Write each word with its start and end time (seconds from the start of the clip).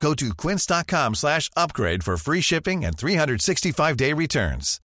Go 0.00 0.14
to 0.14 0.34
quince.com 0.34 1.14
slash 1.14 1.50
upgrade 1.56 2.04
for 2.04 2.16
free 2.16 2.40
shipping 2.40 2.84
and 2.84 2.96
365-day 2.96 4.12
returns. 4.12 4.80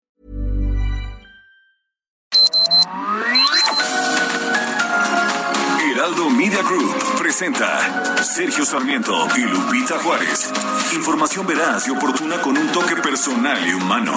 Heraldo 5.80 6.30
Media 6.30 6.62
Group 6.62 6.96
presenta 7.18 8.22
Sergio 8.22 8.64
Sarmiento 8.64 9.28
y 9.36 9.42
Lupita 9.42 9.98
Juárez. 10.02 10.50
Información 10.94 11.46
veraz 11.46 11.86
y 11.86 11.90
oportuna 11.90 12.40
con 12.40 12.56
un 12.56 12.72
toque 12.72 12.96
personal 12.96 13.68
y 13.68 13.74
humano. 13.74 14.14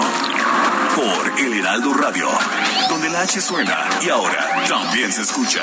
Por 0.96 1.38
El 1.38 1.52
Heraldo 1.52 1.92
Radio, 1.92 2.28
donde 2.88 3.10
la 3.10 3.20
H 3.20 3.40
suena 3.40 3.88
y 4.04 4.08
ahora 4.08 4.64
también 4.66 5.12
se 5.12 5.22
escucha. 5.22 5.62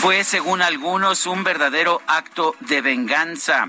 Fue, 0.00 0.24
según 0.24 0.62
algunos, 0.62 1.26
un 1.26 1.44
verdadero 1.44 2.00
acto 2.06 2.56
de 2.60 2.80
venganza. 2.80 3.68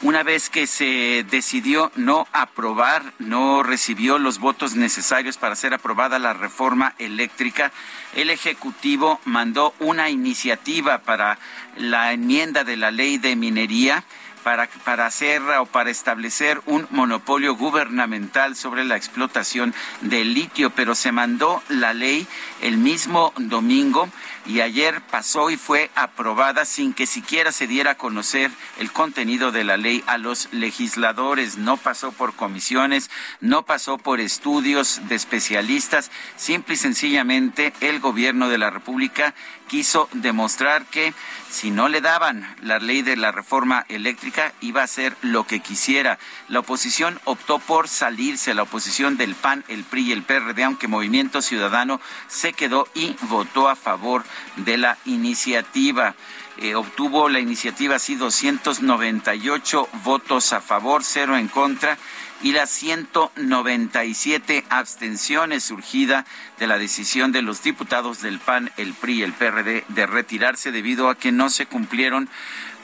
Una 0.00 0.22
vez 0.22 0.48
que 0.48 0.66
se 0.66 1.22
decidió 1.30 1.92
no 1.96 2.26
aprobar, 2.32 3.12
no 3.18 3.62
recibió 3.62 4.18
los 4.18 4.38
votos 4.38 4.74
necesarios 4.74 5.36
para 5.36 5.54
ser 5.54 5.74
aprobada 5.74 6.18
la 6.18 6.32
reforma 6.32 6.94
eléctrica, 6.98 7.72
el 8.14 8.30
Ejecutivo 8.30 9.20
mandó 9.26 9.74
una 9.78 10.08
iniciativa 10.08 11.02
para 11.02 11.38
la 11.76 12.14
enmienda 12.14 12.64
de 12.64 12.78
la 12.78 12.90
ley 12.90 13.18
de 13.18 13.36
minería 13.36 14.02
para, 14.44 14.68
para 14.84 15.04
hacer 15.04 15.42
o 15.42 15.66
para 15.66 15.90
establecer 15.90 16.62
un 16.64 16.86
monopolio 16.90 17.54
gubernamental 17.54 18.56
sobre 18.56 18.84
la 18.84 18.96
explotación 18.96 19.74
del 20.00 20.32
litio, 20.32 20.70
pero 20.70 20.94
se 20.94 21.12
mandó 21.12 21.62
la 21.68 21.92
ley 21.92 22.26
el 22.62 22.78
mismo 22.78 23.34
domingo 23.36 24.08
y 24.46 24.60
ayer 24.60 25.00
pasó 25.10 25.50
y 25.50 25.56
fue 25.56 25.90
aprobada 25.94 26.64
sin 26.64 26.92
que 26.92 27.06
siquiera 27.06 27.52
se 27.52 27.66
diera 27.66 27.92
a 27.92 27.96
conocer 27.96 28.50
el 28.78 28.92
contenido 28.92 29.52
de 29.52 29.64
la 29.64 29.76
ley 29.76 30.04
a 30.06 30.18
los 30.18 30.52
legisladores. 30.52 31.58
No 31.58 31.76
pasó 31.76 32.12
por 32.12 32.34
comisiones, 32.34 33.10
no 33.40 33.64
pasó 33.64 33.98
por 33.98 34.20
estudios 34.20 35.00
de 35.08 35.14
especialistas. 35.14 36.10
Simple 36.36 36.74
y 36.74 36.78
sencillamente 36.78 37.72
el 37.80 38.00
gobierno 38.00 38.48
de 38.48 38.58
la 38.58 38.70
República 38.70 39.34
quiso 39.68 40.08
demostrar 40.12 40.86
que 40.86 41.14
si 41.50 41.70
no 41.70 41.88
le 41.88 42.00
daban 42.00 42.56
la 42.62 42.78
ley 42.78 43.02
de 43.02 43.16
la 43.16 43.32
reforma 43.32 43.84
eléctrica 43.88 44.52
iba 44.60 44.80
a 44.80 44.84
hacer 44.84 45.16
lo 45.22 45.46
que 45.46 45.60
quisiera. 45.60 46.18
La 46.48 46.60
oposición 46.60 47.20
optó 47.24 47.58
por 47.58 47.88
salirse, 47.88 48.54
la 48.54 48.62
oposición 48.62 49.16
del 49.16 49.34
PAN, 49.34 49.64
el 49.68 49.84
PRI 49.84 50.08
y 50.08 50.12
el 50.12 50.22
PRD, 50.22 50.64
aunque 50.64 50.88
Movimiento 50.88 51.42
Ciudadano 51.42 52.00
se 52.28 52.52
quedó 52.52 52.88
y 52.94 53.16
votó 53.22 53.68
a 53.68 53.76
favor 53.76 54.24
de 54.56 54.76
la 54.76 54.98
iniciativa. 55.04 56.14
Eh, 56.58 56.74
obtuvo 56.74 57.28
la 57.28 57.38
iniciativa 57.38 57.96
así 57.96 58.14
298 58.14 59.88
votos 60.04 60.52
a 60.54 60.62
favor, 60.62 61.04
cero 61.04 61.36
en 61.36 61.48
contra 61.48 61.98
y 62.42 62.52
las 62.52 62.70
197 62.70 64.64
abstenciones 64.68 65.64
surgida 65.64 66.24
de 66.58 66.66
la 66.66 66.78
decisión 66.78 67.32
de 67.32 67.42
los 67.42 67.62
diputados 67.62 68.20
del 68.20 68.38
PAN, 68.38 68.70
el 68.76 68.94
PRI 68.94 69.20
y 69.20 69.22
el 69.22 69.32
PRD 69.32 69.84
de 69.88 70.06
retirarse 70.06 70.72
debido 70.72 71.08
a 71.08 71.16
que 71.16 71.32
no 71.32 71.50
se 71.50 71.66
cumplieron 71.66 72.28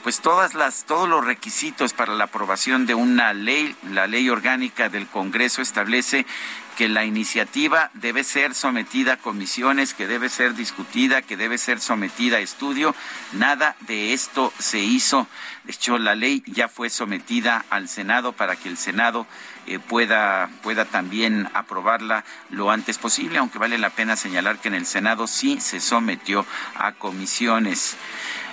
pues 0.03 0.19
todas 0.19 0.53
las 0.53 0.83
todos 0.83 1.07
los 1.07 1.25
requisitos 1.25 1.93
para 1.93 2.13
la 2.13 2.25
aprobación 2.25 2.85
de 2.85 2.93
una 2.93 3.33
ley, 3.33 3.73
la 3.89 4.05
ley 4.05 4.29
orgánica 4.29 4.89
del 4.89 5.07
Congreso 5.07 5.61
establece 5.61 6.25
que 6.77 6.87
la 6.87 7.05
iniciativa 7.05 7.91
debe 7.93 8.23
ser 8.23 8.55
sometida 8.55 9.13
a 9.13 9.17
comisiones, 9.17 9.93
que 9.93 10.07
debe 10.07 10.29
ser 10.29 10.55
discutida, 10.55 11.21
que 11.21 11.37
debe 11.37 11.57
ser 11.57 11.79
sometida 11.79 12.37
a 12.37 12.41
estudio. 12.41 12.95
Nada 13.33 13.75
de 13.81 14.13
esto 14.13 14.51
se 14.59 14.79
hizo. 14.79 15.27
De 15.65 15.71
hecho, 15.71 15.97
la 15.97 16.15
ley 16.15 16.43
ya 16.47 16.67
fue 16.67 16.89
sometida 16.89 17.65
al 17.69 17.87
Senado 17.87 18.33
para 18.33 18.55
que 18.55 18.69
el 18.69 18.77
Senado 18.77 19.27
eh, 19.67 19.79
pueda, 19.79 20.49
pueda 20.61 20.85
también 20.85 21.49
aprobarla 21.53 22.25
lo 22.49 22.71
antes 22.71 22.97
posible, 22.97 23.37
aunque 23.37 23.59
vale 23.59 23.77
la 23.77 23.91
pena 23.91 24.15
señalar 24.15 24.59
que 24.59 24.67
en 24.67 24.75
el 24.75 24.85
Senado 24.85 25.27
sí 25.27 25.59
se 25.61 25.79
sometió 25.79 26.45
a 26.75 26.93
comisiones. 26.93 27.95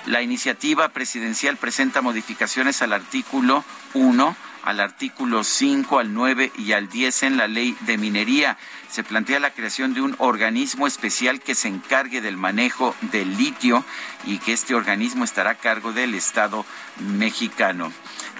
La 0.05 0.21
iniciativa 0.21 0.89
presidencial 0.89 1.57
presenta 1.57 2.01
modificaciones 2.01 2.81
al 2.81 2.93
artículo 2.93 3.63
1 3.93 4.35
al 4.63 4.79
artículo 4.79 5.43
5, 5.43 5.99
al 5.99 6.13
9 6.13 6.51
y 6.57 6.73
al 6.73 6.89
10 6.89 7.23
en 7.23 7.37
la 7.37 7.47
ley 7.47 7.75
de 7.81 7.97
minería. 7.97 8.57
Se 8.89 9.03
plantea 9.03 9.39
la 9.39 9.51
creación 9.51 9.93
de 9.93 10.01
un 10.01 10.15
organismo 10.19 10.87
especial 10.87 11.39
que 11.39 11.55
se 11.55 11.67
encargue 11.67 12.21
del 12.21 12.37
manejo 12.37 12.95
del 13.11 13.37
litio 13.37 13.83
y 14.25 14.37
que 14.39 14.53
este 14.53 14.75
organismo 14.75 15.23
estará 15.23 15.51
a 15.51 15.55
cargo 15.55 15.93
del 15.93 16.13
Estado 16.13 16.65
mexicano. 16.99 17.91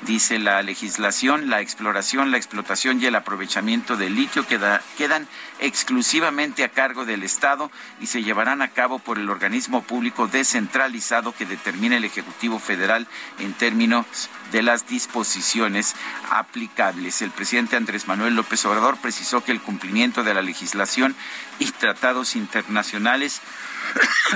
Dice 0.06 0.39
la 0.39 0.63
legislación, 0.63 1.51
la 1.51 1.62
exploración, 1.62 2.31
la 2.31 2.38
explotación 2.38 3.00
y 3.00 3.06
el 3.06 3.13
aprovechamiento 3.13 3.97
del 3.97 4.16
litio 4.16 4.47
quedan 4.47 5.28
exclusivamente 5.59 6.63
a 6.63 6.69
cargo 6.69 7.06
del 7.06 7.22
Estado 7.22 7.69
y 8.00 8.07
se 8.07 8.23
llevarán 8.23 8.63
a 8.63 8.69
cabo 8.69 8.97
por 8.97 9.19
el 9.19 9.29
organismo 9.29 9.84
público 9.84 10.28
descentralizado 10.28 11.34
que 11.34 11.45
determine 11.45 11.97
el 11.97 12.03
Ejecutivo 12.03 12.57
Federal 12.57 13.06
en 13.38 13.53
términos 13.53 14.07
de 14.51 14.63
las 14.63 14.88
disposiciones 14.88 15.95
aplicables. 16.31 17.22
El 17.22 17.29
presidente 17.29 17.75
Andrés 17.75 18.07
Manuel 18.07 18.35
López 18.35 18.66
Obrador 18.66 18.97
precisó 18.97 19.44
que 19.44 19.51
el 19.51 19.62
cumplimiento 19.62 20.23
de 20.23 20.33
la 20.33 20.41
legislación 20.41 21.16
y 21.59 21.66
tratados 21.72 22.35
internacionales 22.35 23.39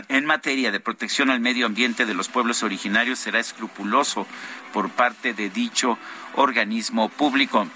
en 0.09 0.25
materia 0.25 0.71
de 0.71 0.79
protección 0.79 1.29
al 1.29 1.39
medio 1.39 1.65
ambiente 1.65 2.05
de 2.05 2.13
los 2.13 2.29
pueblos 2.29 2.63
originarios 2.63 3.19
será 3.19 3.39
escrupuloso 3.39 4.27
por 4.73 4.89
parte 4.89 5.33
de 5.33 5.49
dicho 5.49 5.97
organismo 6.35 7.09
público. 7.09 7.67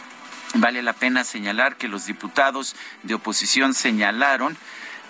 Vale 0.56 0.81
la 0.81 0.94
pena 0.94 1.24
señalar 1.24 1.75
que 1.75 1.88
los 1.88 2.06
diputados 2.06 2.75
de 3.03 3.13
oposición 3.13 3.74
señalaron 3.74 4.57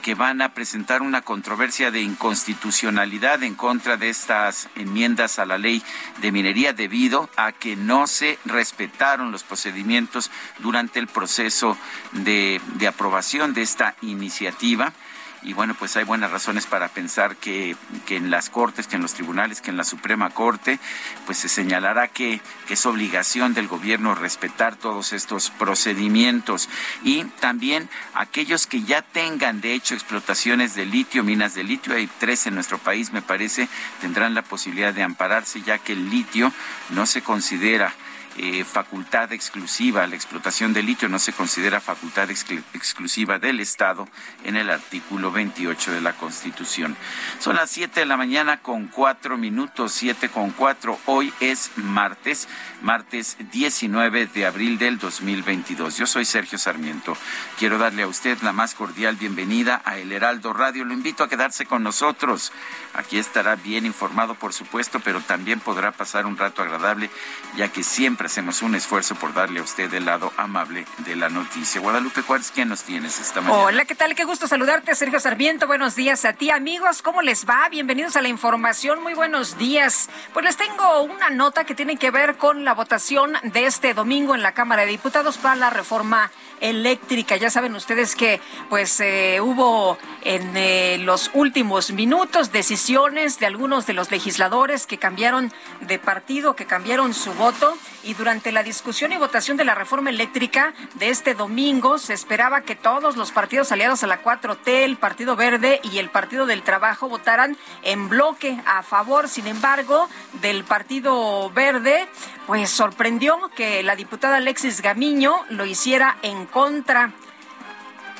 que 0.02 0.16
van 0.16 0.42
a 0.42 0.54
presentar 0.54 1.02
una 1.02 1.22
controversia 1.22 1.92
de 1.92 2.02
inconstitucionalidad 2.02 3.44
en 3.44 3.56
contra 3.56 3.98
de 3.98 4.10
estas 4.10 4.70
enmiendas 4.76 5.40
a 5.40 5.46
la 5.46 5.58
ley 5.58 5.84
de 6.22 6.32
minería 6.32 6.74
debido 6.74 7.30
a 7.36 7.52
que 7.52 7.76
no 7.76 8.08
se 8.08 8.40
respetaron 8.46 9.32
los 9.32 9.44
procedimientos 9.44 10.32
durante 10.60 11.00
el 11.00 11.08
proceso 11.08 11.78
de, 12.14 12.62
de 12.76 12.88
aprobación 12.88 13.54
de 13.54 13.62
esta 13.62 13.96
iniciativa 14.02 14.94
y 15.42 15.54
bueno, 15.54 15.74
pues 15.74 15.96
hay 15.96 16.04
buenas 16.04 16.32
razones 16.32 16.66
para 16.66 16.90
pensar 16.90 17.36
que, 17.38 17.76
en 18.10 18.30
las 18.30 18.50
cortes, 18.50 18.88
que 18.88 18.98
en 18.98 19.02
los 19.02 19.14
tribunales, 19.14 19.62
que 19.62 19.70
en 19.70 19.78
la 19.78 19.84
Suprema 19.84 20.30
Corte, 20.32 20.80
pues 21.26 21.38
se 21.38 21.50
señalará 21.50 22.10
que, 22.10 22.42
que 22.68 22.74
es 22.74 22.86
obligación 22.86 23.54
del 23.54 23.68
gobierno 23.68 24.16
respetar 24.16 24.76
todos 24.76 25.14
estos 25.14 25.50
procedimientos. 25.52 26.70
Y 27.04 27.24
también 27.40 27.90
aquellos 28.14 28.68
que 28.68 28.84
ya 28.84 29.02
tengan 29.02 29.62
de 29.62 29.74
hecho 29.74 29.94
explotaciones 29.94 30.76
de 30.76 30.86
litio, 30.86 31.24
minas 31.24 31.56
de 31.56 31.64
litio, 31.64 31.96
hay 31.96 32.10
tres 32.20 32.46
en 32.48 32.56
nuestro 32.56 32.78
país 32.78 33.14
me 33.14 33.22
parece, 33.22 33.70
tendrán 34.02 34.34
la 34.34 34.42
posibilidad 34.42 34.94
de 34.94 35.04
ampararse 35.04 35.62
ya 35.62 35.78
que 35.78 35.94
el 35.94 36.10
litio 36.10 36.52
no 36.90 37.06
se 37.06 37.22
considera 37.22 37.94
eh, 38.42 38.64
facultad 38.64 39.34
exclusiva, 39.34 40.08
la 40.08 40.16
explotación 40.16 40.72
de 40.74 40.82
litio 40.82 41.10
no 41.10 41.20
se 41.20 41.34
considera 41.34 41.82
facultad 41.82 42.30
exclusiva 42.32 43.38
del 43.38 43.60
Estado 43.60 44.08
en 44.46 44.56
el 44.56 44.70
artículo 44.70 45.32
28 45.32 45.92
de 45.92 46.02
la 46.02 46.14
Constitución. 46.14 46.96
Son 47.40 47.56
las 47.56 47.70
7 47.70 48.00
de 48.00 48.06
la 48.06 48.16
mañana 48.18 48.62
con 48.62 48.88
4 48.88 49.38
minutos, 49.38 49.92
7 49.92 50.30
con 50.30 50.52
4. 50.52 51.00
Hoy 51.06 51.34
es 51.42 51.72
martes, 51.76 52.48
martes 52.82 53.36
19 53.52 54.28
de 54.28 54.46
abril 54.46 54.78
del 54.78 55.00
2022. 55.00 55.98
Yo 55.98 56.08
soy 56.08 56.24
Sergio 56.24 56.58
Sarmiento. 56.58 57.18
Quiero 57.58 57.78
darle 57.78 58.04
a 58.04 58.08
usted 58.08 58.38
la 58.42 58.54
más 58.54 58.74
cordial 58.74 59.18
bienvenida 59.18 59.82
a 59.84 59.98
El 59.98 60.14
Heraldo 60.14 60.54
Radio. 60.54 60.86
Lo 60.86 60.94
invito 60.94 61.24
a 61.24 61.30
quedarse 61.30 61.66
con 61.66 61.84
nosotros. 61.84 62.54
Aquí 62.94 63.18
estará 63.18 63.56
bien 63.56 63.86
informado, 63.86 64.36
por 64.36 64.54
supuesto, 64.54 65.02
pero 65.02 65.20
también 65.22 65.60
podrá 65.60 65.92
pasar 65.92 66.26
un 66.26 66.38
rato 66.38 66.62
agradable, 66.62 67.10
ya 67.58 67.68
que 67.68 67.84
siempre 67.84 68.10
siempre 68.10 68.29
hacemos 68.30 68.62
un 68.62 68.76
esfuerzo 68.76 69.16
por 69.16 69.34
darle 69.34 69.60
a 69.60 69.64
usted 69.64 69.92
el 69.92 70.06
lado 70.06 70.32
amable 70.38 70.86
de 71.00 71.16
la 71.16 71.30
noticia. 71.30 71.82
Guadalupe 71.82 72.22
Juárez, 72.22 72.52
¿quién 72.54 72.70
nos 72.70 72.84
tienes 72.84 73.20
esta 73.20 73.42
mañana? 73.42 73.64
Hola, 73.64 73.86
¿qué 73.86 73.96
tal? 73.96 74.14
Qué 74.14 74.24
gusto 74.24 74.48
saludarte, 74.48 74.94
Sergio 74.94 75.20
Sarmiento. 75.20 75.66
Buenos 75.66 75.96
días 75.96 76.26
a 76.26 76.34
ti, 76.34 76.52
amigos. 76.52 77.02
¿Cómo 77.02 77.24
les 77.24 77.50
va? 77.50 77.68
Bienvenidos 77.70 78.18
a 78.18 78.22
la 78.22 78.28
información. 78.28 79.02
Muy 79.02 79.16
buenos 79.16 79.58
días. 79.58 80.12
Pues 80.32 80.46
les 80.46 80.58
tengo 80.58 81.02
una 81.02 81.32
nota 81.32 81.64
que 81.64 81.74
tiene 81.74 81.98
que 81.98 82.12
ver 82.12 82.38
con 82.38 82.64
la 82.64 82.76
votación 82.76 83.34
de 83.42 83.66
este 83.66 83.96
domingo 83.96 84.36
en 84.36 84.44
la 84.44 84.52
Cámara 84.52 84.84
de 84.84 84.90
Diputados 84.90 85.40
para 85.40 85.56
la 85.56 85.72
reforma 85.72 86.30
eléctrica. 86.62 87.36
Ya 87.36 87.50
saben 87.50 87.74
ustedes 87.74 88.16
que 88.16 88.40
pues 88.70 89.00
eh, 89.00 89.40
hubo 89.42 89.98
en 90.22 90.56
eh, 90.56 91.00
los 91.00 91.32
últimos 91.34 91.92
minutos 91.92 92.52
decisiones 92.52 93.40
de 93.40 93.48
algunos 93.48 93.88
de 93.88 93.94
los 93.94 94.12
legisladores 94.12 94.86
que 94.86 95.00
cambiaron 95.00 95.52
de 95.82 95.98
partido, 95.98 96.56
que 96.56 96.66
cambiaron 96.66 97.16
su 97.16 97.34
voto 97.34 97.76
y 98.04 98.14
durante 98.20 98.52
la 98.52 98.64
discusión 98.64 99.14
y 99.14 99.18
votación 99.18 99.56
de 99.56 99.64
la 99.64 99.76
reforma 99.76 100.10
eléctrica 100.10 100.74
de 100.96 101.10
este 101.10 101.34
domingo 101.34 101.98
se 101.98 102.14
esperaba 102.14 102.62
que 102.62 102.76
todos 102.76 103.16
los 103.16 103.32
partidos 103.32 103.72
aliados 103.72 104.04
a 104.04 104.08
la 104.08 104.22
4T, 104.22 104.68
el 104.68 104.98
Partido 104.98 105.38
Verde 105.38 105.80
y 105.84 106.00
el 106.00 106.10
Partido 106.10 106.46
del 106.46 106.62
Trabajo 106.62 107.08
votaran 107.08 107.56
en 107.82 108.10
bloque 108.10 108.60
a 108.66 108.84
favor. 108.84 109.30
Sin 109.30 109.48
embargo, 109.48 110.10
del 110.42 110.66
Partido 110.66 111.50
Verde, 111.52 112.10
pues 112.46 112.70
sorprendió 112.70 113.40
que 113.56 113.84
la 113.84 113.96
diputada 113.96 114.36
Alexis 114.36 114.82
Gamiño 114.82 115.46
lo 115.50 115.66
hiciera 115.66 116.18
en 116.22 116.46
contra. 116.46 117.14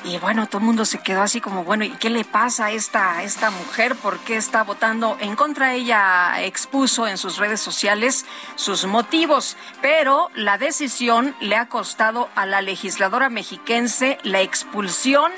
Y 0.02 0.18
bueno, 0.18 0.46
todo 0.46 0.58
el 0.58 0.64
mundo 0.64 0.84
se 0.86 0.98
quedó 0.98 1.20
así 1.20 1.40
como, 1.40 1.62
bueno, 1.62 1.84
¿y 1.84 1.90
qué 1.90 2.08
le 2.08 2.24
pasa 2.24 2.66
a 2.66 2.70
esta, 2.72 3.22
esta 3.22 3.50
mujer? 3.50 3.96
¿Por 3.96 4.18
qué 4.20 4.36
está 4.36 4.62
votando 4.62 5.16
en 5.20 5.36
contra? 5.36 5.74
Ella 5.74 6.42
expuso 6.42 7.06
en 7.06 7.18
sus 7.18 7.36
redes 7.36 7.60
sociales 7.60 8.24
sus 8.54 8.86
motivos, 8.86 9.58
pero 9.82 10.30
la 10.34 10.56
decisión 10.56 11.36
le 11.40 11.56
ha 11.56 11.68
costado 11.68 12.30
a 12.34 12.46
la 12.46 12.62
legisladora 12.62 13.28
mexiquense 13.28 14.18
la 14.22 14.40
expulsión 14.40 15.32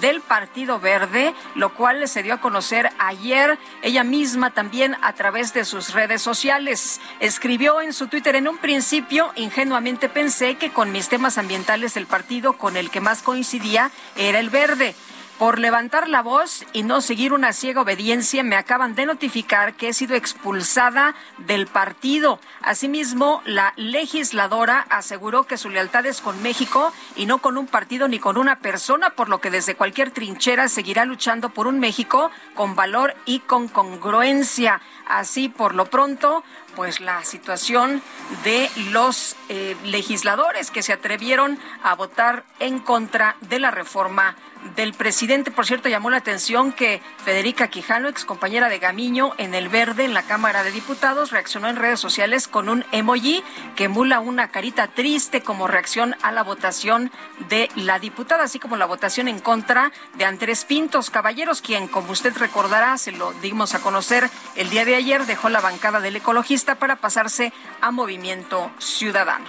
del 0.00 0.20
Partido 0.20 0.78
Verde, 0.78 1.34
lo 1.54 1.74
cual 1.74 2.08
se 2.08 2.22
dio 2.22 2.34
a 2.34 2.40
conocer 2.40 2.90
ayer 2.98 3.58
ella 3.82 4.04
misma 4.04 4.50
también 4.50 4.96
a 5.02 5.12
través 5.14 5.52
de 5.54 5.64
sus 5.64 5.92
redes 5.92 6.22
sociales. 6.22 7.00
Escribió 7.20 7.80
en 7.80 7.92
su 7.92 8.08
Twitter, 8.08 8.36
en 8.36 8.48
un 8.48 8.58
principio 8.58 9.32
ingenuamente 9.36 10.08
pensé 10.08 10.56
que 10.56 10.72
con 10.72 10.92
mis 10.92 11.08
temas 11.08 11.38
ambientales 11.38 11.96
el 11.96 12.06
partido 12.06 12.54
con 12.54 12.76
el 12.76 12.90
que 12.90 13.00
más 13.00 13.22
coincidía 13.22 13.90
era 14.16 14.38
el 14.38 14.50
verde. 14.50 14.94
Por 15.38 15.58
levantar 15.58 16.08
la 16.08 16.22
voz 16.22 16.64
y 16.72 16.82
no 16.82 17.02
seguir 17.02 17.34
una 17.34 17.52
ciega 17.52 17.82
obediencia, 17.82 18.42
me 18.42 18.56
acaban 18.56 18.94
de 18.94 19.04
notificar 19.04 19.74
que 19.74 19.88
he 19.88 19.92
sido 19.92 20.16
expulsada 20.16 21.14
del 21.36 21.66
partido. 21.66 22.40
Asimismo, 22.62 23.42
la 23.44 23.74
legisladora 23.76 24.86
aseguró 24.88 25.42
que 25.42 25.58
su 25.58 25.68
lealtad 25.68 26.06
es 26.06 26.22
con 26.22 26.42
México 26.42 26.90
y 27.16 27.26
no 27.26 27.36
con 27.36 27.58
un 27.58 27.66
partido 27.66 28.08
ni 28.08 28.18
con 28.18 28.38
una 28.38 28.60
persona, 28.60 29.10
por 29.10 29.28
lo 29.28 29.42
que 29.42 29.50
desde 29.50 29.74
cualquier 29.74 30.10
trinchera 30.10 30.68
seguirá 30.68 31.04
luchando 31.04 31.50
por 31.50 31.66
un 31.66 31.80
México 31.80 32.30
con 32.54 32.74
valor 32.74 33.14
y 33.26 33.40
con 33.40 33.68
congruencia. 33.68 34.80
Así, 35.06 35.50
por 35.50 35.74
lo 35.74 35.84
pronto, 35.84 36.44
pues 36.74 37.00
la 37.00 37.22
situación 37.24 38.02
de 38.42 38.70
los 38.90 39.36
eh, 39.50 39.76
legisladores 39.84 40.70
que 40.70 40.82
se 40.82 40.94
atrevieron 40.94 41.58
a 41.82 41.94
votar 41.94 42.44
en 42.58 42.78
contra 42.78 43.36
de 43.42 43.58
la 43.58 43.70
reforma 43.70 44.34
del 44.74 44.94
presidente. 44.94 45.50
Por 45.50 45.66
cierto, 45.66 45.88
llamó 45.88 46.10
la 46.10 46.16
atención 46.18 46.72
que 46.72 47.00
Federica 47.24 47.68
Quijano, 47.68 48.08
ex 48.08 48.24
compañera 48.24 48.68
de 48.68 48.78
Gamiño 48.78 49.32
en 49.38 49.54
El 49.54 49.68
Verde, 49.68 50.04
en 50.04 50.14
la 50.14 50.22
Cámara 50.22 50.62
de 50.62 50.72
Diputados, 50.72 51.30
reaccionó 51.30 51.68
en 51.68 51.76
redes 51.76 52.00
sociales 52.00 52.48
con 52.48 52.68
un 52.68 52.84
emoji 52.92 53.42
que 53.76 53.84
emula 53.84 54.20
una 54.20 54.48
carita 54.48 54.88
triste 54.88 55.42
como 55.42 55.68
reacción 55.68 56.16
a 56.22 56.32
la 56.32 56.42
votación 56.42 57.10
de 57.48 57.68
la 57.76 57.98
diputada, 57.98 58.44
así 58.44 58.58
como 58.58 58.76
la 58.76 58.86
votación 58.86 59.28
en 59.28 59.40
contra 59.40 59.92
de 60.14 60.24
Andrés 60.24 60.64
Pintos 60.64 61.10
Caballeros, 61.10 61.62
quien, 61.62 61.88
como 61.88 62.12
usted 62.12 62.36
recordará, 62.36 62.98
se 62.98 63.12
lo 63.12 63.32
dimos 63.34 63.74
a 63.74 63.80
conocer 63.80 64.28
el 64.56 64.70
día 64.70 64.84
de 64.84 64.96
ayer, 64.96 65.26
dejó 65.26 65.48
la 65.48 65.60
bancada 65.60 66.00
del 66.00 66.16
ecologista 66.16 66.74
para 66.74 66.96
pasarse 66.96 67.52
a 67.80 67.90
Movimiento 67.90 68.70
Ciudadano. 68.78 69.46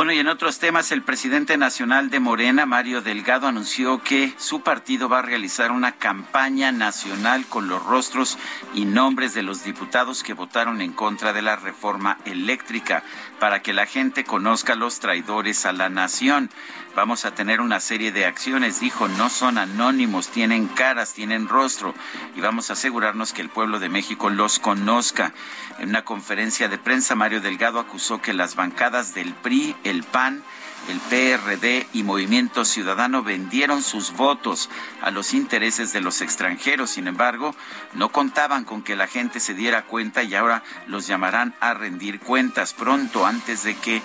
Bueno, 0.00 0.14
y 0.14 0.18
en 0.18 0.28
otros 0.28 0.58
temas, 0.58 0.92
el 0.92 1.02
presidente 1.02 1.58
nacional 1.58 2.08
de 2.08 2.20
Morena, 2.20 2.64
Mario 2.64 3.02
Delgado, 3.02 3.46
anunció 3.46 4.02
que 4.02 4.32
su 4.38 4.62
partido 4.62 5.10
va 5.10 5.18
a 5.18 5.22
realizar 5.22 5.72
una 5.72 5.92
campaña 5.92 6.72
nacional 6.72 7.44
con 7.44 7.68
los 7.68 7.84
rostros 7.84 8.38
y 8.72 8.86
nombres 8.86 9.34
de 9.34 9.42
los 9.42 9.62
diputados 9.62 10.22
que 10.22 10.32
votaron 10.32 10.80
en 10.80 10.94
contra 10.94 11.34
de 11.34 11.42
la 11.42 11.56
reforma 11.56 12.16
eléctrica 12.24 13.02
para 13.38 13.60
que 13.60 13.74
la 13.74 13.84
gente 13.84 14.24
conozca 14.24 14.74
los 14.74 15.00
traidores 15.00 15.66
a 15.66 15.74
la 15.74 15.90
nación. 15.90 16.48
Vamos 16.96 17.24
a 17.24 17.34
tener 17.34 17.60
una 17.60 17.78
serie 17.78 18.10
de 18.10 18.26
acciones, 18.26 18.80
dijo, 18.80 19.06
no 19.06 19.30
son 19.30 19.58
anónimos, 19.58 20.28
tienen 20.28 20.66
caras, 20.66 21.14
tienen 21.14 21.46
rostro 21.46 21.94
y 22.34 22.40
vamos 22.40 22.68
a 22.68 22.72
asegurarnos 22.72 23.32
que 23.32 23.42
el 23.42 23.48
pueblo 23.48 23.78
de 23.78 23.88
México 23.88 24.28
los 24.28 24.58
conozca. 24.58 25.32
En 25.78 25.90
una 25.90 26.04
conferencia 26.04 26.68
de 26.68 26.78
prensa, 26.78 27.14
Mario 27.14 27.40
Delgado 27.40 27.78
acusó 27.78 28.20
que 28.20 28.34
las 28.34 28.56
bancadas 28.56 29.14
del 29.14 29.34
PRI, 29.34 29.76
el 29.84 30.02
PAN, 30.02 30.42
el 30.88 30.98
PRD 30.98 31.86
y 31.92 32.02
Movimiento 32.02 32.64
Ciudadano 32.64 33.22
vendieron 33.22 33.82
sus 33.82 34.12
votos 34.12 34.68
a 35.02 35.10
los 35.10 35.34
intereses 35.34 35.92
de 35.92 36.00
los 36.00 36.20
extranjeros. 36.20 36.90
Sin 36.90 37.06
embargo, 37.06 37.54
no 37.94 38.10
contaban 38.10 38.64
con 38.64 38.82
que 38.82 38.96
la 38.96 39.06
gente 39.06 39.40
se 39.40 39.54
diera 39.54 39.84
cuenta 39.84 40.22
y 40.22 40.34
ahora 40.34 40.64
los 40.86 41.06
llamarán 41.06 41.54
a 41.60 41.74
rendir 41.74 42.18
cuentas 42.18 42.74
pronto 42.74 43.26
antes 43.26 43.62
de 43.62 43.76
que 43.76 44.02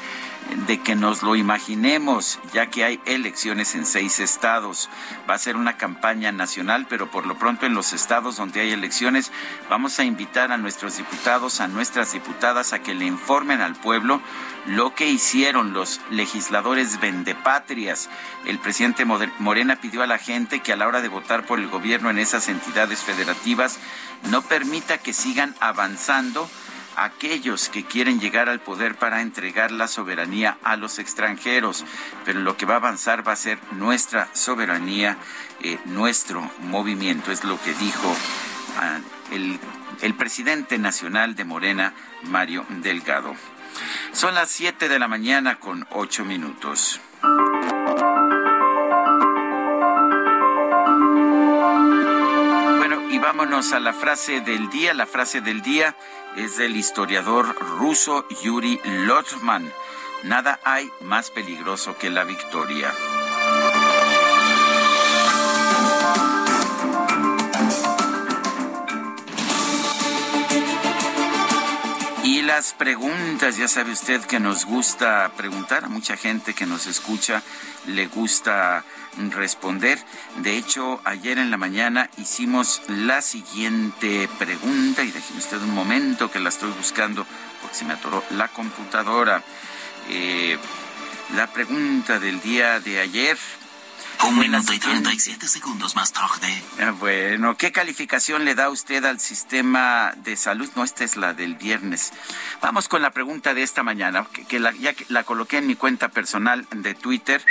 de 0.68 0.80
que 0.80 0.96
nos 0.96 1.24
lo 1.24 1.36
imaginemos, 1.36 2.40
ya 2.54 2.68
que 2.68 2.84
hay 2.84 3.00
elecciones 3.06 3.76
en 3.76 3.86
seis 3.86 4.20
estados. 4.20 4.90
Va 5.30 5.36
a 5.36 5.40
ser 5.40 5.56
una 5.56 5.78
campaña 5.78 6.32
nacional, 6.32 6.86
pero 6.90 7.10
por 7.10 7.26
lo 7.26 7.38
pronto 7.38 7.66
en 7.66 7.74
los 7.74 7.94
estados 7.94 8.38
donde 8.38 8.62
hay 8.62 8.72
elecciones 8.72 9.32
vamos 9.70 10.00
a 10.00 10.04
invitar 10.04 10.52
a 10.52 10.58
nuestros 10.58 10.98
diputados, 10.98 11.62
a 11.62 11.68
nuestras 11.68 12.14
diputadas, 12.14 12.74
a 12.74 12.80
que 12.80 12.94
le 12.94 13.06
informen 13.06 13.62
al 13.62 13.76
pueblo 13.76 14.22
lo 14.66 14.96
que 14.96 15.08
hicieron 15.08 15.74
los 15.74 16.02
legisladores 16.10 17.00
vendepatrias. 17.00 18.10
El 18.46 18.60
presidente 18.60 19.06
Morena 19.06 19.76
pidió 19.78 20.04
a 20.04 20.08
la 20.08 20.18
gente 20.18 20.62
que 20.62 20.74
a 20.74 20.76
la 20.76 20.88
hora 20.88 21.02
de 21.02 21.10
votar 21.10 21.46
por 21.46 21.60
el 21.60 21.68
gobierno 21.68 22.10
en 22.10 22.18
esas 22.18 22.48
entidades 22.48 23.00
federativas 23.00 23.80
no 24.30 24.42
permita 24.42 24.98
que 24.98 25.14
sigan 25.14 25.56
avanzando 25.60 26.50
aquellos 26.96 27.70
que 27.70 27.86
quieren 27.86 28.20
llegar 28.20 28.50
al 28.50 28.60
poder 28.60 28.96
para 28.96 29.22
entregar 29.22 29.72
la 29.72 29.88
soberanía 29.88 30.58
a 30.64 30.76
los 30.76 31.00
extranjeros. 31.00 31.86
Pero 32.26 32.40
lo 32.40 32.58
que 32.58 32.66
va 32.66 32.76
a 32.76 32.78
avanzar 32.78 33.28
va 33.28 33.34
a 33.34 33.38
ser 33.38 33.60
nuestra 33.72 34.28
soberanía, 34.34 35.18
eh, 35.62 35.80
nuestro 35.86 36.50
movimiento, 36.62 37.32
es 37.32 37.44
lo 37.44 37.62
que 37.62 37.74
dijo 37.74 38.16
ah, 38.78 39.00
el, 39.32 39.60
el 40.02 40.14
presidente 40.16 40.78
nacional 40.78 41.36
de 41.36 41.46
Morena, 41.46 41.94
Mario 42.24 42.66
Delgado. 42.70 43.36
Son 44.12 44.34
las 44.34 44.50
7 44.50 44.88
de 44.88 45.00
la 45.00 45.08
mañana 45.08 45.60
con 45.60 45.86
8 45.92 46.24
minutos. 46.24 47.02
Y 53.16 53.18
vámonos 53.18 53.72
a 53.72 53.80
la 53.80 53.94
frase 53.94 54.42
del 54.42 54.70
día. 54.70 54.94
La 54.94 55.06
frase 55.06 55.40
del 55.40 55.62
día 55.62 55.96
es 56.36 56.58
del 56.58 56.76
historiador 56.76 57.56
ruso 57.78 58.28
Yuri 58.44 58.78
Lotman. 58.84 59.72
Nada 60.24 60.60
hay 60.66 60.92
más 61.00 61.32
peligroso 61.32 61.98
que 61.98 62.10
la 62.10 62.26
victoria. 62.26 62.92
Y 72.24 72.42
las 72.42 72.74
preguntas, 72.74 73.56
ya 73.56 73.70
sabe 73.70 73.94
usted 73.94 74.26
que 74.26 74.42
nos 74.42 74.66
gusta 74.66 75.32
preguntar, 75.38 75.86
a 75.86 75.90
mucha 75.90 76.18
gente 76.18 76.54
que 76.54 76.66
nos 76.66 76.86
escucha 76.86 77.42
le 77.88 78.08
gusta 78.08 78.84
responder. 79.32 80.00
De 80.38 80.58
hecho, 80.58 81.02
ayer 81.04 81.38
en 81.40 81.52
la 81.52 81.58
mañana 81.58 82.10
hicimos 82.18 82.82
la 82.88 83.22
siguiente 83.22 84.30
pregunta 84.38 85.04
y 85.04 85.12
déjeme 85.12 85.40
usted 85.40 85.62
un 85.62 85.74
momento 85.74 86.32
que 86.32 86.40
la 86.40 86.50
estoy 86.50 86.72
buscando 86.72 87.26
porque 87.62 87.76
se 87.76 87.86
me 87.86 87.94
atoró 87.94 88.24
la 88.32 88.48
computadora. 88.50 89.44
Eh, 90.10 90.58
la 91.36 91.48
pregunta 91.48 92.20
del 92.20 92.42
día 92.42 92.80
de 92.80 93.00
ayer. 93.00 93.38
Un 94.24 94.40
minuto 94.40 94.74
y 94.74 94.80
37 94.80 95.48
segundos 95.48 95.96
más 95.96 96.14
tarde. 96.14 96.64
Ah, 96.80 96.92
bueno, 96.92 97.58
¿qué 97.58 97.72
calificación 97.72 98.46
le 98.46 98.56
da 98.56 98.70
usted 98.70 99.04
al 99.04 99.20
sistema 99.20 100.14
de 100.18 100.36
salud? 100.38 100.70
No, 100.76 100.84
esta 100.84 101.04
es 101.04 101.18
la 101.18 101.34
del 101.34 101.56
viernes. 101.56 102.14
Vamos 102.62 102.88
con 102.88 103.02
la 103.02 103.12
pregunta 103.12 103.54
de 103.54 103.62
esta 103.62 103.84
mañana, 103.84 104.26
que, 104.48 104.60
la, 104.60 104.72
ya 104.72 104.96
la 105.10 105.24
coloqué 105.24 105.58
en 105.58 105.68
mi 105.68 105.76
cuenta 105.76 106.10
personal 106.10 106.66
de 106.72 106.96
Twitter 106.96 107.44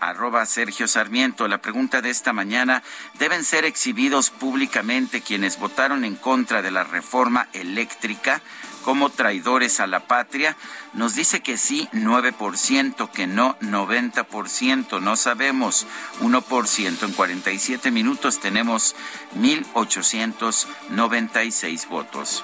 arroba 0.00 0.46
Sergio 0.46 0.88
Sarmiento. 0.88 1.48
La 1.48 1.58
pregunta 1.58 2.00
de 2.00 2.10
esta 2.10 2.32
mañana, 2.32 2.82
¿deben 3.18 3.44
ser 3.44 3.64
exhibidos 3.64 4.30
públicamente 4.30 5.20
quienes 5.20 5.58
votaron 5.58 6.04
en 6.04 6.16
contra 6.16 6.62
de 6.62 6.70
la 6.70 6.84
reforma 6.84 7.48
eléctrica? 7.52 8.42
como 8.88 9.10
traidores 9.10 9.80
a 9.80 9.86
la 9.86 10.00
patria. 10.00 10.56
Nos 10.94 11.14
dice 11.14 11.40
que 11.40 11.58
sí 11.58 11.90
9%, 11.92 13.10
que 13.10 13.26
no 13.26 13.58
90%, 13.60 15.02
no 15.02 15.16
sabemos 15.16 15.86
1%. 16.20 17.02
En 17.02 17.12
47 17.12 17.90
minutos 17.90 18.40
tenemos 18.40 18.96
1.896 19.36 21.86
votos. 21.88 22.42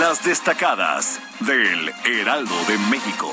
Las 0.00 0.24
destacadas 0.24 1.20
del 1.40 1.92
Heraldo 2.06 2.54
de 2.66 2.78
México. 2.90 3.30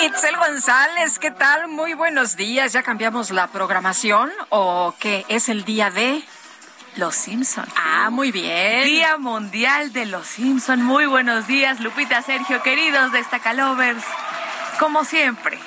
Itzel 0.00 0.36
González, 0.36 1.18
¿qué 1.18 1.32
tal? 1.32 1.66
Muy 1.66 1.94
buenos 1.94 2.36
días. 2.36 2.72
¿Ya 2.72 2.84
cambiamos 2.84 3.32
la 3.32 3.48
programación 3.48 4.30
o 4.50 4.94
qué? 5.00 5.26
¿Es 5.28 5.48
el 5.48 5.64
día 5.64 5.90
de...? 5.90 6.22
Los 6.94 7.16
Simpson. 7.16 7.66
Ah, 7.76 8.10
muy 8.10 8.30
bien. 8.30 8.84
Día 8.84 9.18
Mundial 9.18 9.92
de 9.92 10.06
los 10.06 10.24
Simpson. 10.28 10.82
Muy 10.82 11.06
buenos 11.06 11.48
días, 11.48 11.80
Lupita, 11.80 12.22
Sergio, 12.22 12.62
queridos 12.62 13.10
Destacalovers. 13.10 14.04
Como 14.78 15.04
siempre, 15.04 15.58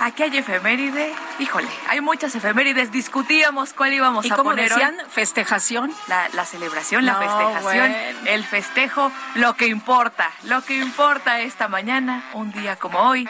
aquí 0.00 0.22
hay 0.24 0.36
efeméride. 0.38 1.14
Híjole, 1.38 1.68
hay 1.88 2.00
muchas 2.00 2.34
efemérides. 2.34 2.90
Discutíamos 2.92 3.72
cuál 3.72 3.92
íbamos 3.92 4.24
¿Y 4.26 4.32
a 4.32 4.36
cómo 4.36 4.50
poner 4.50 4.72
hoy. 4.72 4.78
decían? 4.80 4.96
¿Festejación? 5.10 5.92
La, 6.08 6.28
la 6.32 6.44
celebración, 6.44 7.04
la 7.06 7.16
festejación, 7.16 7.62
bueno. 7.62 8.18
el 8.26 8.44
festejo, 8.44 9.12
lo 9.34 9.54
que 9.54 9.66
importa, 9.66 10.30
lo 10.44 10.62
que 10.64 10.76
importa 10.78 11.40
esta 11.40 11.68
mañana, 11.68 12.24
un 12.32 12.50
día 12.52 12.76
como 12.76 12.98
hoy. 13.00 13.28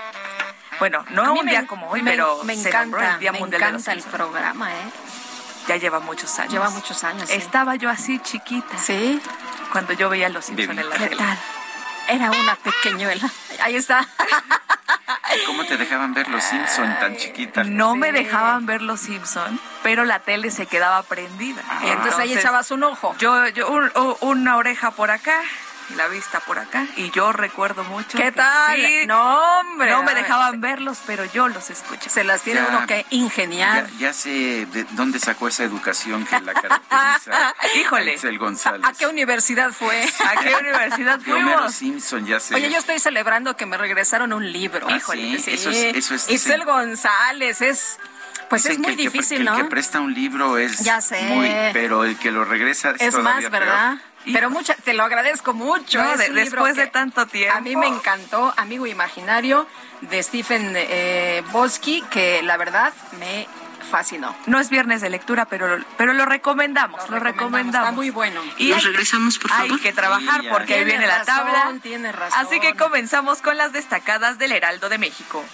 Bueno, 0.78 1.04
no 1.10 1.32
un 1.34 1.44
me- 1.44 1.50
día 1.50 1.66
como 1.66 1.88
hoy, 1.88 2.02
me- 2.02 2.10
pero 2.10 2.42
me 2.44 2.54
se 2.54 2.68
encanta, 2.68 3.14
el 3.14 3.18
Día 3.20 3.32
me 3.32 3.38
Mundial 3.40 3.62
de 3.62 3.72
los 3.72 3.82
encanta 3.88 3.92
el 4.06 4.12
programa, 4.12 4.72
¿eh? 4.72 4.90
Ya 5.68 5.76
lleva 5.76 5.98
muchos 6.00 6.38
años. 6.38 6.52
Lleva 6.52 6.70
muchos 6.70 7.02
años. 7.02 7.28
sí. 7.28 7.34
Estaba 7.34 7.74
yo 7.76 7.90
así 7.90 8.18
chiquita 8.20 8.78
Sí. 8.78 9.20
cuando 9.72 9.94
yo 9.94 10.08
veía 10.08 10.28
Los 10.28 10.44
Simpson 10.44 10.78
en 10.78 10.88
la 10.88 10.96
¿Qué 10.96 11.08
tele. 11.08 11.16
tal? 11.16 11.38
Era 12.08 12.30
una 12.30 12.56
pequeñuela. 12.56 13.28
Ahí 13.62 13.76
está. 13.76 14.06
¿Cómo 15.46 15.64
te 15.64 15.76
dejaban 15.76 16.14
ver 16.14 16.28
los 16.28 16.42
Simpson 16.42 16.96
tan 17.00 17.16
chiquita? 17.16 17.64
No 17.64 17.94
me 17.96 18.12
dejaban 18.12 18.64
ver 18.66 18.80
Los 18.82 19.00
Simpson, 19.00 19.60
pero 19.82 20.04
la 20.04 20.20
tele 20.20 20.50
se 20.50 20.66
quedaba 20.66 21.02
prendida. 21.02 21.62
Y 21.84 21.88
entonces 21.88 22.18
ahí 22.18 22.32
echabas 22.32 22.70
un 22.70 22.84
ojo. 22.84 23.14
Yo, 23.18 23.46
yo 23.48 23.68
un- 23.68 23.90
una 24.20 24.56
oreja 24.56 24.92
por 24.92 25.10
acá 25.10 25.42
la 25.94 26.08
vista 26.08 26.40
por 26.40 26.58
acá 26.58 26.84
y 26.96 27.10
yo 27.10 27.32
recuerdo 27.32 27.84
mucho. 27.84 28.18
¿Qué 28.18 28.24
que 28.24 28.32
tal? 28.32 28.76
sí, 28.76 29.06
No, 29.06 29.60
hombre. 29.60 29.90
no 29.90 30.02
me 30.02 30.14
ver, 30.14 30.22
dejaban 30.24 30.60
verlos, 30.60 30.98
pero 31.06 31.24
yo 31.26 31.48
los 31.48 31.70
escuché. 31.70 32.10
Se 32.10 32.24
las 32.24 32.42
tiene 32.42 32.60
Ya. 32.60 32.68
uno 32.68 32.86
que 32.86 33.06
ingeniar. 33.10 33.86
Ya, 33.92 33.98
ya 33.98 34.12
sé 34.12 34.66
de 34.66 34.84
dónde 34.92 35.18
sacó 35.20 35.48
esa 35.48 35.62
educación 35.64 36.24
que 36.26 36.40
la 36.40 36.52
caracteriza. 36.60 37.54
Híjole. 37.76 38.10
a 38.10 38.14
Itzel 38.14 38.38
González. 38.38 38.84
¿A 38.88 38.92
qué 38.92 39.06
universidad 39.06 39.70
fue? 39.70 40.04
¿A 40.24 40.40
qué 40.42 40.54
universidad 40.56 41.20
fuimos? 41.24 41.72
Simpson, 41.74 42.26
ya 42.26 42.40
sé. 42.40 42.54
Oye, 42.56 42.70
yo 42.70 42.78
estoy 42.78 42.98
celebrando 42.98 43.56
que 43.56 43.66
me 43.66 43.76
regresaron 43.76 44.32
un 44.32 44.50
libro. 44.52 44.86
Ah, 44.90 44.98
sí, 45.12 45.36
eso 45.46 45.70
es- 45.70 45.94
eso 45.96 46.14
es- 46.14 46.22
sí. 46.22 46.52
González 46.64 47.60
es, 47.62 47.98
pues 48.48 48.62
Dicen 48.64 48.72
es 48.72 48.78
muy 48.78 48.86
que 48.86 48.90
el 48.92 48.96
que- 48.96 49.02
difícil, 49.18 49.38
que 49.38 49.44
¿no? 49.44 49.56
El 49.56 49.62
que 49.64 49.68
presta 49.70 50.00
un 50.00 50.14
libro 50.14 50.58
es 50.58 50.78
Ya 50.80 51.00
sé. 51.00 51.20
muy, 51.22 51.48
pero 51.72 52.04
el 52.04 52.18
que 52.18 52.30
lo 52.32 52.44
regresa 52.44 52.90
es, 52.90 53.00
Es 53.02 53.10
todavía 53.14 53.48
más, 53.48 53.50
¿verdad? 53.50 53.88
peor. 53.96 54.15
Pero 54.32 54.50
mucha, 54.50 54.74
te 54.74 54.92
lo 54.94 55.04
agradezco 55.04 55.54
mucho. 55.54 56.02
No, 56.02 56.16
de- 56.16 56.28
libro 56.28 56.40
después 56.64 56.76
de 56.76 56.86
tanto 56.88 57.26
tiempo. 57.26 57.56
A 57.56 57.60
mí 57.60 57.76
me 57.76 57.86
encantó, 57.86 58.52
Amigo 58.56 58.86
Imaginario, 58.86 59.66
de 60.02 60.22
Stephen 60.22 60.72
eh, 60.76 61.42
Bosky, 61.52 62.02
que 62.10 62.42
la 62.42 62.56
verdad 62.56 62.92
me 63.18 63.46
fascinó. 63.90 64.34
No 64.46 64.58
es 64.58 64.68
viernes 64.68 65.00
de 65.00 65.10
lectura, 65.10 65.44
pero, 65.44 65.78
pero 65.96 66.12
lo 66.12 66.24
recomendamos, 66.26 67.08
lo, 67.08 67.20
recomendamos. 67.20 67.86
Está 67.88 67.92
muy 67.94 68.10
bueno. 68.10 68.42
Y 68.58 68.70
Nos 68.70 68.78
hay- 68.78 68.84
regresamos, 68.86 69.38
por 69.38 69.52
Hay 69.52 69.68
favor. 69.68 69.80
que 69.80 69.92
trabajar 69.92 70.40
Sí, 70.40 70.48
porque 70.50 70.74
ahí 70.74 70.84
viene 70.84 71.06
la 71.06 71.22
tabla. 71.24 71.72
tiene 71.80 72.10
razón. 72.10 72.38
Así 72.44 72.58
que 72.58 72.74
comenzamos 72.74 73.40
con 73.42 73.56
las 73.56 73.72
destacadas 73.72 74.38
del 74.38 74.50
Heraldo 74.52 74.88
de 74.88 74.98
México. 74.98 75.44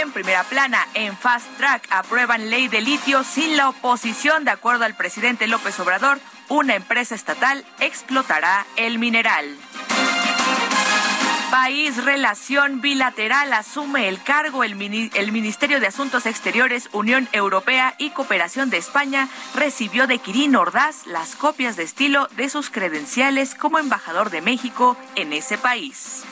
En 0.00 0.12
primera 0.12 0.44
plana, 0.44 0.86
en 0.94 1.16
Fast 1.16 1.48
Track 1.56 1.88
aprueban 1.90 2.50
ley 2.50 2.68
de 2.68 2.80
litio 2.80 3.24
sin 3.24 3.56
la 3.56 3.68
oposición. 3.68 4.44
De 4.44 4.52
acuerdo 4.52 4.84
al 4.84 4.94
presidente 4.94 5.48
López 5.48 5.80
Obrador, 5.80 6.20
una 6.48 6.76
empresa 6.76 7.16
estatal 7.16 7.64
explotará 7.80 8.64
el 8.76 9.00
mineral. 9.00 9.56
País 11.50 12.04
Relación 12.04 12.80
Bilateral 12.80 13.52
asume 13.52 14.08
el 14.08 14.22
cargo 14.22 14.62
el, 14.62 15.10
el 15.14 15.32
Ministerio 15.32 15.80
de 15.80 15.88
Asuntos 15.88 16.26
Exteriores, 16.26 16.90
Unión 16.92 17.28
Europea 17.32 17.96
y 17.98 18.10
Cooperación 18.10 18.70
de 18.70 18.76
España 18.76 19.28
recibió 19.56 20.06
de 20.06 20.18
Quirino 20.18 20.60
Ordaz 20.60 21.08
las 21.08 21.34
copias 21.34 21.76
de 21.76 21.82
estilo 21.82 22.28
de 22.36 22.48
sus 22.48 22.70
credenciales 22.70 23.56
como 23.56 23.80
embajador 23.80 24.30
de 24.30 24.42
México 24.42 24.96
en 25.16 25.32
ese 25.32 25.58
país. 25.58 26.22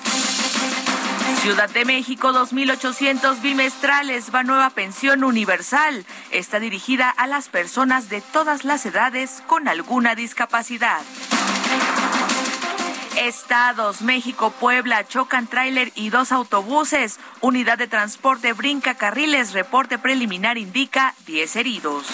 Ciudad 1.40 1.68
de 1.70 1.84
México, 1.84 2.32
2.800 2.32 3.40
bimestrales, 3.40 4.34
va 4.34 4.42
nueva 4.42 4.70
pensión 4.70 5.24
universal. 5.24 6.04
Está 6.30 6.58
dirigida 6.58 7.10
a 7.10 7.26
las 7.26 7.48
personas 7.48 8.08
de 8.08 8.20
todas 8.20 8.64
las 8.64 8.84
edades 8.86 9.42
con 9.46 9.68
alguna 9.68 10.14
discapacidad. 10.14 11.00
Estados, 13.16 14.02
México, 14.02 14.50
Puebla, 14.50 15.06
chocan 15.06 15.46
tráiler 15.46 15.90
y 15.94 16.10
dos 16.10 16.32
autobuses. 16.32 17.18
Unidad 17.40 17.78
de 17.78 17.88
transporte 17.88 18.52
brinca 18.52 18.94
carriles. 18.94 19.52
Reporte 19.52 19.98
preliminar 19.98 20.58
indica 20.58 21.14
10 21.26 21.56
heridos. 21.56 22.06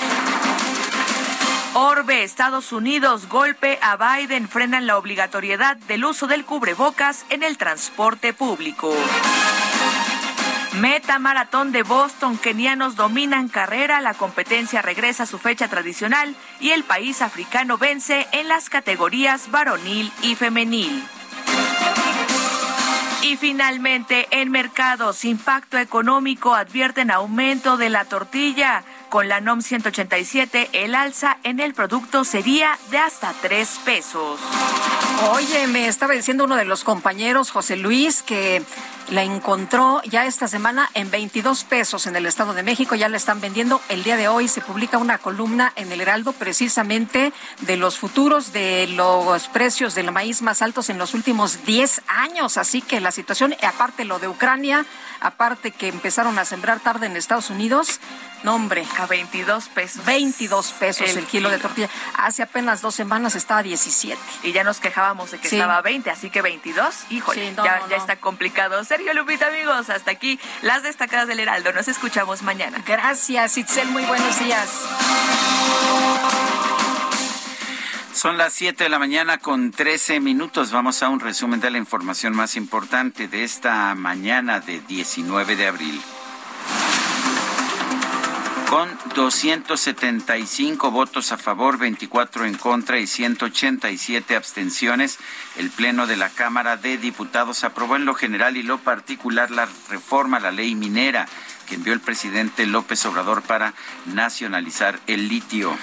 Orbe, 1.74 2.22
Estados 2.22 2.70
Unidos, 2.72 3.30
golpe 3.30 3.78
a 3.80 3.96
Biden, 3.96 4.46
frenan 4.46 4.86
la 4.86 4.98
obligatoriedad 4.98 5.78
del 5.78 6.04
uso 6.04 6.26
del 6.26 6.44
cubrebocas 6.44 7.24
en 7.30 7.42
el 7.42 7.56
transporte 7.56 8.34
público. 8.34 8.94
Meta 10.74 11.18
Maratón 11.18 11.72
de 11.72 11.82
Boston, 11.82 12.36
kenianos 12.36 12.94
dominan 12.94 13.48
carrera, 13.48 14.02
la 14.02 14.12
competencia 14.12 14.82
regresa 14.82 15.22
a 15.22 15.26
su 15.26 15.38
fecha 15.38 15.68
tradicional 15.68 16.36
y 16.60 16.70
el 16.70 16.84
país 16.84 17.22
africano 17.22 17.78
vence 17.78 18.26
en 18.32 18.48
las 18.48 18.68
categorías 18.68 19.50
varonil 19.50 20.12
y 20.20 20.34
femenil. 20.34 21.02
Y 23.22 23.36
finalmente, 23.36 24.28
en 24.30 24.50
mercados, 24.50 25.24
impacto 25.24 25.78
económico 25.78 26.54
advierten 26.54 27.10
aumento 27.10 27.78
de 27.78 27.88
la 27.88 28.04
tortilla. 28.04 28.84
Con 29.12 29.28
la 29.28 29.42
NOM 29.42 29.60
187, 29.60 30.70
el 30.72 30.94
alza 30.94 31.36
en 31.42 31.60
el 31.60 31.74
producto 31.74 32.24
sería 32.24 32.78
de 32.90 32.96
hasta 32.96 33.34
3 33.42 33.80
pesos. 33.84 34.40
Oye, 35.32 35.66
me 35.66 35.86
estaba 35.86 36.14
diciendo 36.14 36.44
uno 36.44 36.56
de 36.56 36.64
los 36.64 36.82
compañeros, 36.82 37.50
José 37.50 37.76
Luis, 37.76 38.22
que 38.22 38.62
la 39.10 39.22
encontró 39.22 40.00
ya 40.04 40.24
esta 40.24 40.48
semana 40.48 40.88
en 40.94 41.10
22 41.10 41.64
pesos 41.64 42.06
en 42.06 42.16
el 42.16 42.24
Estado 42.24 42.54
de 42.54 42.62
México. 42.62 42.94
Ya 42.94 43.10
la 43.10 43.18
están 43.18 43.42
vendiendo. 43.42 43.82
El 43.90 44.02
día 44.02 44.16
de 44.16 44.28
hoy 44.28 44.48
se 44.48 44.62
publica 44.62 44.96
una 44.96 45.18
columna 45.18 45.74
en 45.76 45.92
el 45.92 46.00
Heraldo 46.00 46.32
precisamente 46.32 47.34
de 47.60 47.76
los 47.76 47.98
futuros 47.98 48.54
de 48.54 48.86
los 48.88 49.46
precios 49.48 49.94
del 49.94 50.10
maíz 50.10 50.40
más 50.40 50.62
altos 50.62 50.88
en 50.88 50.96
los 50.96 51.12
últimos 51.12 51.66
10 51.66 52.00
años. 52.08 52.56
Así 52.56 52.80
que 52.80 52.98
la 52.98 53.12
situación, 53.12 53.54
aparte 53.62 54.06
lo 54.06 54.18
de 54.18 54.28
Ucrania, 54.28 54.86
aparte 55.20 55.70
que 55.70 55.88
empezaron 55.88 56.38
a 56.38 56.46
sembrar 56.46 56.80
tarde 56.80 57.06
en 57.06 57.16
Estados 57.16 57.50
Unidos, 57.50 58.00
no 58.42 58.54
hombre. 58.54 58.84
A 58.98 59.06
22 59.06 59.68
pesos. 59.68 60.04
22 60.04 60.72
pesos 60.72 61.08
el, 61.10 61.18
El 61.18 61.26
kilo 61.26 61.50
de 61.50 61.58
tortilla. 61.58 61.88
Hace 62.16 62.42
apenas 62.42 62.80
dos 62.82 62.94
semanas 62.94 63.34
estaba 63.34 63.60
a 63.60 63.62
17. 63.62 64.18
Y 64.42 64.52
ya 64.52 64.64
nos 64.64 64.80
quejábamos 64.80 65.30
de 65.30 65.38
que 65.38 65.48
Sí. 65.48 65.56
estaba 65.56 65.76
a 65.76 65.82
20, 65.82 66.10
así 66.10 66.30
que 66.30 66.42
22, 66.42 66.94
híjole, 67.10 67.48
Sí, 67.48 67.54
no, 67.56 67.64
ya, 67.64 67.78
no, 67.80 67.88
ya 67.88 67.96
no. 67.96 68.02
está 68.02 68.16
complicado. 68.16 68.82
Sergio 68.84 69.12
Lupita, 69.14 69.46
amigos, 69.48 69.90
hasta 69.90 70.10
aquí 70.10 70.38
las 70.62 70.82
destacadas 70.82 71.28
del 71.28 71.40
Heraldo. 71.40 71.72
Nos 71.72 71.88
escuchamos 71.88 72.42
mañana. 72.42 72.82
Gracias, 72.86 73.56
Itzel. 73.58 73.88
Muy 73.88 74.02
buenos 74.04 74.38
días. 74.38 74.68
Son 78.14 78.36
las 78.38 78.52
7 78.52 78.84
de 78.84 78.90
la 78.90 78.98
mañana 78.98 79.38
con 79.38 79.70
13 79.72 80.20
minutos. 80.20 80.70
Vamos 80.70 81.02
a 81.02 81.08
un 81.08 81.18
resumen 81.18 81.60
de 81.60 81.70
la 81.70 81.78
información 81.78 82.34
más 82.34 82.56
importante 82.56 83.26
de 83.26 83.42
esta 83.42 83.94
mañana 83.94 84.60
de 84.60 84.80
19 84.80 85.56
de 85.56 85.66
abril. 85.66 86.00
Con 88.72 88.88
275 89.14 90.90
votos 90.90 91.30
a 91.30 91.36
favor, 91.36 91.76
24 91.76 92.46
en 92.46 92.54
contra 92.54 92.98
y 92.98 93.06
187 93.06 94.34
abstenciones, 94.34 95.18
el 95.58 95.68
Pleno 95.68 96.06
de 96.06 96.16
la 96.16 96.30
Cámara 96.30 96.78
de 96.78 96.96
Diputados 96.96 97.64
aprobó 97.64 97.96
en 97.96 98.06
lo 98.06 98.14
general 98.14 98.56
y 98.56 98.62
lo 98.62 98.78
particular 98.78 99.50
la 99.50 99.68
reforma 99.90 100.38
a 100.38 100.40
la 100.40 100.52
ley 100.52 100.74
minera. 100.74 101.28
Que 101.62 101.76
envió 101.76 101.92
el 101.92 102.00
presidente 102.00 102.66
López 102.66 103.04
Obrador 103.06 103.42
para 103.42 103.74
nacionalizar 104.06 104.98
el 105.06 105.28
litio. 105.28 105.76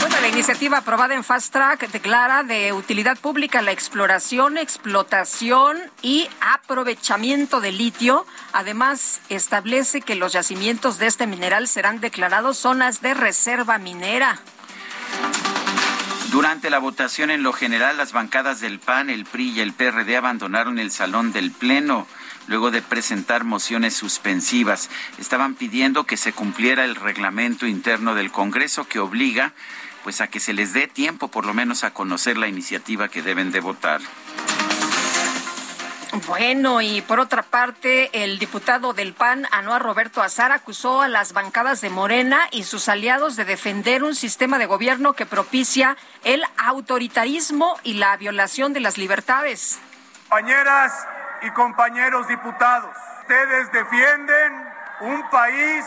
Bueno, 0.00 0.16
la 0.20 0.28
iniciativa 0.28 0.78
aprobada 0.78 1.14
en 1.14 1.24
Fast 1.24 1.52
Track 1.52 1.90
declara 1.90 2.42
de 2.42 2.72
utilidad 2.72 3.18
pública 3.18 3.62
la 3.62 3.72
exploración, 3.72 4.58
explotación 4.58 5.78
y 6.02 6.28
aprovechamiento 6.40 7.60
de 7.60 7.72
litio. 7.72 8.26
Además, 8.52 9.20
establece 9.28 10.00
que 10.00 10.14
los 10.14 10.32
yacimientos 10.32 10.98
de 10.98 11.06
este 11.06 11.26
mineral 11.26 11.68
serán 11.68 12.00
declarados 12.00 12.58
zonas 12.58 13.00
de 13.00 13.14
reserva 13.14 13.78
minera. 13.78 14.40
Durante 16.30 16.68
la 16.68 16.78
votación 16.78 17.30
en 17.30 17.44
lo 17.44 17.52
general, 17.52 17.96
las 17.96 18.12
bancadas 18.12 18.60
del 18.60 18.80
PAN, 18.80 19.08
el 19.08 19.24
PRI 19.24 19.50
y 19.50 19.60
el 19.60 19.72
PRD 19.72 20.16
abandonaron 20.16 20.80
el 20.80 20.90
salón 20.90 21.32
del 21.32 21.52
Pleno 21.52 22.08
luego 22.46 22.70
de 22.70 22.82
presentar 22.82 23.44
mociones 23.44 23.94
suspensivas. 23.94 24.90
Estaban 25.18 25.54
pidiendo 25.54 26.04
que 26.04 26.16
se 26.16 26.32
cumpliera 26.32 26.84
el 26.84 26.96
reglamento 26.96 27.66
interno 27.66 28.14
del 28.14 28.30
Congreso 28.30 28.84
que 28.86 28.98
obliga 28.98 29.52
pues 30.02 30.20
a 30.20 30.28
que 30.28 30.38
se 30.38 30.52
les 30.52 30.74
dé 30.74 30.86
tiempo 30.86 31.28
por 31.28 31.46
lo 31.46 31.54
menos 31.54 31.82
a 31.82 31.92
conocer 31.92 32.36
la 32.36 32.46
iniciativa 32.46 33.08
que 33.08 33.22
deben 33.22 33.50
de 33.50 33.60
votar. 33.60 34.02
Bueno, 36.28 36.80
y 36.80 37.00
por 37.02 37.18
otra 37.18 37.42
parte, 37.42 38.22
el 38.22 38.38
diputado 38.38 38.92
del 38.92 39.14
PAN, 39.14 39.48
Anuar 39.50 39.82
Roberto 39.82 40.22
Azar, 40.22 40.52
acusó 40.52 41.02
a 41.02 41.08
las 41.08 41.32
bancadas 41.32 41.80
de 41.80 41.90
Morena 41.90 42.40
y 42.52 42.62
sus 42.62 42.88
aliados 42.88 43.34
de 43.34 43.44
defender 43.44 44.04
un 44.04 44.14
sistema 44.14 44.58
de 44.58 44.66
gobierno 44.66 45.14
que 45.14 45.26
propicia 45.26 45.96
el 46.22 46.44
autoritarismo 46.56 47.78
y 47.82 47.94
la 47.94 48.16
violación 48.16 48.72
de 48.72 48.80
las 48.80 48.96
libertades. 48.96 49.80
Compañeras 50.28 50.92
y 51.44 51.50
compañeros 51.50 52.26
diputados, 52.26 52.96
ustedes 53.20 53.70
defienden 53.70 54.72
un 55.00 55.28
país 55.28 55.84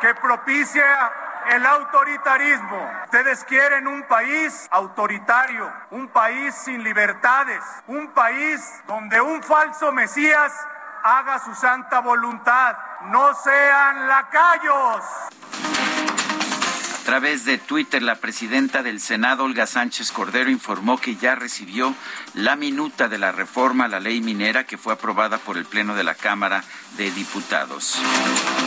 que 0.00 0.14
propicia 0.16 1.12
el 1.50 1.64
autoritarismo. 1.64 2.90
Ustedes 3.04 3.44
quieren 3.44 3.86
un 3.86 4.02
país 4.04 4.68
autoritario, 4.70 5.72
un 5.90 6.08
país 6.08 6.54
sin 6.54 6.82
libertades, 6.82 7.62
un 7.86 8.08
país 8.08 8.82
donde 8.86 9.20
un 9.20 9.42
falso 9.42 9.92
Mesías 9.92 10.52
haga 11.02 11.38
su 11.38 11.54
santa 11.54 12.00
voluntad. 12.00 12.76
No 13.06 13.32
sean 13.34 14.08
lacayos. 14.08 15.04
Través 17.10 17.44
de 17.44 17.58
Twitter, 17.58 18.04
la 18.04 18.20
presidenta 18.20 18.84
del 18.84 19.00
Senado, 19.00 19.42
Olga 19.42 19.66
Sánchez 19.66 20.12
Cordero, 20.12 20.48
informó 20.48 20.96
que 20.96 21.16
ya 21.16 21.34
recibió 21.34 21.92
la 22.34 22.54
minuta 22.54 23.08
de 23.08 23.18
la 23.18 23.32
reforma 23.32 23.86
a 23.86 23.88
la 23.88 23.98
ley 23.98 24.20
minera 24.20 24.62
que 24.62 24.78
fue 24.78 24.92
aprobada 24.92 25.38
por 25.38 25.58
el 25.58 25.64
Pleno 25.64 25.96
de 25.96 26.04
la 26.04 26.14
Cámara 26.14 26.62
de 26.96 27.10
Diputados. 27.10 27.98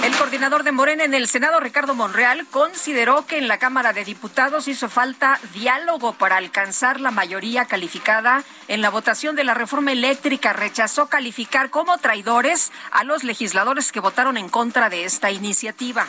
El 0.03 0.13
coordinador 0.17 0.63
de 0.63 0.73
Morena 0.73 1.05
en 1.05 1.13
el 1.13 1.29
Senado, 1.29 1.61
Ricardo 1.61 1.95
Monreal, 1.95 2.45
consideró 2.47 3.25
que 3.25 3.37
en 3.37 3.47
la 3.47 3.59
Cámara 3.59 3.93
de 3.93 4.03
Diputados 4.03 4.67
hizo 4.67 4.89
falta 4.89 5.39
diálogo 5.53 6.11
para 6.11 6.35
alcanzar 6.35 6.99
la 6.99 7.11
mayoría 7.11 7.63
calificada 7.63 8.43
en 8.67 8.81
la 8.81 8.89
votación 8.89 9.37
de 9.37 9.45
la 9.45 9.53
reforma 9.53 9.93
eléctrica. 9.93 10.51
Rechazó 10.51 11.07
calificar 11.07 11.69
como 11.69 11.97
traidores 11.97 12.73
a 12.91 13.05
los 13.05 13.23
legisladores 13.23 13.93
que 13.93 14.01
votaron 14.01 14.35
en 14.35 14.49
contra 14.49 14.89
de 14.89 15.05
esta 15.05 15.31
iniciativa 15.31 16.07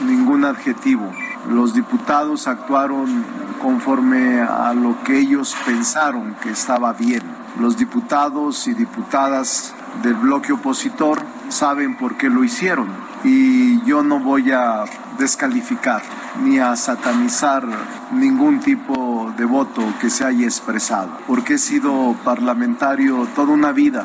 ningún 0.00 0.44
adjetivo. 0.44 1.10
Los 1.50 1.74
diputados 1.74 2.48
actuaron 2.48 3.24
conforme 3.60 4.40
a 4.40 4.72
lo 4.74 5.02
que 5.04 5.18
ellos 5.18 5.56
pensaron 5.64 6.34
que 6.42 6.50
estaba 6.50 6.92
bien. 6.92 7.22
Los 7.60 7.76
diputados 7.76 8.66
y 8.66 8.74
diputadas 8.74 9.74
del 10.02 10.14
bloque 10.14 10.52
opositor 10.52 11.18
saben 11.48 11.96
por 11.96 12.16
qué 12.16 12.28
lo 12.28 12.42
hicieron 12.42 12.88
y 13.22 13.82
yo 13.84 14.02
no 14.02 14.20
voy 14.20 14.50
a 14.50 14.84
descalificar 15.18 16.02
ni 16.42 16.58
a 16.58 16.76
satanizar 16.76 17.64
ningún 18.12 18.60
tipo 18.60 19.32
de 19.36 19.44
voto 19.44 19.82
que 20.00 20.10
se 20.10 20.24
haya 20.24 20.44
expresado, 20.44 21.10
porque 21.26 21.54
he 21.54 21.58
sido 21.58 22.14
parlamentario 22.24 23.26
toda 23.34 23.52
una 23.52 23.72
vida 23.72 24.04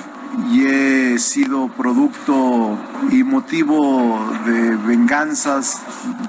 y 0.51 0.65
he 0.65 1.19
sido 1.19 1.67
producto 1.69 2.77
y 3.11 3.23
motivo 3.23 4.19
de 4.45 4.75
venganzas, 4.75 5.81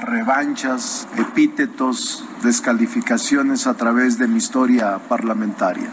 revanchas, 0.02 1.06
epítetos, 1.16 2.24
descalificaciones 2.42 3.66
a 3.66 3.74
través 3.74 4.18
de 4.18 4.28
mi 4.28 4.38
historia 4.38 4.98
parlamentaria 5.08 5.90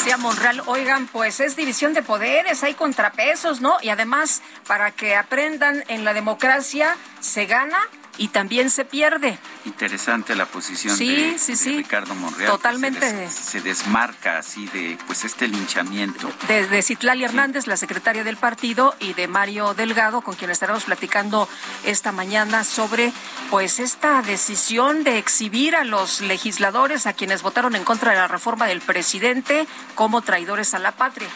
decía 0.00 0.16
Monreal, 0.16 0.62
oigan, 0.64 1.06
pues 1.08 1.40
es 1.40 1.56
división 1.56 1.92
de 1.92 2.02
poderes, 2.02 2.64
hay 2.64 2.72
contrapesos, 2.72 3.60
¿no? 3.60 3.76
Y 3.82 3.90
además, 3.90 4.40
para 4.66 4.92
que 4.92 5.14
aprendan 5.14 5.84
en 5.88 6.06
la 6.06 6.14
democracia, 6.14 6.96
se 7.20 7.44
gana 7.44 7.76
y 8.20 8.28
también 8.28 8.68
se 8.68 8.84
pierde. 8.84 9.38
Interesante 9.64 10.36
la 10.36 10.44
posición 10.44 10.96
de, 10.98 11.36
Ricardo 11.64 12.14
Monreal. 12.14 12.52
Totalmente. 12.52 13.30
Se, 13.30 13.62
desmarca 13.62 14.36
así 14.36 14.66
de 14.66 14.98
pues 15.06 15.24
este 15.24 15.48
linchamiento. 15.48 16.30
De, 16.46 16.66
de 16.66 16.82
Citlali 16.82 17.24
Hernández, 17.24 17.66
la 17.66 17.78
secretaria 17.78 18.22
del 18.22 18.36
partido, 18.36 18.94
y 19.00 19.14
de 19.14 19.26
Mario 19.26 19.72
Delgado, 19.72 20.20
con 20.20 20.34
quien 20.34 20.50
estaremos 20.50 20.84
platicando 20.84 21.48
esta 21.84 22.12
mañana 22.12 22.62
sobre 22.64 23.10
pues 23.48 23.80
esta 23.80 24.20
decisión 24.20 25.02
de 25.02 25.16
exhibir 25.16 25.74
a 25.74 25.84
los 25.84 26.20
legisladores, 26.20 27.06
a 27.06 27.14
quienes 27.14 27.40
votaron 27.40 27.74
en 27.74 27.84
contra 27.84 28.10
de 28.10 28.18
la 28.18 28.28
reforma 28.28 28.66
del 28.66 28.82
presidente, 28.82 29.66
como 29.94 30.20
traidores 30.20 30.74
a 30.74 30.78
la 30.78 30.92
patria. 30.92 31.28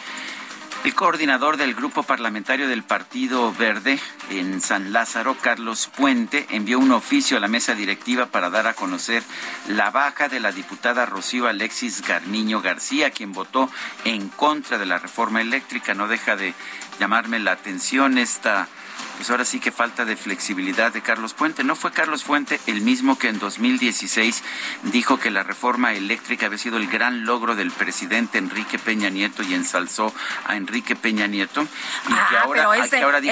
El 0.85 0.93
coordinador 0.93 1.57
del 1.57 1.73
grupo 1.73 2.03
parlamentario 2.03 2.67
del 2.67 2.83
Partido 2.83 3.51
Verde 3.51 3.97
en 4.29 4.61
San 4.61 4.93
Lázaro, 4.93 5.35
Carlos 5.41 5.89
Puente, 5.97 6.45
envió 6.51 6.77
un 6.77 6.91
oficio 6.91 7.37
a 7.37 7.39
la 7.39 7.47
mesa 7.47 7.73
directiva 7.73 8.27
para 8.27 8.51
dar 8.51 8.67
a 8.67 8.75
conocer 8.75 9.23
la 9.67 9.89
baja 9.89 10.29
de 10.29 10.39
la 10.39 10.51
diputada 10.51 11.07
Rocío 11.07 11.47
Alexis 11.47 12.03
Garniño 12.07 12.61
García, 12.61 13.09
quien 13.09 13.33
votó 13.33 13.67
en 14.03 14.29
contra 14.29 14.77
de 14.77 14.85
la 14.85 14.99
reforma 14.99 15.41
eléctrica. 15.41 15.95
No 15.95 16.07
deja 16.07 16.35
de 16.35 16.53
llamarme 16.99 17.39
la 17.39 17.53
atención 17.53 18.19
esta 18.19 18.67
pues 19.15 19.29
ahora 19.29 19.45
sí 19.45 19.59
que 19.59 19.71
falta 19.71 20.05
de 20.05 20.15
flexibilidad 20.15 20.93
de 20.93 21.01
Carlos 21.01 21.33
Puente. 21.33 21.63
No 21.63 21.75
fue 21.75 21.91
Carlos 21.91 22.23
Fuente 22.23 22.59
el 22.67 22.81
mismo 22.81 23.17
que 23.17 23.29
en 23.29 23.39
2016 23.39 24.43
dijo 24.83 25.19
que 25.19 25.31
la 25.31 25.43
reforma 25.43 25.93
eléctrica 25.93 26.45
había 26.47 26.57
sido 26.57 26.77
el 26.77 26.87
gran 26.87 27.25
logro 27.25 27.55
del 27.55 27.71
presidente 27.71 28.37
Enrique 28.37 28.79
Peña 28.79 29.09
Nieto 29.09 29.43
y 29.43 29.53
ensalzó 29.53 30.13
a 30.45 30.55
Enrique 30.55 30.95
Peña 30.95 31.27
Nieto. 31.27 31.63
Y 32.07 32.13
que 32.13 32.37
ahora, 32.37 32.77
es 32.77 32.91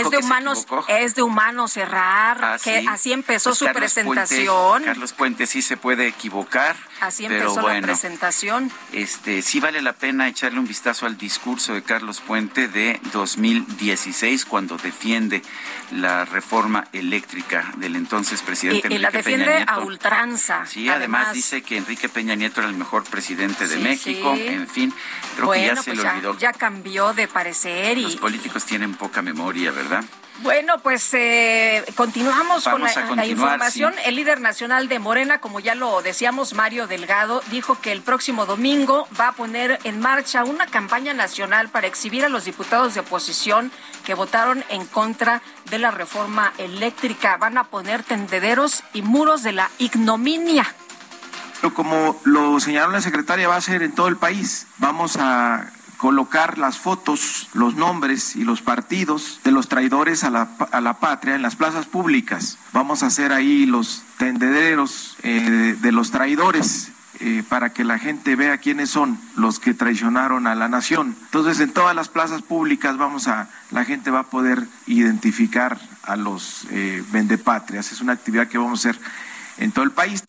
de, 0.10 0.18
humanos, 0.18 0.66
es 0.88 1.16
de 1.16 1.22
humanos 1.22 1.74
cerrar, 1.74 2.44
ah, 2.44 2.58
que 2.64 2.86
así 2.90 3.12
empezó 3.14 3.52
pues 3.52 3.60
su 3.60 3.66
presentación. 3.66 4.84
Carlos 4.84 5.14
Puente 5.14 5.48
sí 5.48 5.62
se 5.62 5.78
puede 5.78 6.08
equivocar. 6.08 6.76
Así 7.04 7.26
empezó 7.26 7.68
la 7.68 7.82
presentación. 7.82 8.72
Este 8.94 9.42
sí 9.42 9.60
vale 9.60 9.82
la 9.82 9.92
pena 9.92 10.30
echarle 10.30 10.58
un 10.58 10.68
vistazo 10.68 11.06
al 11.06 11.18
discurso 11.18 11.74
de 11.74 11.84
Carlos 11.84 12.22
Puente 12.22 12.70
de 12.70 12.98
2016 13.12 14.46
cuando 14.46 14.78
defiende 14.78 15.42
la 15.92 16.24
reforma 16.24 16.88
eléctrica 16.94 17.74
del 17.76 17.98
entonces 17.98 18.42
presidente 18.42 18.88
y, 18.88 18.94
Enrique 18.94 19.00
la 19.00 19.12
defiende 19.12 19.66
a 19.68 19.80
ultranza. 19.80 20.66
Sí, 20.66 20.88
además, 20.88 21.34
dice 21.34 21.62
que 21.62 21.76
Enrique 21.76 22.08
Peña 22.08 22.36
Nieto 22.36 22.62
era 22.62 22.70
el 22.70 22.78
mejor 22.78 23.04
presidente 23.04 23.68
de 23.68 23.78
México, 23.80 24.34
en 24.38 24.70
fin, 24.70 24.94
creo 25.36 25.52
que 25.52 25.66
ya 25.66 25.76
se 25.76 25.92
pues 25.92 26.04
le 26.04 26.10
olvidó. 26.10 26.38
Ya 26.38 26.54
cambió 26.54 27.14
de 27.14 27.28
parecer 27.28 27.98
y 27.98 28.04
los 28.04 28.16
políticos 28.16 28.64
tienen 28.64 28.96
poca 28.96 29.22
memoria, 29.22 29.72
¿verdad? 29.72 30.06
Bueno, 30.42 30.80
pues 30.80 31.14
eh, 31.14 31.86
continuamos 31.96 32.64
con 32.64 32.82
la, 32.82 33.26
información. 33.26 33.94
El 34.04 34.16
líder 34.16 34.42
nacional 34.42 34.88
de 34.90 35.00
Morena, 35.00 35.40
como 35.40 35.60
ya 35.60 35.76
lo 35.76 36.02
decíamos, 36.02 36.54
Mario 36.54 36.88
Delgado, 36.88 37.42
dijo 37.52 37.80
que 37.80 37.92
el 37.92 38.02
próximo 38.02 38.46
domingo 38.46 39.08
va 39.20 39.30
a 39.30 39.32
poner 39.34 39.80
en 39.84 40.00
marcha 40.00 40.44
una 40.44 40.66
campaña 40.66 41.14
nacional 41.14 41.70
para 41.70 41.88
exhibir 41.88 42.26
a 42.26 42.30
los 42.30 42.46
diputados 42.46 42.96
de 42.96 43.02
oposición 43.02 43.72
que 44.06 44.16
votaron 44.16 44.66
en 44.70 44.86
contra 44.86 45.42
de 45.70 45.78
la 45.78 45.92
reforma 45.92 46.52
eléctrica. 46.58 47.38
Van 47.38 47.58
a 47.58 47.66
poner 47.66 48.04
tendederos 48.04 48.84
y 48.94 49.04
muros 49.04 49.44
de 49.44 49.54
la 49.54 49.70
ignominia. 49.78 50.66
Como 51.74 52.20
lo 52.26 52.60
señaló 52.60 52.92
la 52.92 53.02
secretaria, 53.02 53.48
va 53.48 53.56
a 53.56 53.62
ser 53.62 53.84
en 53.84 53.94
todo 53.94 54.08
el 54.08 54.18
país. 54.18 54.68
Vamos 54.80 55.16
a 55.18 55.72
colocar 56.04 56.58
las 56.58 56.80
fotos, 56.80 57.48
los 57.54 57.76
nombres 57.76 58.36
y 58.36 58.44
los 58.44 58.62
partidos 58.62 59.40
de 59.46 59.52
los 59.52 59.70
traidores 59.70 60.26
a 60.26 60.30
la, 60.30 60.50
a 60.74 60.82
la 60.82 61.00
patria 61.00 61.34
en 61.34 61.42
las 61.42 61.56
plazas 61.56 61.86
públicas. 61.86 62.58
Vamos 62.74 63.04
a 63.04 63.06
hacer 63.06 63.32
ahí 63.32 63.66
los 63.66 64.04
tendederos 64.18 65.16
eh, 65.24 65.78
de 65.80 65.92
los 65.94 66.12
traidores 66.12 66.92
eh, 67.22 67.42
para 67.48 67.72
que 67.72 67.86
la 67.86 68.00
gente 68.00 68.36
vea 68.36 68.58
quiénes 68.58 68.90
son 68.90 69.18
los 69.38 69.62
que 69.62 69.74
traicionaron 69.74 70.46
a 70.46 70.56
la 70.56 70.68
nación. 70.68 71.16
Entonces, 71.24 71.62
en 71.62 71.72
todas 71.72 71.96
las 71.96 72.10
plazas 72.10 72.42
públicas 72.42 72.98
vamos 72.98 73.30
a, 73.30 73.48
la 73.72 73.86
gente 73.86 74.12
va 74.12 74.20
a 74.20 74.30
poder 74.30 74.68
identificar 74.88 75.80
a 76.04 76.18
los 76.18 76.68
eh, 76.72 77.02
vendepatrias. 77.14 77.94
Es 77.94 78.02
una 78.02 78.12
actividad 78.12 78.50
que 78.50 78.58
vamos 78.58 78.86
a 78.86 78.90
hacer 78.90 79.02
en 79.58 79.72
todo 79.72 79.86
el 79.86 79.92
país. 79.92 80.26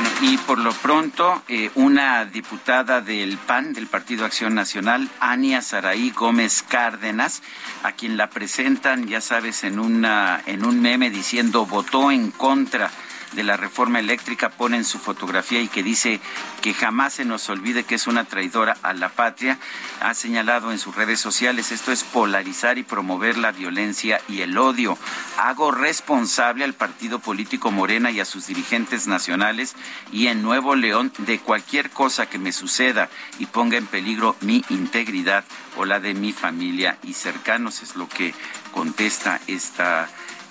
Bueno, 0.00 0.14
Y 0.22 0.36
por 0.36 0.58
lo 0.58 0.70
pronto, 0.74 1.42
eh, 1.48 1.72
una 1.74 2.24
diputada 2.24 3.00
del 3.00 3.36
PAN, 3.36 3.72
del 3.72 3.88
Partido 3.88 4.24
Acción 4.24 4.54
Nacional, 4.54 5.08
Ania 5.18 5.60
Saraí 5.60 6.12
Gómez 6.12 6.62
Cárdenas, 6.62 7.42
a 7.82 7.90
quien 7.90 8.16
la 8.16 8.30
presentan, 8.30 9.08
ya 9.08 9.20
sabes, 9.20 9.64
en, 9.64 9.80
una, 9.80 10.40
en 10.46 10.64
un 10.64 10.80
meme 10.80 11.10
diciendo 11.10 11.66
votó 11.66 12.12
en 12.12 12.30
contra 12.30 12.92
de 13.32 13.44
la 13.44 13.56
reforma 13.56 13.98
eléctrica 13.98 14.48
pone 14.48 14.76
en 14.76 14.84
su 14.84 14.98
fotografía 14.98 15.60
y 15.60 15.68
que 15.68 15.82
dice 15.82 16.20
que 16.62 16.74
jamás 16.74 17.14
se 17.14 17.24
nos 17.24 17.48
olvide 17.48 17.84
que 17.84 17.94
es 17.94 18.06
una 18.06 18.24
traidora 18.24 18.76
a 18.82 18.94
la 18.94 19.08
patria, 19.08 19.58
ha 20.00 20.14
señalado 20.14 20.72
en 20.72 20.78
sus 20.78 20.94
redes 20.94 21.20
sociales, 21.20 21.72
esto 21.72 21.92
es 21.92 22.04
polarizar 22.04 22.78
y 22.78 22.82
promover 22.82 23.38
la 23.38 23.52
violencia 23.52 24.20
y 24.28 24.40
el 24.40 24.56
odio. 24.56 24.98
Hago 25.36 25.70
responsable 25.70 26.64
al 26.64 26.74
partido 26.74 27.18
político 27.18 27.70
Morena 27.70 28.10
y 28.10 28.20
a 28.20 28.24
sus 28.24 28.46
dirigentes 28.46 29.06
nacionales 29.06 29.74
y 30.12 30.28
en 30.28 30.42
Nuevo 30.42 30.74
León 30.74 31.12
de 31.18 31.38
cualquier 31.38 31.90
cosa 31.90 32.26
que 32.26 32.38
me 32.38 32.52
suceda 32.52 33.08
y 33.38 33.46
ponga 33.46 33.76
en 33.76 33.86
peligro 33.86 34.36
mi 34.40 34.64
integridad 34.68 35.44
o 35.76 35.84
la 35.84 36.00
de 36.00 36.14
mi 36.14 36.32
familia 36.32 36.98
y 37.02 37.14
cercanos, 37.14 37.82
es 37.82 37.96
lo 37.96 38.08
que 38.08 38.34
contesta 38.72 39.40
esta 39.46 40.08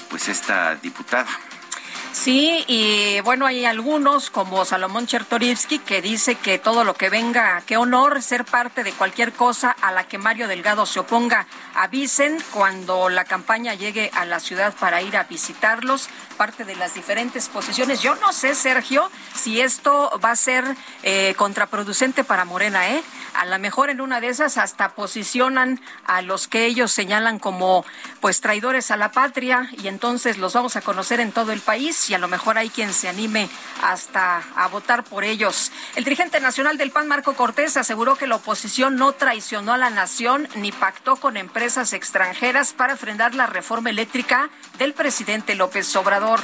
pues 0.09 0.29
esta 0.29 0.75
diputada. 0.75 1.27
Sí, 2.11 2.65
y 2.67 3.21
bueno, 3.21 3.45
hay 3.45 3.65
algunos 3.65 4.29
como 4.29 4.65
Salomón 4.65 5.07
Chertorivsky 5.07 5.79
que 5.79 6.01
dice 6.01 6.35
que 6.35 6.57
todo 6.57 6.83
lo 6.83 6.95
que 6.95 7.09
venga, 7.09 7.61
qué 7.65 7.77
honor 7.77 8.21
ser 8.21 8.43
parte 8.43 8.83
de 8.83 8.91
cualquier 8.91 9.33
cosa 9.33 9.75
a 9.81 9.91
la 9.91 10.07
que 10.07 10.17
Mario 10.17 10.47
Delgado 10.47 10.85
se 10.85 10.99
oponga. 10.99 11.47
Avisen 11.75 12.37
cuando 12.51 13.09
la 13.09 13.25
campaña 13.25 13.75
llegue 13.75 14.11
a 14.13 14.25
la 14.25 14.39
ciudad 14.39 14.73
para 14.79 15.01
ir 15.01 15.15
a 15.15 15.23
visitarlos, 15.23 16.09
parte 16.37 16.65
de 16.65 16.75
las 16.75 16.93
diferentes 16.95 17.49
posiciones. 17.49 18.01
Yo 18.01 18.15
no 18.15 18.33
sé, 18.33 18.55
Sergio, 18.55 19.09
si 19.35 19.61
esto 19.61 20.11
va 20.23 20.31
a 20.31 20.35
ser 20.35 20.65
eh, 21.03 21.33
contraproducente 21.37 22.23
para 22.23 22.45
Morena, 22.45 22.89
¿eh? 22.89 23.03
A 23.33 23.45
lo 23.45 23.59
mejor 23.59 23.89
en 23.89 24.01
una 24.01 24.19
de 24.19 24.29
esas 24.29 24.57
hasta 24.57 24.95
posicionan 24.95 25.79
a 26.05 26.21
los 26.23 26.47
que 26.47 26.65
ellos 26.65 26.91
señalan 26.91 27.37
como 27.37 27.85
pues 28.19 28.41
traidores 28.41 28.89
a 28.89 28.97
la 28.97 29.11
patria 29.11 29.69
y 29.73 29.87
entonces 29.87 30.37
los 30.37 30.53
vamos 30.53 30.75
a 30.75 30.81
conocer 30.81 31.19
en 31.19 31.31
todo 31.31 31.51
el 31.51 31.59
país 31.61 31.96
y 32.09 32.13
a 32.13 32.17
lo 32.17 32.27
mejor 32.27 32.57
hay 32.57 32.69
quien 32.69 32.93
se 32.93 33.09
anime 33.09 33.49
hasta 33.83 34.43
a 34.55 34.67
votar 34.67 35.03
por 35.03 35.23
ellos. 35.23 35.71
El 35.95 36.03
dirigente 36.03 36.39
nacional 36.39 36.77
del 36.77 36.91
PAN, 36.91 37.07
Marco 37.07 37.33
Cortés, 37.33 37.77
aseguró 37.77 38.15
que 38.15 38.27
la 38.27 38.35
oposición 38.35 38.95
no 38.95 39.13
traicionó 39.13 39.73
a 39.73 39.77
la 39.77 39.89
nación 39.89 40.47
ni 40.55 40.71
pactó 40.71 41.15
con 41.17 41.37
empresas 41.37 41.93
extranjeras 41.93 42.73
para 42.73 42.97
frenar 42.97 43.35
la 43.35 43.47
reforma 43.47 43.89
eléctrica 43.89 44.49
del 44.77 44.93
presidente 44.93 45.55
López 45.55 45.95
Obrador. 45.95 46.39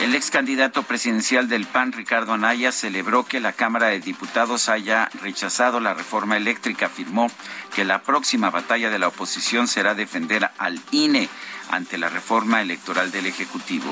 El 0.00 0.14
ex 0.14 0.30
candidato 0.30 0.84
presidencial 0.84 1.48
del 1.48 1.66
PAN, 1.66 1.90
Ricardo 1.90 2.32
Anaya, 2.32 2.70
celebró 2.70 3.26
que 3.26 3.40
la 3.40 3.52
Cámara 3.52 3.88
de 3.88 3.98
Diputados 3.98 4.68
haya 4.68 5.10
rechazado 5.20 5.80
la 5.80 5.92
reforma 5.92 6.36
eléctrica. 6.36 6.86
Afirmó 6.86 7.28
que 7.74 7.84
la 7.84 8.02
próxima 8.02 8.48
batalla 8.50 8.90
de 8.90 9.00
la 9.00 9.08
oposición 9.08 9.66
será 9.66 9.96
defender 9.96 10.50
al 10.56 10.80
INE 10.92 11.28
ante 11.70 11.98
la 11.98 12.08
reforma 12.08 12.60
electoral 12.62 13.10
del 13.10 13.26
Ejecutivo. 13.26 13.86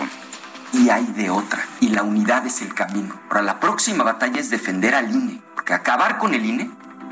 Y 0.73 0.91
hay 0.91 1.07
de 1.07 1.31
otra, 1.31 1.65
y 1.81 1.89
la 1.89 2.03
unidad 2.03 2.47
es 2.47 2.61
el 2.63 2.75
camino. 2.75 3.19
Ahora, 3.29 3.43
la 3.43 3.61
próxima 3.61 4.05
batalla 4.05 4.41
es 4.41 4.51
defender 4.51 4.95
al 4.95 5.11
INE, 5.11 5.41
porque 5.55 5.75
acabar 5.75 6.19
con 6.19 6.35
el 6.35 6.45
INE 6.45 6.71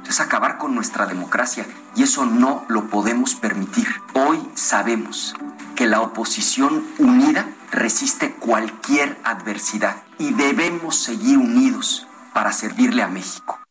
es 0.09 0.21
acabar 0.21 0.59
con 0.59 0.75
nuestra 0.75 1.07
democracia, 1.07 1.67
y 1.95 2.03
eso 2.03 2.27
no 2.27 2.65
lo 2.69 2.89
podemos 2.89 3.35
permitir. 3.35 3.89
Hoy 4.13 4.41
sabemos 4.55 5.35
que 5.75 5.87
la 5.87 6.01
oposición 6.01 6.85
unida 6.99 7.47
resiste 7.71 8.35
cualquier 8.35 9.19
adversidad 9.25 9.97
y 10.19 10.33
debemos 10.33 10.97
seguir 10.97 11.39
unidos 11.39 12.07
para 12.33 12.53
servirle 12.53 13.03
a 13.03 13.09
México. 13.09 13.64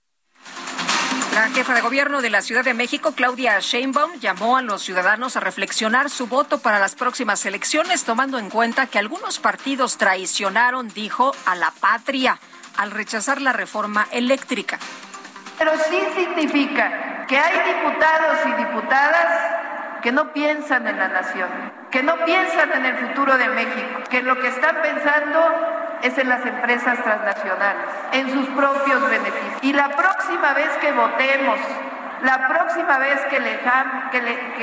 La 1.34 1.50
jefa 1.50 1.74
de 1.74 1.82
gobierno 1.82 2.22
de 2.22 2.30
la 2.30 2.44
Ciudad 2.44 2.64
de 2.64 2.76
México, 2.76 3.14
Claudia 3.16 3.60
Sheinbaum, 3.60 4.20
llamó 4.20 4.56
a 4.56 4.62
los 4.62 4.84
ciudadanos 4.84 5.36
a 5.36 5.40
reflexionar 5.40 6.12
su 6.12 6.28
voto 6.28 6.60
para 6.60 6.78
las 6.78 6.94
próximas 6.94 7.44
elecciones, 7.48 8.04
tomando 8.04 8.38
en 8.38 8.52
cuenta 8.52 8.86
que 8.86 9.00
algunos 9.00 9.40
partidos 9.40 9.98
traicionaron, 9.98 10.90
dijo, 10.90 11.34
a 11.48 11.56
la 11.56 11.72
patria 11.72 12.38
al 12.78 12.92
rechazar 12.92 13.42
la 13.42 13.52
reforma 13.52 14.08
eléctrica. 14.12 14.78
Pero 15.58 15.72
sí 15.90 16.00
significa 16.16 17.26
que 17.28 17.40
hay 17.40 17.74
diputados 17.74 18.38
y 18.46 18.52
diputadas 18.64 20.02
que 20.04 20.12
no 20.12 20.34
piensan 20.34 20.88
en 20.88 21.00
la 21.00 21.08
nación, 21.08 21.50
que 21.94 22.02
no 22.02 22.18
piensan 22.26 22.72
en 22.74 22.86
el 22.88 22.98
futuro 22.98 23.38
de 23.38 23.48
México, 23.50 24.02
que 24.10 24.24
lo 24.24 24.40
que 24.40 24.48
están 24.48 24.78
pensando 24.82 26.00
es 26.02 26.18
en 26.18 26.28
las 26.28 26.44
empresas 26.44 26.98
transnacionales, 27.04 27.84
en 28.14 28.32
sus 28.32 28.48
propios 28.48 29.08
beneficios. 29.12 29.60
Y 29.62 29.74
la 29.74 29.90
próxima 29.90 30.54
vez 30.56 30.70
que 30.82 30.92
votemos, 30.92 31.60
la 32.24 32.48
próxima 32.48 32.98
vez 32.98 33.22
que, 33.30 33.40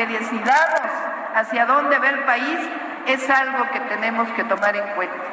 decidamos 0.07 0.91
hacia 1.37 1.67
dónde 1.67 2.01
va 2.01 2.09
el 2.09 2.25
país, 2.25 2.59
es 3.07 3.31
algo 3.31 3.71
que 3.71 3.79
tenemos 3.79 4.29
que 4.31 4.43
tomar 4.43 4.75
en 4.75 4.89
cuenta. 4.97 5.25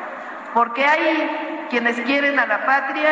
Porque 0.53 0.85
hay 0.85 1.65
quienes 1.71 1.99
quieren 2.01 2.37
a 2.37 2.45
la 2.45 2.63
patria 2.63 3.09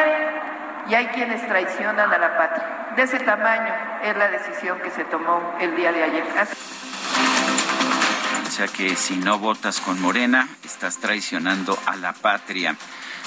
y 0.88 0.94
hay 0.94 1.08
quienes 1.08 1.44
traicionan 1.48 2.14
a 2.14 2.18
la 2.20 2.38
patria. 2.38 2.68
De 2.96 3.02
ese 3.02 3.20
tamaño 3.20 3.74
es 4.04 4.16
la 4.16 4.28
decisión 4.28 4.80
que 4.82 4.92
se 4.92 5.06
tomó 5.06 5.56
el 5.60 5.76
día 5.76 5.92
de 5.92 6.04
ayer. 6.04 6.24
O 8.56 8.58
sea 8.58 8.68
que 8.70 8.96
si 8.96 9.18
no 9.18 9.38
votas 9.38 9.82
con 9.82 10.00
Morena, 10.00 10.48
estás 10.64 11.00
traicionando 11.00 11.78
a 11.86 11.98
la 11.98 12.14
patria. 12.14 12.78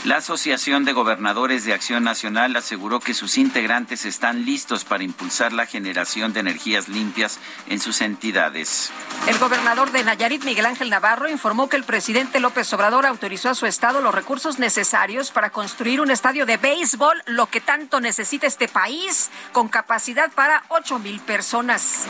La 0.05 0.17
Asociación 0.17 0.87
de 0.87 0.95
Gobernadores 0.95 1.67
de 1.67 1.75
Acción 1.75 2.03
Nacional 2.03 2.57
aseguró 2.57 2.99
que 2.99 3.13
sus 3.13 3.37
integrantes 3.37 4.07
están 4.07 4.47
listos 4.47 4.87
para 4.87 5.05
impulsar 5.05 5.53
la 5.53 5.67
generación 5.67 6.33
de 6.33 6.41
energías 6.41 6.89
limpias 6.89 7.41
en 7.67 7.79
sus 7.79 8.01
entidades. 8.01 8.91
El 9.27 9.37
gobernador 9.37 9.93
de 9.93 10.03
Nayarit, 10.03 10.45
Miguel 10.45 10.65
Ángel 10.65 10.89
Navarro, 10.89 11.29
informó 11.29 11.69
que 11.69 11.77
el 11.77 11.85
presidente 11.85 12.41
López 12.41 12.73
Obrador 12.73 13.05
autorizó 13.05 13.51
a 13.51 13.55
su 13.55 13.67
estado 13.67 14.01
los 14.01 14.15
recursos 14.15 14.59
necesarios 14.59 15.31
para 15.31 15.51
construir 15.51 16.01
un 16.01 16.11
estadio 16.11 16.47
de 16.47 16.57
béisbol, 16.57 17.23
lo 17.27 17.51
que 17.51 17.61
tanto 17.61 18.01
necesita 18.01 18.47
este 18.47 18.67
país, 18.67 19.29
con 19.53 19.69
capacidad 19.69 20.33
para 20.33 20.65
8 20.71 20.99
mil 21.01 21.21
personas. 21.21 22.07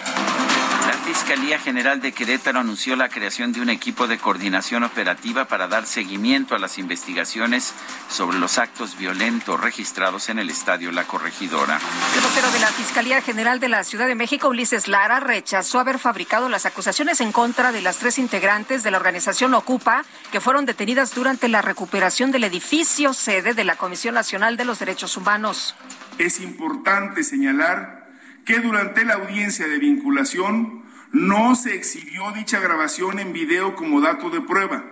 La 1.08 1.14
Fiscalía 1.14 1.58
General 1.58 2.02
de 2.02 2.12
Querétaro 2.12 2.60
anunció 2.60 2.94
la 2.94 3.08
creación 3.08 3.50
de 3.54 3.62
un 3.62 3.70
equipo 3.70 4.06
de 4.06 4.18
coordinación 4.18 4.84
operativa 4.84 5.46
para 5.46 5.66
dar 5.66 5.86
seguimiento 5.86 6.54
a 6.54 6.58
las 6.58 6.76
investigaciones 6.76 7.72
sobre 8.10 8.38
los 8.38 8.58
actos 8.58 8.98
violentos 8.98 9.58
registrados 9.58 10.28
en 10.28 10.38
el 10.38 10.50
estadio 10.50 10.92
La 10.92 11.04
Corregidora. 11.04 11.78
El 12.14 12.20
vocero 12.20 12.50
de 12.50 12.58
la 12.58 12.66
Fiscalía 12.66 13.22
General 13.22 13.58
de 13.58 13.70
la 13.70 13.84
Ciudad 13.84 14.06
de 14.06 14.14
México, 14.16 14.48
Ulises 14.48 14.86
Lara, 14.86 15.18
rechazó 15.18 15.80
haber 15.80 15.98
fabricado 15.98 16.50
las 16.50 16.66
acusaciones 16.66 17.22
en 17.22 17.32
contra 17.32 17.72
de 17.72 17.80
las 17.80 17.96
tres 17.96 18.18
integrantes 18.18 18.82
de 18.82 18.90
la 18.90 18.98
organización 18.98 19.54
Ocupa 19.54 20.04
que 20.30 20.42
fueron 20.42 20.66
detenidas 20.66 21.14
durante 21.14 21.48
la 21.48 21.62
recuperación 21.62 22.32
del 22.32 22.44
edificio 22.44 23.14
sede 23.14 23.54
de 23.54 23.64
la 23.64 23.76
Comisión 23.76 24.14
Nacional 24.14 24.58
de 24.58 24.66
los 24.66 24.78
Derechos 24.78 25.16
Humanos. 25.16 25.74
Es 26.18 26.38
importante 26.40 27.24
señalar 27.24 28.06
que 28.44 28.60
durante 28.60 29.06
la 29.06 29.14
audiencia 29.14 29.66
de 29.66 29.78
vinculación 29.78 30.86
no 31.12 31.54
se 31.54 31.74
exhibió 31.74 32.32
dicha 32.32 32.60
grabación 32.60 33.18
en 33.18 33.32
video 33.32 33.74
como 33.76 34.00
dato 34.00 34.30
de 34.30 34.40
prueba, 34.40 34.84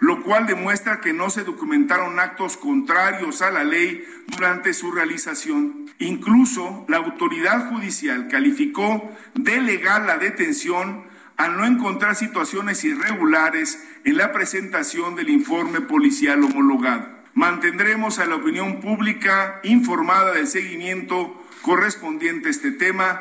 lo 0.00 0.22
cual 0.22 0.46
demuestra 0.46 1.00
que 1.00 1.12
no 1.12 1.30
se 1.30 1.44
documentaron 1.44 2.20
actos 2.20 2.56
contrarios 2.56 3.40
a 3.42 3.50
la 3.50 3.64
ley 3.64 4.04
durante 4.28 4.74
su 4.74 4.92
realización. 4.92 5.90
Incluso 5.98 6.84
la 6.88 6.98
autoridad 6.98 7.70
judicial 7.70 8.28
calificó 8.28 9.10
de 9.34 9.60
legal 9.60 10.06
la 10.06 10.18
detención 10.18 11.04
al 11.36 11.56
no 11.56 11.64
encontrar 11.64 12.16
situaciones 12.16 12.84
irregulares 12.84 13.82
en 14.04 14.16
la 14.16 14.32
presentación 14.32 15.16
del 15.16 15.30
informe 15.30 15.80
policial 15.80 16.42
homologado. 16.42 17.16
Mantendremos 17.34 18.18
a 18.18 18.26
la 18.26 18.36
opinión 18.36 18.80
pública 18.80 19.60
informada 19.62 20.32
del 20.32 20.46
seguimiento 20.46 21.42
correspondiente 21.62 22.48
a 22.48 22.50
este 22.50 22.70
tema. 22.70 23.20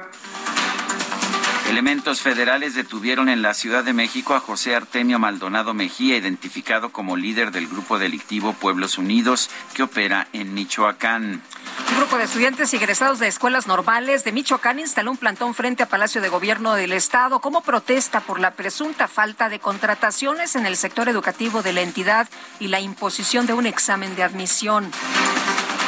Elementos 1.69 2.21
federales 2.21 2.75
detuvieron 2.75 3.28
en 3.28 3.41
la 3.41 3.54
Ciudad 3.56 3.84
de 3.84 3.91
México 3.91 4.36
a 4.36 4.39
José 4.39 4.75
Artemio 4.75 5.17
Maldonado 5.17 5.73
Mejía, 5.73 6.15
identificado 6.15 6.91
como 6.91 7.17
líder 7.17 7.51
del 7.51 7.67
grupo 7.67 7.97
delictivo 7.97 8.54
Pueblos 8.54 8.97
Unidos, 8.99 9.49
que 9.73 9.84
opera 9.84 10.28
en 10.32 10.54
Michoacán. 10.54 11.41
Un 11.89 11.97
grupo 11.97 12.17
de 12.17 12.25
estudiantes 12.25 12.73
egresados 12.73 13.19
de 13.19 13.28
escuelas 13.28 13.65
normales 13.65 14.23
de 14.23 14.32
Michoacán 14.32 14.80
instaló 14.80 15.12
un 15.12 15.17
plantón 15.17 15.56
frente 15.56 15.82
a 15.84 15.89
Palacio 15.89 16.21
de 16.21 16.30
Gobierno 16.30 16.75
del 16.75 16.93
Estado 16.93 17.41
como 17.41 17.62
protesta 17.62 18.21
por 18.21 18.39
la 18.39 18.51
presunta 18.51 19.08
falta 19.08 19.49
de 19.49 19.60
contrataciones 19.60 20.56
en 20.56 20.67
el 20.67 20.78
sector 20.78 21.10
educativo 21.10 21.63
de 21.63 21.73
la 21.73 21.82
entidad 21.82 22.30
y 22.60 22.67
la 22.67 22.80
imposición 22.80 23.47
de 23.47 23.54
un 23.54 23.65
examen 23.65 24.15
de 24.15 24.23
admisión. 24.23 24.91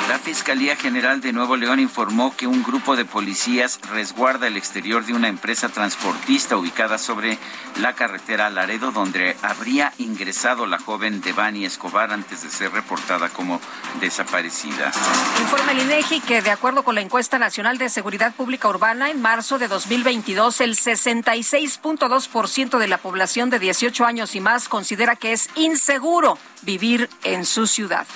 La 0.08 0.20
Fiscalía 0.20 0.78
General 0.78 1.20
de 1.20 1.34
Nuevo 1.34 1.58
León 1.58 1.82
informó 1.82 2.34
que 2.36 2.48
un 2.48 2.64
grupo 2.64 2.96
de 2.96 3.04
policías 3.04 3.78
resguarda 3.92 4.48
el 4.48 4.56
exterior 4.56 5.06
de 5.06 5.12
una 5.12 5.28
empresa 5.28 5.68
transportista 5.68 6.56
ubicada 6.56 6.98
sobre 6.98 7.38
la 7.82 7.94
carretera 7.94 8.50
Laredo, 8.50 8.94
donde 8.94 9.36
habría 9.42 9.92
ingresado 9.98 10.66
la 10.66 10.80
joven 10.80 11.20
Devani 11.20 11.66
Escobar 11.66 12.14
antes 12.14 12.44
de 12.44 12.50
ser 12.50 12.72
reportada 12.72 13.28
como 13.28 13.60
desaparecida. 14.00 14.94
Informa 15.42 15.74
el 15.74 15.82
INEGI 15.82 16.22
que, 16.22 16.42
de 16.42 16.52
acuerdo 16.52 16.84
con 16.84 16.96
la 16.96 17.02
encuesta 17.02 17.38
nacional 17.38 17.78
de 17.78 17.90
seguridad 17.90 18.34
pública 18.34 18.70
urbana, 18.70 19.10
en 19.10 19.22
marzo 19.22 19.60
de 19.60 19.68
2022, 19.68 20.62
el 20.62 20.78
66.2% 20.78 22.78
de 22.78 22.88
la 22.88 22.98
población 22.98 23.50
de 23.50 23.60
18 23.60 24.06
años 24.06 24.36
y 24.36 24.40
más 24.40 24.70
considera 24.70 25.18
que 25.18 25.34
es 25.34 25.50
inseguro 25.56 26.40
vivir 26.62 27.10
en 27.24 27.46
su 27.46 27.68
ciudad. 27.68 28.08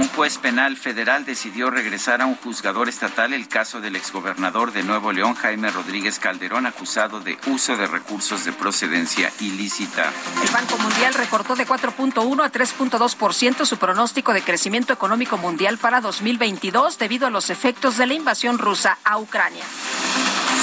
Un 0.00 0.08
juez 0.08 0.38
penal 0.38 0.78
federal 0.78 1.26
decidió 1.26 1.68
regresar 1.68 2.22
a 2.22 2.26
un 2.26 2.34
juzgador 2.34 2.88
estatal 2.88 3.34
el 3.34 3.48
caso 3.48 3.82
del 3.82 3.96
exgobernador 3.96 4.72
de 4.72 4.82
Nuevo 4.82 5.12
León, 5.12 5.34
Jaime 5.34 5.70
Rodríguez 5.70 6.18
Calderón, 6.18 6.64
acusado 6.64 7.20
de 7.20 7.36
uso 7.48 7.76
de 7.76 7.86
recursos 7.86 8.46
de 8.46 8.52
procedencia 8.52 9.30
ilícita. 9.40 10.10
El 10.42 10.50
Banco 10.52 10.78
Mundial 10.78 11.12
recortó 11.12 11.54
de 11.54 11.66
4.1 11.66 12.42
a 12.42 12.50
3.2% 12.50 13.66
su 13.66 13.76
pronóstico 13.76 14.32
de 14.32 14.40
crecimiento 14.40 14.94
económico 14.94 15.36
mundial 15.36 15.76
para 15.76 16.00
2022 16.00 16.96
debido 16.96 17.26
a 17.26 17.30
los 17.30 17.50
efectos 17.50 17.98
de 17.98 18.06
la 18.06 18.14
invasión 18.14 18.56
rusa 18.56 18.96
a 19.04 19.18
Ucrania. 19.18 19.64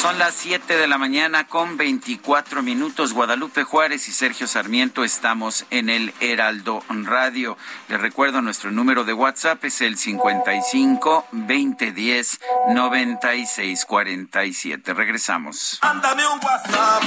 Son 0.01 0.19
las 0.19 0.35
7 0.35 0.77
de 0.77 0.87
la 0.87 0.99
mañana 0.99 1.47
con 1.47 1.75
24 1.75 2.61
minutos. 2.61 3.13
Guadalupe 3.13 3.63
Juárez 3.63 4.07
y 4.07 4.11
Sergio 4.11 4.45
Sarmiento 4.45 5.03
estamos 5.03 5.65
en 5.71 5.89
el 5.89 6.13
Heraldo 6.19 6.83
Radio. 6.87 7.57
Les 7.89 7.99
recuerdo 7.99 8.43
nuestro 8.43 8.69
número 8.69 9.05
de 9.05 9.13
WhatsApp 9.13 9.26
es 9.29 9.81
el 9.81 9.97
55 9.97 11.25
2010 11.31 12.39
96 12.69 13.85
47. 13.85 14.93
Regresamos. 14.93 15.79
Ándame 15.81 16.25
un 16.27 16.39
WhatsApp. 16.39 17.03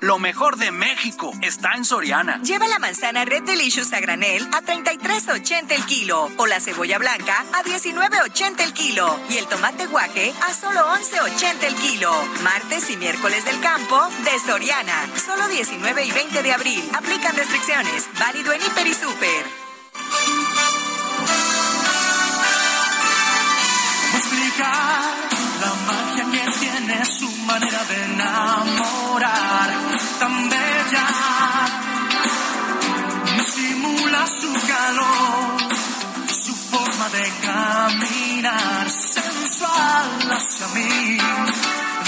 Lo 0.00 0.18
mejor 0.18 0.58
de 0.58 0.70
México 0.70 1.32
está 1.40 1.72
en 1.72 1.86
Soriana. 1.86 2.42
Lleva 2.42 2.68
la 2.68 2.78
manzana 2.78 3.24
Red 3.24 3.44
Delicious 3.44 3.90
a 3.94 4.00
granel 4.00 4.46
a 4.52 4.60
33.80 4.60 5.72
el 5.72 5.86
kilo 5.86 6.28
o 6.36 6.46
la 6.46 6.60
cebolla 6.60 6.98
blanca 6.98 7.42
a 7.54 7.62
19.80 7.64 8.60
el 8.60 8.74
kilo 8.74 9.18
y 9.30 9.38
el 9.38 9.46
tomate 9.46 9.86
guaje 9.86 10.34
a 10.46 10.52
solo 10.52 10.80
11.80 10.80 11.64
el 11.68 11.74
kilo. 11.76 12.12
Martes 12.44 12.90
y 12.90 12.98
miércoles 12.98 13.46
del 13.46 13.58
campo 13.60 13.98
de 14.24 14.38
Soriana. 14.40 15.08
Solo 15.16 15.48
19 15.48 16.04
y 16.04 16.10
20 16.10 16.42
de 16.42 16.52
abril. 16.52 16.84
Aplican 16.92 17.34
restricciones. 17.34 18.10
Válido 18.20 18.52
en 18.52 18.60
Hiper 18.60 18.86
y 18.86 18.92
Super. 18.92 20.81
La 24.58 25.74
magia 25.86 26.24
que 26.30 26.50
tiene 26.60 27.04
su 27.04 27.30
manera 27.46 27.84
de 27.84 28.04
enamorar 28.04 29.70
tan 30.18 30.48
bella. 30.48 31.06
Me 33.34 33.42
simula 33.42 34.26
su 34.26 34.52
calor, 34.66 35.56
su 36.44 36.54
forma 36.54 37.08
de 37.08 37.32
caminar 37.46 38.90
sensual 38.90 40.32
hacia 40.32 40.66
mí. 40.74 41.18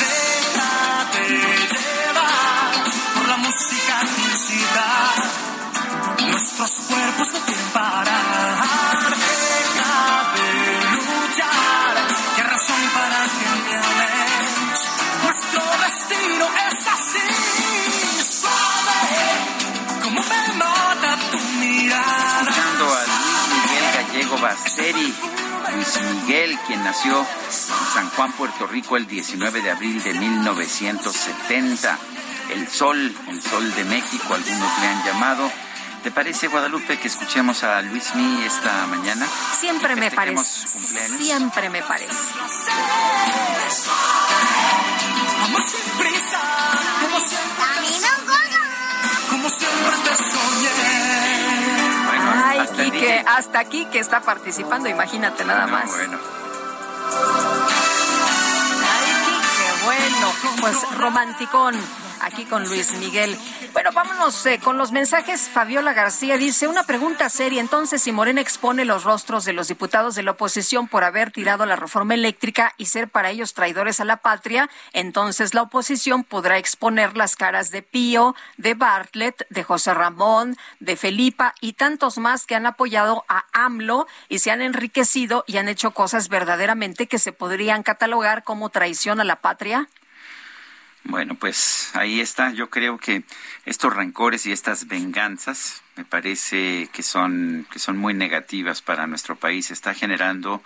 Déjate 0.05 1.29
llevar 1.75 2.73
por 3.15 3.29
la 3.29 3.37
música 3.39 4.01
intensidad. 4.03 5.15
Nuestros 6.29 6.71
cuerpos 6.89 7.33
no 7.33 7.39
tienen 7.41 7.71
parar. 7.73 9.04
Basteri. 24.45 25.15
Luis 25.73 26.01
Miguel, 26.13 26.59
quien 26.67 26.85
nació 26.85 27.19
en 27.19 27.27
San 27.95 28.11
Juan, 28.11 28.31
Puerto 28.33 28.67
Rico, 28.67 28.99
el 28.99 29.07
19 29.07 29.63
de 29.63 29.71
abril 29.71 30.03
de 30.03 30.13
1970. 30.13 31.99
El 32.51 32.69
sol, 32.69 33.17
el 33.29 33.43
sol 33.43 33.75
de 33.75 33.85
México, 33.85 34.35
algunos 34.35 34.79
le 34.81 34.87
han 34.87 35.05
llamado. 35.07 35.51
¿Te 36.03 36.11
parece, 36.11 36.49
Guadalupe, 36.49 36.99
que 36.99 37.09
escuchemos 37.09 37.65
a 37.65 37.81
Luis 37.81 38.15
Mi 38.17 38.45
esta 38.45 38.87
mañana? 38.89 39.27
Siempre 39.59 39.97
me 39.97 40.11
parece. 40.11 40.69
Cumpleaños. 40.71 41.17
Siempre 41.19 41.71
me 41.71 41.83
parece. 41.83 42.13
Amor 45.43 45.63
sin 45.63 45.91
prisa, 45.99 46.41
como 47.01 47.19
siempre. 47.27 47.65
Como 49.31 49.49
siempre 49.49 49.97
te 50.05 50.17
soñé. 50.17 51.64
Ay, 52.47 52.59
hasta 52.61 52.83
Quique, 52.83 53.25
hasta 53.27 53.59
aquí 53.59 53.87
que 53.87 53.99
está 53.99 54.21
participando, 54.21 54.89
imagínate 54.89 55.45
nada 55.45 55.67
No, 55.67 55.73
más. 55.73 55.87
Bueno, 55.91 56.19
Ay, 58.93 59.13
Quique, 59.25 59.85
bueno, 59.85 60.33
pues 60.61 60.99
romanticón 60.99 61.75
aquí 62.21 62.45
con 62.45 62.65
Luis 62.65 62.93
Miguel. 62.99 63.37
Bueno, 63.73 63.91
vámonos 63.93 64.47
eh, 64.47 64.61
con 64.63 64.79
los 64.79 64.93
mensajes. 64.93 65.49
Fabiola 65.49 65.93
García 65.93 66.37
dice, 66.37 66.69
una 66.69 66.85
pregunta 66.85 67.29
seria. 67.29 67.61
Entonces, 67.61 68.03
si 68.03 68.13
Morena 68.13 68.41
expone 68.41 68.85
los 68.85 69.05
rostros 69.05 69.45
de 69.45 69.53
los 69.53 69.69
diputados 69.69 70.15
de 70.15 70.23
la 70.23 70.33
oposición 70.33 70.89
por 70.89 71.05
haber 71.05 71.31
tirado 71.31 71.67
la 71.67 71.77
reforma 71.77 72.15
eléctrica 72.15 72.75
y 72.77 72.87
ser 72.87 73.09
para 73.09 73.31
ellos 73.31 73.55
traidores 73.55 74.01
a 74.01 74.05
la 74.05 74.19
patria, 74.19 74.71
entonces 74.93 75.55
la 75.55 75.63
oposición 75.63 76.25
podrá 76.25 76.59
exponer 76.59 77.17
las 77.17 77.37
caras 77.37 77.71
de 77.71 77.83
Pío, 77.83 78.35
de 78.57 78.75
Bartlett, 78.75 79.47
de 79.51 79.65
José 79.65 79.95
Ramón, 79.95 80.57
de 80.81 80.97
Felipa 80.97 81.55
y 81.61 81.75
tantos 81.75 82.19
más 82.19 82.47
que 82.47 82.55
han 82.55 82.67
apoyado 82.67 83.25
a 83.29 83.45
AMLO 83.53 84.07
y 84.29 84.39
se 84.39 84.51
han 84.51 84.63
enriquecido 84.63 85.45
y 85.47 85.57
han 85.57 85.69
hecho 85.69 85.93
cosas 85.93 86.29
verdaderamente 86.29 87.07
que 87.07 87.19
se 87.19 87.33
podrían 87.33 87.83
catalogar 87.83 88.45
como 88.45 88.71
traición 88.71 89.21
a 89.21 89.25
la 89.25 89.37
patria. 89.37 89.89
Bueno, 91.05 91.35
pues 91.35 91.91
ahí 91.95 92.21
está. 92.21 92.53
Yo 92.53 92.71
creo 92.71 92.99
que 92.99 93.25
estos 93.67 93.95
rencores 93.95 94.47
y 94.47 94.53
estas 94.53 94.89
venganzas 94.89 95.83
me 95.97 96.05
parece 96.05 96.89
que 96.93 97.03
son 97.03 97.67
que 97.71 97.79
son 97.79 97.99
muy 97.99 98.15
negativas 98.15 98.81
para 98.83 99.07
nuestro 99.07 99.37
país. 99.37 99.71
Está 99.71 99.95
generando 99.95 100.63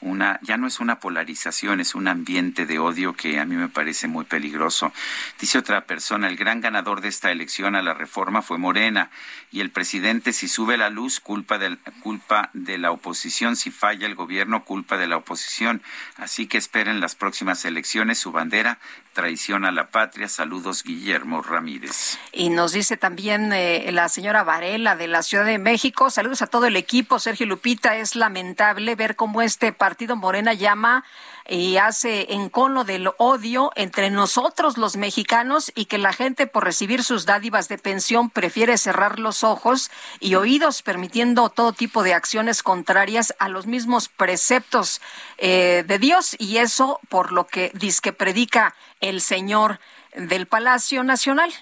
una 0.00 0.38
ya 0.42 0.56
no 0.56 0.66
es 0.66 0.80
una 0.80 1.00
polarización, 1.00 1.80
es 1.80 1.94
un 1.94 2.08
ambiente 2.08 2.66
de 2.66 2.78
odio 2.78 3.14
que 3.14 3.38
a 3.38 3.44
mí 3.44 3.56
me 3.56 3.68
parece 3.68 4.08
muy 4.08 4.24
peligroso. 4.24 4.92
Dice 5.40 5.58
otra 5.58 5.86
persona, 5.86 6.28
el 6.28 6.36
gran 6.36 6.60
ganador 6.60 7.00
de 7.00 7.08
esta 7.08 7.30
elección 7.30 7.74
a 7.74 7.82
la 7.82 7.94
reforma 7.94 8.42
fue 8.42 8.58
Morena 8.58 9.10
y 9.50 9.60
el 9.60 9.70
presidente 9.70 10.32
si 10.32 10.48
sube 10.48 10.76
la 10.76 10.90
luz 10.90 11.20
culpa 11.20 11.58
de 11.58 11.78
culpa 12.02 12.50
de 12.52 12.78
la 12.78 12.90
oposición, 12.90 13.56
si 13.56 13.70
falla 13.70 14.06
el 14.06 14.14
gobierno 14.14 14.64
culpa 14.64 14.96
de 14.96 15.06
la 15.06 15.16
oposición. 15.16 15.82
Así 16.16 16.46
que 16.46 16.58
esperen 16.58 17.00
las 17.00 17.14
próximas 17.14 17.64
elecciones 17.64 18.18
su 18.18 18.32
bandera 18.32 18.78
traición 19.14 19.64
a 19.64 19.70
la 19.70 19.88
patria. 19.88 20.28
Saludos 20.28 20.82
Guillermo 20.82 21.40
Ramírez. 21.40 22.18
Y 22.32 22.50
nos 22.50 22.72
dice 22.72 22.96
también 22.96 23.52
eh, 23.52 23.88
la 23.92 24.08
señora 24.08 24.42
Varela 24.42 24.96
de 24.96 25.06
la 25.06 25.22
Ciudad 25.22 25.44
de 25.44 25.58
México. 25.58 26.10
Saludos 26.10 26.42
a 26.42 26.48
todo 26.48 26.66
el 26.66 26.76
equipo. 26.76 27.18
Sergio 27.18 27.46
Lupita, 27.46 27.96
es 27.96 28.16
lamentable 28.16 28.96
ver 28.96 29.14
cómo 29.14 29.40
este 29.40 29.72
partido 29.72 29.93
Morena 30.16 30.52
llama 30.52 31.04
y 31.48 31.76
hace 31.76 32.32
encono 32.32 32.84
del 32.84 33.10
odio 33.18 33.70
entre 33.76 34.10
nosotros 34.10 34.78
los 34.78 34.96
mexicanos 34.96 35.70
y 35.74 35.84
que 35.86 35.98
la 35.98 36.12
gente 36.12 36.46
por 36.46 36.64
recibir 36.64 37.04
sus 37.04 37.26
dádivas 37.26 37.68
de 37.68 37.78
pensión 37.78 38.30
prefiere 38.30 38.78
cerrar 38.78 39.18
los 39.18 39.44
ojos 39.44 39.90
y 40.20 40.34
oídos 40.36 40.82
permitiendo 40.82 41.50
todo 41.50 41.72
tipo 41.72 42.02
de 42.02 42.14
acciones 42.14 42.62
contrarias 42.62 43.34
a 43.38 43.48
los 43.48 43.66
mismos 43.66 44.08
preceptos 44.08 45.00
eh, 45.38 45.84
de 45.86 45.98
Dios 45.98 46.36
y 46.38 46.58
eso 46.58 47.00
por 47.08 47.32
lo 47.32 47.46
que 47.46 47.72
que 48.02 48.12
predica 48.12 48.74
el 49.00 49.20
señor 49.20 49.78
del 50.16 50.46
Palacio 50.46 51.04
Nacional. 51.04 51.52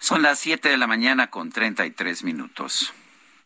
Son 0.00 0.22
las 0.22 0.38
7 0.40 0.68
de 0.68 0.76
la 0.76 0.86
mañana 0.86 1.28
con 1.28 1.50
33 1.50 2.22
minutos. 2.24 2.92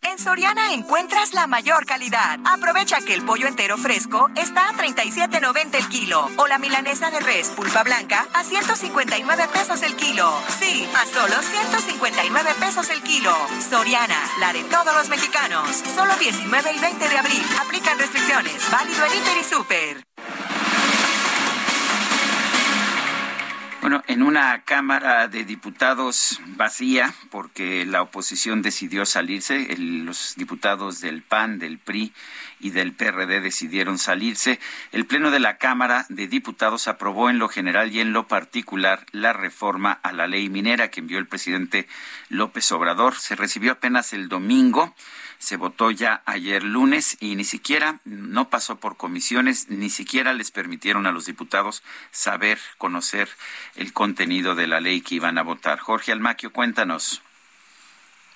En 0.03 0.19
Soriana 0.19 0.73
encuentras 0.73 1.35
la 1.35 1.47
mayor 1.47 1.85
calidad. 1.85 2.39
Aprovecha 2.45 2.99
que 3.01 3.15
el 3.15 3.25
pollo 3.25 3.47
entero 3.47 3.77
fresco 3.77 4.31
está 4.35 4.71
a 4.71 4.73
37.90 4.73 5.75
el 5.75 5.89
kilo 5.89 6.27
o 6.39 6.47
la 6.47 6.59
milanesa 6.59 7.11
de 7.11 7.21
res 7.21 7.49
pulpa 7.51 7.83
blanca 7.83 8.27
a 8.33 8.43
159 8.43 9.49
pesos 9.53 9.83
el 9.83 9.95
kilo. 9.97 10.33
Sí, 10.59 10.89
a 10.95 11.05
solo 11.05 11.35
159 11.43 12.51
pesos 12.59 12.89
el 12.91 13.03
kilo. 13.03 13.33
Soriana, 13.69 14.19
la 14.39 14.53
de 14.55 14.65
todos 14.65 14.95
los 14.95 15.09
mexicanos. 15.11 15.69
Solo 15.95 16.17
19 16.17 16.73
y 16.73 16.79
20 16.79 17.09
de 17.09 17.19
abril. 17.19 17.43
Aplican 17.61 17.99
restricciones. 17.99 18.71
Válido 18.71 19.05
en 19.05 19.15
Inter 19.15 19.37
y 19.39 19.45
Super. 19.45 20.50
Bueno, 23.81 24.03
en 24.09 24.23
una 24.23 24.63
Cámara 24.65 25.27
de 25.27 25.45
Diputados 25.45 26.39
vacía, 26.49 27.15
porque 27.31 27.87
la 27.87 28.03
oposición 28.03 28.61
decidió 28.61 29.07
salirse, 29.07 29.75
los 29.79 30.35
diputados 30.37 31.01
del 31.01 31.23
PAN, 31.23 31.59
del 31.59 31.79
PRI 31.79 32.13
y 32.61 32.71
del 32.71 32.93
PRD 32.93 33.41
decidieron 33.41 33.97
salirse, 33.97 34.61
el 34.93 35.07
Pleno 35.07 35.31
de 35.31 35.41
la 35.41 35.57
Cámara 35.57 36.05
de 36.11 36.29
Diputados 36.29 36.89
aprobó 36.89 37.31
en 37.31 37.39
lo 37.39 37.49
general 37.49 37.91
y 37.91 38.01
en 38.01 38.13
lo 38.13 38.29
particular 38.29 39.07
la 39.13 39.33
reforma 39.33 39.93
a 40.03 40.13
la 40.13 40.27
ley 40.27 40.51
minera 40.51 40.91
que 40.91 41.01
envió 41.01 41.19
el 41.19 41.27
presidente 41.27 41.89
López 42.29 42.71
Obrador. 42.73 43.15
Se 43.15 43.35
recibió 43.35 43.73
apenas 43.73 44.13
el 44.13 44.29
domingo 44.29 44.95
se 45.41 45.57
votó 45.57 45.91
ya 45.91 46.23
ayer 46.27 46.63
lunes 46.63 47.17
y 47.19 47.35
ni 47.35 47.45
siquiera 47.45 47.99
no 48.05 48.51
pasó 48.51 48.79
por 48.79 48.99
comisiones, 48.99 49.71
ni 49.71 49.89
siquiera 49.89 50.35
les 50.35 50.51
permitieron 50.51 51.07
a 51.07 51.13
los 51.13 51.25
diputados 51.25 51.83
saber, 52.11 52.59
conocer 52.77 53.29
el 53.75 53.95
contenido 53.95 54.55
de 54.55 54.67
la 54.67 54.81
ley 54.81 55.01
que 55.01 55.15
iban 55.15 55.39
a 55.39 55.43
votar. 55.43 55.79
Jorge 55.79 56.13
Almaquio, 56.13 56.53
cuéntanos. 56.53 57.23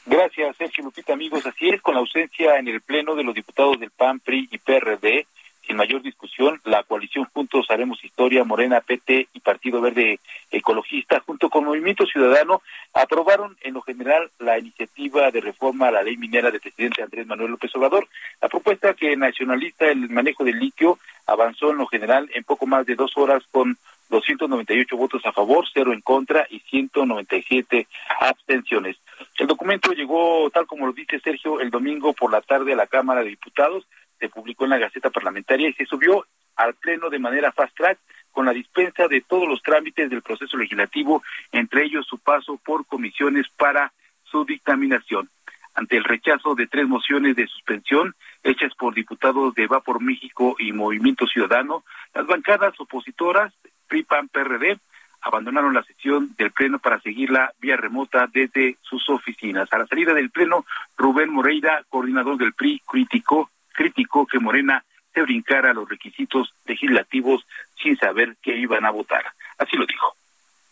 Gracias, 0.06 0.56
Sergio 0.56 0.84
Lupita, 0.84 1.12
amigos. 1.12 1.44
Así 1.44 1.68
es, 1.68 1.82
con 1.82 1.94
la 1.94 2.00
ausencia 2.00 2.56
en 2.56 2.68
el 2.68 2.80
Pleno 2.80 3.14
de 3.14 3.24
los 3.24 3.34
diputados 3.34 3.78
del 3.78 3.90
PAN, 3.90 4.20
PRI 4.20 4.48
y 4.50 4.58
PRD, 4.58 5.26
sin 5.66 5.76
mayor 5.76 6.02
discusión, 6.02 6.60
la 6.64 6.82
coalición 6.82 7.24
Juntos 7.32 7.66
Haremos 7.70 8.02
Historia, 8.04 8.44
Morena, 8.44 8.80
PT 8.80 9.28
y 9.32 9.40
Partido 9.40 9.80
Verde 9.80 10.20
Ecologista, 10.50 11.20
junto 11.20 11.48
con 11.48 11.64
Movimiento 11.64 12.06
Ciudadano, 12.06 12.62
aprobaron 12.92 13.56
en 13.62 13.74
lo 13.74 13.82
general 13.82 14.30
la 14.38 14.58
iniciativa 14.58 15.30
de 15.30 15.40
reforma 15.40 15.88
a 15.88 15.92
la 15.92 16.02
ley 16.02 16.16
minera 16.16 16.50
del 16.50 16.60
presidente 16.60 17.02
Andrés 17.02 17.26
Manuel 17.26 17.52
López 17.52 17.74
Obrador. 17.76 18.08
La 18.40 18.48
propuesta 18.48 18.94
que 18.94 19.16
nacionaliza 19.16 19.86
el 19.86 20.10
manejo 20.10 20.44
del 20.44 20.58
litio 20.58 20.98
avanzó 21.26 21.70
en 21.70 21.78
lo 21.78 21.86
general 21.86 22.30
en 22.34 22.44
poco 22.44 22.66
más 22.66 22.86
de 22.86 22.94
dos 22.94 23.12
horas 23.16 23.42
con 23.50 23.76
298 24.10 24.96
votos 24.96 25.24
a 25.24 25.32
favor, 25.32 25.64
cero 25.72 25.92
en 25.92 26.00
contra 26.00 26.46
y 26.50 26.60
197 26.60 27.86
abstenciones. 28.20 28.96
El 29.38 29.46
documento 29.46 29.92
llegó, 29.92 30.50
tal 30.50 30.66
como 30.66 30.86
lo 30.86 30.92
dice 30.92 31.18
Sergio, 31.20 31.60
el 31.60 31.70
domingo 31.70 32.12
por 32.12 32.30
la 32.30 32.40
tarde 32.40 32.72
a 32.72 32.76
la 32.76 32.86
Cámara 32.86 33.22
de 33.22 33.30
Diputados 33.30 33.86
se 34.18 34.28
publicó 34.28 34.64
en 34.64 34.70
la 34.70 34.78
Gaceta 34.78 35.10
Parlamentaria 35.10 35.68
y 35.68 35.72
se 35.74 35.86
subió 35.86 36.26
al 36.56 36.74
Pleno 36.74 37.10
de 37.10 37.18
manera 37.18 37.52
fast 37.52 37.76
track 37.76 37.98
con 38.30 38.46
la 38.46 38.52
dispensa 38.52 39.06
de 39.08 39.20
todos 39.20 39.48
los 39.48 39.62
trámites 39.62 40.10
del 40.10 40.22
proceso 40.22 40.56
legislativo, 40.56 41.22
entre 41.52 41.84
ellos 41.84 42.06
su 42.06 42.18
paso 42.18 42.60
por 42.64 42.84
comisiones 42.86 43.46
para 43.56 43.92
su 44.24 44.44
dictaminación. 44.44 45.30
Ante 45.74 45.96
el 45.96 46.04
rechazo 46.04 46.54
de 46.54 46.66
tres 46.66 46.86
mociones 46.86 47.36
de 47.36 47.46
suspensión 47.46 48.14
hechas 48.42 48.72
por 48.74 48.94
diputados 48.94 49.54
de 49.54 49.66
Va 49.66 49.80
por 49.80 50.00
México 50.00 50.56
y 50.58 50.72
Movimiento 50.72 51.26
Ciudadano, 51.26 51.84
las 52.12 52.26
bancadas 52.26 52.78
opositoras, 52.78 53.52
PRI, 53.88 54.04
PAN, 54.04 54.28
PRD, 54.28 54.78
abandonaron 55.20 55.72
la 55.72 55.82
sesión 55.82 56.34
del 56.36 56.52
Pleno 56.52 56.78
para 56.78 57.00
seguirla 57.00 57.52
vía 57.58 57.76
remota 57.76 58.28
desde 58.32 58.76
sus 58.82 59.08
oficinas. 59.08 59.72
A 59.72 59.78
la 59.78 59.86
salida 59.86 60.12
del 60.12 60.30
Pleno, 60.30 60.66
Rubén 60.96 61.30
Moreira, 61.30 61.82
coordinador 61.88 62.36
del 62.36 62.52
PRI, 62.52 62.82
criticó 62.86 63.50
criticó 63.74 64.26
que 64.26 64.38
Morena 64.38 64.84
se 65.12 65.22
brincara 65.22 65.74
los 65.74 65.88
requisitos 65.88 66.54
legislativos 66.66 67.46
sin 67.80 67.96
saber 67.96 68.36
qué 68.42 68.56
iban 68.56 68.84
a 68.84 68.90
votar. 68.90 69.24
Así 69.58 69.76
lo 69.76 69.86
dijo. 69.86 70.16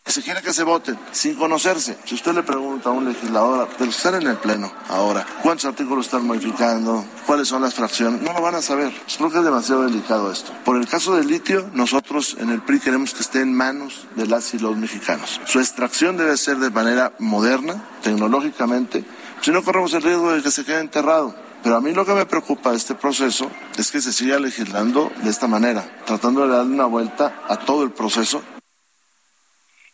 Se 0.05 0.21
quiere 0.21 0.41
que 0.41 0.51
se 0.51 0.63
voten 0.63 0.99
sin 1.11 1.35
conocerse. 1.35 1.97
Si 2.03 2.15
usted 2.15 2.33
le 2.33 2.43
pregunta 2.43 2.89
a 2.89 2.91
un 2.91 3.05
legislador, 3.05 3.69
pero 3.77 3.89
estar 3.89 4.13
en 4.15 4.27
el 4.27 4.35
Pleno 4.35 4.71
ahora, 4.89 5.25
¿cuántos 5.41 5.65
artículos 5.65 6.07
están 6.07 6.27
modificando? 6.27 7.05
¿Cuáles 7.25 7.47
son 7.47 7.61
las 7.61 7.73
fracciones? 7.73 8.21
No 8.21 8.33
lo 8.33 8.41
van 8.41 8.55
a 8.55 8.61
saber. 8.61 8.91
Creo 9.17 9.31
que 9.31 9.37
es 9.37 9.43
demasiado 9.45 9.85
delicado 9.85 10.29
esto. 10.29 10.51
Por 10.65 10.75
el 10.75 10.87
caso 10.87 11.15
del 11.15 11.27
litio, 11.27 11.69
nosotros 11.73 12.35
en 12.37 12.49
el 12.49 12.61
PRI 12.61 12.81
queremos 12.81 13.13
que 13.13 13.21
esté 13.21 13.39
en 13.39 13.55
manos 13.55 14.05
de 14.15 14.27
las 14.27 14.53
y 14.53 14.59
los 14.59 14.75
mexicanos. 14.75 15.39
Su 15.45 15.59
extracción 15.59 16.17
debe 16.17 16.35
ser 16.35 16.57
de 16.57 16.69
manera 16.69 17.13
moderna, 17.19 17.81
tecnológicamente, 18.03 19.05
si 19.41 19.51
no 19.51 19.63
corremos 19.63 19.93
el 19.93 20.03
riesgo 20.03 20.33
de 20.33 20.43
que 20.43 20.51
se 20.51 20.65
quede 20.65 20.81
enterrado. 20.81 21.33
Pero 21.63 21.77
a 21.77 21.81
mí 21.81 21.93
lo 21.93 22.05
que 22.05 22.13
me 22.13 22.25
preocupa 22.25 22.71
de 22.71 22.77
este 22.77 22.93
proceso 22.93 23.49
es 23.77 23.89
que 23.89 24.01
se 24.01 24.11
siga 24.11 24.37
legislando 24.37 25.11
de 25.23 25.29
esta 25.29 25.47
manera, 25.47 25.83
tratando 26.05 26.45
de 26.45 26.53
darle 26.53 26.73
una 26.73 26.85
vuelta 26.85 27.41
a 27.47 27.57
todo 27.57 27.83
el 27.83 27.91
proceso. 27.91 28.43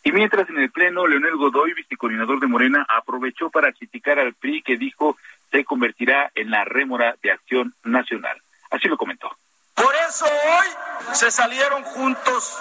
Y 0.02 0.10
mientras 0.10 0.48
en 0.48 0.58
el 0.58 0.72
Pleno, 0.72 1.06
Leonel 1.06 1.36
Godoy, 1.36 1.74
vicecoordinador 1.74 2.40
de 2.40 2.48
Morena, 2.48 2.84
aprovechó 2.88 3.50
para 3.50 3.72
criticar 3.72 4.18
al 4.18 4.34
PRI 4.34 4.62
que 4.62 4.76
dijo 4.76 5.16
se 5.52 5.64
convertirá 5.64 6.30
en 6.34 6.50
la 6.50 6.64
rémora 6.64 7.16
de 7.22 7.30
acción 7.30 7.74
nacional. 7.84 8.36
Así 8.70 8.88
lo 8.88 8.96
comentó. 8.96 9.30
Por 9.74 9.94
eso 10.08 10.24
hoy 10.24 11.14
se 11.14 11.30
salieron 11.30 11.82
juntos. 11.84 12.58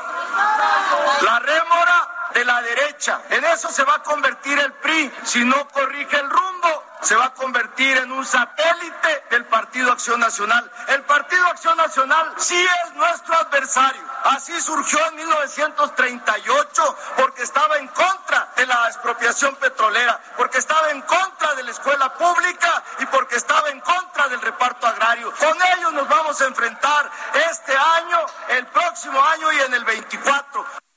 La 1.24 1.40
rémora 1.40 2.19
de 2.34 2.46
la 2.46 2.62
derecha. 2.62 3.22
En 3.30 3.44
eso 3.46 3.70
se 3.70 3.84
va 3.84 3.96
a 3.96 4.04
convertir 4.04 4.58
el 4.60 4.74
PRI 4.74 5.12
si 5.24 5.44
no 5.44 5.68
corrige 5.70 6.18
el 6.18 6.30
rumbo 6.30 6.90
se 7.02 7.16
va 7.16 7.26
a 7.26 7.34
convertir 7.34 7.98
en 7.98 8.12
un 8.12 8.26
satélite 8.26 9.24
del 9.30 9.46
Partido 9.46 9.92
Acción 9.92 10.20
Nacional. 10.20 10.70
El 10.88 11.04
Partido 11.04 11.46
Acción 11.48 11.78
Nacional 11.78 12.34
sí 12.38 12.62
es 12.62 12.94
nuestro 12.96 13.36
adversario. 13.36 14.02
Así 14.26 14.60
surgió 14.60 15.00
en 15.08 15.16
1938 15.16 16.98
porque 17.16 17.44
estaba 17.44 17.78
en 17.78 17.88
contra 17.88 18.50
de 18.58 18.66
la 18.66 18.88
expropiación 18.88 19.56
petrolera, 19.56 20.20
porque 20.36 20.58
estaba 20.58 20.92
en 20.92 21.02
contra 21.04 21.56
de 21.56 21.64
la 21.64 21.72
escuela 21.72 22.14
pública 22.14 22.84
y 23.00 23.06
porque 23.06 23.38
estaba 23.38 23.70
en 23.70 23.80
contra 23.80 24.28
del 24.28 24.42
reparto 24.42 24.88
agrario. 24.88 25.34
Con 25.40 25.58
ellos 25.78 25.94
nos 25.94 26.08
vamos 26.08 26.42
a 26.42 26.46
enfrentar 26.48 27.10
este 27.50 27.76
año, 27.78 28.26
el 28.50 28.68
próximo 28.68 29.24
año 29.24 29.52
y 29.54 29.60
en 29.62 29.74
el 29.74 29.86
24. 29.86 30.89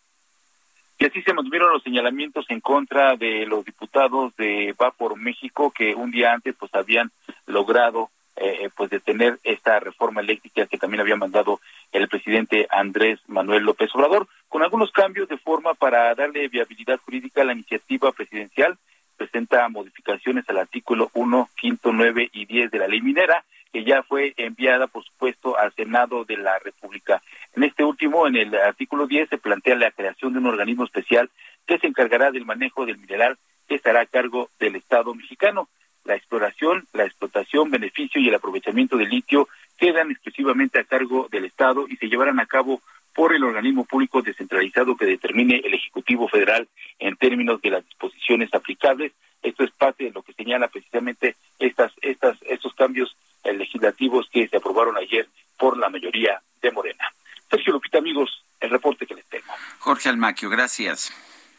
Y 1.03 1.07
así 1.07 1.21
se 1.23 1.35
mantuvieron 1.35 1.73
los 1.73 1.83
señalamientos 1.83 2.47
en 2.49 2.61
contra 2.61 3.17
de 3.17 3.45
los 3.45 3.65
diputados 3.65 4.37
de 4.37 4.73
Va 4.81 4.93
por 4.93 5.19
México 5.19 5.73
que 5.73 5.97
un 5.97 6.13
día 6.13 6.33
antes 6.33 6.55
pues 6.57 6.73
habían 6.77 7.11
logrado 7.49 8.11
eh, 8.37 8.71
pues 8.77 8.89
detener 8.89 9.41
esta 9.43 9.81
reforma 9.81 10.21
eléctrica 10.21 10.65
que 10.67 10.79
también 10.79 11.01
había 11.01 11.17
mandado 11.17 11.59
el 11.91 12.07
presidente 12.07 12.69
Andrés 12.71 13.19
Manuel 13.27 13.65
López 13.65 13.91
Obrador, 13.97 14.29
con 14.49 14.63
algunos 14.63 14.93
cambios 14.93 15.29
de 15.29 15.39
forma 15.39 15.75
para 15.75 16.15
darle 16.15 16.47
viabilidad 16.47 17.01
jurídica 17.05 17.43
a 17.43 17.47
la 17.47 17.55
iniciativa 17.55 18.13
presidencial. 18.13 18.79
Presenta 19.17 19.69
modificaciones 19.69 20.49
al 20.49 20.59
artículo 20.59 21.11
1, 21.15 21.51
quinto, 21.57 21.93
9 21.93 22.31
y 22.33 22.47
10 22.47 22.71
de 22.71 22.79
la 22.79 22.87
ley 22.87 23.01
minera, 23.01 23.45
que 23.73 23.83
ya 23.83 24.05
fue 24.05 24.35
enviada, 24.37 24.87
por 24.87 25.03
supuesto, 25.03 25.59
al 25.59 25.75
Senado 25.75 26.25
de 26.25 26.37
la 26.37 26.61
República. 26.61 27.21
En 27.55 27.65
este 27.65 27.85
último, 27.85 28.27
en 28.27 28.37
el 28.37 28.55
artículo 28.55 29.07
10, 29.07 29.29
se 29.29 29.39
plantea 29.39 29.77
la 29.77 29.91
creación 29.91 30.33
de 30.33 30.39
un 30.39 30.47
organismo 30.47 30.85
especial 30.85 31.31
que 31.67 31.79
se 31.79 31.87
encargará 31.87 32.31
del 32.31 32.47
manejo 32.47 32.87
del 32.87 32.99
mineral 32.99 33.39
que 33.69 33.75
estará 33.75 34.01
a 34.01 34.07
cargo 34.07 34.49
del 34.59 34.77
Estado 34.77 35.15
mexicano. 35.15 35.69
La 36.05 36.17
exploración, 36.17 36.87
la 36.93 37.05
explotación, 37.05 37.71
beneficio 37.71 38.21
y 38.21 38.29
el 38.29 38.35
aprovechamiento 38.35 38.97
del 38.97 39.11
litio 39.11 39.49
quedan 39.79 40.11
exclusivamente 40.11 40.79
a 40.79 40.85
cargo 40.85 41.29
del 41.31 41.45
Estado 41.45 41.87
y 41.89 41.97
se 41.97 42.09
llevarán 42.09 42.41
a 42.41 42.47
cabo 42.47 42.81
por 43.15 43.35
el 43.35 43.45
organismo 43.45 43.85
público 43.85 44.23
descentralizado 44.23 44.97
que 44.97 45.05
determine 45.05 45.61
el 45.63 45.75
Ejecutivo 45.75 46.29
Federal 46.29 46.67
en 46.99 47.17
términos 47.17 47.61
de 47.61 47.71
las 47.71 47.85
disposiciones 47.85 48.53
aplicables. 48.55 49.13
Esto 49.43 49.65
es 49.65 49.71
parte 49.73 50.05
de 50.05 50.11
lo 50.13 50.23
que 50.23 50.33
señala 50.33 50.69
precisamente 50.69 51.37
estas, 51.59 51.93
estas, 52.01 52.39
estos 52.49 52.75
cambios 52.75 53.15
legislativos 53.45 54.29
que 54.31 54.49
se 54.49 54.57
aprobaron 54.57 54.97
ayer 54.97 55.29
por 55.59 55.77
la 55.77 55.91
mayoría 55.91 56.41
de 56.63 56.71
Morena. 56.71 57.13
Sergio 57.53 57.75
Lupita, 57.75 57.99
amigos, 57.99 58.31
el 58.61 58.71
reporte 58.71 59.07
que 59.07 59.15
les 59.15 59.27
tengo. 59.27 59.45
Jorge 59.79 60.09
Almaquio, 60.09 60.49
gracias. 60.49 61.13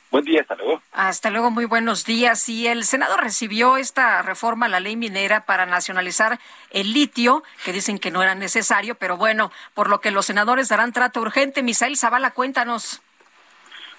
Buen 0.10 0.26
día, 0.26 0.42
hasta 0.42 0.56
luego. 0.56 0.82
Hasta 0.92 1.30
luego, 1.30 1.52
muy 1.52 1.66
buenos 1.66 2.04
días. 2.04 2.50
Y 2.50 2.68
el 2.68 2.84
Senado 2.84 3.16
recibió 3.16 3.78
esta 3.78 4.24
reforma 4.24 4.66
a 4.66 4.70
la 4.70 4.80
ley 4.80 4.96
minera 4.96 5.46
para 5.46 5.68
nacionalizar 5.68 6.40
el 6.72 6.94
litio, 6.94 7.44
que 7.64 7.74
dicen 7.74 8.00
que 8.00 8.10
no 8.10 8.24
era 8.24 8.34
necesario, 8.34 8.96
pero 8.96 9.18
bueno, 9.18 9.52
por 9.76 9.88
lo 9.88 10.02
que 10.02 10.10
los 10.10 10.26
senadores 10.26 10.70
darán 10.70 10.94
trato 10.94 11.22
urgente. 11.22 11.62
Misael 11.62 11.96
Zavala, 11.96 12.32
cuéntanos. 12.32 13.04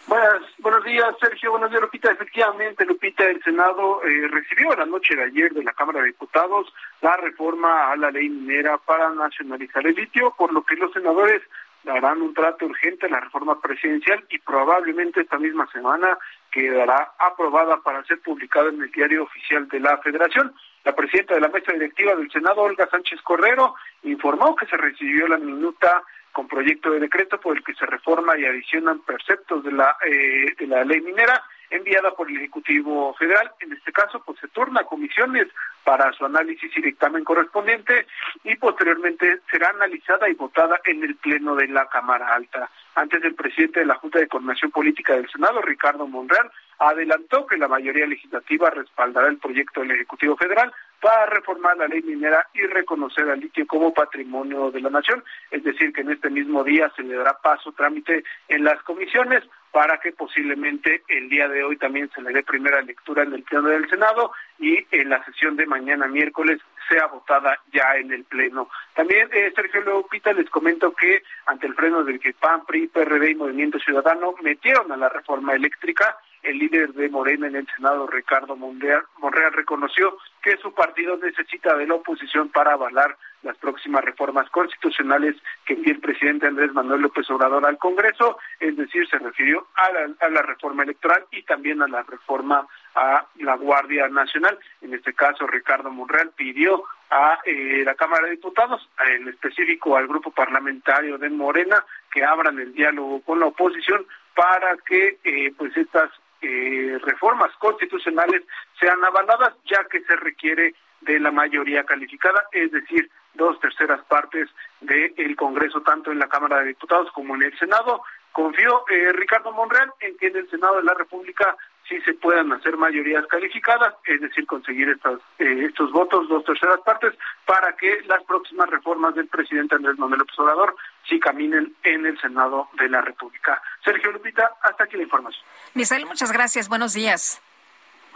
Buenas, 0.07 0.43
buenos 0.59 0.85
días, 0.85 1.15
Sergio. 1.21 1.53
Buenos 1.53 1.71
días, 1.71 1.81
Lupita. 1.81 2.11
Efectivamente, 2.11 2.85
Lupita, 2.85 3.25
el 3.25 3.43
Senado 3.43 4.03
eh, 4.05 4.29
recibió 4.29 4.75
la 4.75 4.85
noche 4.85 5.15
de 5.15 5.25
ayer 5.25 5.53
de 5.53 5.63
la 5.63 5.73
Cámara 5.73 6.01
de 6.01 6.07
Diputados 6.07 6.73
la 7.01 7.17
reforma 7.17 7.93
a 7.93 7.97
la 7.97 8.11
ley 8.11 8.29
minera 8.29 8.79
para 8.79 9.11
nacionalizar 9.11 9.87
el 9.87 9.95
litio, 9.95 10.35
por 10.37 10.53
lo 10.53 10.63
que 10.65 10.75
los 10.75 10.93
senadores 10.93 11.43
darán 11.85 12.23
un 12.23 12.35
trato 12.35 12.67
urgente 12.67 13.07
a 13.07 13.11
la 13.11 13.21
reforma 13.21 13.61
presidencial 13.61 14.25
y 14.31 14.39
probablemente 14.39 15.21
esta 15.21 15.39
misma 15.39 15.67
semana 15.71 16.19
quedará 16.51 17.13
aprobada 17.19 17.79
para 17.83 18.05
ser 18.05 18.21
publicada 18.21 18.69
en 18.71 18.83
el 18.83 18.91
diario 18.91 19.25
oficial 19.25 19.69
de 19.69 19.81
la 19.81 19.99
Federación. 19.99 20.55
La 20.85 20.95
presidenta 20.95 21.35
de 21.35 21.41
la 21.41 21.49
mesa 21.49 21.73
directiva 21.73 22.15
del 22.15 22.31
Senado, 22.31 22.63
Olga 22.63 22.89
Sánchez 22.91 23.21
Cordero, 23.23 23.75
informó 24.03 24.55
que 24.57 24.67
se 24.67 24.77
recibió 24.77 25.29
la 25.29 25.39
minuta 25.39 26.03
con 26.33 26.49
proyecto 26.49 26.91
de 26.91 27.01
decreto 27.01 27.41
por 27.41 27.57
el 27.57 27.63
que 27.63 27.75
se 27.75 27.87
reforma 27.87 28.37
y 28.37 28.45
adicionan 28.45 29.01
preceptos 29.01 29.63
de 29.65 29.73
la, 29.73 29.97
eh, 30.05 30.55
de 30.59 30.67
la 30.67 30.85
ley 30.85 31.01
minera 31.01 31.43
enviada 31.77 32.13
por 32.13 32.29
el 32.29 32.37
Ejecutivo 32.37 33.15
Federal. 33.15 33.51
En 33.61 33.73
este 33.73 33.93
caso, 33.93 34.23
pues 34.25 34.39
se 34.41 34.49
turna 34.49 34.81
a 34.81 34.87
comisiones 34.87 35.49
para 35.85 36.13
su 36.13 36.25
análisis 36.25 36.71
y 36.77 36.83
dictamen 36.83 37.25
correspondiente 37.25 38.07
y 38.43 38.57
posteriormente 38.57 39.41
será 39.51 39.71
analizada 39.71 40.29
y 40.29 40.35
votada 40.35 40.81
en 40.85 41.03
el 41.05 41.17
Pleno 41.17 41.55
de 41.55 41.69
la 41.69 41.87
Cámara 41.87 42.35
Alta. 42.35 42.71
Antes 42.95 43.23
el 43.25 43.35
presidente 43.35 43.81
de 43.81 43.87
la 43.87 43.97
Junta 43.97 44.19
de 44.19 44.29
Coordinación 44.29 44.71
Política 44.71 45.15
del 45.15 45.29
Senado, 45.31 45.61
Ricardo 45.61 46.07
Monreal, 46.07 46.51
adelantó 46.79 47.47
que 47.47 47.57
la 47.57 47.69
mayoría 47.69 48.07
legislativa 48.07 48.71
respaldará 48.71 49.29
el 49.29 49.39
proyecto 49.39 49.81
del 49.81 49.93
Ejecutivo 49.93 50.37
Federal 50.37 50.73
para 51.05 51.27
reformar 51.27 51.77
la 51.77 51.87
ley 51.87 52.01
minera 52.01 52.49
y 52.55 52.63
reconocer 52.63 53.29
al 53.29 53.39
litio 53.39 53.67
como 53.67 53.93
patrimonio 53.93 54.71
de 54.71 54.81
la 54.81 54.89
nación, 54.89 55.23
es 55.51 55.63
decir, 55.63 55.93
que 55.93 56.01
en 56.01 56.13
este 56.13 56.31
mismo 56.31 56.65
día 56.65 56.91
se 56.97 57.03
le 57.03 57.15
dará 57.15 57.37
paso 57.43 57.73
trámite 57.73 58.25
en 58.49 58.65
las 58.65 58.83
comisiones 58.85 59.45
para 59.71 59.99
que 59.99 60.13
posiblemente 60.13 61.03
el 61.09 61.29
día 61.29 61.47
de 61.47 61.63
hoy 61.63 61.77
también 61.77 62.09
se 62.15 62.23
le 62.23 62.33
dé 62.33 62.43
primera 62.43 62.81
lectura 62.81 63.25
en 63.25 63.35
el 63.35 63.43
Pleno 63.43 63.69
del 63.69 63.87
Senado 63.91 64.33
y 64.59 64.87
en 64.93 65.11
la 65.11 65.23
sesión 65.27 65.57
de 65.57 65.67
mañana 65.67 66.07
miércoles 66.07 66.63
sea 66.89 67.07
votada 67.09 67.59
ya 67.71 67.97
en 67.97 68.11
el 68.11 68.25
Pleno. 68.25 68.71
También, 68.95 69.29
eh, 69.33 69.53
Sergio 69.55 69.83
Leopita, 69.83 70.33
les 70.33 70.49
comento 70.49 70.95
que 70.95 71.23
ante 71.45 71.67
el 71.67 71.75
freno 71.75 72.03
del 72.03 72.19
que 72.19 72.33
PAN, 72.33 72.65
PRI, 72.65 72.87
PRD 72.87 73.33
y 73.33 73.35
Movimiento 73.35 73.79
Ciudadano 73.79 74.35
metieron 74.43 74.91
a 74.91 74.97
la 74.97 75.11
reforma 75.11 75.55
eléctrica, 75.55 76.17
el 76.45 76.59
líder 76.59 76.93
de 76.93 77.09
Morena 77.09 77.47
en 77.47 77.57
el 77.57 77.67
Senado, 77.75 78.07
Ricardo 78.07 78.57
Monreal, 78.57 79.05
reconoció 79.53 80.17
que 80.43 80.57
su 80.59 80.73
partido 80.73 81.17
necesita 81.17 81.77
de 81.77 81.87
la 81.87 81.95
oposición 81.95 82.49
para 82.51 82.75
avalar 82.75 83.17
las 83.43 83.57
próximas 83.59 84.05
reformas 84.05 84.49
constitucionales 84.51 85.37
que 85.67 85.75
envía 85.75 85.95
el 85.95 86.01
presidente 86.01 86.47
Andrés 86.47 86.73
Manuel 86.73 87.03
López 87.03 87.29
Obrador 87.31 87.67
al 87.67 87.79
Congreso, 87.79 88.39
es 88.61 88.77
decir, 88.77 89.07
se 89.09 89.19
refirió 89.19 89.67
a 89.75 89.93
la, 89.93 90.15
a 90.21 90.29
la 90.31 90.43
reforma 90.43 90.83
electoral 90.83 91.25
y 91.31 91.43
también 91.43 91.83
a 91.83 91.89
la 91.89 92.03
reforma 92.03 92.67
a 92.95 93.27
la 93.37 93.57
Guardia 93.57 94.09
Nacional. 94.09 94.59
En 94.81 94.95
este 94.95 95.13
caso, 95.15 95.47
Ricardo 95.47 95.91
Monreal 95.91 96.31
pidió 96.37 96.85
a 97.11 97.39
eh, 97.45 97.83
la 97.85 97.95
Cámara 97.95 98.25
de 98.25 98.33
Diputados, 98.33 98.89
en 99.15 99.29
específico 99.29 99.97
al 99.97 100.09
grupo 100.09 100.31
parlamentario 100.31 101.19
de 101.19 101.31
Morena, 101.31 101.85
que 102.13 102.25
abran 102.25 102.59
el 102.59 102.73
diálogo 102.73 103.23
con 103.23 103.41
la 103.41 103.47
oposición 103.47 104.07
para 104.35 104.77
que 104.79 105.19
eh, 105.23 105.53
pues 105.57 105.77
estas 105.77 106.11
eh, 106.45 106.99
reformas 106.99 107.51
constitucionales 107.59 108.43
sean 108.79 109.03
avaladas, 109.05 109.55
ya 109.65 109.85
que 109.85 110.01
se 110.03 110.17
requiere 110.17 110.75
de 111.01 111.19
la 111.21 111.31
mayoría 111.31 111.85
calificada, 111.85 112.45
es 112.53 112.71
decir, 112.71 113.11
dos 113.35 113.59
terceras 113.61 114.03
partes 114.05 114.49
del 114.81 115.37
Congreso, 115.37 115.83
tanto 115.83 116.13
en 116.13 116.19
la 116.19 116.29
Cámara 116.29 116.61
de 116.61 116.69
Diputados 116.69 117.11
como 117.13 117.35
en 117.35 117.43
el 117.43 117.59
Senado. 117.59 118.03
Confío, 118.33 118.85
Ricardo 119.13 119.53
Monreal, 119.53 119.93
en 120.01 120.17
que 120.17 120.29
en 120.29 120.37
el 120.37 120.51
Senado 120.51 120.77
de 120.77 120.85
la 120.85 120.95
República 120.95 121.57
sí 121.89 122.01
se 122.03 122.15
puedan 122.15 122.53
hacer 122.53 122.77
mayorías 122.77 123.27
calificadas, 123.27 123.95
es 124.05 124.21
decir, 124.21 124.47
conseguir 124.47 124.89
estas, 124.89 125.21
eh, 125.39 125.67
estos 125.69 125.91
votos, 125.93 126.29
dos 126.29 126.45
terceras 126.45 126.81
partes, 126.81 127.15
para 127.45 127.75
que 127.77 128.03
las 128.07 128.23
próximas 128.25 128.69
reformas 128.71 129.15
del 129.15 129.29
presidente 129.29 129.75
Andrés 129.75 129.99
Manuel 129.99 130.21
López 130.21 130.39
Obrador 130.39 130.77
sí 131.09 131.21
caminen 131.21 131.75
en 131.83 132.07
el 132.07 132.19
Senado 132.21 132.69
de 132.75 132.89
la 132.89 133.01
República. 133.01 133.61
Sergio 133.85 134.13
Lupita, 134.13 134.53
hasta 134.63 134.85
aquí 134.85 134.97
la 134.97 135.03
información. 135.05 135.45
Misael, 135.75 136.07
muchas 136.07 136.33
gracias. 136.33 136.69
Buenos 136.69 136.95
días. 136.95 137.43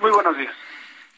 Muy 0.01 0.11
buenos 0.11 0.37
días. 0.37 0.55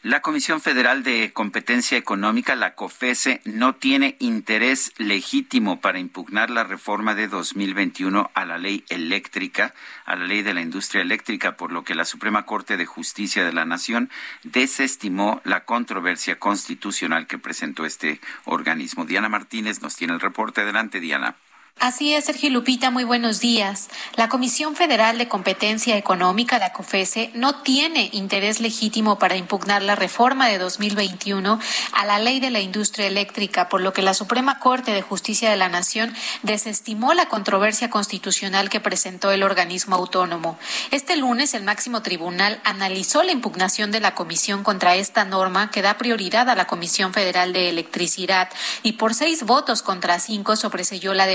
La 0.03 0.23
Comisión 0.23 0.61
Federal 0.61 1.03
de 1.03 1.31
Competencia 1.31 1.95
Económica, 1.95 2.55
la 2.55 2.73
COFESE, 2.73 3.39
no 3.45 3.75
tiene 3.75 4.15
interés 4.17 4.93
legítimo 4.97 5.79
para 5.79 5.99
impugnar 5.99 6.49
la 6.49 6.63
reforma 6.63 7.13
de 7.13 7.27
2021 7.27 8.31
a 8.33 8.45
la 8.45 8.57
ley 8.57 8.83
eléctrica, 8.89 9.75
a 10.05 10.15
la 10.15 10.25
ley 10.25 10.41
de 10.41 10.55
la 10.55 10.61
industria 10.61 11.03
eléctrica, 11.03 11.55
por 11.55 11.71
lo 11.71 11.83
que 11.83 11.93
la 11.93 12.05
Suprema 12.05 12.47
Corte 12.47 12.77
de 12.77 12.87
Justicia 12.87 13.45
de 13.45 13.53
la 13.53 13.65
Nación 13.65 14.09
desestimó 14.41 15.39
la 15.43 15.65
controversia 15.65 16.39
constitucional 16.39 17.27
que 17.27 17.37
presentó 17.37 17.85
este 17.85 18.19
organismo. 18.45 19.05
Diana 19.05 19.29
Martínez 19.29 19.83
nos 19.83 19.95
tiene 19.97 20.13
el 20.13 20.19
reporte. 20.19 20.61
Adelante, 20.61 20.99
Diana. 20.99 21.35
Así 21.79 22.13
es, 22.13 22.25
Sergio 22.25 22.51
Lupita, 22.51 22.91
muy 22.91 23.03
buenos 23.03 23.39
días. 23.39 23.89
La 24.15 24.29
Comisión 24.29 24.75
Federal 24.75 25.17
de 25.17 25.27
Competencia 25.27 25.97
Económica, 25.97 26.59
la 26.59 26.73
COFESE, 26.73 27.31
no 27.33 27.55
tiene 27.63 28.09
interés 28.13 28.59
legítimo 28.59 29.17
para 29.17 29.35
impugnar 29.35 29.81
la 29.81 29.95
reforma 29.95 30.47
de 30.47 30.59
2021 30.59 31.59
a 31.93 32.05
la 32.05 32.19
ley 32.19 32.39
de 32.39 32.51
la 32.51 32.59
industria 32.59 33.07
eléctrica, 33.07 33.67
por 33.67 33.81
lo 33.81 33.93
que 33.93 34.03
la 34.03 34.13
Suprema 34.13 34.59
Corte 34.59 34.91
de 34.91 35.01
Justicia 35.01 35.49
de 35.49 35.55
la 35.55 35.69
Nación 35.69 36.13
desestimó 36.43 37.15
la 37.15 37.27
controversia 37.29 37.89
constitucional 37.89 38.69
que 38.69 38.79
presentó 38.79 39.31
el 39.31 39.41
organismo 39.41 39.95
autónomo. 39.95 40.59
Este 40.91 41.15
lunes, 41.15 41.55
el 41.55 41.63
máximo 41.63 42.03
tribunal 42.03 42.61
analizó 42.63 43.23
la 43.23 43.31
impugnación 43.31 43.91
de 43.91 44.01
la 44.01 44.13
Comisión 44.13 44.63
contra 44.63 44.93
esta 44.95 45.25
norma 45.25 45.71
que 45.71 45.81
da 45.81 45.97
prioridad 45.97 46.47
a 46.47 46.55
la 46.55 46.67
Comisión 46.67 47.11
Federal 47.11 47.53
de 47.53 47.69
Electricidad 47.69 48.49
y 48.83 48.93
por 48.93 49.15
seis 49.15 49.43
votos 49.43 49.81
contra 49.81 50.19
cinco 50.19 50.55
sobreselló 50.55 51.15
la 51.15 51.25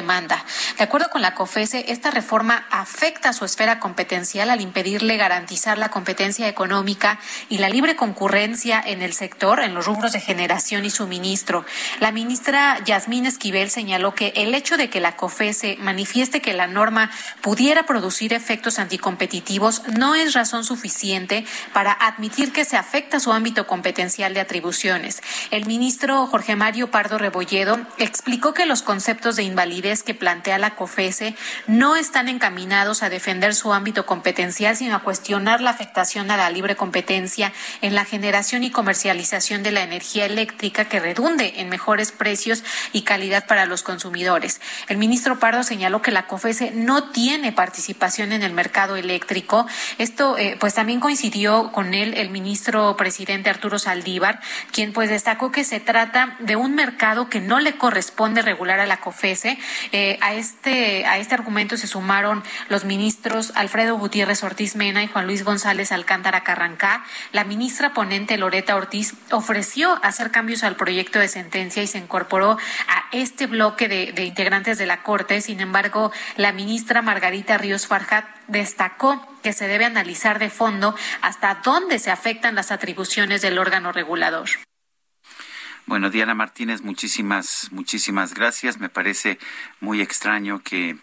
De 0.78 0.84
acuerdo 0.84 1.08
con 1.10 1.22
la 1.22 1.34
COFESE, 1.34 1.86
esta 1.88 2.10
reforma 2.10 2.66
afecta 2.70 3.32
su 3.32 3.44
esfera 3.44 3.80
competencial 3.80 4.50
al 4.50 4.60
impedirle 4.60 5.16
garantizar 5.16 5.78
la 5.78 5.90
competencia 5.90 6.48
económica 6.48 7.18
y 7.48 7.58
la 7.58 7.68
libre 7.68 7.96
concurrencia 7.96 8.82
en 8.84 9.02
el 9.02 9.12
sector, 9.12 9.60
en 9.60 9.74
los 9.74 9.86
rubros 9.86 10.12
de 10.12 10.20
generación 10.20 10.84
y 10.84 10.90
suministro. 10.90 11.64
La 12.00 12.12
ministra 12.12 12.82
Yasmín 12.84 13.26
Esquivel 13.26 13.70
señaló 13.70 14.14
que 14.14 14.32
el 14.36 14.54
hecho 14.54 14.76
de 14.76 14.90
que 14.90 15.00
la 15.00 15.16
COFESE 15.16 15.76
manifieste 15.80 16.40
que 16.40 16.52
la 16.52 16.66
norma 16.66 17.10
pudiera 17.40 17.86
producir 17.86 18.32
efectos 18.32 18.78
anticompetitivos 18.78 19.82
no 19.88 20.14
es 20.14 20.34
razón 20.34 20.64
suficiente 20.64 21.44
para 21.72 21.92
admitir 21.92 22.52
que 22.52 22.64
se 22.64 22.76
afecta 22.76 23.20
su 23.20 23.32
ámbito 23.32 23.66
competencial 23.66 24.34
de 24.34 24.40
atribuciones. 24.40 25.22
El 25.50 25.66
ministro 25.66 26.26
Jorge 26.26 26.56
Mario 26.56 26.90
Pardo 26.90 27.18
Rebolledo 27.18 27.78
explicó 27.98 28.54
que 28.54 28.66
los 28.66 28.82
conceptos 28.82 29.36
de 29.36 29.42
invalidez 29.42 30.02
que 30.02 30.14
plantea 30.16 30.58
la 30.58 30.74
COFESE 30.74 31.36
no 31.66 31.96
están 31.96 32.28
encaminados 32.28 33.02
a 33.02 33.08
defender 33.08 33.54
su 33.54 33.72
ámbito 33.72 34.06
competencial, 34.06 34.76
sino 34.76 34.96
a 34.96 35.02
cuestionar 35.02 35.60
la 35.60 35.70
afectación 35.70 36.30
a 36.30 36.36
la 36.36 36.50
libre 36.50 36.76
competencia 36.76 37.52
en 37.82 37.94
la 37.94 38.04
generación 38.04 38.64
y 38.64 38.70
comercialización 38.70 39.62
de 39.62 39.72
la 39.72 39.82
energía 39.82 40.26
eléctrica 40.26 40.86
que 40.86 41.00
redunde 41.00 41.54
en 41.56 41.68
mejores 41.68 42.12
precios 42.12 42.64
y 42.92 43.02
calidad 43.02 43.46
para 43.46 43.66
los 43.66 43.82
consumidores. 43.82 44.60
El 44.88 44.98
ministro 44.98 45.38
Pardo 45.38 45.62
señaló 45.62 46.02
que 46.02 46.10
la 46.10 46.26
COFESE 46.26 46.72
no 46.72 47.10
tiene 47.10 47.52
participación 47.52 48.32
en 48.32 48.42
el 48.42 48.52
mercado 48.52 48.96
eléctrico. 48.96 49.66
Esto 49.98 50.36
eh, 50.38 50.56
pues 50.58 50.74
también 50.74 51.00
coincidió 51.00 51.72
con 51.72 51.94
él 51.94 52.14
el 52.14 52.30
ministro 52.30 52.96
presidente 52.96 53.50
Arturo 53.50 53.78
Saldívar, 53.78 54.40
quien 54.72 54.92
pues 54.92 55.10
destacó 55.10 55.50
que 55.50 55.64
se 55.64 55.80
trata 55.80 56.36
de 56.38 56.56
un 56.56 56.74
mercado 56.74 57.28
que 57.28 57.40
no 57.40 57.60
le 57.60 57.76
corresponde 57.76 58.42
regular 58.42 58.80
a 58.80 58.86
la 58.86 59.00
COFESE. 59.00 59.58
Eh, 59.92 60.05
a, 60.20 60.34
este, 60.34 61.06
a 61.06 61.18
este 61.18 61.34
argumento 61.34 61.76
se 61.76 61.86
sumaron 61.86 62.42
los 62.68 62.84
ministros 62.84 63.52
Alfredo 63.54 63.96
Gutiérrez 63.96 64.42
Ortiz 64.42 64.76
Mena 64.76 65.02
y 65.02 65.08
Juan 65.08 65.26
Luis 65.26 65.44
González 65.44 65.92
Alcántara 65.92 66.44
Carrancá. 66.44 67.04
La 67.32 67.44
ministra 67.44 67.94
ponente 67.94 68.36
Loreta 68.38 68.76
Ortiz 68.76 69.14
ofreció 69.30 69.98
hacer 70.02 70.30
cambios 70.30 70.62
al 70.64 70.76
proyecto 70.76 71.18
de 71.18 71.28
sentencia 71.28 71.82
y 71.82 71.86
se 71.86 71.98
incorporó 71.98 72.58
a 72.88 73.04
este 73.12 73.46
bloque 73.46 73.88
de, 73.88 74.24
integrantes 74.24 74.78
de 74.78 74.86
la 74.86 75.02
Corte. 75.02 75.40
Sin 75.40 75.60
embargo, 75.60 76.12
la 76.36 76.52
ministra 76.52 77.02
Margarita 77.02 77.58
Ríos 77.58 77.86
Farjat 77.86 78.26
destacó 78.48 79.26
que 79.42 79.52
se 79.52 79.68
debe 79.68 79.84
analizar 79.84 80.38
de 80.38 80.50
fondo 80.50 80.94
hasta 81.22 81.60
dónde 81.64 81.98
se 81.98 82.10
afectan 82.10 82.54
las 82.54 82.72
atribuciones 82.72 83.42
del 83.42 83.58
órgano 83.58 83.92
regulador. 83.92 84.48
Bueno, 85.86 86.10
Diana 86.10 86.34
Martínez, 86.34 86.82
muchísimas, 86.82 87.68
muchísimas 87.70 88.34
gracias. 88.34 88.80
Me 88.80 88.88
parece 88.88 89.38
muy 89.80 90.00
extraño 90.00 90.60
que, 90.62 90.96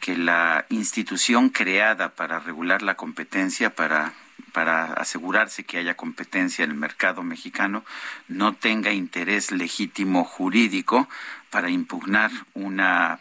que 0.00 0.16
la 0.16 0.66
institución 0.70 1.50
creada 1.50 2.10
para 2.10 2.40
regular 2.40 2.82
la 2.82 2.96
competencia, 2.96 3.74
para 3.74 4.12
para 4.52 4.94
asegurarse 4.94 5.64
que 5.64 5.78
haya 5.78 5.94
competencia 5.94 6.64
en 6.64 6.70
el 6.70 6.76
mercado 6.76 7.22
mexicano, 7.22 7.84
no 8.28 8.54
tenga 8.54 8.92
interés 8.92 9.52
legítimo 9.52 10.24
jurídico 10.24 11.08
para 11.50 11.70
impugnar 11.70 12.30
una, 12.54 13.20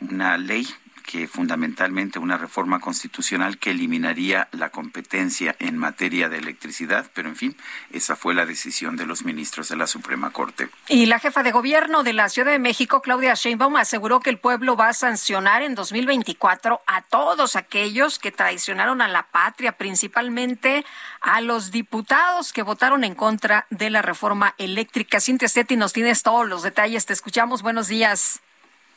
una 0.00 0.36
ley 0.36 0.68
que 1.08 1.26
fundamentalmente 1.26 2.18
una 2.18 2.36
reforma 2.36 2.80
constitucional 2.80 3.56
que 3.56 3.70
eliminaría 3.70 4.46
la 4.52 4.68
competencia 4.68 5.56
en 5.58 5.78
materia 5.78 6.28
de 6.28 6.36
electricidad, 6.36 7.10
pero 7.14 7.30
en 7.30 7.36
fin, 7.36 7.56
esa 7.90 8.14
fue 8.14 8.34
la 8.34 8.44
decisión 8.44 8.98
de 8.98 9.06
los 9.06 9.24
ministros 9.24 9.70
de 9.70 9.76
la 9.76 9.86
Suprema 9.86 10.30
Corte. 10.32 10.68
Y 10.86 11.06
la 11.06 11.18
jefa 11.18 11.42
de 11.42 11.50
gobierno 11.50 12.02
de 12.02 12.12
la 12.12 12.28
Ciudad 12.28 12.52
de 12.52 12.58
México, 12.58 13.00
Claudia 13.00 13.32
Sheinbaum, 13.32 13.76
aseguró 13.76 14.20
que 14.20 14.28
el 14.28 14.36
pueblo 14.36 14.76
va 14.76 14.90
a 14.90 14.92
sancionar 14.92 15.62
en 15.62 15.74
2024 15.74 16.82
a 16.86 17.00
todos 17.00 17.56
aquellos 17.56 18.18
que 18.18 18.30
traicionaron 18.30 19.00
a 19.00 19.08
la 19.08 19.22
patria, 19.22 19.78
principalmente 19.78 20.84
a 21.22 21.40
los 21.40 21.70
diputados 21.70 22.52
que 22.52 22.62
votaron 22.62 23.02
en 23.02 23.14
contra 23.14 23.66
de 23.70 23.88
la 23.88 24.02
reforma 24.02 24.54
eléctrica. 24.58 25.20
Cintia 25.20 25.48
Stetti, 25.48 25.76
nos 25.76 25.94
tienes 25.94 26.22
todos 26.22 26.46
los 26.46 26.62
detalles. 26.62 27.06
Te 27.06 27.14
escuchamos. 27.14 27.62
Buenos 27.62 27.88
días. 27.88 28.42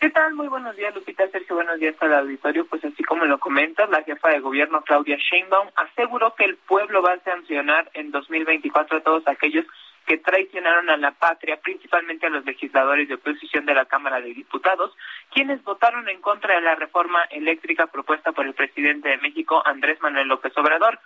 ¿Qué 0.01 0.09
tal? 0.09 0.33
Muy 0.33 0.47
buenos 0.47 0.75
días, 0.75 0.95
Lupita 0.95 1.27
Sergio. 1.27 1.57
Buenos 1.57 1.79
días 1.79 1.95
al 1.99 2.15
auditorio. 2.15 2.65
Pues 2.65 2.83
así 2.83 3.03
como 3.03 3.25
lo 3.25 3.37
comentas, 3.37 3.87
la 3.91 4.01
jefa 4.01 4.29
de 4.29 4.39
gobierno, 4.39 4.81
Claudia 4.81 5.15
Sheinbaum, 5.15 5.69
aseguró 5.75 6.33
que 6.33 6.45
el 6.45 6.57
pueblo 6.57 7.03
va 7.03 7.13
a 7.13 7.19
sancionar 7.19 7.91
en 7.93 8.09
2024 8.09 8.97
a 8.97 9.01
todos 9.01 9.27
aquellos 9.27 9.63
que 10.07 10.17
traicionaron 10.17 10.89
a 10.89 10.97
la 10.97 11.11
patria, 11.11 11.61
principalmente 11.61 12.25
a 12.25 12.31
los 12.31 12.43
legisladores 12.45 13.09
de 13.09 13.13
oposición 13.13 13.67
de 13.67 13.75
la 13.75 13.85
Cámara 13.85 14.19
de 14.19 14.33
Diputados, 14.33 14.91
quienes 15.31 15.63
votaron 15.63 16.09
en 16.09 16.19
contra 16.19 16.55
de 16.55 16.61
la 16.61 16.73
reforma 16.73 17.21
eléctrica 17.29 17.85
propuesta 17.85 18.31
por 18.31 18.47
el 18.47 18.55
presidente 18.55 19.07
de 19.07 19.17
México, 19.19 19.61
Andrés 19.63 20.01
Manuel 20.01 20.29
López 20.29 20.57
Obrador. 20.57 20.99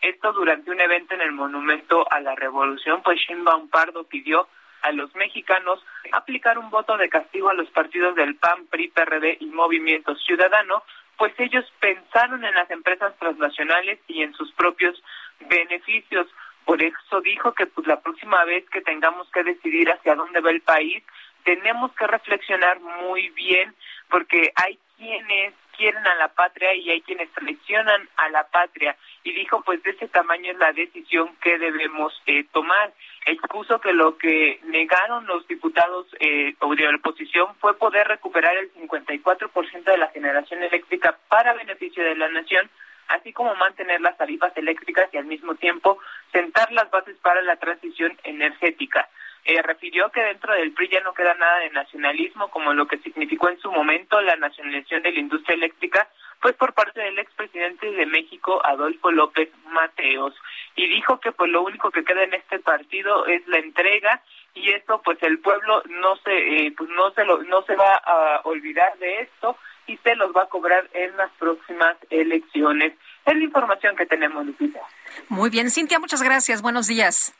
Esto 0.00 0.32
durante 0.32 0.72
un 0.72 0.80
evento 0.80 1.14
en 1.14 1.20
el 1.20 1.30
Monumento 1.30 2.04
a 2.10 2.18
la 2.18 2.34
Revolución, 2.34 3.00
pues 3.04 3.20
Sheinbaum 3.20 3.68
Pardo 3.68 4.02
pidió 4.08 4.48
a 4.82 4.92
los 4.92 5.14
mexicanos 5.14 5.84
aplicar 6.12 6.58
un 6.58 6.70
voto 6.70 6.96
de 6.96 7.08
castigo 7.08 7.50
a 7.50 7.54
los 7.54 7.68
partidos 7.70 8.14
del 8.14 8.36
PAN, 8.36 8.66
PRI, 8.66 8.88
PRD 8.88 9.38
y 9.40 9.46
Movimiento 9.46 10.14
Ciudadano, 10.16 10.82
pues 11.16 11.32
ellos 11.38 11.64
pensaron 11.80 12.44
en 12.44 12.54
las 12.54 12.70
empresas 12.70 13.14
transnacionales 13.18 13.98
y 14.08 14.22
en 14.22 14.32
sus 14.34 14.52
propios 14.52 15.02
beneficios. 15.48 16.26
Por 16.64 16.82
eso 16.82 17.20
dijo 17.20 17.52
que 17.52 17.66
pues 17.66 17.86
la 17.86 18.00
próxima 18.00 18.44
vez 18.44 18.68
que 18.70 18.80
tengamos 18.80 19.30
que 19.30 19.42
decidir 19.42 19.90
hacia 19.90 20.14
dónde 20.14 20.40
va 20.40 20.50
el 20.50 20.62
país, 20.62 21.02
tenemos 21.44 21.92
que 21.92 22.06
reflexionar 22.06 22.80
muy 22.80 23.28
bien 23.30 23.74
porque 24.08 24.52
hay 24.56 24.78
quienes 24.96 25.54
quieren 25.80 26.06
a 26.06 26.14
la 26.16 26.28
patria 26.28 26.74
y 26.74 26.90
hay 26.90 27.00
quienes 27.00 27.32
traicionan 27.32 28.06
a 28.18 28.28
la 28.28 28.46
patria. 28.48 28.94
Y 29.24 29.32
dijo, 29.32 29.62
pues 29.62 29.82
de 29.82 29.92
ese 29.92 30.08
tamaño 30.08 30.52
es 30.52 30.58
la 30.58 30.74
decisión 30.74 31.34
que 31.40 31.58
debemos 31.58 32.12
eh, 32.26 32.44
tomar. 32.52 32.92
Expuso 33.24 33.80
que 33.80 33.94
lo 33.94 34.18
que 34.18 34.60
negaron 34.64 35.26
los 35.26 35.48
diputados 35.48 36.06
eh, 36.20 36.54
de 36.54 36.84
la 36.84 36.96
oposición 36.96 37.54
fue 37.60 37.78
poder 37.78 38.06
recuperar 38.08 38.54
el 38.58 38.70
54% 38.74 39.84
de 39.84 39.96
la 39.96 40.08
generación 40.08 40.62
eléctrica 40.62 41.16
para 41.28 41.54
beneficio 41.54 42.04
de 42.04 42.14
la 42.14 42.28
nación, 42.28 42.68
así 43.08 43.32
como 43.32 43.54
mantener 43.54 44.02
las 44.02 44.18
tarifas 44.18 44.54
eléctricas 44.58 45.08
y 45.14 45.16
al 45.16 45.24
mismo 45.24 45.54
tiempo 45.54 45.98
sentar 46.30 46.70
las 46.72 46.90
bases 46.90 47.16
para 47.22 47.40
la 47.40 47.56
transición 47.56 48.18
energética. 48.24 49.08
Eh, 49.44 49.62
refirió 49.62 50.10
que 50.10 50.20
dentro 50.20 50.52
del 50.54 50.72
PRI 50.72 50.88
ya 50.88 51.00
no 51.00 51.14
queda 51.14 51.34
nada 51.34 51.58
de 51.60 51.70
nacionalismo, 51.70 52.50
como 52.50 52.74
lo 52.74 52.86
que 52.86 52.98
significó 52.98 53.48
en 53.48 53.58
su 53.58 53.72
momento 53.72 54.20
la 54.20 54.36
nacionalización 54.36 55.02
de 55.02 55.12
la 55.12 55.20
industria 55.20 55.54
eléctrica, 55.54 56.08
pues 56.40 56.54
por 56.56 56.72
parte 56.72 57.00
del 57.00 57.18
expresidente 57.18 57.90
de 57.90 58.06
México, 58.06 58.60
Adolfo 58.64 59.10
López 59.10 59.50
Mateos, 59.66 60.34
y 60.76 60.88
dijo 60.88 61.20
que 61.20 61.32
pues 61.32 61.50
lo 61.50 61.62
único 61.62 61.90
que 61.90 62.04
queda 62.04 62.22
en 62.22 62.34
este 62.34 62.58
partido 62.58 63.26
es 63.26 63.46
la 63.46 63.58
entrega 63.58 64.22
y 64.54 64.70
esto 64.72 65.00
pues 65.02 65.18
el 65.22 65.38
pueblo 65.38 65.82
no 65.86 66.16
se 66.16 66.66
eh, 66.66 66.74
pues 66.76 66.90
no 66.90 67.10
se 67.12 67.24
lo, 67.24 67.42
no 67.42 67.62
se 67.62 67.76
va 67.76 67.94
a 67.94 68.40
olvidar 68.44 68.96
de 68.98 69.22
esto 69.22 69.56
y 69.86 69.96
se 69.98 70.14
los 70.16 70.34
va 70.34 70.44
a 70.44 70.48
cobrar 70.48 70.88
en 70.92 71.16
las 71.16 71.30
próximas 71.32 71.96
elecciones. 72.10 72.92
Es 73.26 73.34
la 73.34 73.44
información 73.44 73.96
que 73.96 74.06
tenemos, 74.06 74.46
Lupita. 74.46 74.80
Muy 75.28 75.50
bien, 75.50 75.70
Cintia, 75.70 75.98
muchas 75.98 76.22
gracias. 76.22 76.62
Buenos 76.62 76.86
días. 76.86 77.34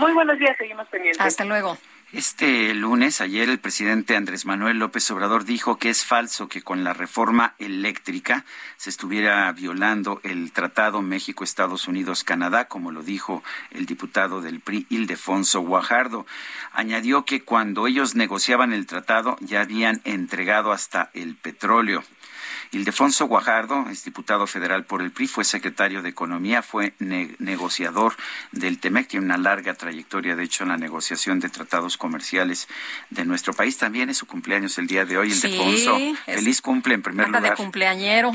Muy 0.00 0.14
buenos 0.14 0.38
días, 0.38 0.56
seguimos 0.56 0.88
pendientes. 0.88 1.20
Hasta 1.20 1.44
luego. 1.44 1.76
Este 2.10 2.72
lunes, 2.74 3.20
ayer, 3.20 3.50
el 3.50 3.60
presidente 3.60 4.16
Andrés 4.16 4.46
Manuel 4.46 4.78
López 4.78 5.08
Obrador 5.10 5.44
dijo 5.44 5.76
que 5.76 5.90
es 5.90 6.06
falso 6.06 6.48
que 6.48 6.62
con 6.62 6.84
la 6.84 6.94
reforma 6.94 7.54
eléctrica 7.58 8.46
se 8.78 8.88
estuviera 8.88 9.52
violando 9.52 10.20
el 10.24 10.52
Tratado 10.52 11.02
México-Estados 11.02 11.86
Unidos-Canadá, 11.86 12.66
como 12.66 12.92
lo 12.92 13.02
dijo 13.02 13.44
el 13.72 13.84
diputado 13.84 14.40
del 14.40 14.60
PRI, 14.60 14.86
Ildefonso 14.88 15.60
Guajardo. 15.60 16.26
Añadió 16.72 17.26
que 17.26 17.42
cuando 17.42 17.86
ellos 17.86 18.14
negociaban 18.14 18.72
el 18.72 18.86
tratado 18.86 19.36
ya 19.40 19.60
habían 19.60 20.00
entregado 20.04 20.72
hasta 20.72 21.10
el 21.12 21.36
petróleo. 21.36 22.02
Ildefonso 22.72 23.26
Guajardo 23.26 23.86
es 23.90 24.04
diputado 24.04 24.46
federal 24.46 24.84
por 24.84 25.02
el 25.02 25.10
PRI, 25.10 25.26
fue 25.26 25.44
secretario 25.44 26.02
de 26.02 26.08
Economía, 26.08 26.62
fue 26.62 26.94
negociador 26.98 28.14
del 28.52 28.78
TEMEC, 28.78 29.08
tiene 29.08 29.26
una 29.26 29.38
larga 29.38 29.74
trayectoria, 29.74 30.36
de 30.36 30.44
hecho, 30.44 30.62
en 30.62 30.68
la 30.68 30.76
negociación 30.76 31.40
de 31.40 31.48
tratados 31.48 31.96
comerciales 31.96 32.68
de 33.10 33.24
nuestro 33.24 33.52
país. 33.52 33.76
También 33.76 34.08
es 34.10 34.18
su 34.18 34.26
cumpleaños 34.26 34.78
el 34.78 34.86
día 34.86 35.04
de 35.04 35.18
hoy, 35.18 35.32
Ildefonso. 35.32 35.98
Feliz 36.26 36.60
cumple 36.62 36.94
en 36.94 37.02
primer 37.02 37.28
lugar. 37.28 37.42
de 37.42 37.56
cumpleañero. 37.56 38.32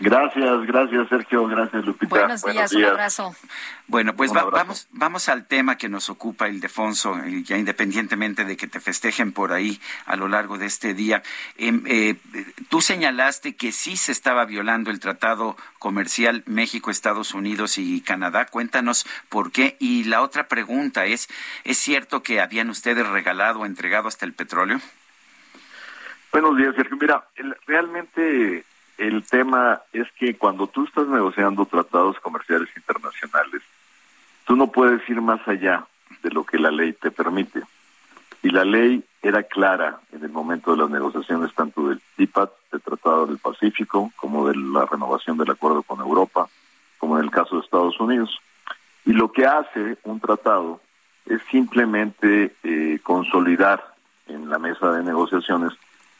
Gracias, 0.00 0.66
gracias 0.66 1.08
Sergio, 1.08 1.46
gracias 1.48 1.84
Lupita. 1.84 2.14
Buenos 2.14 2.44
días, 2.44 2.72
un 2.72 2.84
abrazo. 2.84 3.34
Bueno, 3.88 4.14
pues 4.14 4.32
vamos, 4.32 4.86
vamos 4.92 5.28
al 5.28 5.46
tema 5.46 5.76
que 5.76 5.88
nos 5.88 6.08
ocupa 6.08 6.48
Ildefonso, 6.48 7.18
ya 7.42 7.56
independientemente 7.56 8.44
de 8.44 8.56
que 8.56 8.68
te 8.68 8.78
festejen 8.78 9.32
por 9.32 9.52
ahí 9.52 9.80
a 10.06 10.14
lo 10.14 10.28
largo 10.28 10.56
de 10.56 10.66
este 10.66 10.94
día. 10.94 11.22
Em, 11.56 11.82
eh, 11.86 12.16
tú 12.68 12.80
señalaste 12.80 13.56
que 13.56 13.72
sí 13.72 13.96
se 13.96 14.12
estaba 14.12 14.44
violando 14.44 14.90
el 14.90 15.00
tratado 15.00 15.56
comercial 15.80 16.44
México, 16.46 16.90
Estados 16.90 17.34
Unidos 17.34 17.78
y 17.78 18.00
Canadá. 18.00 18.46
Cuéntanos 18.46 19.04
por 19.28 19.50
qué. 19.50 19.76
Y 19.80 20.04
la 20.04 20.22
otra 20.22 20.46
pregunta 20.46 21.06
es, 21.06 21.28
¿es 21.64 21.78
cierto 21.78 22.22
que 22.22 22.40
habían 22.40 22.70
ustedes 22.70 23.06
regalado 23.08 23.60
o 23.60 23.66
entregado 23.66 24.06
hasta 24.06 24.26
el 24.26 24.32
petróleo? 24.32 24.80
Buenos 26.30 26.56
días, 26.56 26.74
Sergio. 26.76 26.96
Mira, 27.00 27.26
realmente 27.66 28.64
el 28.98 29.24
tema 29.24 29.80
es 29.92 30.10
que 30.12 30.36
cuando 30.36 30.66
tú 30.66 30.84
estás 30.84 31.06
negociando 31.06 31.64
tratados 31.66 32.18
comerciales 32.20 32.68
internacionales, 32.76 33.62
tú 34.44 34.56
no 34.56 34.70
puedes 34.72 35.08
ir 35.08 35.20
más 35.20 35.40
allá 35.46 35.86
de 36.22 36.30
lo 36.30 36.44
que 36.44 36.58
la 36.58 36.70
ley 36.70 36.92
te 36.92 37.10
permite. 37.10 37.62
Y 38.42 38.50
la 38.50 38.64
ley 38.64 39.04
era 39.22 39.44
clara 39.44 40.00
en 40.12 40.24
el 40.24 40.30
momento 40.30 40.72
de 40.72 40.78
las 40.78 40.90
negociaciones 40.90 41.54
tanto 41.54 41.88
del 41.88 42.00
TIPAT, 42.16 42.50
del 42.72 42.80
Tratado 42.80 43.26
del 43.26 43.38
Pacífico, 43.38 44.12
como 44.16 44.48
de 44.48 44.56
la 44.56 44.84
renovación 44.86 45.38
del 45.38 45.50
acuerdo 45.50 45.82
con 45.82 46.00
Europa, 46.00 46.48
como 46.98 47.18
en 47.18 47.24
el 47.24 47.30
caso 47.30 47.56
de 47.56 47.62
Estados 47.62 47.98
Unidos. 48.00 48.38
Y 49.04 49.12
lo 49.12 49.30
que 49.32 49.46
hace 49.46 49.96
un 50.04 50.20
tratado 50.20 50.80
es 51.26 51.40
simplemente 51.50 52.54
eh, 52.64 52.98
consolidar 53.02 53.94
en 54.26 54.50
la 54.50 54.58
mesa 54.58 54.92
de 54.92 55.04
negociaciones 55.04 55.72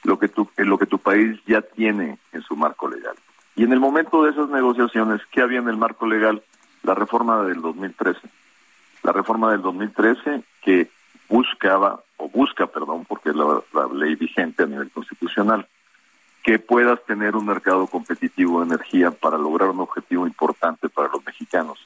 lo 0.04 0.18
que 0.18 0.28
tu, 0.28 0.48
lo 0.56 0.78
que 0.78 0.86
tu 0.86 0.98
país 0.98 1.38
ya 1.46 1.62
tiene 1.62 2.18
en 2.32 2.42
su 2.42 2.56
marco 2.56 2.88
legal. 2.88 3.16
Y 3.56 3.64
en 3.64 3.72
el 3.72 3.80
momento 3.80 4.22
de 4.22 4.30
esas 4.30 4.48
negociaciones, 4.48 5.20
¿qué 5.30 5.42
había 5.42 5.58
en 5.58 5.68
el 5.68 5.76
marco 5.76 6.06
legal? 6.06 6.42
La 6.82 6.94
reforma 6.94 7.42
del 7.42 7.60
2013. 7.60 8.20
La 9.02 9.12
reforma 9.12 9.50
del 9.50 9.62
2013 9.62 10.42
que 10.62 10.90
buscaba, 11.28 12.00
o 12.16 12.28
busca, 12.28 12.66
perdón, 12.66 13.04
porque 13.06 13.30
es 13.30 13.36
la, 13.36 13.60
la 13.72 13.86
ley 13.92 14.14
vigente 14.14 14.62
a 14.62 14.66
nivel 14.66 14.90
constitucional, 14.90 15.66
que 16.42 16.58
puedas 16.58 17.04
tener 17.04 17.36
un 17.36 17.46
mercado 17.46 17.86
competitivo 17.86 18.60
de 18.60 18.66
energía 18.66 19.10
para 19.10 19.36
lograr 19.36 19.70
un 19.70 19.80
objetivo 19.80 20.26
importante 20.26 20.88
para 20.88 21.08
los 21.08 21.24
mexicanos. 21.26 21.78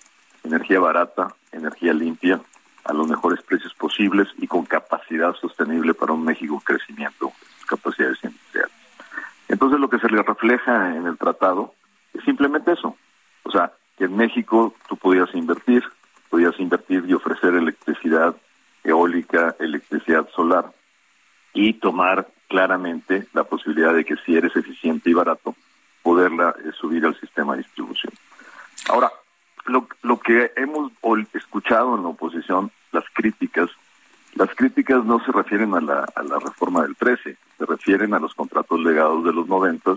Energía 0.44 0.78
barata, 0.78 1.34
energía 1.52 1.92
limpia, 1.92 2.40
a 2.84 2.92
los 2.92 3.08
mejores 3.08 3.42
precios 3.42 3.72
posibles 3.74 4.28
y 4.38 4.46
con 4.46 4.64
capacidad 4.64 5.34
sostenible 5.36 5.94
para 5.94 6.12
un 6.12 6.24
México 6.24 6.54
en 6.54 6.60
crecimiento 6.60 7.32
capacidades 7.72 8.18
industriales. 8.22 8.72
Entonces 9.48 9.80
lo 9.80 9.88
que 9.88 9.98
se 9.98 10.08
le 10.08 10.22
refleja 10.22 10.94
en 10.94 11.06
el 11.06 11.16
tratado 11.16 11.74
es 12.14 12.22
simplemente 12.24 12.72
eso. 12.72 12.96
O 13.44 13.50
sea, 13.50 13.72
que 13.96 14.04
en 14.04 14.16
México 14.16 14.74
tú 14.88 14.96
podías 14.96 15.34
invertir, 15.34 15.82
podías 16.30 16.58
invertir 16.60 17.04
y 17.06 17.14
ofrecer 17.14 17.54
electricidad 17.54 18.34
eólica, 18.84 19.54
electricidad 19.58 20.28
solar 20.34 20.72
y 21.54 21.74
tomar 21.74 22.28
claramente 22.48 23.26
la 23.32 23.44
posibilidad 23.44 23.94
de 23.94 24.04
que 24.04 24.16
si 24.24 24.36
eres 24.36 24.54
eficiente 24.56 25.10
y 25.10 25.14
barato, 25.14 25.54
poderla 26.02 26.54
eh, 26.64 26.72
subir 26.78 27.06
al 27.06 27.18
sistema 27.18 27.52
de 27.52 27.62
distribución. 27.62 28.12
Ahora, 28.88 29.10
lo, 29.66 29.86
lo 30.02 30.18
que 30.18 30.52
hemos 30.56 30.92
escuchado 31.32 31.96
en 31.96 32.02
la 32.02 32.08
oposición, 32.08 32.70
las 32.90 33.04
críticas, 33.12 33.70
las 34.34 34.54
críticas 34.54 35.04
no 35.04 35.24
se 35.24 35.32
refieren 35.32 35.74
a 35.74 35.80
la, 35.80 36.08
a 36.14 36.22
la 36.22 36.38
reforma 36.38 36.82
del 36.82 36.96
13, 36.96 37.36
se 37.58 37.66
refieren 37.66 38.14
a 38.14 38.18
los 38.18 38.34
contratos 38.34 38.80
legados 38.80 39.24
de 39.24 39.32
los 39.32 39.46
90, 39.46 39.96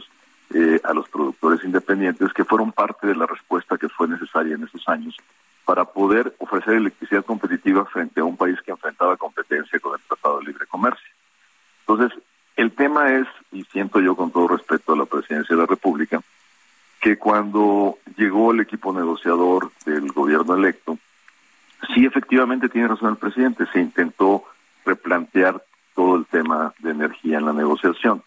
eh, 0.53 0.79
a 0.83 0.93
los 0.93 1.07
productores 1.09 1.63
independientes, 1.63 2.33
que 2.33 2.45
fueron 2.45 2.71
parte 2.71 3.07
de 3.07 3.15
la 3.15 3.25
respuesta 3.25 3.77
que 3.77 3.89
fue 3.89 4.07
necesaria 4.07 4.55
en 4.55 4.63
esos 4.63 4.87
años 4.87 5.15
para 5.63 5.85
poder 5.85 6.35
ofrecer 6.39 6.75
electricidad 6.75 7.25
competitiva 7.25 7.85
frente 7.85 8.19
a 8.19 8.25
un 8.25 8.37
país 8.37 8.61
que 8.61 8.71
enfrentaba 8.71 9.17
competencia 9.17 9.79
con 9.79 9.95
el 9.95 10.05
Tratado 10.07 10.39
de 10.39 10.45
Libre 10.45 10.67
Comercio. 10.67 11.09
Entonces, 11.87 12.19
el 12.55 12.71
tema 12.71 13.13
es, 13.13 13.27
y 13.51 13.63
siento 13.65 13.99
yo 13.99 14.15
con 14.15 14.31
todo 14.31 14.47
respeto 14.47 14.93
a 14.93 14.97
la 14.97 15.05
Presidencia 15.05 15.55
de 15.55 15.61
la 15.61 15.67
cuando 17.17 17.97
llegó 18.17 18.51
el 18.51 18.61
equipo 18.61 18.93
negociador 18.93 19.71
del 19.85 20.11
gobierno 20.11 20.55
electo, 20.55 20.97
sí 21.93 22.05
efectivamente 22.05 22.69
tiene 22.69 22.87
razón 22.87 23.09
el 23.09 23.17
presidente, 23.17 23.65
se 23.71 23.79
intentó 23.79 24.43
replantear 24.85 25.63
todo 25.93 26.15
el 26.15 26.25
tema 26.25 26.73
de 26.79 26.91
energía 26.91 27.37
en 27.37 27.45
la 27.45 27.53
negociación. 27.53 28.23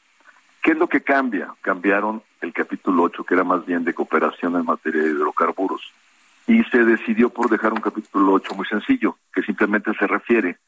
¿Qué 0.62 0.72
es 0.72 0.78
lo 0.78 0.88
que 0.88 1.02
cambia? 1.02 1.54
Cambiaron 1.60 2.22
el 2.40 2.52
capítulo 2.52 3.04
8, 3.04 3.24
que 3.24 3.34
era 3.34 3.44
más 3.44 3.64
bien 3.64 3.84
de 3.84 3.94
cooperación 3.94 4.56
en 4.56 4.64
materia 4.64 5.02
de 5.02 5.10
hidrocarburos, 5.10 5.92
y 6.46 6.62
se 6.64 6.84
decidió 6.84 7.30
por 7.30 7.50
dejar 7.50 7.72
un 7.72 7.80
capítulo 7.80 8.32
8 8.32 8.54
muy 8.54 8.66
sencillo, 8.66 9.16
que 9.32 9.42
simplemente 9.42 9.92
se 9.98 10.06
refiere 10.06 10.58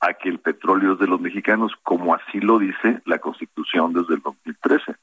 a 0.00 0.14
que 0.14 0.28
el 0.28 0.38
petróleo 0.38 0.94
es 0.94 0.98
de 0.98 1.06
los 1.06 1.20
mexicanos, 1.20 1.72
como 1.82 2.14
así 2.14 2.40
lo 2.40 2.58
dice 2.58 3.00
la 3.04 3.18
Constitución 3.18 3.92
desde 3.92 4.14
el 4.14 4.20
2013. 4.20 4.96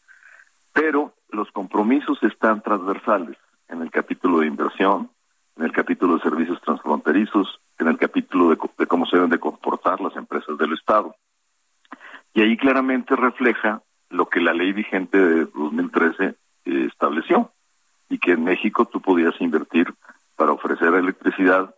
Pero 0.73 1.13
los 1.30 1.51
compromisos 1.51 2.21
están 2.23 2.61
transversales 2.61 3.38
en 3.69 3.82
el 3.82 3.91
capítulo 3.91 4.39
de 4.39 4.47
inversión, 4.47 5.09
en 5.57 5.65
el 5.65 5.71
capítulo 5.71 6.15
de 6.15 6.21
servicios 6.21 6.61
transfronterizos, 6.61 7.59
en 7.79 7.87
el 7.87 7.97
capítulo 7.97 8.49
de, 8.49 8.57
cómo 8.87 9.05
se 9.05 9.15
deben 9.15 9.31
de 9.31 9.39
comportar 9.39 9.99
las 10.01 10.15
empresas 10.15 10.57
del 10.57 10.73
Estado. 10.73 11.15
Y 12.33 12.41
ahí 12.41 12.57
claramente 12.57 13.15
refleja 13.15 13.81
lo 14.09 14.27
que 14.29 14.39
la 14.39 14.53
ley 14.53 14.71
vigente 14.71 15.17
de 15.17 15.45
2013 15.45 16.25
eh, 16.25 16.35
estableció 16.87 17.51
y 18.09 18.19
que 18.19 18.33
en 18.33 18.43
México 18.43 18.85
tú 18.85 19.01
podías 19.01 19.33
invertir 19.41 19.93
para 20.35 20.51
ofrecer 20.51 20.93
electricidad 20.93 21.73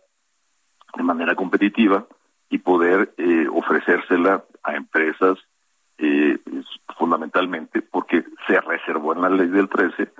de 0.94 1.02
manera 1.02 1.34
competitiva 1.34 2.06
y 2.50 2.58
poder 2.58 3.14
eh, 3.16 3.46
ofrecérsela 3.50 4.44
a 4.62 4.74
empresas 4.74 5.38
eh, 5.98 6.38
fundamentalmente 6.98 7.80
porque 7.80 8.24
se 8.46 8.60
reservó 8.60 9.14
en 9.14 9.22
la 9.22 9.30
ley 9.30 9.48
del 9.48 9.68
13 9.68 10.10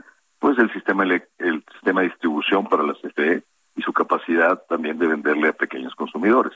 pues 0.41 0.59
el 0.59 0.73
sistema 0.73 1.05
el 1.05 1.65
sistema 1.75 2.01
de 2.01 2.09
distribución 2.09 2.67
para 2.67 2.83
las 2.83 2.99
CFE 2.99 3.45
y 3.77 3.83
su 3.83 3.93
capacidad 3.93 4.61
también 4.69 4.99
de 4.99 5.07
venderle 5.07 5.49
a 5.49 5.53
pequeños 5.53 5.95
consumidores. 5.95 6.53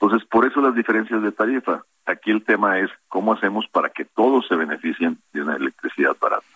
Entonces, 0.00 0.26
por 0.28 0.46
eso 0.46 0.60
las 0.60 0.74
diferencias 0.74 1.22
de 1.22 1.32
tarifa. 1.32 1.84
Aquí 2.06 2.30
el 2.30 2.44
tema 2.44 2.78
es 2.78 2.90
cómo 3.08 3.32
hacemos 3.32 3.66
para 3.68 3.90
que 3.90 4.04
todos 4.04 4.46
se 4.46 4.54
beneficien 4.54 5.18
de 5.32 5.42
una 5.42 5.56
electricidad 5.56 6.16
barata. 6.20 6.46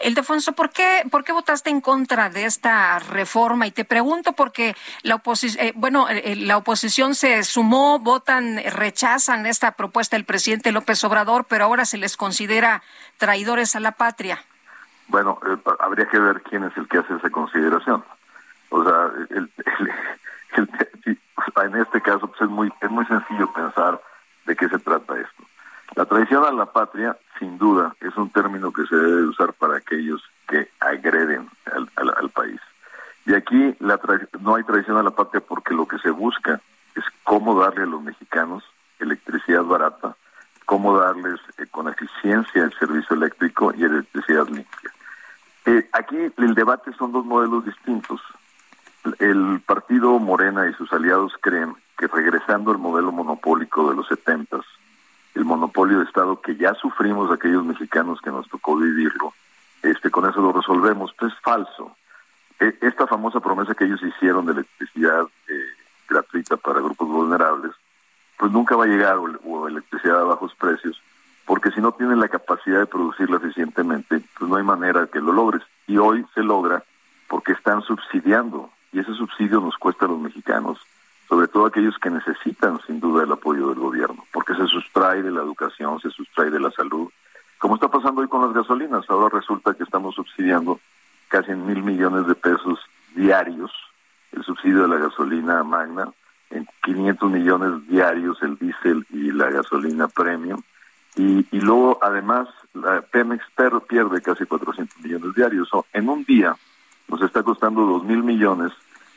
Eldefonso, 0.00 0.52
¿por 0.52 0.70
qué, 0.70 1.02
¿por 1.10 1.24
qué 1.24 1.32
votaste 1.32 1.70
en 1.70 1.80
contra 1.80 2.28
de 2.28 2.44
esta 2.44 2.98
reforma? 2.98 3.66
Y 3.66 3.70
te 3.70 3.84
pregunto 3.84 4.32
porque 4.32 4.74
la 5.02 5.16
oposición, 5.16 5.66
eh, 5.66 5.72
bueno, 5.74 6.08
eh, 6.08 6.32
eh, 6.32 6.36
la 6.36 6.56
oposición 6.56 7.14
se 7.14 7.42
sumó, 7.44 7.98
votan, 7.98 8.60
rechazan 8.72 9.46
esta 9.46 9.72
propuesta 9.72 10.16
del 10.16 10.24
presidente 10.24 10.72
López 10.72 11.02
Obrador, 11.04 11.46
pero 11.48 11.64
ahora 11.64 11.84
se 11.84 11.98
les 11.98 12.16
considera 12.16 12.82
traidores 13.18 13.76
a 13.76 13.80
la 13.80 13.92
patria. 13.92 14.44
Bueno, 15.08 15.38
habría 15.80 16.06
que 16.06 16.18
ver 16.18 16.42
quién 16.42 16.64
es 16.64 16.76
el 16.76 16.88
que 16.88 16.98
hace 16.98 17.14
esa 17.14 17.30
consideración. 17.30 18.04
O 18.70 18.82
sea, 18.82 19.10
el, 19.30 19.50
en 21.64 21.76
este 21.76 22.00
caso 22.00 22.26
pues 22.26 22.40
es 22.40 22.48
muy 22.48 22.72
es 22.80 22.90
muy 22.90 23.04
sencillo 23.06 23.52
pensar 23.52 24.00
de 24.46 24.56
qué 24.56 24.68
se 24.68 24.78
trata 24.78 25.18
esto. 25.18 25.44
La 25.94 26.06
traición 26.06 26.44
a 26.44 26.50
la 26.50 26.66
patria, 26.66 27.16
sin 27.38 27.56
duda, 27.58 27.94
es 28.00 28.16
un 28.16 28.30
término 28.30 28.72
que 28.72 28.84
se 28.86 28.96
debe 28.96 29.28
usar 29.28 29.52
para 29.52 29.76
aquellos 29.76 30.22
que 30.48 30.68
agreden 30.80 31.48
al, 31.66 32.30
país. 32.30 32.60
Y 33.26 33.34
aquí 33.34 33.76
la 33.78 34.00
no 34.40 34.56
hay 34.56 34.64
traición 34.64 34.96
a 34.96 35.02
la 35.02 35.10
patria 35.10 35.40
porque 35.40 35.72
lo 35.72 35.86
que 35.86 35.98
se 35.98 36.10
busca 36.10 36.60
es 36.96 37.04
cómo 37.22 37.60
darle 37.60 37.84
a 37.84 37.86
los 37.86 38.02
mexicanos 38.02 38.64
electricidad 38.98 39.62
barata, 39.62 40.16
cómo 40.64 40.98
darles 40.98 41.40
eh, 41.58 41.66
con 41.70 41.88
eficiencia 41.88 42.64
el 42.64 42.72
servicio 42.78 43.14
eléctrico 43.14 43.72
y 43.76 43.84
electricidad 43.84 44.48
limpia. 44.48 44.90
Eh, 45.66 45.88
aquí 45.92 46.16
el 46.36 46.54
debate 46.54 46.92
son 46.94 47.12
dos 47.12 47.24
modelos 47.24 47.64
distintos. 47.64 48.20
El 49.18 49.60
partido 49.66 50.18
Morena 50.18 50.68
y 50.68 50.74
sus 50.74 50.92
aliados 50.92 51.32
creen 51.40 51.74
que 51.98 52.06
regresando 52.06 52.70
al 52.70 52.78
modelo 52.78 53.12
monopólico 53.12 53.90
de 53.90 53.96
los 53.96 54.08
setentas, 54.08 54.64
el 55.34 55.44
monopolio 55.44 55.98
de 55.98 56.04
Estado 56.04 56.40
que 56.40 56.56
ya 56.56 56.74
sufrimos 56.74 57.30
aquellos 57.30 57.64
mexicanos 57.64 58.20
que 58.20 58.30
nos 58.30 58.48
tocó 58.48 58.76
vivirlo, 58.76 59.34
este, 59.82 60.10
con 60.10 60.28
eso 60.28 60.40
lo 60.40 60.52
resolvemos, 60.52 61.12
pues 61.18 61.32
es 61.32 61.40
falso. 61.40 61.96
E, 62.60 62.78
esta 62.80 63.06
famosa 63.06 63.40
promesa 63.40 63.74
que 63.74 63.84
ellos 63.84 64.02
hicieron 64.02 64.46
de 64.46 64.52
electricidad 64.52 65.26
eh, 65.48 65.64
gratuita 66.08 66.56
para 66.56 66.80
grupos 66.80 67.08
vulnerables, 67.08 67.72
pues 68.38 68.50
nunca 68.52 68.76
va 68.76 68.84
a 68.84 68.88
llegar, 68.88 69.16
o, 69.18 69.68
electricidad 69.68 70.20
a 70.20 70.24
bajos 70.24 70.54
precios, 70.54 71.00
porque 71.46 71.70
si 71.70 71.80
no 71.80 71.92
tienen 71.92 72.20
la 72.20 72.28
capacidad 72.28 72.80
de 72.80 72.86
producirla 72.86 73.36
eficientemente, 73.36 74.20
pues 74.38 74.50
no 74.50 74.56
hay 74.56 74.64
manera 74.64 75.06
que 75.06 75.20
lo 75.20 75.32
logres. 75.32 75.62
Y 75.86 75.98
hoy 75.98 76.24
se 76.34 76.42
logra 76.42 76.82
porque 77.28 77.52
están 77.52 77.82
subsidiando 77.82 78.70
y 78.92 79.00
ese 79.00 79.12
subsidio 79.14 79.60
nos 79.60 79.76
cuesta 79.76 80.06
a 80.06 80.08
los 80.08 80.20
mexicanos, 80.20 80.78
sobre 81.28 81.48
todo 81.48 81.66
aquellos 81.66 81.98
que 81.98 82.10
necesitan 82.10 82.80
sin 82.86 83.00
duda 83.00 83.24
el 83.24 83.32
apoyo 83.32 83.68
del 83.68 83.78
gobierno, 83.78 84.24
porque 84.32 84.54
se 84.54 84.66
sustrae 84.66 85.22
de 85.22 85.32
la 85.32 85.42
educación, 85.42 86.00
se 86.00 86.10
sustrae 86.10 86.50
de 86.50 86.60
la 86.60 86.70
salud, 86.70 87.10
como 87.58 87.74
está 87.74 87.88
pasando 87.88 88.20
hoy 88.20 88.28
con 88.28 88.42
las 88.42 88.54
gasolinas. 88.54 89.04
Ahora 89.08 89.38
resulta 89.38 89.74
que 89.74 89.82
estamos 89.82 90.14
subsidiando 90.14 90.78
casi 91.28 91.50
en 91.50 91.66
mil 91.66 91.82
millones 91.82 92.26
de 92.26 92.34
pesos 92.34 92.78
diarios 93.14 93.72
el 94.32 94.44
subsidio 94.44 94.82
de 94.82 94.88
la 94.88 94.96
gasolina 94.96 95.62
magna, 95.62 96.08
en 96.50 96.66
500 96.84 97.30
millones 97.30 97.88
diarios 97.88 98.40
el 98.42 98.56
diésel 98.58 99.06
y 99.10 99.32
la 99.32 99.50
gasolina 99.50 100.08
premium, 100.08 100.60
y, 101.16 101.46
y 101.50 101.60
luego 101.60 101.98
además 102.02 102.48
la 102.72 103.02
Pemex 103.02 103.44
pierde 103.88 104.20
casi 104.20 104.44
400 104.44 104.98
millones 105.00 105.34
diarios. 105.34 105.68
En 105.92 106.08
un 106.08 106.24
día 106.24 106.56
nos 107.08 107.22
está 107.22 107.42
costando 107.42 107.82
dos 107.82 108.04
mil 108.04 108.22
millones 108.22 108.72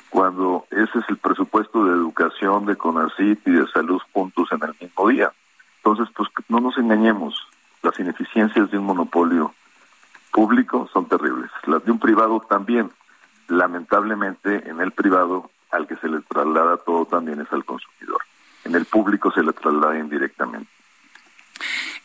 cuando 0.10 0.66
ese 0.72 1.00
es 1.00 1.06
el 1.10 1.18
presupuesto 1.18 1.86
de 1.86 1.92
educación, 1.92 2.66
de 2.66 2.76
CONACYT 2.76 3.48
y 3.48 3.52
de 3.52 3.68
salud 3.68 4.02
juntos 4.14 4.48
en 4.52 4.64
el 4.64 4.76
mismo 4.80 5.08
día. 5.10 5.32
Entonces, 5.78 6.08
pues 6.16 6.30
no 6.50 6.60
nos 6.60 6.78
engañemos, 6.78 7.36
las 7.82 8.00
ineficiencias 8.00 8.72
de 8.72 8.78
un 8.78 8.86
monopolio 8.86 9.54
público 10.32 10.90
son 10.94 11.08
terribles, 11.08 11.50
las 11.66 11.84
de 11.84 11.92
un 11.92 12.00
privado 12.00 12.40
también. 12.48 12.92
Lamentablemente, 13.48 14.70
en 14.70 14.82
el 14.82 14.92
privado, 14.92 15.50
al 15.72 15.88
que 15.88 15.96
se 15.98 16.10
le 16.10 16.20
traslada 16.22 16.78
todo 16.78 17.06
también 17.06 17.40
es 17.42 17.52
al 17.52 17.66
consumidor. 17.66 18.22
En 18.66 18.76
el 18.76 18.86
público 18.86 19.32
se 19.32 19.42
le 19.42 19.54
traslada 19.54 19.98
indirectamente. 19.98 20.70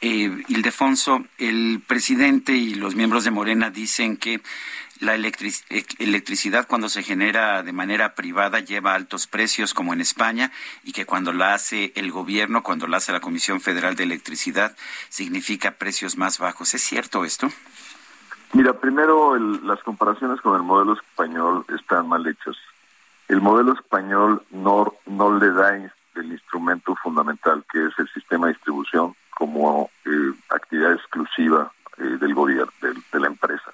Eh, 0.01 0.43
Ildefonso, 0.49 1.25
el 1.39 1.81
presidente 1.87 2.53
y 2.53 2.75
los 2.75 2.95
miembros 2.95 3.25
de 3.25 3.31
Morena 3.31 3.71
dicen 3.71 4.17
que 4.17 4.41
la 5.03 5.17
electricidad 5.17 6.69
cuando 6.69 6.89
se 6.89 7.03
genera 7.03 7.65
de 7.65 7.73
manera 7.73 8.15
privada 8.15 8.61
lleva 8.61 8.95
altos 8.95 9.27
precios 9.27 9.75
como 9.75 9.93
en 9.93 10.01
España 10.01 10.53
y 10.85 10.93
que 10.93 11.07
cuando 11.07 11.33
la 11.33 11.55
hace 11.55 11.93
el 11.97 12.13
gobierno, 12.13 12.63
cuando 12.63 12.87
la 12.87 12.99
hace 12.99 13.11
la 13.11 13.21
Comisión 13.21 13.61
Federal 13.61 13.97
de 13.97 14.05
Electricidad, 14.05 14.77
significa 15.09 15.73
precios 15.73 16.17
más 16.17 16.39
bajos. 16.39 16.75
¿Es 16.75 16.83
cierto 16.83 17.25
esto? 17.25 17.49
Mira, 18.53 18.75
primero 18.75 19.37
las 19.37 19.83
comparaciones 19.83 20.41
con 20.41 20.55
el 20.55 20.63
modelo 20.63 20.93
español 20.95 21.65
están 21.75 22.09
mal 22.09 22.25
hechas. 22.27 22.57
El 23.27 23.41
modelo 23.41 23.73
español 23.73 24.45
no, 24.51 24.95
no 25.07 25.37
le 25.37 25.51
da 25.51 25.75
el 26.15 26.33
instrumento 26.33 26.95
fundamental 26.97 27.65
que 27.73 27.87
es 27.87 27.99
el 27.99 28.09
sistema 28.11 28.47
de 28.47 28.53
distribución 28.53 29.17
como 29.43 29.91
eh, 30.05 30.33
actividad 30.51 30.93
exclusiva 30.93 31.73
eh, 31.99 32.05
del 32.21 32.33
gobierno, 32.33 32.73
de, 32.81 33.19
la 33.19 33.27
empresa. 33.27 33.73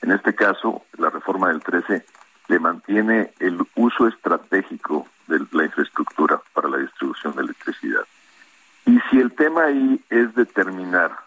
En 0.00 0.12
este 0.12 0.32
caso, 0.32 0.84
la 0.96 1.10
reforma 1.10 1.48
del 1.48 1.60
13 1.60 2.06
le 2.46 2.58
mantiene 2.60 3.32
el 3.40 3.58
uso 3.74 4.06
estratégico 4.06 5.08
de 5.26 5.40
la 5.50 5.64
infraestructura 5.64 6.40
para 6.52 6.68
la 6.68 6.76
distribución 6.76 7.34
de 7.34 7.42
electricidad. 7.42 8.02
Y 8.86 9.00
si 9.10 9.18
el 9.18 9.32
tema 9.32 9.64
ahí 9.64 10.00
es 10.08 10.32
determinar 10.36 11.18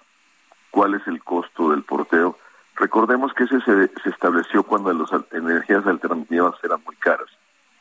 cuál 0.69 0.93
es 0.93 1.05
el 1.05 1.21
costo 1.21 1.71
del 1.71 1.83
porteo, 1.83 2.37
recordemos 2.77 3.33
que 3.33 3.43
ese 3.43 3.59
se, 3.59 3.89
se 4.01 4.09
estableció 4.09 4.63
cuando 4.63 4.93
las 4.93 5.09
energías 5.33 5.85
alternativas 5.85 6.55
eran 6.63 6.79
muy 6.85 6.95
caras 6.95 7.27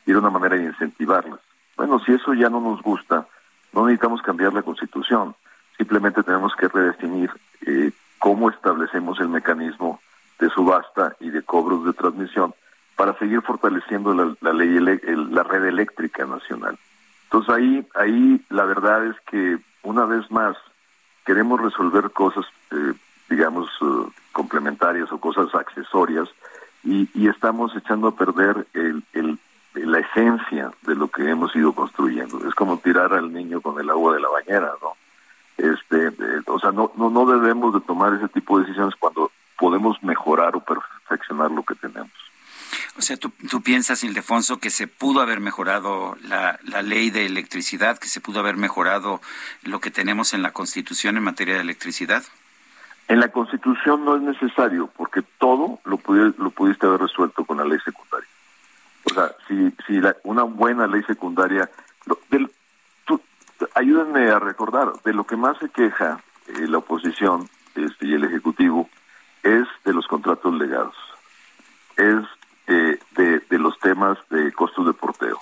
y 0.05 0.11
era 0.11 0.19
una 0.19 0.29
manera 0.29 0.57
de 0.57 0.65
incentivarlas. 0.65 1.39
Bueno, 1.77 2.01
si 2.01 2.11
eso 2.11 2.33
ya 2.33 2.49
no 2.49 2.59
nos 2.59 2.81
gusta, 2.81 3.25
no 3.71 3.85
necesitamos 3.85 4.21
cambiar 4.21 4.51
la 4.51 4.61
constitución. 4.61 5.35
Simplemente 5.81 6.21
tenemos 6.21 6.55
que 6.55 6.67
redefinir 6.67 7.31
eh, 7.65 7.91
cómo 8.19 8.51
establecemos 8.51 9.19
el 9.19 9.29
mecanismo 9.29 9.99
de 10.37 10.47
subasta 10.49 11.15
y 11.19 11.31
de 11.31 11.41
cobros 11.41 11.83
de 11.85 11.93
transmisión 11.93 12.53
para 12.95 13.17
seguir 13.17 13.41
fortaleciendo 13.41 14.13
la, 14.13 14.53
ley 14.53 14.79
la 14.79 15.41
red 15.41 15.65
eléctrica 15.65 16.23
nacional. 16.27 16.77
Entonces 17.23 17.55
ahí 17.55 17.87
ahí 17.95 18.45
la 18.49 18.65
verdad 18.65 19.07
es 19.07 19.15
que 19.21 19.57
una 19.81 20.05
vez 20.05 20.29
más 20.29 20.55
queremos 21.25 21.59
resolver 21.59 22.11
cosas 22.11 22.45
eh, 22.69 22.93
digamos 23.27 23.67
eh, 23.81 24.11
complementarias 24.33 25.11
o 25.11 25.19
cosas 25.19 25.47
accesorias 25.55 26.29
y, 26.83 27.27
estamos 27.27 27.75
echando 28.01 28.07
a 28.09 28.15
perder 28.15 28.67
el, 28.73 29.39
la 29.73 29.99
esencia 29.99 30.71
de 30.83 30.95
lo 30.95 31.07
que 31.09 31.29
hemos 31.29 31.55
ido 31.55 31.73
construyendo. 31.73 32.47
Es 32.47 32.55
como 32.55 32.77
tirar 32.77 33.13
al 33.13 33.31
niño 33.31 33.61
con 33.61 33.79
el 33.79 33.89
agua 33.89 34.15
de 34.15 34.21
la 34.21 34.29
bañera, 34.29 34.71
¿no? 34.81 34.93
Este, 35.57 36.11
o 36.47 36.59
sea, 36.59 36.71
no, 36.71 36.91
no, 36.95 37.09
no 37.09 37.25
debemos 37.25 37.73
de 37.73 37.81
tomar 37.81 38.13
ese 38.13 38.27
tipo 38.29 38.57
de 38.57 38.65
decisiones 38.65 38.95
cuando 38.97 39.31
podemos 39.59 40.01
mejorar 40.01 40.55
o 40.55 40.61
perfeccionar 40.61 41.51
lo 41.51 41.63
que 41.63 41.75
tenemos. 41.75 42.11
O 42.97 43.01
sea, 43.01 43.17
¿tú, 43.17 43.31
tú 43.49 43.61
piensas, 43.61 44.03
Ildefonso, 44.03 44.59
que 44.59 44.69
se 44.69 44.87
pudo 44.87 45.21
haber 45.21 45.39
mejorado 45.39 46.17
la, 46.23 46.59
la 46.63 46.81
ley 46.81 47.09
de 47.09 47.25
electricidad, 47.25 47.99
que 47.99 48.07
se 48.07 48.21
pudo 48.21 48.39
haber 48.39 48.57
mejorado 48.57 49.21
lo 49.63 49.79
que 49.79 49.91
tenemos 49.91 50.33
en 50.33 50.41
la 50.41 50.51
Constitución 50.51 51.17
en 51.17 51.23
materia 51.23 51.55
de 51.55 51.61
electricidad? 51.61 52.23
En 53.11 53.19
la 53.19 53.27
Constitución 53.27 54.05
no 54.05 54.15
es 54.15 54.21
necesario, 54.21 54.89
porque 54.95 55.21
todo 55.37 55.81
lo, 55.83 55.99
lo 56.37 56.49
pudiste 56.51 56.87
haber 56.87 57.01
resuelto 57.01 57.43
con 57.43 57.57
la 57.57 57.65
ley 57.65 57.77
secundaria. 57.83 58.29
O 59.03 59.13
sea, 59.13 59.35
si, 59.47 59.69
si 59.85 59.99
una 60.41 60.55
buena 60.55 60.87
ley 60.87 61.03
secundaria... 61.03 61.69
del, 62.29 62.49
ayúdenme 63.75 64.29
a 64.29 64.39
recordar, 64.39 64.93
de 65.03 65.13
lo 65.13 65.23
que 65.23 65.35
más 65.35 65.57
se 65.59 65.69
queja 65.69 66.19
eh, 66.47 66.67
la 66.67 66.79
oposición 66.79 67.47
este, 67.75 68.07
y 68.07 68.13
el 68.15 68.23
Ejecutivo 68.23 68.89
es 69.43 69.67
de 69.85 69.93
los 69.93 70.07
contratos 70.07 70.53
legados, 70.53 70.95
es 71.97 72.23
de, 72.67 72.99
de, 73.49 73.59
los 73.59 73.77
temas 73.79 74.17
de 74.29 74.51
costos 74.51 74.85
de 74.85 74.93
porteo, 74.93 75.39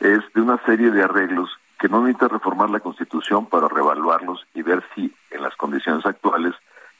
es 0.00 0.20
de 0.34 0.40
una 0.40 0.58
serie 0.64 0.90
de 0.90 1.02
arreglos 1.02 1.50
que 1.78 1.88
no 1.88 2.02
necesita 2.02 2.28
reformar 2.28 2.70
la 2.70 2.80
Constitución 2.80 3.46
para 3.46 3.68
revaluarlos 3.68 4.46
y 4.54 4.62
ver 4.62 4.82
si 4.94 5.12
en 5.30 5.42
las 5.42 5.54
condiciones 5.56 6.04
actuales 6.06 6.54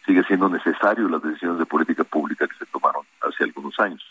sigue 0.04 0.24
siendo 0.24 0.48
necesario 0.48 1.08
las 1.08 1.22
decisiones 1.22 1.58
de 1.58 1.66
política 1.66 2.04
pública 2.04 2.46
que 2.46 2.56
se 2.56 2.66
tomaron 2.66 3.04
hace 3.22 3.44
algunos 3.44 3.78
años. 3.78 4.02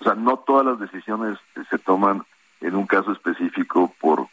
O 0.00 0.04
sea, 0.04 0.14
no 0.14 0.38
todas 0.38 0.66
las 0.66 0.78
decisiones 0.80 1.38
se 1.70 1.78
toman 1.78 2.24
en 2.64 2.74
un 2.74 2.86
caso 2.86 3.12
específico 3.12 3.92
por, 4.00 4.26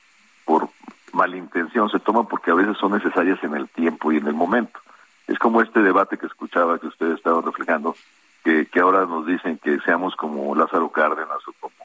por 0.45 0.69
malintención, 1.13 1.89
se 1.89 1.99
toman 1.99 2.25
porque 2.27 2.51
a 2.51 2.55
veces 2.55 2.77
son 2.77 2.93
necesarias 2.93 3.43
en 3.43 3.55
el 3.55 3.67
tiempo 3.69 4.11
y 4.11 4.17
en 4.17 4.27
el 4.27 4.33
momento. 4.33 4.79
Es 5.27 5.37
como 5.37 5.61
este 5.61 5.81
debate 5.81 6.17
que 6.17 6.27
escuchaba 6.27 6.79
que 6.79 6.87
ustedes 6.87 7.17
estaban 7.17 7.43
reflejando, 7.43 7.95
que, 8.43 8.67
que 8.67 8.79
ahora 8.79 9.05
nos 9.05 9.25
dicen 9.25 9.57
que 9.57 9.79
seamos 9.81 10.15
como 10.15 10.55
Lázaro 10.55 10.89
Cárdenas 10.89 11.39
o 11.45 11.53
como, 11.59 11.75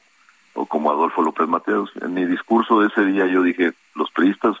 o 0.53 0.65
como 0.65 0.91
Adolfo 0.91 1.21
López 1.21 1.47
Mateos. 1.47 1.91
En 2.01 2.13
mi 2.13 2.25
discurso 2.25 2.79
de 2.79 2.87
ese 2.87 3.03
día 3.05 3.27
yo 3.27 3.43
dije, 3.43 3.73
los 3.95 4.09
periodistas 4.11 4.55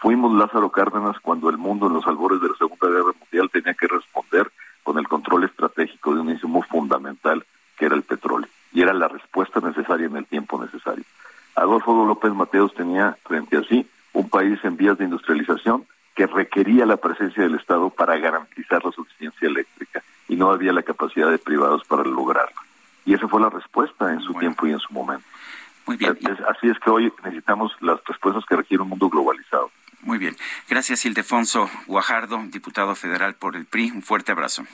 fuimos 0.00 0.34
Lázaro 0.34 0.70
Cárdenas 0.70 1.18
cuando 1.20 1.50
el 1.50 1.56
mundo 1.56 1.86
en 1.86 1.94
los 1.94 2.06
albores 2.06 2.40
de 2.40 2.48
la 2.48 2.56
Segunda 2.56 2.88
Guerra 2.88 3.12
Mundial 3.18 3.48
tenía 3.50 3.74
que 3.74 3.86
responder 3.86 4.50
con 4.82 4.98
el 4.98 5.06
control 5.06 5.44
estratégico 5.44 6.14
de 6.14 6.20
un 6.20 6.30
insumo 6.30 6.62
fundamental 6.62 7.44
que 7.76 7.86
era 7.86 7.94
el 7.94 8.02
petróleo. 8.02 8.48
Y 8.72 8.82
era 8.82 8.92
la 8.92 9.08
respuesta 9.08 9.60
necesaria 9.60 10.06
en 10.06 10.16
el 10.16 10.26
tiempo 10.26 10.60
necesario. 10.62 11.04
Adolfo 11.58 12.06
López 12.06 12.32
Mateos 12.32 12.72
tenía 12.74 13.16
frente 13.24 13.56
a 13.56 13.62
sí 13.64 13.86
un 14.12 14.30
país 14.30 14.58
en 14.62 14.76
vías 14.76 14.96
de 14.98 15.04
industrialización 15.04 15.86
que 16.14 16.26
requería 16.26 16.86
la 16.86 16.96
presencia 16.96 17.42
del 17.42 17.56
Estado 17.56 17.90
para 17.90 18.16
garantizar 18.16 18.84
la 18.84 18.92
suficiencia 18.92 19.48
eléctrica 19.48 20.02
y 20.28 20.36
no 20.36 20.50
había 20.50 20.72
la 20.72 20.82
capacidad 20.82 21.30
de 21.30 21.38
privados 21.38 21.84
para 21.86 22.04
lograrlo. 22.04 22.60
Y 23.04 23.14
esa 23.14 23.28
fue 23.28 23.40
la 23.40 23.50
respuesta 23.50 24.12
en 24.12 24.20
su 24.20 24.34
tiempo 24.34 24.66
y 24.66 24.72
en 24.72 24.78
su 24.78 24.92
momento. 24.92 25.26
Muy 25.86 25.96
bien. 25.96 26.16
así 26.48 26.68
es 26.68 26.78
que 26.78 26.90
hoy 26.90 27.12
necesitamos 27.24 27.72
las 27.80 28.04
respuestas 28.04 28.44
que 28.44 28.56
requiere 28.56 28.82
un 28.82 28.90
mundo 28.90 29.08
globalizado. 29.08 29.70
Muy 30.02 30.18
bien. 30.18 30.36
Gracias, 30.98 31.12
Ildefonso 31.12 31.70
Guajardo, 31.86 32.42
diputado 32.48 32.92
federal 32.96 33.34
por 33.34 33.54
el 33.54 33.66
PRI. 33.66 33.92
Un 33.92 34.02
fuerte 34.02 34.32
abrazo. 34.32 34.64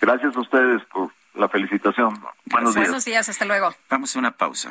Gracias 0.00 0.36
a 0.36 0.40
ustedes 0.40 0.80
por 0.84 1.10
la 1.34 1.48
felicitación. 1.48 2.14
Buenos 2.44 2.76
días. 2.76 2.86
Buenos 2.86 3.04
días, 3.04 3.28
hasta 3.28 3.44
luego. 3.44 3.74
Vamos 3.90 4.14
a 4.14 4.20
una 4.20 4.30
pausa. 4.30 4.70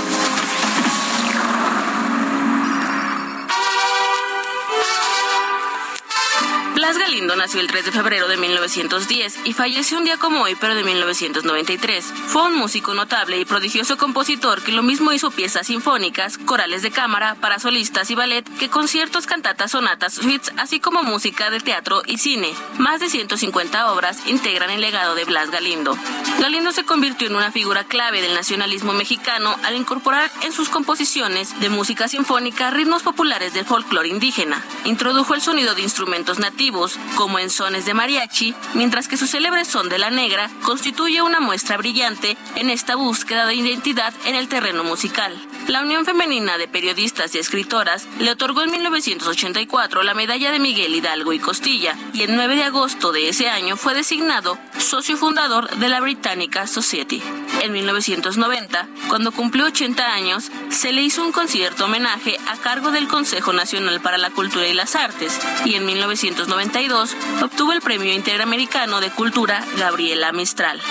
Galindo 7.21 7.35
nació 7.35 7.61
el 7.61 7.67
3 7.67 7.85
de 7.85 7.91
febrero 7.91 8.27
de 8.27 8.35
1910 8.35 9.41
y 9.45 9.53
falleció 9.53 9.99
un 9.99 10.05
día 10.05 10.17
como 10.17 10.41
hoy, 10.41 10.55
pero 10.59 10.73
de 10.73 10.83
1993. 10.83 12.03
Fue 12.25 12.41
un 12.41 12.55
músico 12.55 12.95
notable 12.95 13.37
y 13.37 13.45
prodigioso 13.45 13.95
compositor 13.95 14.63
que 14.63 14.71
lo 14.71 14.81
mismo 14.81 15.11
hizo 15.11 15.29
piezas 15.29 15.67
sinfónicas, 15.67 16.39
corales 16.39 16.81
de 16.81 16.89
cámara, 16.89 17.35
para 17.35 17.59
solistas 17.59 18.09
y 18.09 18.15
ballet, 18.15 18.43
que 18.57 18.69
conciertos, 18.69 19.27
cantatas, 19.27 19.69
sonatas, 19.69 20.15
suites, 20.15 20.51
así 20.57 20.79
como 20.79 21.03
música 21.03 21.51
de 21.51 21.59
teatro 21.59 22.01
y 22.07 22.17
cine. 22.17 22.55
Más 22.79 22.99
de 22.99 23.07
150 23.07 23.91
obras 23.91 24.25
integran 24.25 24.71
el 24.71 24.81
legado 24.81 25.13
de 25.13 25.25
Blas 25.25 25.51
Galindo. 25.51 25.95
Galindo 26.41 26.71
se 26.71 26.85
convirtió 26.85 27.27
en 27.27 27.35
una 27.35 27.51
figura 27.51 27.83
clave 27.83 28.19
del 28.19 28.33
nacionalismo 28.33 28.93
mexicano 28.93 29.55
al 29.63 29.75
incorporar 29.75 30.31
en 30.41 30.51
sus 30.51 30.69
composiciones 30.69 31.59
de 31.59 31.69
música 31.69 32.07
sinfónica 32.07 32.71
ritmos 32.71 33.03
populares 33.03 33.53
del 33.53 33.63
folclore 33.63 34.07
indígena. 34.07 34.65
Introdujo 34.85 35.35
el 35.35 35.41
sonido 35.43 35.75
de 35.75 35.83
instrumentos 35.83 36.39
nativos 36.39 36.97
como 37.13 37.37
en 37.37 37.51
sones 37.51 37.85
de 37.85 37.93
mariachi, 37.93 38.55
mientras 38.73 39.07
que 39.07 39.17
su 39.17 39.27
célebre 39.27 39.65
son 39.65 39.87
de 39.87 39.99
la 39.99 40.09
negra 40.09 40.49
constituye 40.63 41.21
una 41.21 41.39
muestra 41.39 41.77
brillante 41.77 42.35
en 42.55 42.71
esta 42.71 42.95
búsqueda 42.95 43.45
de 43.45 43.53
identidad 43.53 44.11
en 44.25 44.33
el 44.33 44.47
terreno 44.47 44.83
musical. 44.83 45.39
La 45.67 45.81
Unión 45.81 46.05
Femenina 46.05 46.57
de 46.57 46.67
Periodistas 46.67 47.33
y 47.35 47.39
Escritoras 47.39 48.07
le 48.19 48.31
otorgó 48.31 48.63
en 48.63 48.71
1984 48.71 50.03
la 50.03 50.13
medalla 50.13 50.51
de 50.51 50.59
Miguel 50.59 50.95
Hidalgo 50.95 51.33
y 51.33 51.39
Costilla 51.39 51.95
y 52.13 52.23
el 52.23 52.35
9 52.35 52.55
de 52.55 52.63
agosto 52.63 53.11
de 53.11 53.29
ese 53.29 53.49
año 53.49 53.77
fue 53.77 53.93
designado 53.93 54.57
socio 54.79 55.17
fundador 55.17 55.69
de 55.77 55.89
la 55.89 56.01
Británica 56.01 56.67
Society. 56.67 57.21
En 57.61 57.71
1990, 57.71 58.87
cuando 59.07 59.31
cumplió 59.31 59.65
80 59.65 60.13
años, 60.13 60.51
se 60.69 60.91
le 60.91 61.03
hizo 61.03 61.23
un 61.23 61.31
concierto 61.31 61.85
homenaje 61.85 62.37
a 62.47 62.57
cargo 62.57 62.91
del 62.91 63.07
Consejo 63.07 63.53
Nacional 63.53 64.01
para 64.01 64.17
la 64.17 64.31
Cultura 64.31 64.67
y 64.67 64.73
las 64.73 64.95
Artes 64.95 65.39
y 65.65 65.75
en 65.75 65.85
1992 65.85 67.15
obtuvo 67.41 67.71
el 67.71 67.81
Premio 67.81 68.13
Interamericano 68.13 68.99
de 68.99 69.11
Cultura 69.11 69.63
Gabriela 69.77 70.31
Mistral. 70.31 70.81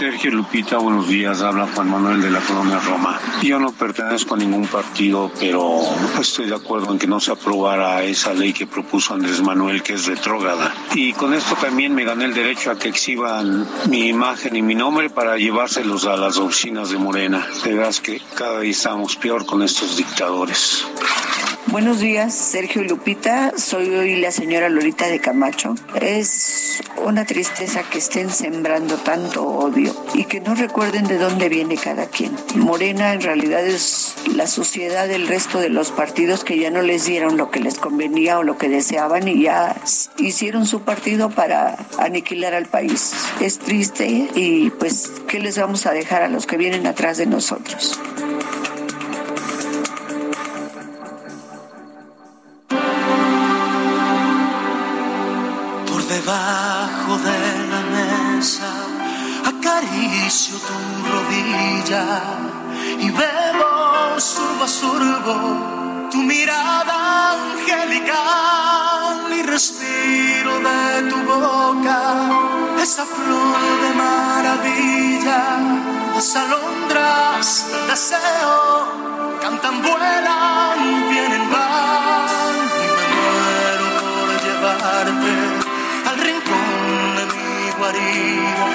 Sergio 0.00 0.30
Lupita, 0.30 0.78
buenos 0.78 1.08
días. 1.08 1.42
Habla 1.42 1.68
Juan 1.74 1.90
Manuel 1.90 2.22
de 2.22 2.30
la 2.30 2.40
Colonia 2.40 2.80
Roma. 2.80 3.20
Yo 3.42 3.58
no 3.58 3.70
pertenezco 3.70 4.34
a 4.34 4.38
ningún 4.38 4.66
partido, 4.66 5.30
pero 5.38 5.78
estoy 6.18 6.46
de 6.46 6.54
acuerdo 6.54 6.90
en 6.92 6.98
que 6.98 7.06
no 7.06 7.20
se 7.20 7.32
aprobara 7.32 8.02
esa 8.02 8.32
ley 8.32 8.54
que 8.54 8.66
propuso 8.66 9.12
Andrés 9.12 9.42
Manuel, 9.42 9.82
que 9.82 9.92
es 9.92 10.06
retrógrada. 10.06 10.74
Y 10.94 11.12
con 11.12 11.34
esto 11.34 11.54
también 11.56 11.94
me 11.94 12.04
gané 12.04 12.24
el 12.24 12.32
derecho 12.32 12.70
a 12.70 12.78
que 12.78 12.88
exhiban 12.88 13.68
mi 13.90 14.08
imagen 14.08 14.56
y 14.56 14.62
mi 14.62 14.74
nombre 14.74 15.10
para 15.10 15.36
llevárselos 15.36 16.06
a 16.06 16.16
las 16.16 16.38
oficinas 16.38 16.88
de 16.88 16.96
Morena. 16.96 17.46
De 17.62 17.78
que 18.02 18.22
cada 18.34 18.60
día 18.60 18.70
estamos 18.70 19.16
peor 19.16 19.44
con 19.44 19.62
estos 19.62 19.98
dictadores. 19.98 20.86
Buenos 21.70 22.00
días, 22.00 22.34
Sergio 22.34 22.82
y 22.82 22.88
Lupita. 22.88 23.52
Soy 23.56 23.94
hoy 23.94 24.16
la 24.16 24.32
señora 24.32 24.68
Lorita 24.68 25.06
de 25.06 25.20
Camacho. 25.20 25.76
Es 26.00 26.82
una 27.04 27.24
tristeza 27.24 27.84
que 27.88 27.98
estén 27.98 28.28
sembrando 28.28 28.96
tanto 28.96 29.46
odio 29.46 29.94
y 30.14 30.24
que 30.24 30.40
no 30.40 30.56
recuerden 30.56 31.06
de 31.06 31.16
dónde 31.16 31.48
viene 31.48 31.76
cada 31.76 32.06
quien. 32.06 32.32
Morena 32.56 33.12
en 33.12 33.20
realidad 33.20 33.64
es 33.64 34.16
la 34.34 34.48
sociedad 34.48 35.06
del 35.06 35.28
resto 35.28 35.60
de 35.60 35.68
los 35.68 35.92
partidos 35.92 36.42
que 36.42 36.58
ya 36.58 36.70
no 36.70 36.82
les 36.82 37.04
dieron 37.04 37.36
lo 37.36 37.52
que 37.52 37.60
les 37.60 37.78
convenía 37.78 38.40
o 38.40 38.42
lo 38.42 38.58
que 38.58 38.68
deseaban 38.68 39.28
y 39.28 39.44
ya 39.44 39.76
hicieron 40.18 40.66
su 40.66 40.82
partido 40.82 41.30
para 41.30 41.76
aniquilar 41.98 42.52
al 42.52 42.66
país. 42.66 43.12
Es 43.40 43.60
triste 43.60 44.28
y 44.34 44.70
pues, 44.70 45.12
¿qué 45.28 45.38
les 45.38 45.56
vamos 45.56 45.86
a 45.86 45.92
dejar 45.92 46.22
a 46.22 46.28
los 46.28 46.46
que 46.46 46.56
vienen 46.56 46.88
atrás 46.88 47.16
de 47.16 47.26
nosotros? 47.26 48.00
Debajo 56.20 57.12
de 57.28 57.40
la 57.72 57.82
mesa 57.96 58.70
acaricio 59.52 60.54
tu 60.68 60.78
rodilla 61.12 62.06
y 62.98 63.08
bebo 63.10 63.72
surbo 64.18 64.64
a 64.64 64.68
surbo 64.68 65.36
tu 66.10 66.18
mirada 66.18 67.32
angelical 67.32 69.32
y 69.38 69.40
respiro 69.42 70.52
de 70.68 70.82
tu 71.10 71.18
boca 71.32 72.00
esa 72.82 73.04
flor 73.06 73.60
de 73.82 73.90
maravilla. 74.04 75.42
Las 76.14 76.36
alondras 76.36 77.46
del 77.70 77.84
deseo 77.86 78.58
cantan, 79.40 79.76
vuelan, 79.82 80.78
vienen, 81.10 81.44
van 81.52 82.54
y 82.84 82.86
me 82.96 83.06
muero 83.14 83.86
haría 87.84 88.66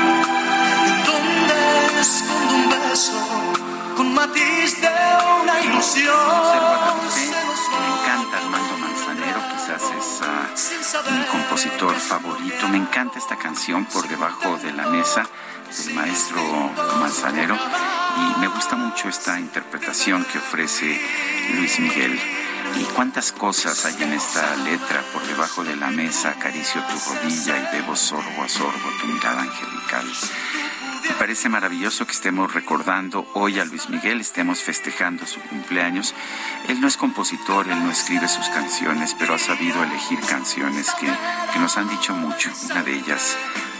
en 0.87 1.05
donde 1.05 2.01
escondo 2.01 2.55
un 2.55 2.69
beso 2.69 3.19
con 3.95 4.13
matiz 4.13 4.81
de 4.81 4.89
una 5.41 5.61
ilusión. 5.61 6.15
Me 7.15 7.87
encanta 8.01 8.37
Armando 8.37 8.77
Manzanero, 8.77 9.39
quizás 9.51 9.83
es 9.83 10.21
uh, 10.21 11.11
mi 11.11 11.25
compositor 11.25 11.95
favorito. 11.95 12.67
Me 12.67 12.77
encanta 12.77 13.19
esta 13.19 13.37
canción 13.37 13.85
por 13.85 14.07
debajo 14.07 14.57
de 14.57 14.73
la 14.73 14.87
mesa 14.87 15.27
del 15.77 15.95
maestro 15.95 16.41
Manzanero 16.99 17.55
y 17.55 18.39
me 18.39 18.47
gusta 18.47 18.75
mucho 18.75 19.07
esta 19.09 19.39
interpretación 19.39 20.25
que 20.25 20.39
ofrece 20.39 20.99
Luis 21.55 21.79
Miguel. 21.79 22.19
Y 22.79 22.83
cuántas 22.95 23.31
cosas 23.31 23.85
hay 23.85 24.01
en 24.03 24.13
esta 24.13 24.55
letra 24.57 25.01
por 25.13 25.25
debajo 25.27 25.63
de 25.63 25.75
la 25.75 25.89
mesa, 25.89 26.29
acaricio 26.29 26.81
tu 26.83 27.13
rodilla 27.13 27.57
y 27.57 27.75
bebo 27.75 27.95
sorbo 27.95 28.43
a 28.43 28.49
sorbo 28.49 28.89
tu 28.99 29.07
mirada 29.07 29.41
angelical. 29.41 30.05
Me 31.07 31.15
parece 31.15 31.49
maravilloso 31.49 32.05
que 32.05 32.13
estemos 32.13 32.53
recordando 32.53 33.27
hoy 33.35 33.59
a 33.59 33.65
Luis 33.65 33.89
Miguel, 33.89 34.21
estemos 34.21 34.59
festejando 34.59 35.25
su 35.27 35.39
cumpleaños. 35.39 36.15
Él 36.67 36.81
no 36.81 36.87
es 36.87 36.97
compositor, 36.97 37.69
él 37.69 37.83
no 37.83 37.91
escribe 37.91 38.27
sus 38.27 38.47
canciones, 38.49 39.15
pero 39.17 39.35
ha 39.35 39.39
sabido 39.39 39.83
elegir 39.83 40.19
canciones 40.21 40.89
que, 40.99 41.07
que 41.53 41.59
nos 41.59 41.77
han 41.77 41.89
dicho 41.89 42.13
mucho, 42.13 42.49
una 42.71 42.81
de 42.81 42.95
ellas 42.95 43.37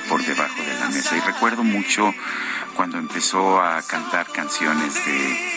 por 0.07 0.23
debajo 0.23 0.61
de 0.61 0.79
la 0.79 0.89
mesa. 0.89 1.17
Y 1.17 1.21
recuerdo 1.21 1.63
mucho 1.63 2.13
cuando 2.75 2.97
empezó 2.97 3.61
a 3.61 3.81
cantar 3.81 4.27
canciones 4.27 4.93
de 5.05 5.55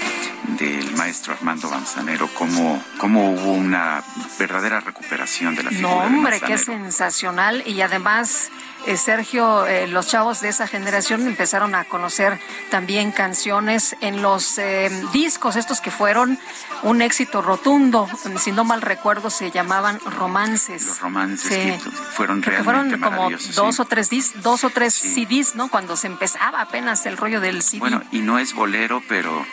del 0.57 0.93
maestro 0.93 1.35
Armando 1.35 1.69
Manzanero, 1.69 2.29
cómo, 2.39 2.83
cómo 2.99 3.33
hubo 3.33 3.53
una 3.53 4.03
verdadera 4.39 4.81
recuperación 4.81 5.55
de 5.55 5.63
la 5.63 5.71
figura 5.71 5.89
No, 5.89 5.99
hombre, 5.99 6.41
de 6.41 6.47
qué 6.47 6.59
sensacional. 6.59 7.63
Y 7.67 7.81
además, 7.83 8.51
eh, 8.89 8.97
Sergio, 8.97 9.67
eh, 9.67 9.87
los 9.87 10.07
chavos 10.07 10.41
de 10.41 10.49
esa 10.49 10.67
generación 10.67 11.27
empezaron 11.27 11.75
a 11.75 11.85
conocer 11.85 12.41
también 12.71 13.13
canciones 13.13 13.95
en 14.01 14.23
los 14.23 14.57
eh, 14.57 14.91
discos, 15.13 15.57
estos 15.57 15.83
que 15.83 15.91
fueron 15.91 16.39
un 16.83 17.03
éxito 17.03 17.43
rotundo. 17.43 18.09
Si 18.39 18.51
no 18.51 18.65
mal 18.65 18.81
recuerdo, 18.81 19.29
se 19.29 19.51
llamaban 19.51 20.01
romances. 20.01 20.87
Los 20.87 21.01
romances 21.01 21.51
que 21.51 21.79
fueron 22.13 22.41
Creo 22.41 22.57
que 22.57 22.63
realmente 22.63 22.97
fueron 22.97 23.15
como 23.15 23.31
dos 23.31 23.77
sí. 23.77 23.83
o 23.83 23.85
tres 23.85 24.09
dis, 24.09 24.43
dos 24.43 24.65
o 24.65 24.71
tres 24.71 24.95
CDs, 24.95 25.55
¿no? 25.55 25.69
Cuando 25.69 25.95
se 25.95 26.07
empezaba 26.07 26.63
apenas 26.63 27.05
el 27.05 27.19
rollo 27.19 27.43
del 27.43 27.63
CD. 27.63 27.81
Bueno, 27.81 28.03
y 28.11 28.21
no 28.21 28.39
es 28.39 28.55
bolero, 28.55 29.03
pero 29.07 29.45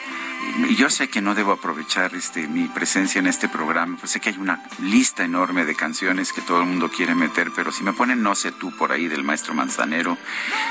yo 0.78 0.90
sé 0.90 1.10
que 1.10 1.22
no 1.22 1.36
debo 1.36 1.52
aprovechar 1.52 2.14
este 2.16 2.48
mi 2.48 2.68
presencia 2.68 3.20
en 3.20 3.28
este 3.28 3.48
programa, 3.50 3.98
pues 4.00 4.12
sé 4.12 4.20
que 4.20 4.30
hay 4.30 4.38
una 4.38 4.64
lista 4.80 5.24
enorme 5.24 5.66
de 5.66 5.76
canciones 5.76 6.34
que 6.34 6.42
todo 6.42 6.62
el 6.62 6.66
mundo 6.66 6.90
quiere 6.90 7.16
meter, 7.16 7.52
pero 7.56 7.72
si 7.72 7.84
me 7.84 7.94
ponen 7.94 8.22
No 8.22 8.36
sé 8.36 8.52
tú 8.52 8.76
por 8.76 8.92
ahí 8.92 9.08
del 9.08 9.24
maestro 9.24 9.54
Manzanero, 9.54 10.18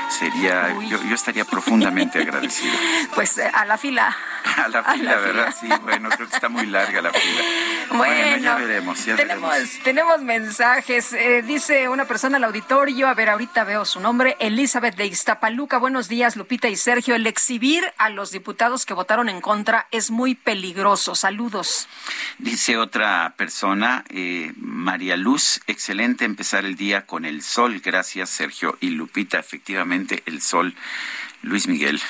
sería 0.09 0.73
yo, 0.87 1.01
yo 1.03 1.15
estaría 1.15 1.45
profundamente 1.45 2.19
agradecido. 2.19 2.73
Pues 3.15 3.37
eh, 3.37 3.49
a 3.53 3.65
la 3.65 3.77
fila. 3.77 4.15
A 4.57 4.67
la 4.67 4.79
A 4.79 4.93
fila, 4.93 5.11
la 5.11 5.17
¿verdad? 5.19 5.55
Sí, 5.59 5.67
bueno, 5.83 6.09
creo 6.09 6.27
que 6.27 6.35
está 6.35 6.49
muy 6.49 6.65
larga 6.65 7.01
la 7.01 7.11
fila. 7.11 7.41
Bueno, 7.97 8.37
ya 8.37 8.55
veremos, 8.55 9.05
ya 9.05 9.15
tenemos, 9.15 9.49
veremos. 9.49 9.83
tenemos 9.83 10.21
mensajes. 10.21 11.13
Eh, 11.13 11.41
dice 11.41 11.89
una 11.89 12.05
persona 12.05 12.37
al 12.37 12.43
auditorio, 12.43 13.07
a 13.07 13.13
ver, 13.13 13.29
ahorita 13.29 13.63
veo 13.63 13.85
su 13.85 13.99
nombre, 13.99 14.37
Elizabeth 14.39 14.95
de 14.95 15.07
Iztapaluca. 15.07 15.77
Buenos 15.77 16.07
días, 16.07 16.35
Lupita 16.35 16.67
y 16.67 16.75
Sergio. 16.75 17.15
El 17.15 17.27
exhibir 17.27 17.83
a 17.97 18.09
los 18.09 18.31
diputados 18.31 18.85
que 18.85 18.93
votaron 18.93 19.29
en 19.29 19.41
contra 19.41 19.64
es 19.91 20.11
muy 20.11 20.35
peligroso. 20.35 21.15
Saludos. 21.15 21.87
Dice 22.37 22.77
otra 22.77 23.33
persona, 23.37 24.03
eh, 24.09 24.53
María 24.57 25.17
Luz, 25.17 25.61
excelente 25.67 26.25
empezar 26.25 26.65
el 26.65 26.75
día 26.75 27.05
con 27.05 27.25
el 27.25 27.41
sol. 27.41 27.81
Gracias, 27.83 28.29
Sergio 28.29 28.77
y 28.79 28.89
Lupita. 28.89 29.39
Efectivamente, 29.39 30.23
el 30.25 30.41
sol. 30.41 30.75
Luis 31.41 31.67
Miguel. 31.67 32.01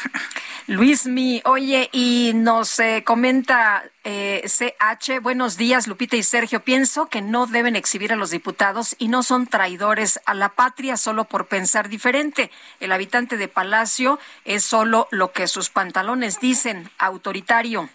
Luis 0.68 1.06
Mi, 1.06 1.42
oye, 1.46 1.90
y 1.92 2.32
nos 2.34 2.80
eh, 2.80 3.04
comenta 3.06 3.84
eh, 4.04 4.44
CH, 4.48 5.22
buenos 5.22 5.58
días, 5.58 5.88
Lupita 5.88 6.16
y 6.16 6.24
Sergio. 6.24 6.64
Pienso 6.64 7.06
que 7.06 7.22
no 7.22 7.46
deben 7.46 7.76
exhibir 7.76 8.12
a 8.12 8.16
los 8.16 8.32
diputados 8.32 8.96
y 8.98 9.08
no 9.08 9.22
son 9.22 9.46
traidores 9.46 10.20
a 10.26 10.34
la 10.34 10.50
patria 10.50 10.98
solo 10.98 11.26
por 11.26 11.48
pensar 11.48 11.88
diferente. 11.88 12.50
El 12.80 12.92
habitante 12.92 13.38
de 13.38 13.48
Palacio 13.48 14.20
es 14.44 14.66
solo 14.66 15.08
lo 15.12 15.32
que 15.34 15.48
sus 15.48 15.70
pantalones 15.70 16.40
dicen, 16.40 16.90
autoritario. 16.98 17.90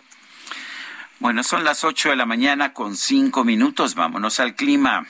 Bueno, 1.18 1.42
son 1.42 1.64
las 1.64 1.82
8 1.84 2.10
de 2.10 2.16
la 2.16 2.24
mañana 2.24 2.72
con 2.72 2.96
cinco 2.96 3.44
minutos. 3.44 3.94
Vámonos 3.94 4.38
al 4.38 4.54
clima. 4.54 5.06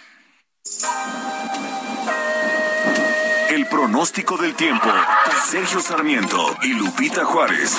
El 3.60 3.66
pronóstico 3.66 4.38
del 4.38 4.54
tiempo. 4.54 4.88
Sergio 5.44 5.80
Sarmiento 5.80 6.56
y 6.62 6.72
Lupita 6.72 7.26
Juárez. 7.26 7.76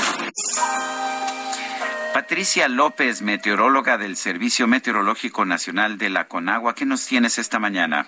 Patricia 2.13 2.67
López, 2.67 3.23
meteoróloga 3.23 3.97
del 3.97 4.15
Servicio 4.15 4.67
Meteorológico 4.67 5.43
Nacional 5.43 5.97
de 5.97 6.11
la 6.11 6.27
Conagua, 6.27 6.75
¿qué 6.75 6.85
nos 6.85 7.03
tienes 7.07 7.39
esta 7.39 7.57
mañana? 7.57 8.05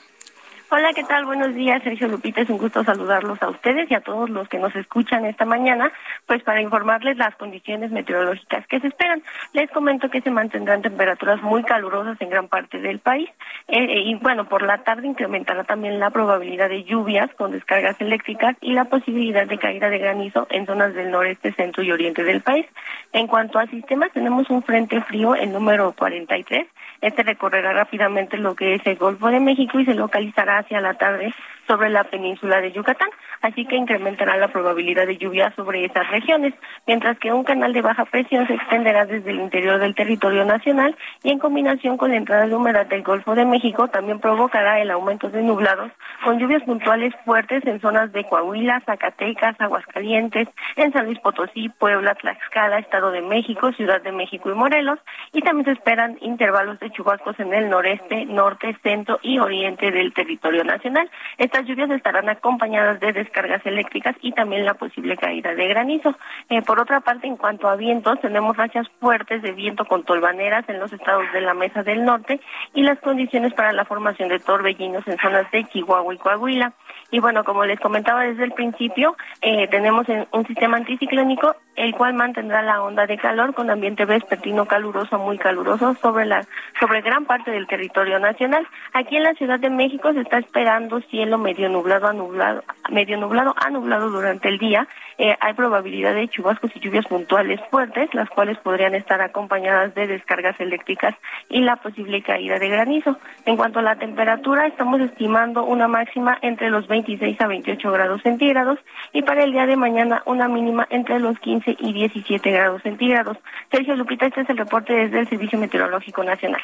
Hola, 0.75 0.91
¿qué 0.91 1.03
tal? 1.03 1.25
Buenos 1.25 1.53
días, 1.53 1.83
Sergio 1.83 2.07
Lupita. 2.07 2.41
Es 2.41 2.49
un 2.49 2.57
gusto 2.57 2.83
saludarlos 2.83 3.39
a 3.43 3.49
ustedes 3.49 3.91
y 3.91 3.93
a 3.93 4.01
todos 4.01 4.27
los 4.31 4.49
que 4.49 4.57
nos 4.57 4.75
escuchan 4.75 5.23
esta 5.23 5.45
mañana, 5.45 5.93
pues 6.25 6.41
para 6.41 6.63
informarles 6.63 7.15
las 7.15 7.35
condiciones 7.35 7.91
meteorológicas 7.91 8.65
que 8.65 8.79
se 8.79 8.87
esperan. 8.87 9.21
Les 9.53 9.69
comento 9.69 10.09
que 10.09 10.21
se 10.21 10.31
mantendrán 10.31 10.81
temperaturas 10.81 11.43
muy 11.43 11.61
calurosas 11.61 12.19
en 12.19 12.31
gran 12.31 12.47
parte 12.47 12.79
del 12.79 12.97
país 12.97 13.29
eh, 13.67 13.83
eh, 13.83 14.01
y 14.03 14.15
bueno, 14.15 14.49
por 14.49 14.63
la 14.63 14.79
tarde 14.79 15.05
incrementará 15.05 15.63
también 15.63 15.99
la 15.99 16.09
probabilidad 16.09 16.69
de 16.69 16.83
lluvias 16.85 17.29
con 17.35 17.51
descargas 17.51 18.01
eléctricas 18.01 18.55
y 18.59 18.73
la 18.73 18.85
posibilidad 18.85 19.45
de 19.45 19.59
caída 19.59 19.89
de 19.89 19.99
granizo 19.99 20.47
en 20.49 20.65
zonas 20.65 20.95
del 20.95 21.11
noreste, 21.11 21.53
centro 21.53 21.83
y 21.83 21.91
oriente 21.91 22.23
del 22.23 22.41
país. 22.41 22.65
En 23.11 23.27
cuanto 23.27 23.59
a 23.59 23.67
sistemas, 23.67 24.11
tenemos 24.11 24.49
un 24.49 24.63
frente 24.63 24.99
frío, 25.01 25.35
el 25.35 25.51
número 25.51 25.91
43. 25.91 26.65
Este 27.03 27.21
recorrerá 27.21 27.73
rápidamente 27.73 28.37
lo 28.37 28.55
que 28.55 28.75
es 28.75 28.87
el 28.87 28.95
Golfo 28.95 29.27
de 29.27 29.41
México 29.41 29.77
y 29.77 29.83
se 29.83 29.93
localizará 29.93 30.59
hacia 30.59 30.79
la 30.79 30.93
tarde 30.93 31.33
sobre 31.67 31.89
la 31.89 32.03
península 32.05 32.61
de 32.61 32.71
Yucatán, 32.71 33.09
así 33.41 33.65
que 33.65 33.75
incrementará 33.75 34.37
la 34.37 34.47
probabilidad 34.47 35.07
de 35.07 35.17
lluvia 35.17 35.53
sobre 35.55 35.85
esas 35.85 36.09
regiones, 36.09 36.53
mientras 36.87 37.17
que 37.19 37.31
un 37.31 37.43
canal 37.43 37.73
de 37.73 37.81
baja 37.81 38.05
presión 38.05 38.47
se 38.47 38.55
extenderá 38.55 39.05
desde 39.05 39.31
el 39.31 39.39
interior 39.39 39.79
del 39.79 39.95
territorio 39.95 40.45
nacional 40.45 40.95
y 41.23 41.31
en 41.31 41.39
combinación 41.39 41.97
con 41.97 42.11
la 42.11 42.17
entrada 42.17 42.47
de 42.47 42.55
humedad 42.55 42.85
del 42.85 43.03
Golfo 43.03 43.35
de 43.35 43.45
México 43.45 43.87
también 43.87 44.19
provocará 44.19 44.79
el 44.79 44.91
aumento 44.91 45.29
de 45.29 45.41
nublados 45.41 45.91
con 46.23 46.39
lluvias 46.39 46.63
puntuales 46.63 47.13
fuertes 47.25 47.65
en 47.65 47.81
zonas 47.81 48.11
de 48.11 48.23
Coahuila, 48.23 48.81
Zacatecas, 48.85 49.59
Aguascalientes, 49.59 50.47
en 50.75 50.93
San 50.93 51.05
Luis 51.05 51.19
Potosí, 51.19 51.69
Puebla, 51.69 52.15
Tlaxcala, 52.15 52.79
Estado 52.79 53.11
de 53.11 53.21
México, 53.21 53.71
Ciudad 53.73 54.01
de 54.01 54.11
México 54.11 54.49
y 54.49 54.55
Morelos, 54.55 54.99
y 55.31 55.41
también 55.41 55.65
se 55.65 55.71
esperan 55.71 56.17
intervalos 56.21 56.79
de 56.79 56.91
chubascos 56.91 57.39
en 57.39 57.53
el 57.53 57.69
noreste, 57.69 58.25
norte, 58.25 58.75
centro 58.83 59.19
y 59.21 59.39
oriente 59.39 59.91
del 59.91 60.13
territorio 60.13 60.63
nacional. 60.63 61.09
Estas 61.53 61.67
lluvias 61.67 61.91
estarán 61.91 62.27
acompañadas 62.29 62.99
de 62.99 63.13
descargas 63.13 63.63
eléctricas 63.63 64.15
y 64.21 64.31
también 64.31 64.65
la 64.65 64.73
posible 64.73 65.15
caída 65.17 65.53
de 65.53 65.67
granizo. 65.67 66.15
Eh, 66.49 66.63
por 66.63 66.79
otra 66.79 67.01
parte, 67.01 67.27
en 67.27 67.37
cuanto 67.37 67.67
a 67.69 67.75
vientos, 67.75 68.19
tenemos 68.21 68.57
rachas 68.57 68.87
fuertes 68.99 69.43
de 69.43 69.51
viento 69.51 69.85
con 69.85 70.03
tolvaneras 70.03 70.67
en 70.67 70.79
los 70.79 70.91
estados 70.91 71.31
de 71.31 71.41
la 71.41 71.53
Mesa 71.53 71.83
del 71.83 72.05
Norte 72.05 72.39
y 72.73 72.81
las 72.81 72.97
condiciones 73.01 73.53
para 73.53 73.71
la 73.71 73.85
formación 73.85 74.29
de 74.29 74.39
torbellinos 74.39 75.07
en 75.07 75.19
zonas 75.19 75.45
de 75.51 75.63
Chihuahua 75.65 76.15
y 76.15 76.17
Coahuila. 76.17 76.73
Y 77.11 77.19
bueno, 77.19 77.43
como 77.43 77.65
les 77.65 77.79
comentaba 77.79 78.23
desde 78.23 78.45
el 78.45 78.53
principio, 78.53 79.15
eh, 79.43 79.67
tenemos 79.67 80.09
en- 80.09 80.25
un 80.31 80.47
sistema 80.47 80.77
anticiclónico 80.77 81.55
el 81.75 81.93
cual 81.93 82.13
mantendrá 82.13 82.61
la 82.61 82.81
onda 82.81 83.07
de 83.07 83.17
calor 83.17 83.53
con 83.53 83.69
ambiente 83.69 84.05
vespertino 84.05 84.65
caluroso, 84.65 85.17
muy 85.17 85.37
caluroso 85.37 85.95
sobre 85.95 86.25
la 86.25 86.45
sobre 86.79 87.01
gran 87.01 87.25
parte 87.25 87.51
del 87.51 87.67
territorio 87.67 88.19
nacional. 88.19 88.67
Aquí 88.93 89.17
en 89.17 89.23
la 89.23 89.33
Ciudad 89.33 89.59
de 89.59 89.69
México 89.69 90.11
se 90.13 90.21
está 90.21 90.37
esperando 90.37 91.01
cielo 91.01 91.37
medio 91.37 91.69
nublado 91.69 92.07
a 92.07 92.13
nublado, 92.13 92.63
medio 92.91 93.17
nublado 93.17 93.55
a 93.57 93.69
nublado 93.69 94.09
durante 94.09 94.49
el 94.49 94.59
día. 94.59 94.87
Eh, 95.17 95.35
hay 95.39 95.53
probabilidad 95.53 96.15
de 96.15 96.27
chubascos 96.27 96.75
y 96.75 96.79
lluvias 96.79 97.05
puntuales 97.05 97.59
fuertes, 97.69 98.13
las 98.13 98.29
cuales 98.29 98.57
podrían 98.57 98.95
estar 98.95 99.21
acompañadas 99.21 99.93
de 99.93 100.07
descargas 100.07 100.59
eléctricas 100.59 101.15
y 101.49 101.61
la 101.61 101.75
posible 101.75 102.21
caída 102.23 102.57
de 102.59 102.69
granizo. 102.69 103.17
En 103.45 103.55
cuanto 103.55 103.79
a 103.79 103.83
la 103.83 103.95
temperatura, 103.95 104.65
estamos 104.67 105.01
estimando 105.01 105.63
una 105.63 105.87
máxima 105.87 106.37
entre 106.41 106.69
los 106.69 106.87
26 106.87 107.39
a 107.41 107.47
28 107.47 107.91
grados 107.91 108.21
centígrados 108.21 108.79
y 109.11 109.21
para 109.21 109.43
el 109.43 109.51
día 109.51 109.65
de 109.65 109.75
mañana 109.75 110.23
una 110.25 110.47
mínima 110.47 110.87
entre 110.89 111.19
los 111.19 111.37
15 111.39 111.62
y 111.65 111.93
17 111.93 112.51
grados 112.51 112.81
centígrados. 112.83 113.37
Sergio 113.71 113.95
Lupita, 113.95 114.25
este 114.25 114.41
es 114.41 114.49
el 114.49 114.57
reporte 114.57 114.93
desde 114.93 115.19
el 115.19 115.29
Servicio 115.29 115.59
Meteorológico 115.59 116.23
Nacional. 116.23 116.61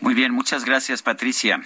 Muy 0.00 0.14
bien, 0.14 0.32
muchas 0.32 0.64
gracias, 0.64 1.02
Patricia. 1.02 1.60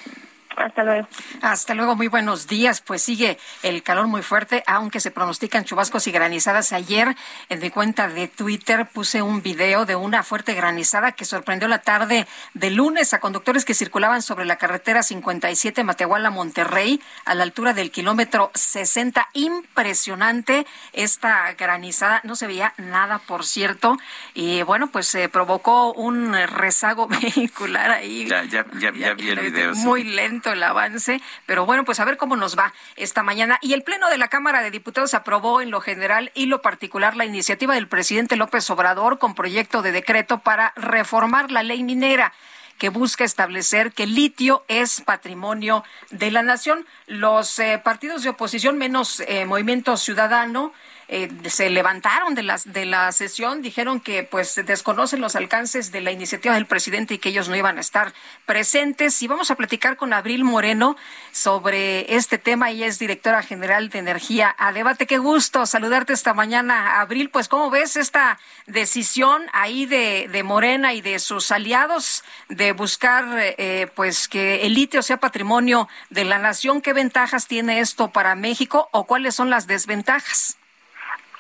Hasta 0.57 0.85
luego. 0.85 1.09
Hasta 1.41 1.75
luego, 1.75 1.97
muy 1.97 2.09
buenos 2.09 2.47
días. 2.47 2.81
Pues 2.81 3.03
sigue 3.03 3.39
el 3.63 3.83
calor 3.83 4.07
muy 4.07 4.23
fuerte, 4.23 4.63
aunque 4.67 5.01
se 5.01 5.11
pronostican 5.11 5.65
chubascos 5.65 6.07
y 6.07 6.13
granizadas. 6.13 6.73
Ayer 6.73 7.17
en 7.49 7.61
mi 7.61 7.71
cuenta 7.71 8.09
de 8.09 8.29
Twitter 8.29 8.87
puse 8.87 9.23
un 9.23 9.43
video 9.43 9.87
de 9.87 9.97
una 9.97 10.23
fuerte 10.23 10.55
granizada 10.55 11.13
que 11.13 11.25
sorprendió 11.25 11.69
la 11.69 11.79
tarde 11.79 12.27
de 12.55 12.71
lunes 12.71 13.15
a 13.15 13.21
conductores 13.21 13.65
que 13.65 13.75
circulaban 13.75 14.23
sobre 14.23 14.45
la 14.45 14.57
carretera 14.57 15.03
57 15.03 15.85
Matehuala 15.85 16.31
Monterrey 16.31 17.01
a 17.25 17.35
la 17.35 17.45
altura 17.45 17.73
del 17.73 17.91
kilómetro 17.91 18.51
60. 18.55 19.29
Impresionante 19.35 20.67
esta 20.93 21.53
granizada, 21.55 22.21
no 22.25 22.37
se 22.37 22.47
veía 22.47 22.75
nada, 22.77 23.19
por 23.19 23.45
cierto, 23.45 23.99
y 24.35 24.63
bueno, 24.63 24.89
pues 24.89 25.07
se 25.07 25.29
provocó 25.29 25.93
un 25.93 26.35
rezago 26.35 27.07
vehicular 27.23 27.91
ahí. 27.91 28.27
Ya, 28.29 28.45
ya, 28.45 28.67
ya, 28.79 28.93
ya 28.93 29.15
vi 29.15 29.31
el 29.31 29.41
video. 29.41 29.75
Muy 29.75 30.05
lento 30.05 30.42
el 30.51 30.63
avance, 30.63 31.21
pero 31.47 31.67
bueno, 31.67 31.85
pues 31.85 32.01
a 32.01 32.05
ver 32.05 32.17
cómo 32.17 32.37
nos 32.37 32.59
va 32.59 32.73
esta 32.97 33.23
mañana. 33.23 33.59
Y 33.63 33.75
el 33.75 33.83
Pleno 33.83 34.09
de 34.09 34.19
la 34.19 34.29
Cámara 34.29 34.63
de 34.63 34.71
Diputados 34.71 35.15
aprobó 35.15 35.61
en 35.61 35.71
lo 35.71 35.81
general 35.81 36.33
y 36.35 36.47
lo 36.47 36.63
particular 36.63 37.17
la 37.17 37.25
iniciativa 37.25 37.75
del 37.75 37.89
presidente 37.89 38.37
López 38.37 38.69
Obrador 38.71 39.19
con 39.19 39.35
proyecto 39.35 39.83
de 39.83 39.93
decreto 39.93 40.39
para 40.39 40.73
reformar 40.77 41.51
la 41.51 41.63
ley 41.63 41.85
minera 41.85 42.33
que 42.79 42.89
busca 42.89 43.23
establecer 43.23 43.93
que 43.93 44.03
el 44.03 44.15
litio 44.17 44.65
es 44.67 45.03
patrimonio 45.03 45.85
de 46.11 46.33
la 46.33 46.43
nación. 46.43 46.85
Los 47.07 47.59
eh, 47.61 47.81
partidos 47.83 48.25
de 48.25 48.31
oposición, 48.31 48.77
menos 48.77 49.21
eh, 49.21 49.45
Movimiento 49.45 49.97
Ciudadano, 49.97 50.73
eh, 51.09 51.31
se 51.49 51.71
levantaron 51.71 52.35
de 52.35 52.43
la, 52.43 52.61
de 52.65 52.87
la 52.87 53.11
sesión, 53.13 53.63
dijeron 53.63 54.01
que 54.01 54.23
pues 54.23 54.61
desconocen 54.65 55.21
los 55.21 55.37
alcances 55.37 55.93
de 55.93 56.01
la 56.01 56.11
iniciativa 56.11 56.55
del 56.55 56.67
presidente 56.67 57.15
y 57.15 57.19
que 57.19 57.31
ellos 57.31 57.49
no 57.49 57.57
iban 57.57 57.79
a 57.79 57.81
estar 57.81 58.13
presentes. 58.47 59.21
Y 59.23 59.27
vamos 59.27 59.51
a 59.51 59.57
platicar 59.57 59.97
con 59.97 60.13
Abril 60.13 60.45
Moreno 60.45 60.97
sobre 61.33 62.15
este 62.15 62.39
tema. 62.39 62.71
Ella 62.71 62.87
es 62.87 62.99
directora 62.99 63.43
general 63.43 63.89
de 63.89 63.99
Energía 63.99 64.55
a 64.59 64.73
Debate. 64.73 65.07
Qué 65.07 65.19
gusto 65.19 65.67
saludarte 65.67 66.13
esta 66.13 66.35
mañana, 66.35 67.01
Abril. 67.01 67.31
Pues, 67.31 67.49
¿cómo 67.49 67.71
ves 67.71 67.97
esta 67.97 68.39
decisión 68.67 69.43
ahí 69.53 69.87
de, 69.87 70.29
de 70.31 70.43
Morena 70.43 70.95
y 70.95 71.01
de 71.01 71.19
sus 71.19 71.51
aliados 71.51 72.25
de 72.49 72.73
buscar 72.73 73.25
eh, 73.39 73.89
pues 73.95 74.29
que 74.29 74.67
el 74.67 74.75
litio 74.75 75.03
sea 75.03 75.19
patrimonio 75.19 75.89
de 76.11 76.25
la 76.25 76.39
nación? 76.39 76.81
¿Qué 76.81 76.93
ventajas 76.93 77.47
tiene 77.47 77.81
esto 77.81 78.11
para 78.11 78.35
México 78.35 78.89
o 78.93 79.05
cuáles 79.05 79.35
son 79.35 79.51
las 79.51 79.67
desventajas? 79.67 80.57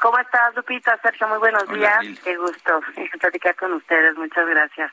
¿Cómo 0.02 0.18
estás, 0.18 0.52
Lupita? 0.56 0.98
Sergio, 1.00 1.28
muy 1.28 1.38
buenos 1.38 1.68
días. 1.68 1.96
Qué 2.24 2.36
gusto 2.36 2.80
platicar 3.20 3.54
con 3.54 3.72
ustedes. 3.74 4.16
Muchas 4.16 4.48
gracias. 4.48 4.90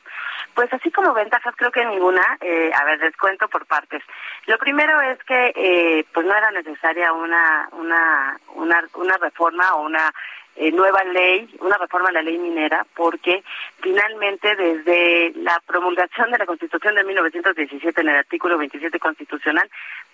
Pues 0.54 0.72
así 0.72 0.92
como 0.92 1.16
ventajas, 1.16 1.56
creo 1.58 1.72
que 1.72 1.84
ninguna. 1.84 2.22
Eh, 2.42 2.70
a 2.72 2.86
ver, 2.86 3.00
descuento 3.00 3.48
por 3.48 3.66
partes. 3.66 4.04
Lo 4.46 4.60
primero 4.60 5.02
es 5.02 5.18
que 5.24 5.52
eh, 5.56 6.06
pues 6.14 6.28
no 6.28 6.36
era 6.36 6.52
necesaria 6.52 7.12
una, 7.12 7.70
una, 7.72 8.40
una, 8.54 8.84
una 8.94 9.18
reforma 9.18 9.74
o 9.74 9.88
una 9.88 10.14
eh, 10.56 10.72
nueva 10.72 11.04
ley, 11.06 11.58
una 11.60 11.78
reforma 11.78 12.10
a 12.10 12.12
la 12.12 12.22
ley 12.22 12.38
minera, 12.38 12.86
porque 12.94 13.44
finalmente 13.82 14.56
desde 14.56 15.32
la 15.38 15.60
promulgación 15.66 16.30
de 16.32 16.38
la 16.38 16.46
Constitución 16.46 16.94
de 16.94 17.04
1917 17.04 18.02
en 18.02 18.10
el 18.10 18.16
artículo 18.18 18.60
27 18.60 19.00
constitucional 19.00 19.68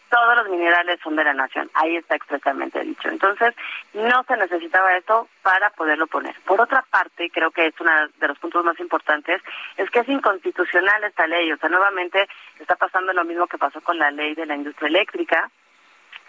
todos 0.10 0.36
los 0.38 0.50
minerales 0.50 1.00
son 1.04 1.16
de 1.16 1.24
la 1.24 1.34
nación. 1.34 1.70
Ahí 1.74 1.96
está 1.98 2.16
expresamente 2.16 2.80
dicho. 2.82 3.10
Entonces, 3.10 3.54
no 3.94 4.24
se 4.24 4.38
necesitaba 4.38 4.96
esto 4.98 5.28
para 5.42 5.70
poderlo 5.72 6.08
poner. 6.08 6.36
Por 6.46 6.62
otra 6.62 6.84
parte, 6.90 7.30
creo 7.30 7.52
que 7.52 7.68
es 7.68 7.74
uno 7.80 7.92
de 8.20 8.28
los 8.28 8.40
puntos 8.40 8.64
más 8.64 8.80
importantes, 8.80 9.42
es 9.78 9.90
que 9.90 10.00
es 10.00 10.10
inconstitucional 10.10 11.04
esta 11.04 11.28
ley. 11.28 11.52
O 11.52 11.58
sea, 11.58 11.70
nuevamente 11.70 12.28
está 12.60 12.76
pasando 12.76 13.14
lo 13.14 13.26
mismo 13.26 13.48
que 13.48 13.58
pasó 13.58 13.82
con 13.82 13.98
la 13.98 14.12
ley 14.12 14.36
de 14.36 14.46
la 14.46 14.56
industria 14.56 14.88
eléctrica, 14.88 15.50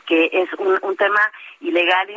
que 0.06 0.30
es 0.32 0.48
un, 0.54 0.96
tema 0.96 1.20
ilegal, 1.60 2.08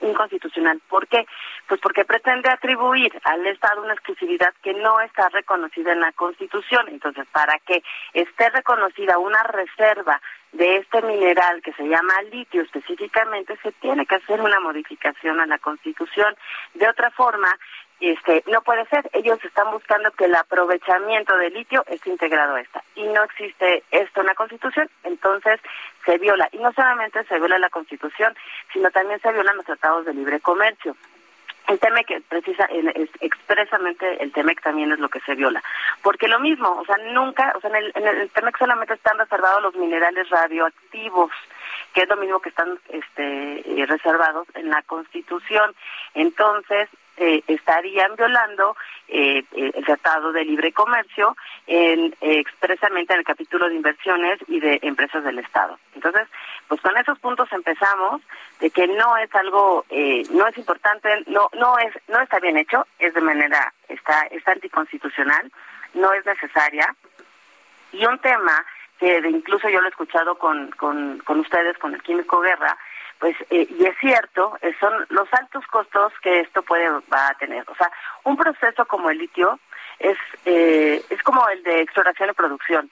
inconstitucional. 0.00 0.80
¿Por 0.88 1.06
qué? 1.06 1.26
Pues 1.68 1.80
porque 1.80 2.04
pretende 2.04 2.48
atribuir 2.48 3.12
al 3.24 3.46
Estado 3.46 3.82
una 3.82 3.92
exclusividad 3.92 4.52
que 4.62 4.74
no 4.74 5.00
está 5.00 5.28
reconocida 5.28 5.92
en 5.92 6.00
la 6.00 6.12
Constitución. 6.12 6.88
Entonces, 6.88 7.26
para 7.32 7.58
que 7.60 7.82
esté 8.12 8.50
reconocida 8.50 9.18
una 9.18 9.42
reserva 9.44 10.20
de 10.52 10.76
este 10.76 11.02
mineral 11.02 11.60
que 11.62 11.72
se 11.74 11.86
llama 11.86 12.22
litio 12.32 12.62
específicamente, 12.62 13.56
se 13.62 13.72
tiene 13.72 14.06
que 14.06 14.16
hacer 14.16 14.40
una 14.40 14.60
modificación 14.60 15.40
a 15.40 15.46
la 15.46 15.58
Constitución. 15.58 16.34
De 16.74 16.88
otra 16.88 17.10
forma, 17.10 17.54
este, 18.00 18.44
no 18.46 18.62
puede 18.62 18.86
ser. 18.86 19.08
Ellos 19.12 19.42
están 19.44 19.70
buscando 19.70 20.10
que 20.12 20.26
el 20.26 20.34
aprovechamiento 20.34 21.36
del 21.36 21.54
litio 21.54 21.84
esté 21.88 22.10
integrado 22.10 22.54
a 22.54 22.60
esta. 22.60 22.82
Y 22.94 23.04
no 23.04 23.24
existe 23.24 23.82
esto 23.90 24.20
en 24.20 24.26
la 24.26 24.34
Constitución, 24.34 24.88
entonces 25.04 25.60
se 26.04 26.18
viola. 26.18 26.48
Y 26.52 26.58
no 26.58 26.72
solamente 26.72 27.24
se 27.24 27.38
viola 27.38 27.58
la 27.58 27.70
Constitución, 27.70 28.34
sino 28.72 28.90
también 28.90 29.20
se 29.20 29.32
violan 29.32 29.56
los 29.56 29.66
tratados 29.66 30.06
de 30.06 30.14
libre 30.14 30.40
comercio. 30.40 30.96
El 31.68 31.78
TEMEC 31.78 32.22
precisa 32.28 32.64
es 32.64 33.10
expresamente 33.20 34.22
el 34.22 34.32
TEMEC 34.32 34.62
también 34.62 34.90
es 34.90 34.98
lo 35.00 35.10
que 35.10 35.20
se 35.20 35.34
viola, 35.34 35.62
porque 36.02 36.26
lo 36.26 36.40
mismo, 36.40 36.70
o 36.70 36.84
sea, 36.86 36.96
nunca, 37.12 37.52
o 37.54 37.60
sea, 37.60 37.68
en 37.68 37.76
el, 37.76 37.92
en 37.94 38.06
el 38.06 38.30
TEMEC 38.30 38.56
solamente 38.56 38.94
están 38.94 39.18
reservados 39.18 39.62
los 39.62 39.74
minerales 39.74 40.30
radioactivos, 40.30 41.30
que 41.92 42.02
es 42.02 42.08
lo 42.08 42.16
mismo 42.16 42.40
que 42.40 42.48
están 42.48 42.78
este, 42.88 43.82
eh, 43.82 43.84
reservados 43.84 44.48
en 44.54 44.70
la 44.70 44.80
Constitución. 44.80 45.74
Entonces, 46.14 46.88
eh, 47.18 47.42
estarían 47.48 48.14
violando 48.16 48.76
eh, 49.08 49.44
el 49.52 49.84
Tratado 49.84 50.32
de 50.32 50.44
Libre 50.44 50.72
Comercio 50.72 51.36
en, 51.66 52.14
expresamente 52.20 53.12
en 53.12 53.20
el 53.20 53.24
capítulo 53.24 53.68
de 53.68 53.74
inversiones 53.74 54.38
y 54.46 54.60
de 54.60 54.78
empresas 54.82 55.24
del 55.24 55.38
Estado. 55.38 55.78
Entonces, 55.94 56.28
pues 56.68 56.80
con 56.80 56.96
esos 56.96 57.18
puntos 57.18 57.50
empezamos 57.52 58.22
de 58.60 58.70
que 58.70 58.86
no 58.86 59.16
es 59.16 59.34
algo, 59.34 59.84
eh, 59.90 60.22
no 60.30 60.46
es 60.46 60.56
importante, 60.58 61.24
no, 61.26 61.48
no 61.54 61.78
es, 61.78 61.92
no 62.08 62.20
está 62.20 62.38
bien 62.38 62.56
hecho, 62.56 62.86
es 62.98 63.14
de 63.14 63.20
manera, 63.20 63.72
está, 63.88 64.22
es 64.30 64.46
anticonstitucional, 64.46 65.50
no 65.94 66.12
es 66.12 66.24
necesaria. 66.24 66.94
Y 67.92 68.04
un 68.06 68.18
tema 68.18 68.64
que 68.98 69.18
incluso 69.28 69.68
yo 69.68 69.80
lo 69.80 69.86
he 69.86 69.90
escuchado 69.90 70.38
con, 70.38 70.70
con, 70.72 71.18
con 71.20 71.40
ustedes, 71.40 71.78
con 71.78 71.94
el 71.94 72.02
Químico 72.02 72.40
Guerra, 72.40 72.76
pues 73.18 73.36
eh, 73.50 73.66
y 73.68 73.84
es 73.84 73.96
cierto 73.98 74.56
eh, 74.62 74.74
son 74.80 74.92
los 75.10 75.32
altos 75.32 75.66
costos 75.66 76.12
que 76.22 76.40
esto 76.40 76.62
puede 76.62 76.88
va 76.88 77.28
a 77.28 77.34
tener. 77.38 77.64
O 77.68 77.74
sea 77.74 77.90
un 78.24 78.36
proceso 78.36 78.86
como 78.86 79.10
el 79.10 79.18
litio 79.18 79.58
es 79.98 80.18
eh, 80.44 81.02
es 81.10 81.22
como 81.22 81.48
el 81.48 81.62
de 81.62 81.80
exploración 81.80 82.30
y 82.30 82.32
producción. 82.32 82.90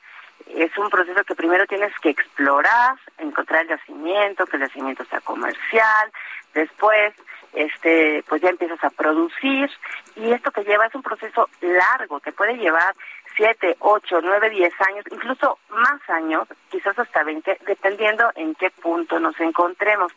Es 0.48 0.76
un 0.78 0.90
proceso 0.90 1.24
que 1.24 1.34
primero 1.34 1.66
tienes 1.66 1.92
que 2.00 2.10
explorar 2.10 2.96
encontrar 3.18 3.62
el 3.62 3.68
yacimiento 3.68 4.46
que 4.46 4.56
el 4.56 4.62
yacimiento 4.62 5.04
sea 5.06 5.20
comercial 5.20 6.12
después 6.54 7.14
este 7.57 8.22
pues 8.28 8.42
ya 8.42 8.50
empiezas 8.50 8.82
a 8.84 8.90
producir 8.90 9.70
y 10.14 10.30
esto 10.30 10.50
que 10.52 10.62
lleva 10.62 10.86
es 10.86 10.94
un 10.94 11.02
proceso 11.02 11.48
largo 11.61 12.20
que 12.20 12.32
puede 12.32 12.57
llevar 12.57 12.94
siete, 13.36 13.76
ocho, 13.80 14.20
nueve, 14.22 14.50
diez 14.50 14.72
años, 14.80 15.04
incluso 15.11 15.59
más 15.70 16.00
años, 16.09 16.48
quizás 16.70 16.98
hasta 16.98 17.22
veinte, 17.22 17.59
dependiendo 17.66 18.30
en 18.34 18.54
qué 18.54 18.70
punto 18.70 19.20
nos 19.20 19.38
encontremos. 19.40 20.12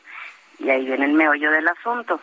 Y 0.59 0.69
ahí 0.69 0.85
viene 0.85 1.05
el 1.05 1.13
meollo 1.13 1.51
del 1.51 1.67
asunto. 1.67 2.19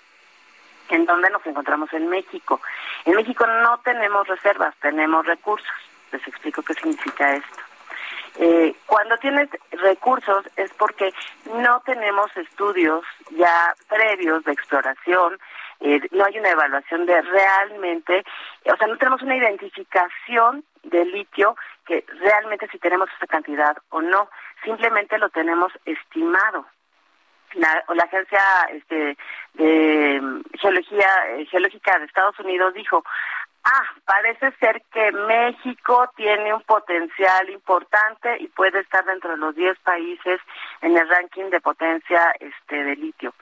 ¿En 0.89 1.05
dónde 1.05 1.31
nos 1.31 1.45
encontramos 1.47 1.93
en 1.93 2.09
México? 2.09 2.61
En 3.05 3.14
México 3.14 3.47
no 3.47 3.79
tenemos 3.79 4.27
reservas, 4.29 4.75
tenemos 4.81 5.27
recursos. 5.27 5.69
Les 6.12 6.27
explico 6.27 6.62
qué 6.62 6.75
significa 6.75 7.35
esto. 7.35 7.66
Eh, 8.39 8.75
cuando 8.87 9.17
tienes 9.19 9.49
recursos 9.71 10.45
es 10.57 10.73
porque 10.75 11.13
no 11.55 11.81
tenemos 11.87 12.35
estudios 12.37 13.05
ya 13.31 13.75
previos 13.89 14.45
de 14.45 14.53
exploración, 14.53 15.39
eh, 15.81 16.01
no 16.11 16.25
hay 16.25 16.39
una 16.39 16.51
evaluación 16.51 17.07
de 17.07 17.21
realmente, 17.23 18.25
o 18.65 18.77
sea, 18.77 18.87
no 18.87 18.97
tenemos 18.97 19.23
una 19.23 19.37
identificación 19.37 20.65
de 20.83 21.05
litio 21.05 21.57
que 21.87 22.05
realmente 22.21 22.69
si 22.69 22.79
tenemos 22.79 23.09
esa 23.17 23.27
cantidad 23.27 23.77
o 23.91 24.01
no, 24.01 24.29
simplemente 24.65 25.19
lo 25.19 25.29
tenemos 25.31 25.73
estimado. 25.85 26.67
La, 27.55 27.85
la 27.95 28.05
agencia 28.05 28.41
este, 28.73 29.17
de 29.55 30.43
geología 30.59 31.09
eh, 31.29 31.47
geológica 31.47 31.99
de 31.99 32.05
Estados 32.05 32.39
Unidos 32.41 32.75
dijo 32.75 33.05
ah 33.67 33.85
parece 34.05 34.53
ser 34.59 34.83
que 34.93 35.12
México 35.12 36.11
tiene 36.17 36.55
un 36.55 36.62
potencial 36.62 37.51
importante 37.51 38.37
y 38.41 38.49
puede 38.49 38.81
estar 38.81 39.05
dentro 39.05 39.33
de 39.33 39.37
los 39.37 39.55
10 39.55 39.79
países 39.81 40.41
en 40.81 40.97
el 40.97 41.09
ranking 41.09 41.51
de 41.51 41.61
potencia 41.61 42.33
este 42.41 42.85
de 42.85 42.97
litio 42.97 43.35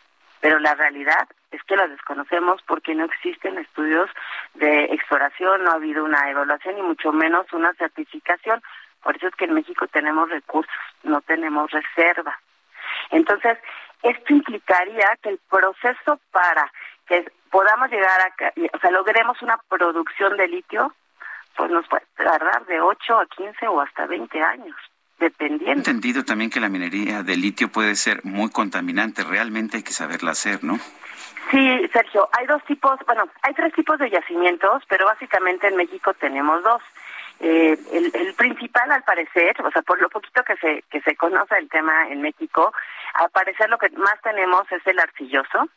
pero 0.45 0.59
la 0.59 0.75
realidad 0.75 1.27
es 1.53 1.63
que 1.63 1.75
la 1.75 1.89
desconocemos 1.89 2.61
porque 2.67 2.95
no 2.95 3.07
existen 3.07 3.57
estudios 3.57 4.11
de 4.53 4.85
exploración, 4.93 5.65
no 5.65 5.71
ha 5.71 5.77
habido 5.77 6.05
una 6.05 6.31
evaluación 6.31 6.77
y 6.77 6.83
mucho 6.83 7.13
menos 7.13 7.51
una 7.55 7.73
certificación. 7.73 8.63
Por 9.03 9.17
eso 9.17 9.29
es 9.29 9.35
que 9.37 9.47
en 9.47 9.55
México 9.55 9.87
tenemos 9.87 10.29
recursos, 10.29 10.71
no 11.03 11.23
tenemos 11.23 11.71
reserva. 11.71 12.39
Entonces, 13.11 13.57
esto 14.03 14.35
implicaría 14.35 15.17
que 15.23 15.31
el 15.31 15.41
proceso 15.49 16.21
para 16.31 16.71
que 17.07 17.25
podamos 17.55 17.89
llegar 17.89 18.21
a, 18.21 18.53
o 18.75 18.79
sea, 18.81 18.91
logremos 18.91 19.41
una 19.41 19.57
producción 19.69 20.37
de 20.37 20.49
litio, 20.49 20.93
pues 21.57 21.71
nos 21.71 21.87
puede 21.87 22.05
tardar 22.17 22.67
de 22.67 22.81
8 22.81 23.17
a 23.17 23.27
15 23.27 23.69
o 23.69 23.81
hasta 23.81 24.07
20 24.07 24.43
años 24.43 24.75
dependiendo. 25.21 25.73
Entendido 25.73 26.25
también 26.25 26.51
que 26.51 26.59
la 26.59 26.69
minería 26.69 27.23
de 27.23 27.37
litio 27.37 27.69
puede 27.69 27.95
ser 27.95 28.25
muy 28.25 28.51
contaminante, 28.51 29.23
realmente 29.23 29.77
hay 29.77 29.85
que 29.85 29.93
saberla 29.93 30.33
hacer, 30.33 30.65
¿no? 30.65 30.81
Sí, 31.53 31.89
Sergio, 31.93 32.29
hay 32.37 32.45
dos 32.47 32.61
tipos, 32.65 32.99
bueno, 33.07 33.29
hay 33.43 33.55
tres 33.55 33.73
tipos 33.73 34.01
de 34.01 34.11
yacimientos, 34.11 34.83
pero 34.89 35.07
básicamente 35.07 35.69
en 35.69 35.77
México 35.77 36.13
tenemos 36.15 36.61
dos. 36.65 36.83
Eh, 37.39 37.79
el, 37.93 38.35
principal, 38.35 38.91
al 38.91 39.05
parecer, 39.05 39.55
o 39.63 39.71
sea, 39.71 39.83
por 39.83 40.03
lo 40.03 40.09
poquito 40.09 40.43
que 40.43 40.57
se 40.57 40.83
que 40.91 41.01
se 41.03 41.15
conoce 41.15 41.57
el 41.57 41.69
tema 41.69 42.09
en 42.09 42.21
México, 42.21 42.73
al 43.15 43.31
parecer 43.31 43.71
lo 43.71 43.79
que 43.79 43.91
más 43.91 44.21
tenemos 44.23 44.65
es 44.73 44.85
el 44.87 44.99
arcilloso 44.99 45.69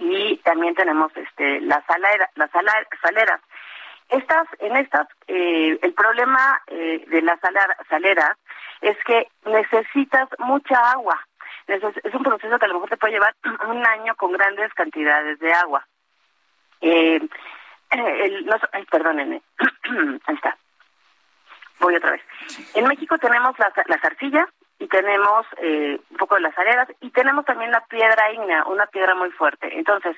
y 0.00 0.38
también 0.38 0.74
tenemos 0.74 1.14
este 1.14 1.60
las 1.60 1.84
salera, 1.84 2.30
las 2.34 2.50
saleras. 2.50 3.40
Estas, 4.08 4.48
en 4.58 4.76
estas, 4.76 5.06
eh, 5.28 5.78
el 5.80 5.92
problema 5.92 6.60
eh, 6.66 7.04
de 7.06 7.22
las 7.22 7.38
saleras 7.88 8.36
es 8.80 8.96
que 9.04 9.28
necesitas 9.44 10.28
mucha 10.38 10.74
agua. 10.90 11.24
Es, 11.66 11.82
un 12.14 12.22
proceso 12.24 12.58
que 12.58 12.64
a 12.64 12.68
lo 12.68 12.74
mejor 12.74 12.88
te 12.88 12.96
puede 12.96 13.12
llevar 13.12 13.36
un 13.68 13.86
año 13.86 14.16
con 14.16 14.32
grandes 14.32 14.72
cantidades 14.74 15.38
de 15.38 15.52
agua. 15.52 15.86
Eh, 16.80 17.20
el, 17.90 18.46
no, 18.46 18.56
ay, 18.72 18.84
perdónenme, 18.86 19.42
ahí 20.26 20.34
está. 20.34 20.56
Voy 21.78 21.94
otra 21.94 22.12
vez. 22.12 22.22
En 22.74 22.88
México 22.88 23.16
tenemos 23.18 23.56
las, 23.58 23.72
las 23.86 24.04
arcillas 24.04 24.48
y 24.80 24.88
tenemos 24.88 25.46
eh, 25.58 26.00
un 26.10 26.16
poco 26.16 26.34
de 26.34 26.40
las 26.40 26.58
arenas 26.58 26.88
y 27.00 27.10
tenemos 27.10 27.44
también 27.44 27.70
la 27.70 27.84
piedra 27.84 28.32
ígnea, 28.32 28.64
una 28.64 28.86
piedra 28.86 29.14
muy 29.14 29.30
fuerte. 29.30 29.68
Entonces, 29.78 30.16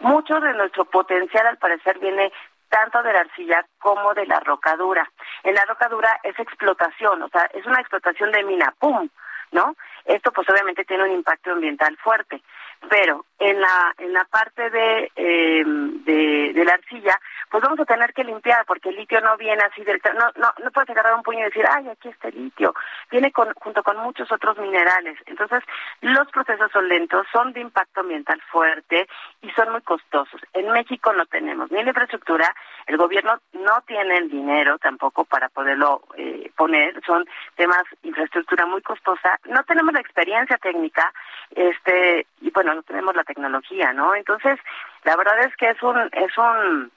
mucho 0.00 0.40
de 0.40 0.54
nuestro 0.54 0.86
potencial 0.86 1.46
al 1.46 1.58
parecer 1.58 1.98
viene 1.98 2.32
tanto 2.70 3.02
de 3.02 3.12
la 3.12 3.20
arcilla 3.20 3.64
como 3.78 4.14
de 4.14 4.26
la 4.26 4.40
rocadura. 4.40 5.08
En 5.44 5.54
la 5.54 5.64
rocadura 5.66 6.08
es 6.22 6.38
explotación, 6.38 7.22
o 7.22 7.28
sea, 7.28 7.44
es 7.52 7.66
una 7.66 7.80
explotación 7.80 8.32
de 8.32 8.42
mina, 8.44 8.74
¡pum! 8.78 9.08
¿No? 9.52 9.76
Esto 10.06 10.32
pues 10.32 10.48
obviamente 10.48 10.86
tiene 10.86 11.04
un 11.04 11.12
impacto 11.12 11.52
ambiental 11.52 11.94
fuerte 11.98 12.42
pero 12.88 13.24
en 13.38 13.60
la 13.60 13.94
en 13.98 14.12
la 14.12 14.24
parte 14.24 14.70
de, 14.70 15.10
eh, 15.16 15.62
de, 15.64 16.64
la 16.64 16.74
arcilla 16.74 17.18
pues 17.50 17.62
vamos 17.62 17.80
a 17.80 17.84
tener 17.84 18.12
que 18.12 18.24
limpiar 18.24 18.64
porque 18.66 18.90
el 18.90 18.96
litio 18.96 19.20
no 19.20 19.36
viene 19.36 19.62
así 19.64 19.82
del 19.82 20.00
no 20.14 20.30
no 20.36 20.52
no 20.62 20.70
puedes 20.70 20.90
agarrar 20.90 21.14
un 21.14 21.22
puño 21.22 21.40
y 21.40 21.44
decir 21.44 21.64
ay 21.68 21.88
aquí 21.88 22.08
está 22.08 22.28
el 22.28 22.36
litio 22.36 22.74
viene 23.10 23.32
con, 23.32 23.52
junto 23.54 23.82
con 23.82 23.96
muchos 23.98 24.30
otros 24.30 24.58
minerales. 24.58 25.18
Entonces 25.26 25.62
los 26.00 26.28
procesos 26.30 26.70
son 26.72 26.88
lentos 26.88 27.26
son 27.32 27.52
de 27.52 27.60
impacto 27.60 28.00
ambiental 28.00 28.40
fuerte 28.50 29.08
y 29.40 29.50
son 29.50 29.72
muy 29.72 29.82
costosos. 29.82 30.40
En 30.52 30.70
México 30.70 31.12
no 31.12 31.26
tenemos 31.26 31.70
ni 31.70 31.82
la 31.82 31.90
infraestructura 31.90 32.54
el 32.86 32.96
gobierno 32.96 33.38
no 33.52 33.80
tiene 33.86 34.16
el 34.16 34.30
dinero 34.30 34.78
tampoco 34.78 35.24
para 35.24 35.48
poderlo 35.48 36.02
eh, 36.16 36.50
poner. 36.56 37.00
Son 37.04 37.24
temas 37.56 37.82
infraestructura 38.02 38.66
muy 38.66 38.82
costosa. 38.82 39.38
No 39.46 39.62
tenemos 39.64 39.92
la 39.92 40.00
experiencia 40.00 40.56
técnica 40.58 41.12
este 41.50 42.26
y 42.40 42.50
bueno 42.50 42.74
no 42.74 42.82
tenemos 42.82 43.14
la 43.14 43.24
tecnología 43.24 43.92
no 43.92 44.14
entonces 44.14 44.58
la 45.04 45.16
verdad 45.16 45.40
es 45.40 45.54
que 45.56 45.70
es 45.70 45.82
un 45.82 45.98
es 46.12 46.36
un 46.38 46.90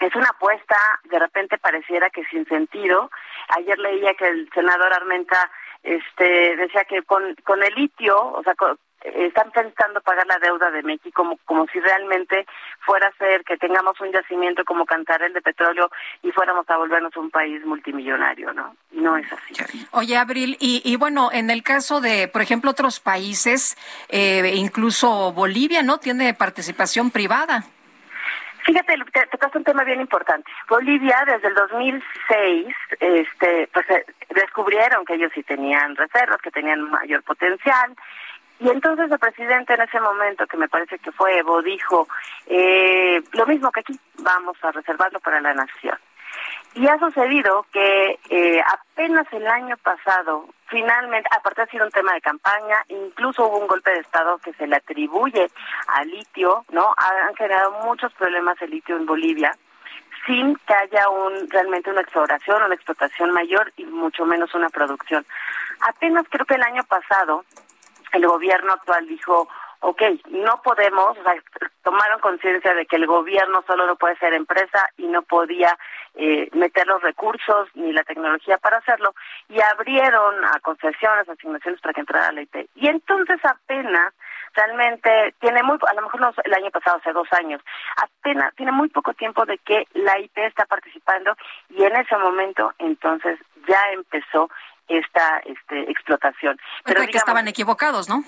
es 0.00 0.14
una 0.14 0.28
apuesta. 0.28 0.76
De 1.04 1.18
repente 1.18 1.58
pareciera 1.58 2.10
que 2.10 2.24
sin 2.24 2.46
sentido. 2.46 3.10
Ayer 3.56 3.78
leía 3.78 4.14
que 4.14 4.26
el 4.26 4.50
senador 4.52 4.92
Armenta 4.92 5.50
este 5.82 6.56
decía 6.56 6.84
que 6.84 7.02
con 7.02 7.34
con 7.44 7.62
el 7.62 7.74
litio 7.74 8.18
o 8.18 8.42
sea 8.42 8.54
están 9.04 9.50
pensando 9.50 10.00
pagar 10.00 10.26
la 10.26 10.38
deuda 10.38 10.70
de 10.70 10.82
México 10.82 11.10
como, 11.14 11.36
como 11.44 11.66
si 11.66 11.78
realmente 11.80 12.46
fuera 12.80 13.08
a 13.08 13.12
ser 13.12 13.44
que 13.44 13.56
tengamos 13.56 14.00
un 14.00 14.10
yacimiento 14.10 14.64
como 14.64 14.86
Cantarel 14.86 15.32
de 15.32 15.42
petróleo 15.42 15.90
y 16.22 16.30
fuéramos 16.32 16.68
a 16.70 16.76
volvernos 16.76 17.14
un 17.16 17.30
país 17.30 17.64
multimillonario, 17.64 18.52
¿no? 18.52 18.74
No 18.92 19.16
es 19.16 19.30
así. 19.32 19.86
Oye, 19.92 20.16
Abril, 20.16 20.56
y, 20.58 20.80
y 20.84 20.96
bueno, 20.96 21.30
en 21.32 21.50
el 21.50 21.62
caso 21.62 22.00
de, 22.00 22.28
por 22.28 22.42
ejemplo, 22.42 22.70
otros 22.70 23.00
países, 23.00 23.76
eh, 24.08 24.54
incluso 24.56 25.32
Bolivia, 25.32 25.82
¿no? 25.82 25.98
Tiene 25.98 26.32
participación 26.34 27.10
privada. 27.10 27.64
Fíjate, 28.64 28.94
te, 29.12 29.26
te 29.26 29.58
un 29.58 29.64
tema 29.64 29.84
bien 29.84 30.00
importante. 30.00 30.50
Bolivia, 30.68 31.22
desde 31.26 31.48
el 31.48 31.54
2006, 31.54 32.74
este, 32.98 33.68
pues 33.72 33.90
eh, 33.90 34.06
descubrieron 34.30 35.04
que 35.04 35.14
ellos 35.14 35.30
sí 35.34 35.42
tenían 35.42 35.94
reservas, 35.96 36.40
que 36.40 36.50
tenían 36.50 36.90
mayor 36.90 37.22
potencial, 37.22 37.94
y 38.64 38.70
entonces 38.70 39.10
el 39.10 39.18
presidente 39.18 39.74
en 39.74 39.82
ese 39.82 40.00
momento, 40.00 40.46
que 40.46 40.56
me 40.56 40.70
parece 40.70 40.98
que 40.98 41.12
fue 41.12 41.36
Evo, 41.36 41.60
dijo 41.60 42.08
eh, 42.46 43.22
lo 43.32 43.44
mismo 43.44 43.70
que 43.70 43.80
aquí, 43.80 44.00
vamos 44.22 44.56
a 44.62 44.72
reservarlo 44.72 45.20
para 45.20 45.38
la 45.42 45.52
nación. 45.52 45.98
Y 46.74 46.86
ha 46.86 46.98
sucedido 46.98 47.66
que 47.70 48.18
eh, 48.30 48.62
apenas 48.66 49.30
el 49.32 49.46
año 49.46 49.76
pasado, 49.76 50.48
finalmente, 50.68 51.28
aparte 51.36 51.60
ha 51.60 51.66
sido 51.66 51.84
un 51.84 51.90
tema 51.90 52.14
de 52.14 52.22
campaña, 52.22 52.82
incluso 52.88 53.46
hubo 53.46 53.58
un 53.58 53.66
golpe 53.66 53.90
de 53.90 54.00
Estado 54.00 54.38
que 54.38 54.54
se 54.54 54.66
le 54.66 54.76
atribuye 54.76 55.50
al 55.88 56.08
litio, 56.08 56.64
¿no? 56.70 56.94
Han 56.96 57.34
generado 57.34 57.70
muchos 57.84 58.14
problemas 58.14 58.60
el 58.62 58.70
litio 58.70 58.96
en 58.96 59.04
Bolivia 59.04 59.54
sin 60.26 60.56
que 60.66 60.72
haya 60.72 61.10
un 61.10 61.50
realmente 61.50 61.90
una 61.90 62.00
exploración, 62.00 62.62
una 62.62 62.74
explotación 62.74 63.30
mayor 63.32 63.74
y 63.76 63.84
mucho 63.84 64.24
menos 64.24 64.54
una 64.54 64.70
producción. 64.70 65.26
Apenas 65.80 66.24
creo 66.30 66.46
que 66.46 66.54
el 66.54 66.62
año 66.62 66.82
pasado 66.84 67.44
el 68.14 68.26
gobierno 68.26 68.72
actual 68.72 69.06
dijo, 69.06 69.48
ok, 69.80 70.02
no 70.30 70.62
podemos, 70.62 71.18
o 71.18 71.22
sea, 71.22 71.34
tomaron 71.82 72.18
conciencia 72.20 72.72
de 72.74 72.86
que 72.86 72.96
el 72.96 73.06
gobierno 73.06 73.62
solo 73.66 73.86
no 73.86 73.96
puede 73.96 74.16
ser 74.16 74.32
empresa 74.32 74.88
y 74.96 75.06
no 75.06 75.22
podía 75.22 75.78
eh, 76.14 76.48
meter 76.52 76.86
los 76.86 77.02
recursos 77.02 77.68
ni 77.74 77.92
la 77.92 78.02
tecnología 78.02 78.56
para 78.56 78.78
hacerlo 78.78 79.14
y 79.48 79.60
abrieron 79.60 80.42
a 80.44 80.58
concesiones, 80.60 81.28
asignaciones 81.28 81.80
para 81.82 81.92
que 81.92 82.00
entrara 82.00 82.32
la 82.32 82.42
IP. 82.42 82.68
Y 82.76 82.88
entonces 82.88 83.38
apenas 83.44 84.14
realmente 84.54 85.34
tiene 85.40 85.62
muy, 85.62 85.76
a 85.86 85.94
lo 85.94 86.02
mejor 86.02 86.20
no 86.20 86.32
el 86.44 86.54
año 86.54 86.70
pasado, 86.70 86.96
hace 86.96 87.12
dos 87.12 87.28
años, 87.32 87.60
apenas 87.96 88.54
tiene 88.54 88.72
muy 88.72 88.88
poco 88.88 89.12
tiempo 89.12 89.44
de 89.44 89.58
que 89.58 89.86
la 89.92 90.18
IP 90.18 90.38
está 90.38 90.64
participando 90.64 91.36
y 91.68 91.82
en 91.82 91.94
ese 91.96 92.16
momento 92.16 92.72
entonces 92.78 93.38
ya 93.66 93.82
empezó 93.92 94.48
esta 94.88 95.38
este, 95.44 95.90
explotación. 95.90 96.58
Pero 96.84 97.06
que 97.06 97.18
estaban 97.18 97.48
equivocados, 97.48 98.08
¿no? 98.08 98.24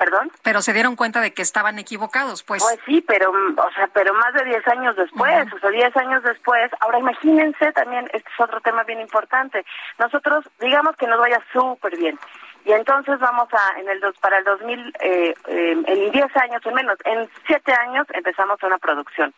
¿Perdón? 0.00 0.32
Pero 0.42 0.62
se 0.62 0.72
dieron 0.72 0.96
cuenta 0.96 1.20
de 1.20 1.34
que 1.34 1.42
estaban 1.42 1.78
equivocados, 1.78 2.42
pues. 2.42 2.62
Pues 2.62 2.78
sí, 2.86 3.04
pero, 3.06 3.30
o 3.30 3.70
sea, 3.72 3.86
pero 3.88 4.14
más 4.14 4.32
de 4.32 4.44
10 4.46 4.68
años 4.68 4.96
después, 4.96 5.52
o 5.52 5.58
sea, 5.58 5.68
10 5.68 5.94
años 5.98 6.22
después. 6.22 6.70
Ahora 6.80 7.00
imagínense 7.00 7.70
también, 7.72 8.06
este 8.14 8.30
es 8.32 8.40
otro 8.40 8.62
tema 8.62 8.82
bien 8.84 9.02
importante. 9.02 9.62
Nosotros, 9.98 10.48
digamos 10.58 10.96
que 10.96 11.06
nos 11.06 11.20
vaya 11.20 11.38
súper 11.52 11.98
bien. 11.98 12.18
Y 12.64 12.72
entonces 12.72 13.18
vamos 13.18 13.48
a, 13.52 13.78
en 13.78 13.90
el 13.90 14.00
dos, 14.00 14.16
para 14.20 14.38
el 14.38 14.44
2000, 14.44 14.92
eh, 15.00 15.34
eh, 15.48 15.82
en 15.86 16.10
10 16.12 16.36
años 16.38 16.64
o 16.64 16.70
menos, 16.70 16.96
en 17.04 17.28
7 17.46 17.70
años 17.70 18.06
empezamos 18.14 18.56
una 18.62 18.78
producción. 18.78 19.34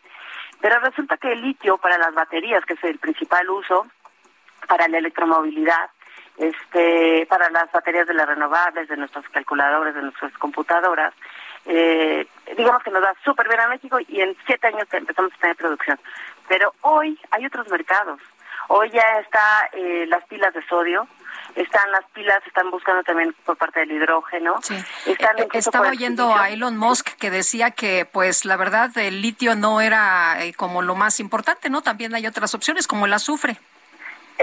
Pero 0.61 0.79
resulta 0.79 1.17
que 1.17 1.33
el 1.33 1.41
litio 1.41 1.77
para 1.77 1.97
las 1.97 2.13
baterías, 2.13 2.63
que 2.65 2.75
es 2.75 2.83
el 2.85 2.99
principal 2.99 3.49
uso, 3.49 3.85
para 4.67 4.87
la 4.87 4.99
electromovilidad, 4.99 5.89
este, 6.37 7.25
para 7.27 7.49
las 7.49 7.71
baterías 7.71 8.07
de 8.07 8.13
las 8.13 8.27
renovables, 8.27 8.87
de 8.87 8.97
nuestros 8.97 9.27
calculadores, 9.29 9.93
de 9.95 10.01
nuestras 10.01 10.33
computadoras. 10.37 11.13
Eh, 11.65 12.27
digamos 12.57 12.83
que 12.83 12.91
nos 12.91 13.01
da 13.01 13.13
súper 13.23 13.47
bien 13.47 13.59
a 13.61 13.67
México 13.67 13.97
y 14.07 14.21
en 14.21 14.35
siete 14.45 14.67
años 14.67 14.87
empezamos 14.91 15.31
a 15.33 15.37
tener 15.37 15.55
producción. 15.55 15.99
Pero 16.47 16.73
hoy 16.81 17.19
hay 17.31 17.45
otros 17.45 17.67
mercados. 17.69 18.19
Hoy 18.67 18.89
ya 18.91 19.19
está 19.19 19.69
eh, 19.73 20.05
las 20.07 20.23
pilas 20.25 20.53
de 20.53 20.65
sodio, 20.67 21.07
están 21.55 21.91
las 21.91 22.05
pilas, 22.13 22.41
están 22.47 22.71
buscando 22.71 23.03
también 23.03 23.35
por 23.45 23.57
parte 23.57 23.81
del 23.81 23.91
hidrógeno. 23.91 24.55
Están 25.05 25.39
eh, 25.39 25.47
Estaba 25.53 25.89
oyendo 25.89 26.33
a 26.33 26.49
Elon 26.49 26.77
Musk 26.77 27.09
que 27.17 27.29
decía 27.29 27.71
que, 27.71 28.07
pues, 28.09 28.45
la 28.45 28.55
verdad, 28.55 28.97
el 28.97 29.21
litio 29.21 29.55
no 29.55 29.81
era 29.81 30.37
como 30.55 30.81
lo 30.81 30.95
más 30.95 31.19
importante, 31.19 31.69
¿no? 31.69 31.81
También 31.81 32.15
hay 32.15 32.25
otras 32.25 32.55
opciones 32.55 32.87
como 32.87 33.05
el 33.05 33.13
azufre. 33.13 33.57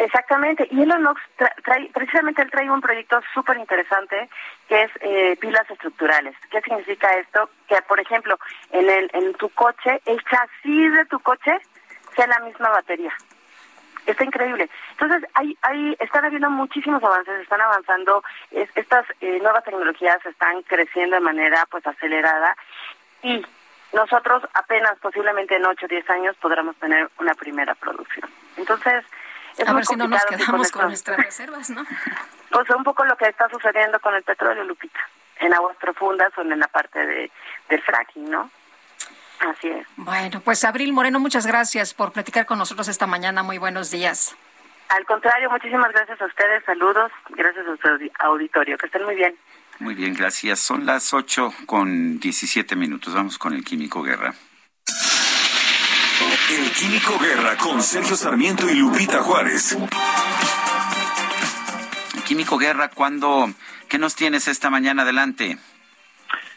Exactamente, 0.01 0.67
y 0.71 0.81
Elon 0.81 1.03
Musk 1.03 1.21
trae, 1.63 1.91
precisamente 1.93 2.41
él 2.41 2.51
trae 2.51 2.71
un 2.71 2.81
proyecto 2.81 3.21
súper 3.35 3.59
interesante 3.59 4.31
que 4.67 4.85
es 4.85 4.91
eh, 5.03 5.37
pilas 5.39 5.71
estructurales. 5.71 6.35
¿Qué 6.51 6.63
significa 6.63 7.15
esto? 7.19 7.51
Que, 7.69 7.83
por 7.83 8.01
ejemplo, 8.01 8.39
en, 8.71 8.89
el, 8.89 9.11
en 9.13 9.35
tu 9.35 9.51
coche, 9.51 10.01
el 10.07 10.25
chasis 10.25 10.95
de 10.95 11.05
tu 11.05 11.21
coche 11.21 11.55
sea 12.17 12.27
la 12.29 12.39
misma 12.39 12.71
batería. 12.71 13.13
Está 14.07 14.25
increíble. 14.25 14.71
Entonces, 14.93 15.29
hay, 15.35 15.59
hay, 15.61 15.95
están 16.01 16.25
habiendo 16.25 16.49
muchísimos 16.49 17.05
avances, 17.05 17.39
están 17.39 17.61
avanzando, 17.61 18.25
estas 18.51 19.05
eh, 19.21 19.39
nuevas 19.43 19.65
tecnologías 19.65 20.25
están 20.25 20.63
creciendo 20.63 21.17
de 21.17 21.21
manera 21.21 21.67
pues 21.71 21.87
acelerada 21.87 22.57
y 23.23 23.45
nosotros 23.93 24.45
apenas 24.55 24.99
posiblemente 25.01 25.57
en 25.57 25.67
8 25.67 25.85
o 25.85 25.89
10 25.89 26.09
años 26.09 26.37
podremos 26.37 26.75
tener 26.77 27.11
una 27.19 27.35
primera 27.35 27.75
producción. 27.75 28.31
Entonces, 28.57 29.05
a 29.67 29.73
ver 29.73 29.87
si 29.87 29.97
no 29.97 30.09
nos 30.09 30.25
quedamos 30.25 30.71
con, 30.71 30.87
nuestras 30.87 31.19
reservas, 31.19 31.71
¿no? 31.71 31.85
Pues 32.51 32.69
un 32.71 32.83
poco 32.83 33.05
lo 33.05 33.17
que 33.17 33.29
está 33.29 33.49
sucediendo 33.49 34.01
con 34.01 34.13
el 34.13 34.25
petróleo, 34.25 34.65
Lupita, 34.65 34.99
en 35.39 35.55
aguas 35.55 35.77
profundas 35.77 36.37
o 36.37 36.43
en 36.43 36.59
la 36.59 36.67
parte 36.67 36.99
de, 37.07 37.31
del 37.69 37.81
fracking, 37.81 38.29
¿no? 38.29 38.51
Así 39.39 39.69
es. 39.69 39.87
Bueno, 39.97 40.41
pues 40.41 40.65
Abril 40.65 40.93
Moreno, 40.93 41.21
muchas 41.21 41.47
gracias 41.47 41.95
por 41.95 42.13
platicar 42.13 42.47
con 42.47 42.59
nosotros 42.59 42.89
esta 42.89 43.07
mañana. 43.07 43.45
Muy 43.45 43.59
buenos 43.59 43.93
días. 43.93 44.37
Al 44.89 45.07
contrario, 45.07 45.49
muchísimas 45.49 45.93
gracias 45.93 46.21
a 46.21 46.27
ustedes, 46.27 46.65
saludos, 46.65 47.13
gracias 47.29 47.65
a 47.65 47.77
su 47.77 48.11
auditorio, 48.19 48.77
que 48.77 48.87
estén 48.87 49.05
muy 49.05 49.15
bien. 49.15 49.37
Muy 49.79 49.95
bien, 49.95 50.13
gracias. 50.15 50.59
Son 50.59 50.85
las 50.85 51.15
8 51.15 51.55
con 51.67 52.19
17 52.19 52.75
minutos. 52.75 53.15
Vamos 53.15 53.39
con 53.39 53.55
el 53.55 53.65
Químico 53.65 54.03
Guerra. 54.03 54.35
El 56.51 56.71
Químico 56.73 57.19
Guerra 57.19 57.57
con 57.57 57.83
Sergio 57.83 58.17
Sarmiento 58.17 58.69
y 58.69 58.75
Lupita 58.75 59.23
Juárez. 59.23 59.77
Químico 62.27 62.59
Guerra, 62.59 62.91
¿cuándo, 62.91 63.51
¿qué 63.89 63.99
nos 63.99 64.15
tienes 64.15 64.49
esta 64.49 64.71
mañana 64.71 65.03
adelante? 65.03 65.59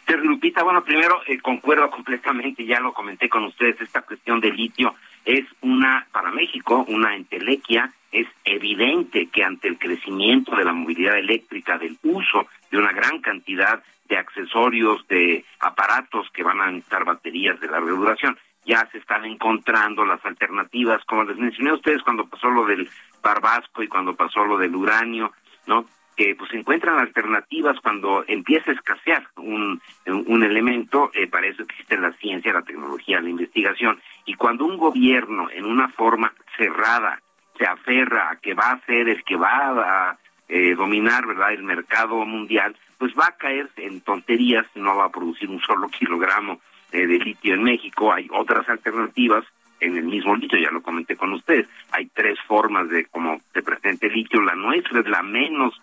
Lupita, 0.07 0.63
bueno, 0.63 0.83
primero 0.83 1.21
eh, 1.27 1.39
concuerdo 1.39 1.89
completamente, 1.89 2.65
ya 2.65 2.79
lo 2.79 2.93
comenté 2.93 3.29
con 3.29 3.43
ustedes, 3.45 3.81
esta 3.81 4.01
cuestión 4.01 4.39
del 4.39 4.55
litio 4.55 4.95
es 5.25 5.45
una, 5.61 6.05
para 6.11 6.31
México, 6.31 6.85
una 6.87 7.15
entelequia. 7.15 7.93
Es 8.11 8.27
evidente 8.43 9.27
que 9.27 9.43
ante 9.43 9.67
el 9.67 9.79
crecimiento 9.79 10.55
de 10.55 10.65
la 10.65 10.73
movilidad 10.73 11.17
eléctrica, 11.17 11.77
del 11.77 11.97
uso 12.03 12.47
de 12.69 12.77
una 12.77 12.91
gran 12.91 13.19
cantidad 13.21 13.81
de 14.07 14.17
accesorios, 14.17 15.07
de 15.07 15.45
aparatos 15.59 16.29
que 16.31 16.43
van 16.43 16.61
a 16.61 16.67
necesitar 16.67 17.05
baterías 17.05 17.59
de 17.59 17.67
larga 17.67 17.91
duración, 17.91 18.37
ya 18.65 18.87
se 18.91 18.97
están 18.97 19.25
encontrando 19.25 20.05
las 20.05 20.23
alternativas, 20.25 21.03
como 21.05 21.23
les 21.23 21.37
mencioné 21.37 21.71
a 21.71 21.75
ustedes 21.75 22.01
cuando 22.03 22.27
pasó 22.27 22.49
lo 22.49 22.65
del 22.65 22.89
barbasco 23.21 23.83
y 23.83 23.87
cuando 23.87 24.13
pasó 24.13 24.45
lo 24.45 24.57
del 24.57 24.75
uranio, 24.75 25.33
¿no? 25.67 25.85
que 26.15 26.35
pues 26.35 26.51
se 26.51 26.57
encuentran 26.57 26.99
alternativas 26.99 27.79
cuando 27.81 28.23
empieza 28.27 28.71
a 28.71 28.75
escasear 28.75 29.27
un, 29.37 29.81
un 30.05 30.43
elemento, 30.43 31.09
eh, 31.13 31.27
para 31.27 31.47
eso 31.47 31.63
existe 31.63 31.97
la 31.97 32.11
ciencia, 32.13 32.53
la 32.53 32.61
tecnología, 32.61 33.19
la 33.19 33.29
investigación, 33.29 33.99
y 34.25 34.35
cuando 34.35 34.65
un 34.65 34.77
gobierno 34.77 35.49
en 35.49 35.65
una 35.65 35.89
forma 35.89 36.31
cerrada 36.57 37.19
se 37.57 37.65
aferra 37.65 38.29
a 38.29 38.35
que 38.37 38.53
va 38.53 38.71
a 38.71 38.85
ser 38.85 39.09
el 39.09 39.23
que 39.23 39.35
va 39.35 40.09
a 40.09 40.17
eh, 40.49 40.75
dominar 40.75 41.25
verdad 41.25 41.53
el 41.53 41.63
mercado 41.63 42.25
mundial, 42.25 42.75
pues 42.97 43.13
va 43.19 43.27
a 43.27 43.37
caer 43.37 43.69
en 43.77 44.01
tonterías, 44.01 44.67
no 44.75 44.95
va 44.95 45.05
a 45.05 45.11
producir 45.11 45.49
un 45.49 45.61
solo 45.61 45.87
kilogramo 45.89 46.59
de 46.99 47.19
litio 47.19 47.55
en 47.55 47.63
México, 47.63 48.13
hay 48.13 48.27
otras 48.31 48.67
alternativas 48.69 49.43
en 49.79 49.97
el 49.97 50.05
mismo 50.05 50.35
litio, 50.35 50.59
ya 50.59 50.71
lo 50.71 50.81
comenté 50.81 51.15
con 51.15 51.33
ustedes, 51.33 51.67
hay 51.91 52.07
tres 52.07 52.39
formas 52.47 52.89
de 52.89 53.05
cómo 53.05 53.41
se 53.53 53.61
presenta 53.61 54.07
el 54.07 54.13
litio, 54.13 54.41
la 54.41 54.55
nuestra 54.55 54.99
es 54.99 55.07
la 55.07 55.21
menos 55.23 55.73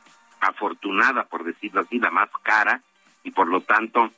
afortunada, 0.40 1.24
por 1.24 1.44
decirlo 1.44 1.82
así, 1.82 1.98
la 1.98 2.10
más 2.10 2.30
cara, 2.42 2.80
y 3.22 3.30
por 3.30 3.48
lo 3.48 3.60
tanto 3.60 4.10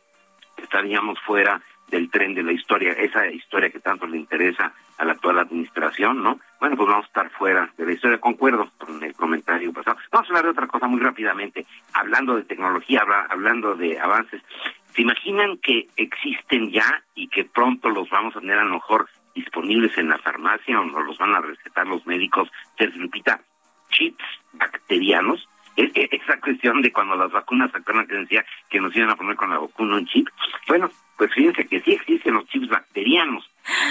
estaríamos 0.57 1.19
fuera 1.21 1.61
del 1.93 2.11
tren 2.11 2.35
de 2.35 2.43
la 2.43 2.53
historia, 2.53 2.93
esa 2.93 3.27
historia 3.27 3.71
que 3.71 3.79
tanto 3.79 4.07
le 4.07 4.17
interesa 4.17 4.73
a 4.97 5.05
la 5.05 5.13
actual 5.13 5.39
administración, 5.39 6.23
¿no? 6.23 6.41
Bueno, 6.59 6.75
pues 6.75 6.89
vamos 6.89 7.05
a 7.05 7.09
estar 7.09 7.31
fuera 7.31 7.71
de 7.77 7.85
la 7.85 7.93
historia, 7.93 8.19
concuerdo 8.19 8.71
con 8.79 9.05
el 9.05 9.15
comentario 9.15 9.73
pasado. 9.75 9.99
Vamos 10.11 10.27
a 10.27 10.31
hablar 10.31 10.45
de 10.45 10.51
otra 10.51 10.67
cosa 10.67 10.87
muy 10.89 11.01
rápidamente, 11.01 11.67
hablando 11.93 12.35
de 12.37 12.45
tecnología, 12.45 13.05
hablando 13.29 13.75
de 13.75 14.01
avances. 14.01 14.43
¿Se 14.95 15.03
imaginan 15.03 15.59
que 15.59 15.89
existen 15.97 16.71
ya 16.71 17.03
y 17.15 17.29
que 17.29 17.45
pronto 17.45 17.91
los 17.91 18.09
vamos 18.09 18.35
a 18.37 18.41
tener 18.41 18.59
a 18.59 18.65
lo 18.65 18.75
mejor 18.75 19.09
disponibles 19.35 19.97
en 19.99 20.09
la 20.09 20.19
farmacia 20.19 20.81
o 20.81 20.85
nos 20.85 21.05
los 21.05 21.19
van 21.19 21.35
a 21.35 21.41
recetar 21.43 21.87
los 21.87 22.07
médicos? 22.07 22.51
Sergio 22.79 23.03
Lupita, 23.03 23.39
chips 23.91 24.25
bacterianos 24.55 25.47
esa 25.77 26.41
cuestión 26.41 26.83
de 26.83 26.93
cuando 26.93 27.17
las 27.17 27.33
vacunas 27.33 27.71
sacaron 27.73 28.07
que 28.07 28.15
decía 28.15 28.45
que 28.69 28.81
nos 28.81 28.95
iban 28.95 29.11
a 29.11 29.17
poner 29.17 29.37
con 29.37 29.51
la 29.51 29.59
vacuna 29.59 29.97
un 29.97 30.07
chip. 30.07 30.29
Bueno, 30.69 30.91
pues 31.17 31.33
fíjense 31.35 31.67
que 31.67 31.81
sí 31.83 31.93
existen 31.93 32.35
los 32.35 32.47
chips 32.49 32.69
bacterianos. 32.69 33.49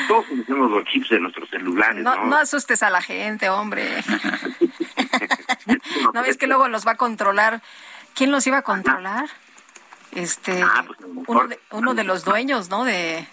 Todos 0.08 0.26
conocemos 0.26 0.72
los 0.72 0.86
chips 0.86 1.10
de 1.10 1.20
nuestros 1.20 1.50
celulares. 1.50 2.04
No, 2.04 2.26
no, 2.26 2.36
asustes 2.36 2.84
a 2.84 2.90
la 2.90 3.02
gente, 3.02 3.50
hombre. 3.50 3.86
¿No 6.14 6.24
ves 6.24 6.38
que 6.38 6.48
luego 6.48 6.68
los 6.68 6.86
va 6.86 6.92
a 6.92 6.98
controlar? 6.98 7.62
¿Quién 8.14 8.32
los 8.32 8.46
iba 8.48 8.58
a 8.58 8.62
controlar? 8.64 9.30
Este, 10.12 10.62
ah, 10.62 10.84
pues, 10.86 11.00
uno, 11.28 11.48
de, 11.48 11.60
uno 11.72 11.94
de 11.94 12.04
los 12.04 12.26
dueños, 12.26 12.70
¿no? 12.70 12.84
De, 12.84 13.26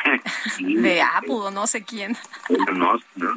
de 0.60 1.02
Apple, 1.02 1.50
no 1.52 1.66
sé 1.66 1.84
quién. 1.84 2.16
No, 2.48 2.98
no. 3.16 3.18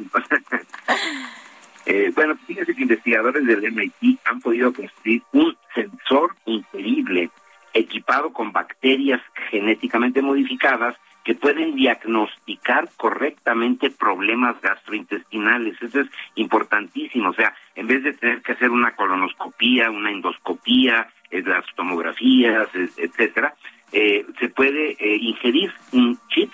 Eh, 1.86 2.12
bueno, 2.14 2.36
fíjense 2.46 2.74
que 2.74 2.82
investigadores 2.82 3.46
del 3.46 3.72
MIT 3.72 4.18
han 4.24 4.40
podido 4.40 4.72
construir 4.72 5.22
un 5.32 5.56
sensor 5.74 6.34
increíble 6.44 7.30
equipado 7.72 8.32
con 8.32 8.52
bacterias 8.52 9.20
genéticamente 9.50 10.22
modificadas 10.22 10.96
que 11.26 11.34
pueden 11.34 11.74
diagnosticar 11.74 12.88
correctamente 12.96 13.90
problemas 13.90 14.60
gastrointestinales. 14.60 15.80
Eso 15.82 16.00
es 16.00 16.08
importantísimo. 16.36 17.30
O 17.30 17.34
sea, 17.34 17.52
en 17.74 17.88
vez 17.88 18.04
de 18.04 18.12
tener 18.12 18.42
que 18.42 18.52
hacer 18.52 18.70
una 18.70 18.94
colonoscopía, 18.94 19.90
una 19.90 20.12
endoscopía, 20.12 21.08
eh, 21.30 21.42
las 21.44 21.64
tomografías, 21.74 22.68
etcétera, 22.96 23.54
eh, 23.90 24.24
se 24.38 24.48
puede 24.50 24.92
eh, 24.92 25.16
ingerir 25.20 25.72
un 25.92 26.16
chip, 26.28 26.52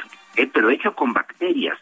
pero 0.54 0.70
hecho 0.70 0.94
con 0.94 1.12
bacterias 1.12 1.78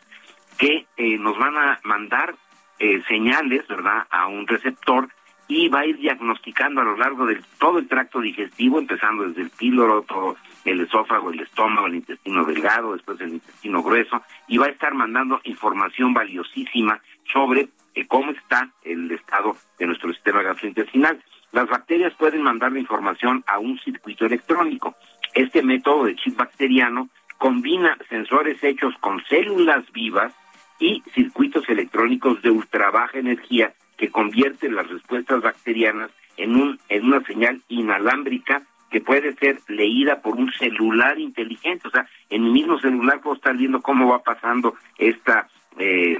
que 0.59 0.86
nos 1.18 1.39
van 1.39 1.56
a 1.56 1.81
mandar 1.85 2.35
eh, 2.81 3.02
señales, 3.07 3.69
¿verdad?, 3.69 4.07
a 4.11 4.27
un 4.27 4.47
receptor 4.47 5.09
y 5.47 5.69
va 5.69 5.81
a 5.81 5.86
ir 5.86 5.98
diagnosticando 5.98 6.81
a 6.81 6.85
lo 6.85 6.97
largo 6.97 7.27
de 7.27 7.40
todo 7.59 7.78
el 7.78 7.89
tracto 7.89 8.20
digestivo, 8.20 8.78
empezando 8.78 9.24
desde 9.24 9.43
el 9.43 9.51
píloro, 9.51 10.02
todo 10.02 10.36
el 10.65 10.81
esófago, 10.81 11.31
el 11.31 11.40
estómago, 11.40 11.89
el 11.89 11.97
intestino 11.97 12.44
delgado, 12.44 12.93
después 12.93 13.20
el 13.20 13.35
intestino 13.35 13.82
grueso, 13.82 14.23
y 14.48 14.59
va 14.59 14.66
a 14.66 14.70
estar 14.70 14.94
mandando 14.94 15.40
información 15.44 16.15
valiosísima 16.15 17.01
sobre 17.32 17.69
eh, 17.94 18.07
cómo 18.07 18.31
está 18.31 18.70
el 18.85 19.11
estado 19.11 19.57
de 19.78 19.86
nuestro 19.86 20.12
sistema 20.12 20.43
gastrointestinal. 20.43 21.23
Las 21.52 21.69
bacterias 21.69 22.15
pueden 22.15 22.43
mandar 22.43 22.73
la 22.73 22.78
información 22.78 23.43
a 23.47 23.59
un 23.59 23.78
circuito 23.81 24.27
electrónico. 24.27 24.94
Este 25.35 25.62
método 25.62 26.05
de 26.05 26.15
chip 26.15 26.36
bacteriano 26.36 27.09
combina 27.39 27.98
sensores 28.09 28.62
hechos 28.62 28.94
con 29.01 29.23
células 29.24 29.90
vivas 29.93 30.32
y 30.81 31.02
circuitos 31.15 31.69
electrónicos 31.69 32.43
de 32.43 32.51
ultra 32.51 32.90
baja 32.90 33.19
energía 33.19 33.73
que 33.97 34.11
convierten 34.11 34.74
las 34.74 34.89
respuestas 34.89 35.43
bacterianas 35.43 36.11
en, 36.36 36.57
un, 36.57 36.78
en 36.89 37.05
una 37.05 37.23
señal 37.24 37.61
inalámbrica 37.69 38.62
que 38.90 39.01
puede 39.01 39.35
ser 39.35 39.61
leída 39.69 40.20
por 40.20 40.36
un 40.36 40.51
celular 40.52 41.19
inteligente. 41.19 41.86
O 41.86 41.90
sea, 41.90 42.09
en 42.28 42.43
mi 42.44 42.51
mismo 42.51 42.81
celular 42.81 43.20
puedo 43.20 43.36
estar 43.36 43.57
viendo 43.57 43.81
cómo 43.81 44.09
va 44.09 44.23
pasando 44.23 44.74
esta 44.98 45.48
eh, 45.78 46.19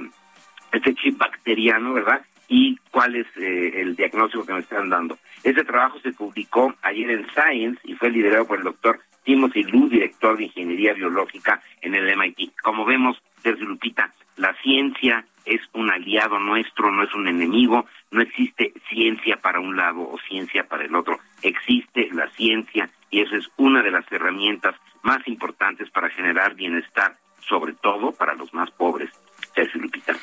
este 0.71 0.95
chip 0.95 1.17
bacteriano, 1.17 1.93
¿verdad? 1.93 2.21
Y 2.47 2.77
cuál 2.91 3.15
es 3.15 3.27
eh, 3.37 3.81
el 3.81 3.95
diagnóstico 3.95 4.45
que 4.45 4.53
me 4.53 4.59
están 4.59 4.89
dando. 4.89 5.17
Este 5.43 5.63
trabajo 5.63 5.99
se 5.99 6.13
publicó 6.13 6.73
ayer 6.81 7.11
en 7.11 7.27
Science 7.31 7.79
y 7.83 7.95
fue 7.95 8.09
liderado 8.09 8.47
por 8.47 8.59
el 8.59 8.63
doctor 8.63 8.99
Timothy 9.23 9.63
Lu, 9.63 9.89
director 9.89 10.37
de 10.37 10.45
Ingeniería 10.45 10.93
Biológica 10.93 11.61
en 11.81 11.95
el 11.95 12.15
MIT. 12.17 12.53
Como 12.61 12.85
vemos, 12.85 13.21
desde 13.43 13.65
Lupita, 13.65 14.11
la 14.41 14.55
ciencia 14.63 15.23
es 15.45 15.61
un 15.73 15.91
aliado 15.91 16.39
nuestro, 16.39 16.91
no 16.91 17.03
es 17.03 17.13
un 17.13 17.27
enemigo, 17.27 17.85
no 18.09 18.21
existe 18.21 18.73
ciencia 18.89 19.39
para 19.39 19.59
un 19.59 19.77
lado 19.77 20.01
o 20.01 20.17
ciencia 20.27 20.67
para 20.67 20.83
el 20.83 20.95
otro, 20.95 21.19
existe 21.43 22.09
la 22.11 22.27
ciencia 22.31 22.89
y 23.11 23.21
esa 23.21 23.37
es 23.37 23.47
una 23.57 23.83
de 23.83 23.91
las 23.91 24.11
herramientas 24.11 24.75
más 25.03 25.27
importantes 25.27 25.91
para 25.91 26.09
generar 26.09 26.55
bienestar, 26.55 27.17
sobre 27.47 27.73
todo 27.73 28.13
para 28.13 28.33
los 28.33 28.51
más 28.51 28.71
pobres. 28.71 29.11
Sergio 29.53 29.79
Lupita. 29.79 30.15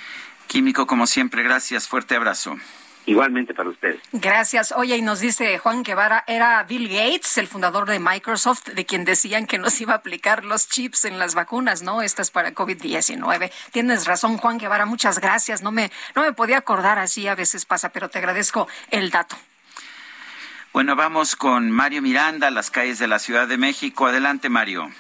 Químico, 0.49 0.87
como 0.89 1.07
siempre, 1.07 1.45
gracias, 1.45 1.89
fuerte 1.89 2.17
abrazo. 2.17 2.57
Igualmente 3.09 3.55
para 3.55 3.71
ustedes. 3.71 4.03
Gracias. 4.13 4.71
Oye, 4.73 4.95
y 4.99 5.01
nos 5.01 5.21
dice 5.21 5.57
Juan 5.57 5.83
Guevara, 5.83 6.25
era 6.27 6.63
Bill 6.65 6.91
Gates, 6.91 7.39
el 7.39 7.47
fundador 7.47 7.89
de 7.89 7.99
Microsoft, 7.99 8.69
de 8.69 8.85
quien 8.85 9.07
decían 9.07 9.47
que 9.47 9.57
nos 9.57 9.81
iba 9.81 9.95
a 9.95 9.97
aplicar 9.97 10.45
los 10.45 10.69
chips 10.69 11.07
en 11.07 11.19
las 11.19 11.35
vacunas, 11.35 11.81
¿no? 11.81 12.03
Estas 12.03 12.31
para 12.31 12.53
COVID-19. 12.53 13.51
Tienes 13.73 14.07
razón, 14.07 14.37
Juan 14.37 14.59
Guevara, 14.59 14.85
muchas 14.85 15.21
gracias. 15.21 15.63
No 15.63 15.73
me, 15.73 15.91
no 16.15 16.21
me 16.21 16.35
podía 16.35 16.59
acordar 16.59 16.99
así, 16.99 17.27
a 17.29 17.35
veces 17.35 17.65
pasa, 17.65 17.89
pero 17.89 18.11
te 18.11 18.19
agradezco 18.19 18.69
el 18.91 19.09
dato. 19.09 19.37
Bueno, 20.75 20.95
vamos 20.95 21.35
con 21.35 21.71
Mario 21.71 22.03
Miranda, 22.03 22.51
las 22.51 22.71
calles 22.71 22.99
de 22.99 23.09
la 23.09 23.19
Ciudad 23.19 23.49
de 23.49 23.57
México. 23.57 24.07
Adelante, 24.07 24.51
Mario. 24.51 24.91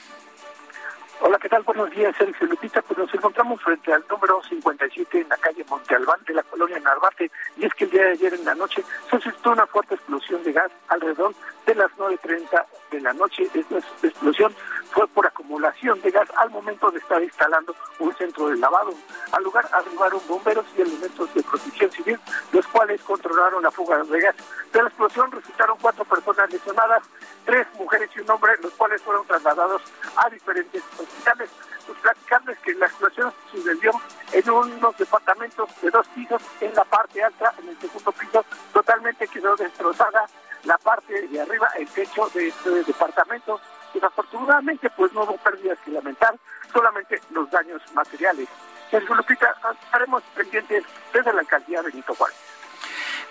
Hola, 1.20 1.36
¿qué 1.40 1.48
tal? 1.48 1.64
Buenos 1.64 1.90
días, 1.90 2.14
Sergio 2.16 2.46
Lupita. 2.46 2.80
Pues 2.80 2.96
nos 2.96 3.12
encontramos 3.12 3.60
frente 3.60 3.92
al 3.92 4.04
número 4.08 4.40
57 4.48 5.20
en 5.20 5.28
la 5.28 5.36
calle 5.36 5.64
Monte 5.68 5.96
Albán 5.96 6.20
de 6.24 6.34
la 6.34 6.44
colonia 6.44 6.78
Narvate. 6.78 7.28
Y 7.56 7.66
es 7.66 7.74
que 7.74 7.84
el 7.84 7.90
día 7.90 8.04
de 8.04 8.12
ayer 8.12 8.34
en 8.34 8.44
la 8.44 8.54
noche 8.54 8.84
se 9.10 9.18
suscitó 9.18 9.50
una 9.50 9.66
fuerte 9.66 9.96
explosión 9.96 10.44
de 10.44 10.52
gas 10.52 10.70
alrededor 10.86 11.34
de 11.68 11.74
las 11.74 11.90
9.30 11.98 12.64
de 12.90 13.00
la 13.02 13.12
noche. 13.12 13.42
Esta 13.52 13.76
explosión 14.02 14.54
fue 14.90 15.06
por 15.08 15.26
acumulación 15.26 16.00
de 16.00 16.10
gas 16.10 16.26
al 16.38 16.48
momento 16.48 16.90
de 16.90 16.98
estar 16.98 17.22
instalando 17.22 17.76
un 17.98 18.14
centro 18.16 18.48
de 18.48 18.56
lavado. 18.56 18.94
Al 19.32 19.44
lugar 19.44 19.68
arribaron 19.72 20.18
bomberos 20.26 20.64
y 20.78 20.80
elementos 20.80 21.32
de 21.34 21.42
protección 21.42 21.92
civil, 21.92 22.18
los 22.52 22.66
cuales 22.68 23.02
controlaron 23.02 23.62
la 23.62 23.70
fuga 23.70 24.02
de 24.02 24.20
gas. 24.20 24.34
De 24.72 24.82
la 24.82 24.88
explosión 24.88 25.30
resultaron 25.30 25.76
cuatro 25.78 26.06
personas 26.06 26.50
lesionadas, 26.50 27.02
tres 27.44 27.66
mujeres 27.78 28.08
y 28.16 28.20
un 28.20 28.30
hombre, 28.30 28.52
los 28.62 28.72
cuales 28.72 29.02
fueron 29.02 29.26
trasladados 29.26 29.82
a 30.16 30.30
diferentes 30.30 30.82
hospitales. 30.98 31.50
Pues 31.86 31.98
platicarles 31.98 32.58
que 32.60 32.74
la 32.74 32.86
explosión 32.86 33.32
sucedió 33.50 33.92
en 34.32 34.50
unos 34.50 34.96
departamentos 34.96 35.68
de 35.82 35.90
dos 35.90 36.06
pisos 36.08 36.42
en 36.62 36.74
la 36.74 36.84
parte 36.84 37.22
alta, 37.22 37.52
en 37.58 37.68
el 37.68 37.78
segundo 37.78 38.12
piso, 38.12 38.44
totalmente 38.72 39.28
quedó 39.28 39.54
destrozada 39.56 40.26
la 40.68 40.76
parte 40.76 41.26
de 41.28 41.40
arriba, 41.40 41.66
el 41.78 41.88
techo 41.88 42.28
de 42.34 42.48
este 42.48 42.70
departamento. 42.84 43.58
Desafortunadamente, 43.94 44.90
pues 44.90 45.12
no 45.14 45.22
hubo 45.22 45.36
pérdidas 45.38 45.78
que 45.82 45.90
lamentar, 45.90 46.36
solamente 46.72 47.20
los 47.30 47.50
daños 47.50 47.80
materiales. 47.94 48.46
Sergio 48.90 49.14
Lupita, 49.14 49.54
estaremos 49.82 50.22
pendientes 50.36 50.84
desde 51.12 51.32
la 51.32 51.40
alcaldía 51.40 51.80
Benito 51.80 52.14
Juárez. 52.14 52.36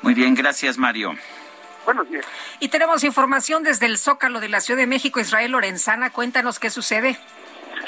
Muy 0.01 0.15
bien, 0.15 0.33
gracias 0.33 0.77
Mario. 0.77 1.13
Buenos 1.85 2.09
días. 2.09 2.25
Y 2.59 2.69
tenemos 2.69 3.03
información 3.03 3.63
desde 3.63 3.85
el 3.85 3.97
Zócalo 3.97 4.39
de 4.39 4.49
la 4.49 4.59
Ciudad 4.59 4.79
de 4.79 4.87
México, 4.87 5.19
Israel 5.19 5.51
Lorenzana. 5.51 6.11
Cuéntanos 6.11 6.59
qué 6.59 6.69
sucede. 6.69 7.17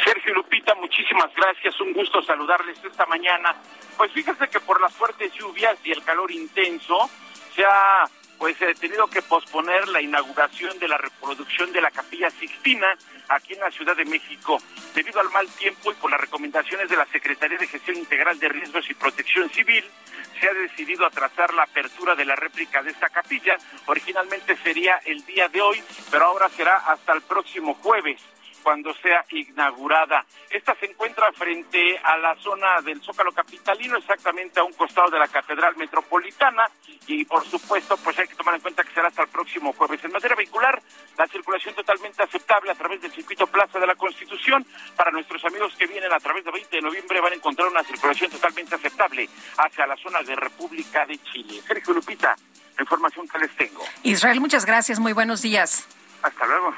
Sergio 0.04 0.36
Lupita, 0.36 0.76
muchísimas 0.76 1.34
gracias. 1.36 1.80
Un 1.82 1.94
gusto 1.94 2.22
saludarles 2.22 2.78
esta 2.84 3.06
mañana. 3.08 3.56
Pues 3.98 4.12
fíjese 4.12 4.48
que 4.48 4.60
por 4.60 4.80
las 4.80 4.94
fuertes 4.94 5.34
lluvias 5.34 5.76
y 5.84 5.92
el 5.92 6.04
calor 6.04 6.32
intenso 6.32 7.10
se 7.56 7.66
ha 7.66 8.06
pues 8.40 8.60
he 8.62 8.74
tenido 8.76 9.06
que 9.08 9.22
posponer 9.22 9.88
la 9.90 10.02
inauguración 10.02 10.80
de 10.80 10.88
la 10.88 10.98
reproducción 10.98 11.74
de 11.74 11.82
la 11.82 11.92
Capilla 11.92 12.32
Sixtina 12.32 12.88
aquí 13.28 13.54
en 13.54 13.60
la 13.60 13.70
Ciudad 13.70 13.96
de 13.96 14.06
México. 14.06 14.58
Debido 14.96 15.20
al 15.20 15.30
mal 15.30 15.48
tiempo 15.50 15.92
y 15.92 15.96
por 15.96 16.10
las 16.10 16.22
recomendaciones 16.22 16.90
de 16.90 16.96
la 16.96 17.06
Secretaría 17.08 17.58
de 17.58 17.68
Gestión 17.68 17.98
Integral 17.98 18.40
de 18.40 18.48
Riesgos 18.48 18.90
y 18.90 18.94
Protección 18.94 19.50
Civil, 19.50 19.84
se 20.40 20.48
ha 20.48 20.54
decidido 20.54 21.06
atrasar 21.06 21.54
la 21.54 21.64
apertura 21.64 22.16
de 22.16 22.24
la 22.24 22.38
réplica 22.38 22.82
de 22.82 22.92
esta 22.92 23.10
capilla. 23.10 23.58
Originalmente 23.86 24.56
sería 24.64 25.02
el 25.06 25.26
día 25.26 25.50
de 25.50 25.62
hoy, 25.62 25.84
pero 26.10 26.26
ahora 26.26 26.48
será 26.50 26.78
hasta 26.78 27.12
el 27.12 27.22
próximo 27.22 27.74
jueves 27.76 28.22
cuando 28.64 28.94
sea 28.96 29.24
inaugurada. 29.32 30.26
Esta 30.50 30.76
se 30.76 30.88
encuentra 30.88 31.32
frente 31.34 31.98
a 32.04 32.18
la 32.18 32.36
zona 32.36 32.82
del 32.82 33.02
Zócalo 33.02 33.32
Capitalino, 33.32 33.98
exactamente 33.98 34.60
a 34.60 34.64
un 34.64 34.74
costado 34.74 35.10
de 35.10 35.20
la 35.20 35.28
Catedral 35.28 35.76
Metropolitana 35.78 36.66
y 37.08 37.26
por 37.26 37.46
supuesto 37.46 37.98
pues 37.98 38.18
hay 38.20 38.28
que 38.28 38.36
tomar 38.36 38.56
en 38.56 38.62
cuenta 38.62 38.84
que 38.84 38.94
será 38.94 39.08
hasta 39.08 39.24
el 39.24 39.30
próximo 39.30 39.74
jueves. 39.74 40.04
En 40.04 40.12
materia 40.12 40.36
vehicular, 40.36 40.82
la 41.18 41.28
circulación 41.28 41.76
totalmente 41.76 42.24
aceptable 42.24 42.72
a 42.72 42.76
través 42.76 43.02
del 43.02 43.12
circuito 43.12 43.48
Plaza 43.48 43.80
de 43.80 43.88
la 43.88 43.96
Constitución. 43.96 44.66
Para 44.96 45.12
nuestros 45.12 45.44
amigos 45.46 45.76
que 45.78 45.88
vienen 45.88 46.12
a 46.12 46.20
través 46.20 46.44
de 46.46 46.52
20 46.52 46.76
de 46.76 46.82
noviembre 46.82 47.22
van 47.22 47.34
a 47.34 47.36
encontrar 47.36 47.68
una 47.68 47.84
circulación 47.84 48.32
totalmente 48.32 48.76
aceptable 48.76 49.30
hacia 49.58 49.88
la 49.88 49.96
zona 49.98 50.22
de 50.22 50.36
República 50.36 51.06
de 51.06 51.18
Chile. 51.24 51.62
Sergio 51.66 51.94
Lupita, 51.94 52.36
la 52.78 52.84
información 52.84 53.28
que 53.28 53.40
les 53.40 53.56
tengo. 53.56 53.84
Israel, 54.04 54.40
muchas 54.40 54.66
gracias, 54.66 55.00
muy 55.00 55.14
buenos 55.14 55.42
días. 55.42 55.88
Hasta 56.22 56.46
luego. 56.46 56.74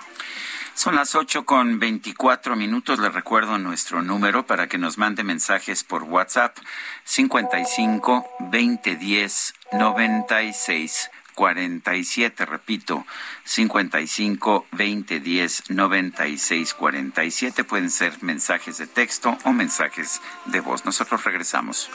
Son 0.73 0.95
las 0.95 1.15
ocho 1.15 1.45
con 1.45 1.80
veinticuatro 1.80 2.56
minutos. 2.56 2.99
Le 2.99 3.10
recuerdo 3.10 3.57
nuestro 3.57 4.02
número 4.02 4.45
para 4.45 4.68
que 4.68 4.77
nos 4.77 4.98
mande 4.98 5.23
mensajes 5.23 5.84
por 5.84 6.03
WhatsApp 6.03 6.57
55 7.03 8.26
20 8.39 8.95
10 8.95 9.53
96 9.73 11.10
47. 11.35 12.45
Repito, 12.45 13.06
55 13.43 14.68
20 14.72 15.19
10 15.19 15.69
96 15.69 16.73
47. 16.73 17.64
Pueden 17.64 17.91
ser 17.91 18.22
mensajes 18.22 18.77
de 18.77 18.88
texto 18.88 19.38
o 19.43 19.52
mensajes 19.52 20.22
de 20.45 20.60
voz. 20.61 20.85
Nosotros 20.85 21.23
regresamos. 21.23 21.89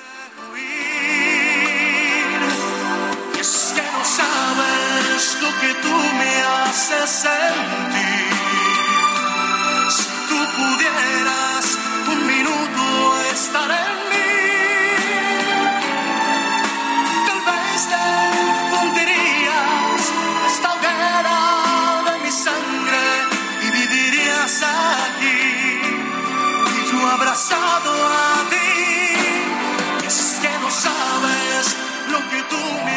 Es 3.40 3.72
que 3.74 3.82
no 3.82 4.04
sabes 4.04 5.38
lo 5.42 5.60
que 5.60 5.74
tú 5.82 5.96
me 6.18 6.42
haces 6.42 7.10
sentir 7.10 8.35
pudieras 10.54 11.78
un 12.08 12.26
minuto 12.26 12.82
estar 13.32 13.70
en 13.70 13.96
mí, 14.10 14.32
tal 17.26 17.40
vez 17.48 17.80
te 17.92 18.04
fundirías 18.70 20.00
esta 20.48 20.68
hoguera 20.74 21.38
de 22.06 22.14
mi 22.24 22.30
sangre 22.30 23.02
y 23.62 23.70
vivirías 23.70 24.62
aquí, 24.62 25.42
y 26.76 26.92
yo 26.92 26.98
abrazado 27.10 27.92
a 28.06 28.48
ti. 28.50 28.70
Es 30.06 30.38
que 30.40 30.52
no 30.60 30.70
sabes 30.70 31.76
lo 32.10 32.18
que 32.30 32.42
tú 32.44 32.62
me 32.84 32.96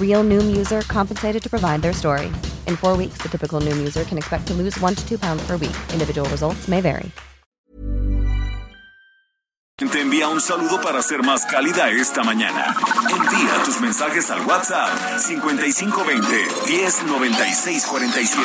Real 0.00 0.22
Noom 0.22 0.54
user 0.54 0.82
compensated 0.82 1.42
to 1.42 1.48
provide 1.48 1.80
their 1.80 1.94
story. 1.94 2.26
In 2.66 2.76
four 2.76 2.98
weeks, 2.98 3.22
the 3.22 3.30
typical 3.30 3.62
Noom 3.62 3.78
user 3.78 4.04
can 4.04 4.18
expect 4.18 4.46
to 4.48 4.54
lose 4.54 4.78
one 4.80 4.94
to 4.94 5.08
two 5.08 5.18
pounds 5.18 5.42
per 5.46 5.56
week. 5.56 5.76
Individual 5.94 6.28
results 6.28 6.68
may 6.68 6.82
vary. 6.82 7.10
Te 9.90 10.02
envía 10.02 10.28
un 10.28 10.42
saludo 10.42 10.78
para 10.82 11.00
ser 11.02 11.22
más 11.22 11.46
cálida 11.46 11.88
esta 11.90 12.22
mañana. 12.22 12.76
Envía 13.10 13.62
tus 13.64 13.80
mensajes 13.80 14.30
al 14.30 14.44
WhatsApp 14.46 15.18
5520 15.18 16.46
109647. 16.68 18.44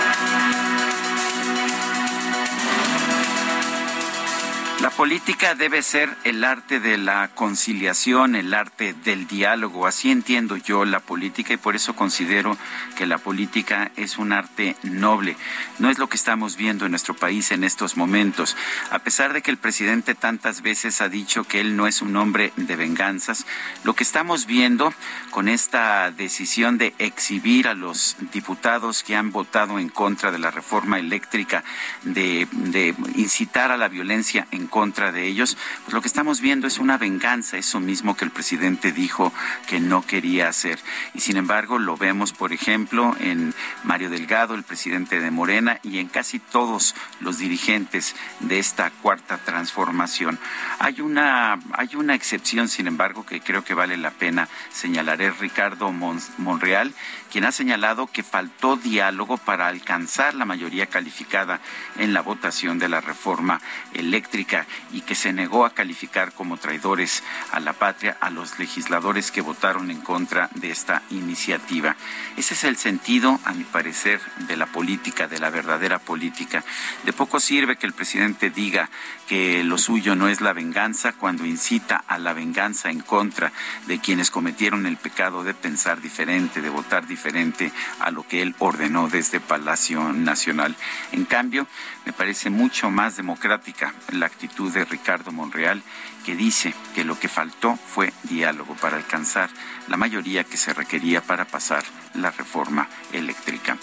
La 4.81 4.89
política 4.89 5.53
debe 5.53 5.83
ser 5.83 6.09
el 6.23 6.43
arte 6.43 6.79
de 6.79 6.97
la 6.97 7.27
conciliación, 7.35 8.35
el 8.35 8.51
arte 8.51 8.95
del 9.03 9.27
diálogo. 9.27 9.85
Así 9.85 10.09
entiendo 10.09 10.57
yo 10.57 10.85
la 10.85 10.99
política 10.99 11.53
y 11.53 11.57
por 11.57 11.75
eso 11.75 11.95
considero 11.95 12.57
que 12.97 13.05
la 13.05 13.19
política 13.19 13.91
es 13.95 14.17
un 14.17 14.33
arte 14.33 14.75
noble. 14.81 15.37
No 15.77 15.91
es 15.91 15.99
lo 15.99 16.09
que 16.09 16.17
estamos 16.17 16.57
viendo 16.57 16.85
en 16.85 16.93
nuestro 16.93 17.15
país 17.15 17.51
en 17.51 17.63
estos 17.63 17.95
momentos. 17.95 18.57
A 18.89 18.97
pesar 18.97 19.33
de 19.33 19.43
que 19.43 19.51
el 19.51 19.57
presidente 19.57 20.15
tantas 20.15 20.63
veces 20.63 20.99
ha 21.01 21.09
dicho 21.09 21.43
que 21.43 21.59
él 21.59 21.75
no 21.75 21.85
es 21.85 22.01
un 22.01 22.15
hombre 22.15 22.51
de 22.55 22.75
venganzas, 22.75 23.45
lo 23.83 23.93
que 23.93 24.03
estamos 24.03 24.47
viendo 24.47 24.95
con 25.29 25.47
esta 25.47 26.09
decisión 26.09 26.79
de 26.79 26.95
exhibir 26.97 27.67
a 27.67 27.75
los 27.75 28.15
diputados 28.33 29.03
que 29.03 29.15
han 29.15 29.31
votado 29.31 29.77
en 29.77 29.89
contra 29.89 30.31
de 30.31 30.39
la 30.39 30.49
reforma 30.49 30.97
eléctrica, 30.97 31.63
de, 32.01 32.47
de 32.51 32.95
incitar 33.15 33.69
a 33.71 33.77
la 33.77 33.87
violencia 33.87 34.47
en 34.49 34.70
contra 34.71 35.11
de 35.11 35.27
ellos, 35.27 35.55
pues 35.83 35.93
lo 35.93 36.01
que 36.01 36.07
estamos 36.07 36.41
viendo 36.41 36.65
es 36.65 36.79
una 36.79 36.97
venganza, 36.97 37.57
eso 37.57 37.79
mismo 37.79 38.17
que 38.17 38.25
el 38.25 38.31
presidente 38.31 38.91
dijo 38.91 39.31
que 39.67 39.79
no 39.79 40.01
quería 40.01 40.47
hacer. 40.47 40.79
Y 41.13 41.19
sin 41.19 41.37
embargo 41.37 41.77
lo 41.77 41.97
vemos, 41.97 42.33
por 42.33 42.53
ejemplo, 42.53 43.15
en 43.19 43.53
Mario 43.83 44.09
Delgado, 44.09 44.55
el 44.55 44.63
presidente 44.63 45.19
de 45.19 45.29
Morena, 45.29 45.79
y 45.83 45.99
en 45.99 46.07
casi 46.07 46.39
todos 46.39 46.95
los 47.19 47.37
dirigentes 47.37 48.15
de 48.39 48.57
esta 48.57 48.89
cuarta 48.89 49.37
transformación. 49.37 50.39
Hay 50.79 51.01
una, 51.01 51.59
hay 51.73 51.95
una 51.95 52.15
excepción, 52.15 52.67
sin 52.67 52.87
embargo, 52.87 53.25
que 53.25 53.41
creo 53.41 53.63
que 53.63 53.75
vale 53.75 53.97
la 53.97 54.11
pena 54.11 54.47
señalar, 54.71 55.21
es 55.21 55.37
Ricardo 55.37 55.91
Monreal, 55.91 56.93
quien 57.31 57.45
ha 57.45 57.51
señalado 57.51 58.07
que 58.07 58.23
faltó 58.23 58.77
diálogo 58.77 59.37
para 59.37 59.67
alcanzar 59.67 60.33
la 60.33 60.45
mayoría 60.45 60.87
calificada 60.87 61.59
en 61.97 62.13
la 62.13 62.21
votación 62.21 62.79
de 62.79 62.87
la 62.87 63.01
reforma 63.01 63.61
eléctrica 63.93 64.60
y 64.91 65.01
que 65.01 65.15
se 65.15 65.33
negó 65.33 65.65
a 65.65 65.73
calificar 65.73 66.33
como 66.33 66.57
traidores 66.57 67.23
a 67.51 67.59
la 67.59 67.73
patria 67.73 68.17
a 68.19 68.29
los 68.29 68.59
legisladores 68.59 69.31
que 69.31 69.41
votaron 69.41 69.91
en 69.91 70.01
contra 70.01 70.49
de 70.55 70.71
esta 70.71 71.01
iniciativa. 71.09 71.95
Ese 72.37 72.53
es 72.53 72.63
el 72.63 72.77
sentido, 72.77 73.39
a 73.45 73.53
mi 73.53 73.63
parecer, 73.63 74.21
de 74.47 74.57
la 74.57 74.65
política, 74.65 75.27
de 75.27 75.39
la 75.39 75.49
verdadera 75.49 75.99
política. 75.99 76.63
De 77.05 77.13
poco 77.13 77.39
sirve 77.39 77.77
que 77.77 77.87
el 77.87 77.93
presidente 77.93 78.49
diga 78.49 78.89
que 79.31 79.63
lo 79.63 79.77
suyo 79.77 80.13
no 80.13 80.27
es 80.27 80.41
la 80.41 80.51
venganza 80.51 81.13
cuando 81.13 81.45
incita 81.45 82.03
a 82.05 82.19
la 82.19 82.33
venganza 82.33 82.89
en 82.89 82.99
contra 82.99 83.53
de 83.87 83.97
quienes 83.99 84.29
cometieron 84.29 84.85
el 84.85 84.97
pecado 84.97 85.45
de 85.45 85.53
pensar 85.53 86.01
diferente, 86.01 86.59
de 86.59 86.67
votar 86.67 87.07
diferente 87.07 87.71
a 88.01 88.11
lo 88.11 88.27
que 88.27 88.41
él 88.41 88.53
ordenó 88.59 89.07
desde 89.07 89.39
Palacio 89.39 90.11
Nacional. 90.11 90.75
En 91.13 91.23
cambio, 91.23 91.65
me 92.05 92.11
parece 92.11 92.49
mucho 92.49 92.91
más 92.91 93.15
democrática 93.15 93.93
la 94.11 94.25
actitud 94.25 94.69
de 94.69 94.83
Ricardo 94.83 95.31
Monreal, 95.31 95.81
que 96.25 96.35
dice 96.35 96.73
que 96.93 97.05
lo 97.05 97.17
que 97.17 97.29
faltó 97.29 97.77
fue 97.77 98.11
diálogo 98.23 98.75
para 98.75 98.97
alcanzar 98.97 99.49
la 99.87 99.95
mayoría 99.95 100.43
que 100.43 100.57
se 100.57 100.73
requería 100.73 101.21
para 101.21 101.45
pasar 101.45 101.85
la 102.15 102.31
reforma 102.31 102.89
eléctrica. 103.13 103.77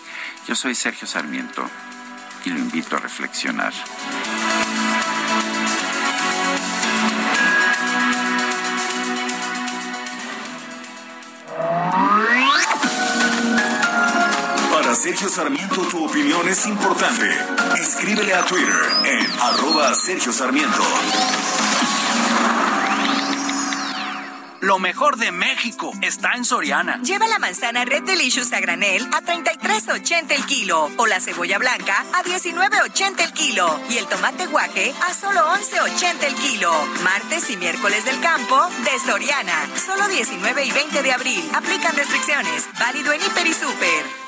Yo 0.47 0.55
soy 0.55 0.75
Sergio 0.75 1.09
Sarmiento 1.09 1.67
y 2.45 2.51
lo 2.51 2.59
invito 2.59 2.97
a 2.97 3.01
reflexionar. 3.01 3.73
Sergio 15.01 15.29
Sarmiento 15.29 15.83
tu 15.83 16.05
opinión 16.05 16.49
es 16.49 16.67
importante. 16.67 17.31
Escríbele 17.81 18.35
a 18.35 18.45
Twitter 18.45 18.75
en 19.05 19.31
arroba 19.41 19.95
Sergio 19.95 20.33
Sarmiento. 20.33 20.83
Lo 24.61 24.81
mejor 24.81 25.17
de 25.17 25.31
México 25.31 25.93
está 26.03 26.33
en 26.33 26.45
Soriana. 26.45 27.01
Lleva 27.03 27.29
la 27.29 27.39
manzana 27.39 27.85
Red 27.85 28.03
Delicious 28.03 28.53
a 28.53 28.59
granel 28.59 29.07
a 29.13 29.23
33.80 29.23 30.33
el 30.33 30.45
kilo 30.47 30.91
o 30.97 31.07
la 31.07 31.21
cebolla 31.21 31.59
blanca 31.59 32.05
a 32.13 32.25
19.80 32.25 33.23
el 33.23 33.33
kilo 33.33 33.81
y 33.91 33.99
el 33.99 34.07
tomate 34.09 34.49
guaje 34.49 34.93
a 35.09 35.15
solo 35.15 35.47
11.80 35.55 36.25
el 36.25 36.35
kilo. 36.35 36.73
Martes 37.05 37.49
y 37.51 37.57
miércoles 37.57 38.05
del 38.05 38.19
campo 38.19 38.69
de 38.83 38.99
Soriana. 38.99 39.69
Solo 39.77 40.09
19 40.09 40.65
y 40.65 40.73
20 40.73 41.03
de 41.05 41.13
abril. 41.13 41.51
Aplican 41.55 41.95
restricciones. 41.95 42.69
Válido 42.81 43.13
en 43.13 43.23
Hiper 43.23 43.47
y 43.47 43.55
Super. 43.55 44.28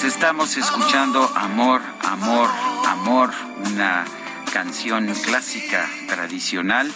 Pues 0.00 0.12
estamos 0.12 0.56
escuchando 0.58 1.32
Amor, 1.34 1.80
Amor, 2.02 2.50
Amor, 2.86 3.30
una 3.64 4.04
canción 4.52 5.06
clásica 5.24 5.88
tradicional 6.06 6.92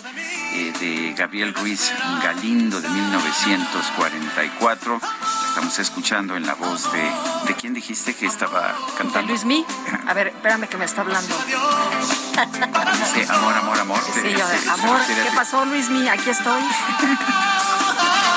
eh, 0.53 0.71
de 0.79 1.15
Gabriel 1.15 1.55
Ruiz 1.55 1.91
Galindo 2.23 2.79
de 2.79 2.91
1944. 2.91 5.01
Estamos 5.49 5.79
escuchando 5.79 6.37
en 6.37 6.45
la 6.45 6.53
voz 6.53 6.93
de... 6.93 7.11
¿De 7.47 7.55
quién 7.55 7.73
dijiste 7.73 8.15
que 8.15 8.27
estaba 8.27 8.75
cantando? 8.99 9.29
Luis 9.29 9.47
Mi. 9.47 9.65
A 10.07 10.13
ver, 10.13 10.27
espérame 10.29 10.69
que 10.69 10.77
me 10.77 10.85
está 10.85 11.01
hablando. 11.01 11.35
Dice 13.15 13.33
amor, 13.33 13.55
amor, 13.55 13.79
amor. 13.79 13.99
Sí, 14.13 14.21
de 14.21 14.43
amor. 14.43 15.01
¿Qué 15.07 15.31
pasó, 15.35 15.65
Luis 15.65 15.89
Mi? 15.89 16.07
Aquí 16.07 16.29
estoy. 16.29 16.61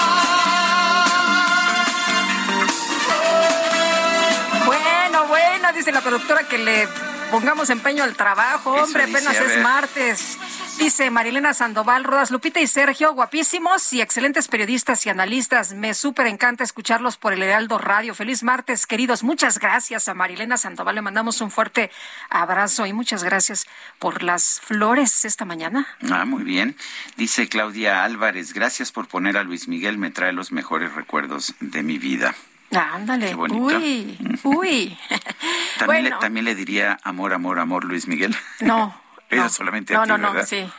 dice 5.75 5.91
la 5.91 6.01
productora 6.01 6.47
que 6.47 6.57
le 6.57 6.87
pongamos 7.31 7.69
empeño 7.69 8.03
al 8.03 8.15
trabajo. 8.15 8.75
Eso 8.75 8.85
Hombre, 8.85 9.05
dice, 9.05 9.17
apenas 9.17 9.35
es 9.37 9.63
martes. 9.63 10.37
Dice 10.77 11.09
Marilena 11.09 11.53
Sandoval, 11.53 12.03
Rodas 12.03 12.31
Lupita 12.31 12.59
y 12.59 12.67
Sergio, 12.67 13.13
guapísimos 13.13 13.91
y 13.93 14.01
excelentes 14.01 14.47
periodistas 14.47 15.05
y 15.05 15.09
analistas. 15.09 15.73
Me 15.73 15.93
súper 15.93 16.27
encanta 16.27 16.63
escucharlos 16.63 17.17
por 17.17 17.33
el 17.33 17.43
Heraldo 17.43 17.77
Radio. 17.77 18.13
Feliz 18.15 18.43
martes, 18.43 18.85
queridos. 18.85 19.23
Muchas 19.23 19.59
gracias 19.59 20.07
a 20.07 20.13
Marilena 20.13 20.57
Sandoval. 20.57 20.95
Le 20.95 21.01
mandamos 21.01 21.41
un 21.41 21.51
fuerte 21.51 21.91
abrazo 22.29 22.85
y 22.85 22.93
muchas 22.93 23.23
gracias 23.23 23.67
por 23.99 24.23
las 24.23 24.61
flores 24.61 25.25
esta 25.25 25.45
mañana. 25.45 25.87
Ah, 26.11 26.25
muy 26.25 26.43
bien. 26.43 26.75
Dice 27.17 27.47
Claudia 27.47 28.03
Álvarez, 28.03 28.53
gracias 28.53 28.91
por 28.91 29.07
poner 29.07 29.37
a 29.37 29.43
Luis 29.43 29.67
Miguel, 29.67 29.97
me 29.97 30.11
trae 30.11 30.33
los 30.33 30.51
mejores 30.51 30.93
recuerdos 30.93 31.55
de 31.59 31.83
mi 31.83 31.97
vida. 31.97 32.35
Ándale. 32.71 33.35
Uy, 33.35 34.17
uy. 34.43 34.97
También, 35.79 36.03
Bueno. 36.03 36.15
le, 36.17 36.21
también 36.21 36.45
le 36.45 36.55
diría 36.55 36.97
amor, 37.03 37.33
amor, 37.33 37.59
amor, 37.59 37.83
Luis 37.85 38.07
Miguel. 38.07 38.35
No. 38.61 38.99
Pero 39.29 39.43
no. 39.43 39.49
solamente 39.49 39.95
a 39.95 39.97
no, 39.99 40.03
ti, 40.03 40.09
no, 40.09 40.17
no, 40.17 40.33
¿verdad? 40.33 40.47
sí. 40.47 40.69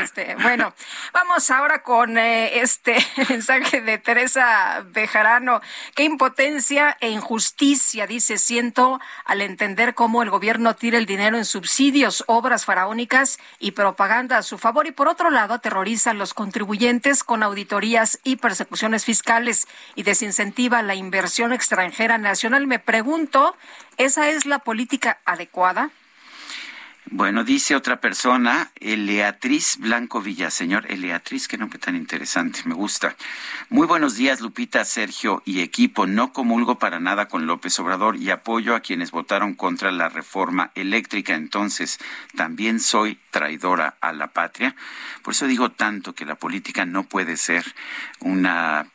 Este, 0.00 0.36
bueno, 0.36 0.72
vamos 1.12 1.50
ahora 1.50 1.82
con 1.82 2.16
eh, 2.16 2.60
este 2.60 2.96
mensaje 3.28 3.80
de 3.80 3.98
Teresa 3.98 4.84
Bejarano. 4.86 5.60
Qué 5.94 6.04
impotencia 6.04 6.96
e 7.00 7.10
injusticia, 7.10 8.06
dice, 8.06 8.38
siento 8.38 9.00
al 9.24 9.40
entender 9.40 9.94
cómo 9.94 10.22
el 10.22 10.30
gobierno 10.30 10.76
tira 10.76 10.98
el 10.98 11.06
dinero 11.06 11.36
en 11.36 11.44
subsidios, 11.44 12.22
obras 12.28 12.64
faraónicas 12.64 13.38
y 13.58 13.72
propaganda 13.72 14.38
a 14.38 14.42
su 14.42 14.56
favor 14.56 14.86
y 14.86 14.92
por 14.92 15.08
otro 15.08 15.30
lado 15.30 15.54
aterroriza 15.54 16.10
a 16.10 16.14
los 16.14 16.32
contribuyentes 16.32 17.24
con 17.24 17.42
auditorías 17.42 18.20
y 18.22 18.36
persecuciones 18.36 19.04
fiscales 19.04 19.66
y 19.96 20.04
desincentiva 20.04 20.82
la 20.82 20.94
inversión 20.94 21.52
extranjera 21.52 22.18
nacional. 22.18 22.68
Me 22.68 22.78
pregunto, 22.78 23.56
¿esa 23.96 24.28
es 24.30 24.46
la 24.46 24.60
política 24.60 25.18
adecuada? 25.24 25.90
Bueno, 27.14 27.44
dice 27.44 27.76
otra 27.76 28.00
persona, 28.00 28.70
Eleatriz 28.80 29.76
Blanco 29.76 30.22
Villaseñor. 30.22 30.90
Eleatriz, 30.90 31.46
qué 31.46 31.58
nombre 31.58 31.78
tan 31.78 31.94
interesante, 31.94 32.60
me 32.64 32.74
gusta. 32.74 33.16
Muy 33.68 33.86
buenos 33.86 34.16
días, 34.16 34.40
Lupita, 34.40 34.82
Sergio 34.86 35.42
y 35.44 35.60
equipo. 35.60 36.06
No 36.06 36.32
comulgo 36.32 36.78
para 36.78 37.00
nada 37.00 37.28
con 37.28 37.46
López 37.46 37.78
Obrador 37.80 38.16
y 38.16 38.30
apoyo 38.30 38.74
a 38.74 38.80
quienes 38.80 39.10
votaron 39.10 39.52
contra 39.52 39.92
la 39.92 40.08
reforma 40.08 40.70
eléctrica. 40.74 41.34
Entonces, 41.34 41.98
también 42.34 42.80
soy 42.80 43.20
traidora 43.30 43.94
a 44.00 44.14
la 44.14 44.28
patria. 44.28 44.74
Por 45.22 45.34
eso 45.34 45.46
digo 45.46 45.70
tanto 45.70 46.14
que 46.14 46.24
la 46.24 46.36
política 46.36 46.86
no 46.86 47.02
puede 47.02 47.36
ser 47.36 47.74
una 48.20 48.86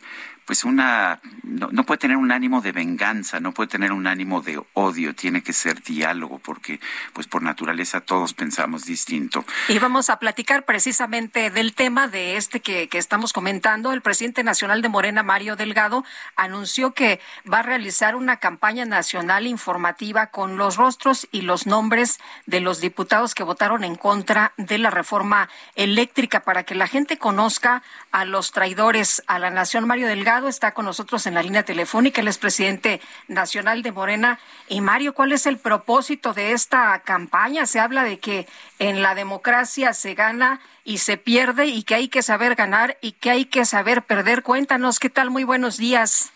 pues 0.47 0.63
una 0.63 1.19
no, 1.43 1.83
puede 1.83 1.97
tener 1.97 2.15
un 2.15 2.31
ánimo 2.31 2.61
de 2.61 2.71
venganza, 2.71 3.41
no 3.41 3.53
puede 3.53 3.67
tener 3.67 3.91
un 3.91 4.07
ánimo 4.07 4.41
de 4.41 4.61
odio, 4.73 5.13
tiene 5.13 5.43
que 5.43 5.51
ser 5.51 5.83
diálogo 5.83 6.39
porque 6.39 6.79
pues 7.11 7.27
por 7.27 7.43
naturaleza 7.43 7.99
todos 7.99 8.33
pensamos 8.33 8.85
distinto. 8.85 9.43
Y 9.67 9.77
vamos 9.79 10.09
a 10.09 10.19
platicar 10.19 10.63
precisamente 10.63 11.49
del 11.49 11.73
tema 11.73 12.07
de 12.07 12.37
este 12.37 12.61
que, 12.61 12.87
que 12.87 12.97
estamos 12.97 13.33
comentando. 13.33 13.91
El 13.91 14.01
presidente 14.01 14.41
nacional 14.43 14.81
de 14.81 14.87
Morena, 14.87 15.21
Mario 15.21 15.57
Delgado, 15.57 16.05
anunció 16.37 16.93
que 16.93 17.19
va 17.51 17.59
a 17.59 17.63
realizar 17.63 18.15
una 18.15 18.37
campaña 18.37 18.85
nacional 18.85 19.47
informativa 19.47 20.27
con 20.27 20.55
los 20.55 20.77
rostros 20.77 21.27
y 21.31 21.41
los 21.41 21.67
nombres 21.67 22.19
de 22.45 22.61
los 22.61 22.79
diputados 22.79 23.35
que 23.35 23.43
votaron 23.43 23.83
en 23.83 23.95
contra 23.95 24.53
de 24.55 24.77
la 24.77 24.91
reforma 24.91 25.49
eléctrica 25.75 26.41
para 26.41 26.63
que 26.63 26.75
la 26.75 26.87
gente 26.87 27.17
conozca 27.17 27.83
a 28.11 28.23
los 28.23 28.53
traidores 28.53 29.23
a 29.27 29.39
la 29.39 29.49
nación. 29.49 29.85
Mario 29.85 30.07
Delgado 30.07 30.36
está 30.45 30.73
con 30.73 30.85
nosotros 30.85 31.25
en 31.25 31.33
la 31.33 31.41
línea 31.41 31.63
telefónica, 31.63 32.21
él 32.21 32.27
es 32.27 32.37
presidente 32.37 33.01
nacional 33.27 33.81
de 33.81 33.91
Morena. 33.91 34.39
Y 34.67 34.81
Mario, 34.81 35.13
¿cuál 35.13 35.31
es 35.31 35.47
el 35.47 35.57
propósito 35.57 36.33
de 36.33 36.51
esta 36.51 36.99
campaña? 36.99 37.65
Se 37.65 37.79
habla 37.79 38.03
de 38.03 38.19
que 38.19 38.47
en 38.77 39.01
la 39.01 39.15
democracia 39.15 39.93
se 39.93 40.13
gana 40.13 40.59
y 40.83 40.99
se 40.99 41.17
pierde 41.17 41.65
y 41.65 41.83
que 41.83 41.95
hay 41.95 42.07
que 42.09 42.21
saber 42.21 42.55
ganar 42.55 42.97
y 43.01 43.13
que 43.13 43.31
hay 43.31 43.45
que 43.45 43.65
saber 43.65 44.03
perder. 44.03 44.43
Cuéntanos, 44.43 44.99
¿qué 44.99 45.09
tal? 45.09 45.31
Muy 45.31 45.43
buenos 45.43 45.77
días. 45.77 46.31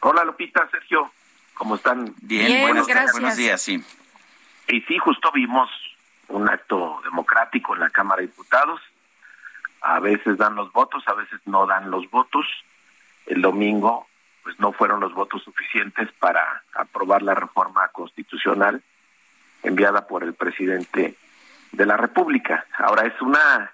Hola 0.00 0.24
Lupita, 0.24 0.68
Sergio, 0.70 1.10
¿cómo 1.54 1.76
están? 1.76 2.14
Bien, 2.20 2.46
Bien, 2.46 2.62
buenos, 2.62 2.86
gracias. 2.86 3.12
buenos 3.12 3.36
días, 3.36 3.62
sí. 3.62 3.82
Y 4.68 4.80
sí, 4.82 4.98
justo 4.98 5.32
vimos 5.32 5.70
un 6.28 6.48
acto 6.48 7.00
democrático 7.04 7.74
en 7.74 7.80
la 7.80 7.90
Cámara 7.90 8.20
de 8.20 8.26
Diputados. 8.28 8.80
a 9.80 9.98
veces 10.00 10.36
dan 10.36 10.54
los 10.56 10.70
votos, 10.72 11.02
a 11.06 11.14
veces 11.14 11.40
no 11.46 11.66
dan 11.66 11.90
los 11.90 12.10
votos. 12.10 12.44
El 13.28 13.42
domingo, 13.42 14.06
pues 14.42 14.58
no 14.58 14.72
fueron 14.72 15.00
los 15.00 15.12
votos 15.12 15.42
suficientes 15.42 16.10
para 16.18 16.62
aprobar 16.74 17.22
la 17.22 17.34
reforma 17.34 17.86
constitucional 17.88 18.82
enviada 19.62 20.06
por 20.06 20.24
el 20.24 20.32
presidente 20.32 21.14
de 21.72 21.86
la 21.86 21.98
República. 21.98 22.64
Ahora 22.78 23.06
es 23.06 23.20
una... 23.20 23.70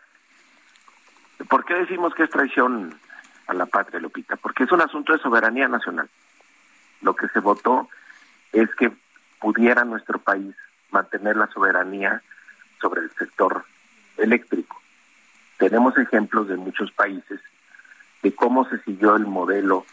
¿Por 1.49 1.65
qué 1.65 1.75
decimos 1.75 2.13
que 2.15 2.25
es 2.25 2.31
traición 2.31 2.99
a 3.47 3.55
la 3.55 3.67
patria, 3.67 4.01
Lupita? 4.01 4.35
Porque 4.35 4.65
es 4.65 4.73
un 4.73 4.81
asunto 4.81 5.13
de 5.13 5.21
soberanía 5.21 5.69
nacional. 5.69 6.11
Lo 7.01 7.15
que 7.15 7.29
se 7.29 7.39
votó 7.39 7.89
es 8.53 8.75
que 8.75 8.91
pudiera 9.39 9.85
nuestro 9.85 10.19
país 10.19 10.57
mantener 10.91 11.37
la 11.37 11.47
soberanía 11.47 12.23
sobre 12.81 13.03
el 13.03 13.11
sector 13.13 13.65
eléctrico. 14.17 14.81
Tenemos 15.59 15.97
ejemplos 15.97 16.49
de 16.49 16.57
muchos 16.57 16.91
países 16.91 17.41
de 18.25 18.35
cómo 18.35 18.67
se 18.69 18.79
siguió 18.81 19.17
el 19.17 19.27
modelo 19.27 19.85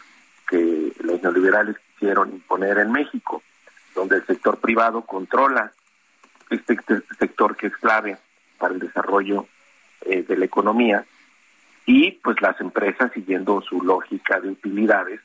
que 0.48 0.92
los 1.00 1.22
neoliberales 1.22 1.76
quisieron 1.92 2.30
imponer 2.30 2.78
en 2.78 2.90
México, 2.90 3.42
donde 3.94 4.16
el 4.16 4.26
sector 4.26 4.58
privado 4.58 5.02
controla 5.02 5.70
este 6.48 6.78
sector 7.18 7.56
que 7.56 7.66
es 7.66 7.76
clave 7.76 8.16
para 8.58 8.72
el 8.72 8.80
desarrollo 8.80 9.46
eh, 10.06 10.22
de 10.22 10.36
la 10.36 10.46
economía 10.46 11.04
y 11.84 12.12
pues 12.12 12.40
las 12.40 12.58
empresas 12.60 13.12
siguiendo 13.12 13.60
su 13.60 13.82
lógica 13.82 14.40
de 14.40 14.48
utilidades 14.48 15.20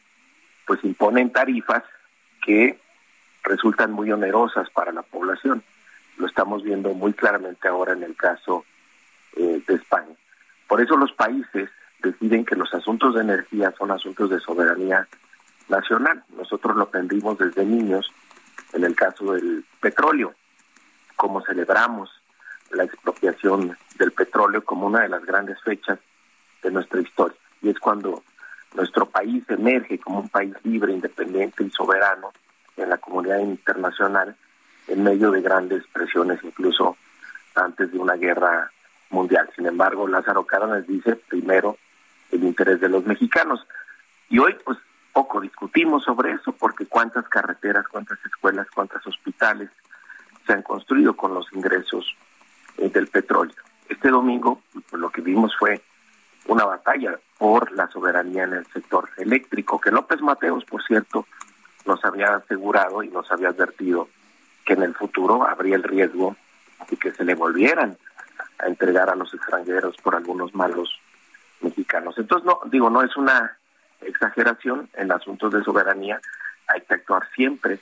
pues 0.66 0.84
imponen 0.84 1.32
tarifas 1.32 1.84
que 2.46 2.78
resultan 3.44 3.94
muy 3.94 4.12
onerosas 4.12 4.70
para 4.72 4.92
la 4.92 5.02
población. 5.02 5.64
Lo 6.18 6.28
estamos 6.28 6.62
viendo 6.62 6.94
muy 6.94 7.14
claramente 7.14 7.70
ahora 7.70 7.94
en 7.94 8.04
el 8.04 8.18
caso 8.18 8.66
eh, 9.38 9.62
de 9.66 9.76
España. 9.76 10.14
Por 10.68 10.82
eso 10.82 10.98
los 10.98 11.14
países 11.14 11.70
deciden 12.12 12.46
que 12.46 12.56
los 12.56 12.74
asuntos 12.74 13.16
de 13.16 13.22
energía 13.22 13.74
son 13.78 13.92
asuntos 13.92 14.30
de 14.30 14.40
soberanía 14.40 15.08
nacional. 15.70 16.24
Nosotros 16.36 16.76
lo 16.76 16.84
aprendimos 16.84 17.38
desde 17.38 17.66
niños 17.66 18.08
en 18.74 18.84
el 18.84 18.96
caso 18.96 19.34
del 19.34 19.66
petróleo, 19.80 20.34
como 21.16 21.42
celebramos 21.42 22.10
la 22.72 22.84
expropiación 22.84 23.78
del 23.98 24.12
petróleo 24.12 24.64
como 24.64 24.88
una 24.88 25.02
de 25.02 25.10
las 25.10 25.26
grandes 25.26 25.62
fechas 25.62 26.00
de 26.64 26.72
nuestra 26.72 27.02
historia. 27.02 27.38
Y 27.62 27.70
es 27.70 27.80
cuando 27.80 28.24
nuestro 28.76 29.06
país 29.06 29.44
emerge 29.50 30.00
como 30.00 30.20
un 30.20 30.30
país 30.30 30.54
libre, 30.64 30.94
independiente 30.94 31.64
y 31.64 31.72
soberano 31.72 32.32
en 32.76 32.90
la 32.90 32.98
comunidad 32.98 33.40
internacional 33.40 34.36
en 34.88 35.04
medio 35.04 35.32
de 35.32 35.42
grandes 35.42 35.84
presiones, 35.92 36.40
incluso 36.44 36.96
antes 37.56 37.92
de 37.92 37.98
una 37.98 38.16
guerra 38.16 38.72
mundial. 39.10 39.50
Sin 39.56 39.66
embargo, 39.66 40.08
Lázaro 40.08 40.46
Cárdenas 40.46 40.86
dice 40.88 41.16
primero 41.16 41.78
el 42.32 42.44
interés 42.44 42.80
de 42.82 42.90
los 42.90 43.06
mexicanos. 43.06 43.66
Y 44.30 44.40
hoy, 44.40 44.56
pues, 44.64 44.78
poco 45.14 45.42
discutimos 45.42 46.04
sobre 46.04 46.34
eso, 46.34 46.52
porque 46.52 46.86
cuántas 46.86 47.28
carreteras, 47.28 47.88
cuántas 47.88 48.24
escuelas, 48.26 48.68
cuántos 48.74 49.06
hospitales 49.08 49.70
se 50.46 50.54
han 50.54 50.62
construido 50.62 51.16
con 51.16 51.34
los 51.34 51.52
ingresos 51.54 52.16
eh, 52.78 52.90
del 52.90 53.08
petróleo. 53.08 53.56
Este 53.90 54.10
domingo, 54.10 54.62
pues, 54.72 55.02
lo 55.02 55.10
que 55.10 55.22
vimos 55.22 55.56
fue 55.58 55.82
una 56.48 56.66
batalla 56.66 57.20
por 57.38 57.72
la 57.72 57.88
soberanía 57.90 58.44
en 58.44 58.54
el 58.54 58.66
sector 58.68 59.10
eléctrico, 59.18 59.80
que 59.80 59.92
López 59.92 60.22
Mateos, 60.22 60.64
por 60.66 60.84
cierto, 60.84 61.26
nos 61.86 62.04
había 62.04 62.36
asegurado 62.36 63.04
y 63.04 63.10
nos 63.10 63.32
había 63.32 63.50
advertido 63.50 64.10
que 64.66 64.74
en 64.74 64.84
el 64.84 64.94
futuro 64.94 65.48
habría 65.48 65.76
el 65.76 65.84
riesgo 65.84 66.36
de 66.90 66.98
que 66.98 67.12
se 67.12 67.24
le 67.24 67.36
volvieran 67.36 67.98
a 68.60 68.68
entregar 68.68 69.10
a 69.10 69.16
los 69.16 69.34
extranjeros 69.34 69.96
por 69.98 70.16
algunos 70.16 70.54
malos 70.54 71.00
mexicanos. 71.62 72.18
Entonces, 72.18 72.46
no, 72.46 72.60
digo, 72.70 72.90
no 72.90 73.02
es 73.02 73.16
una 73.16 73.58
exageración 74.02 74.90
en 74.94 75.12
asuntos 75.12 75.54
de 75.54 75.64
soberanía, 75.64 76.20
hay 76.68 76.82
que 76.82 76.96
actuar 76.96 77.28
siempre 77.36 77.80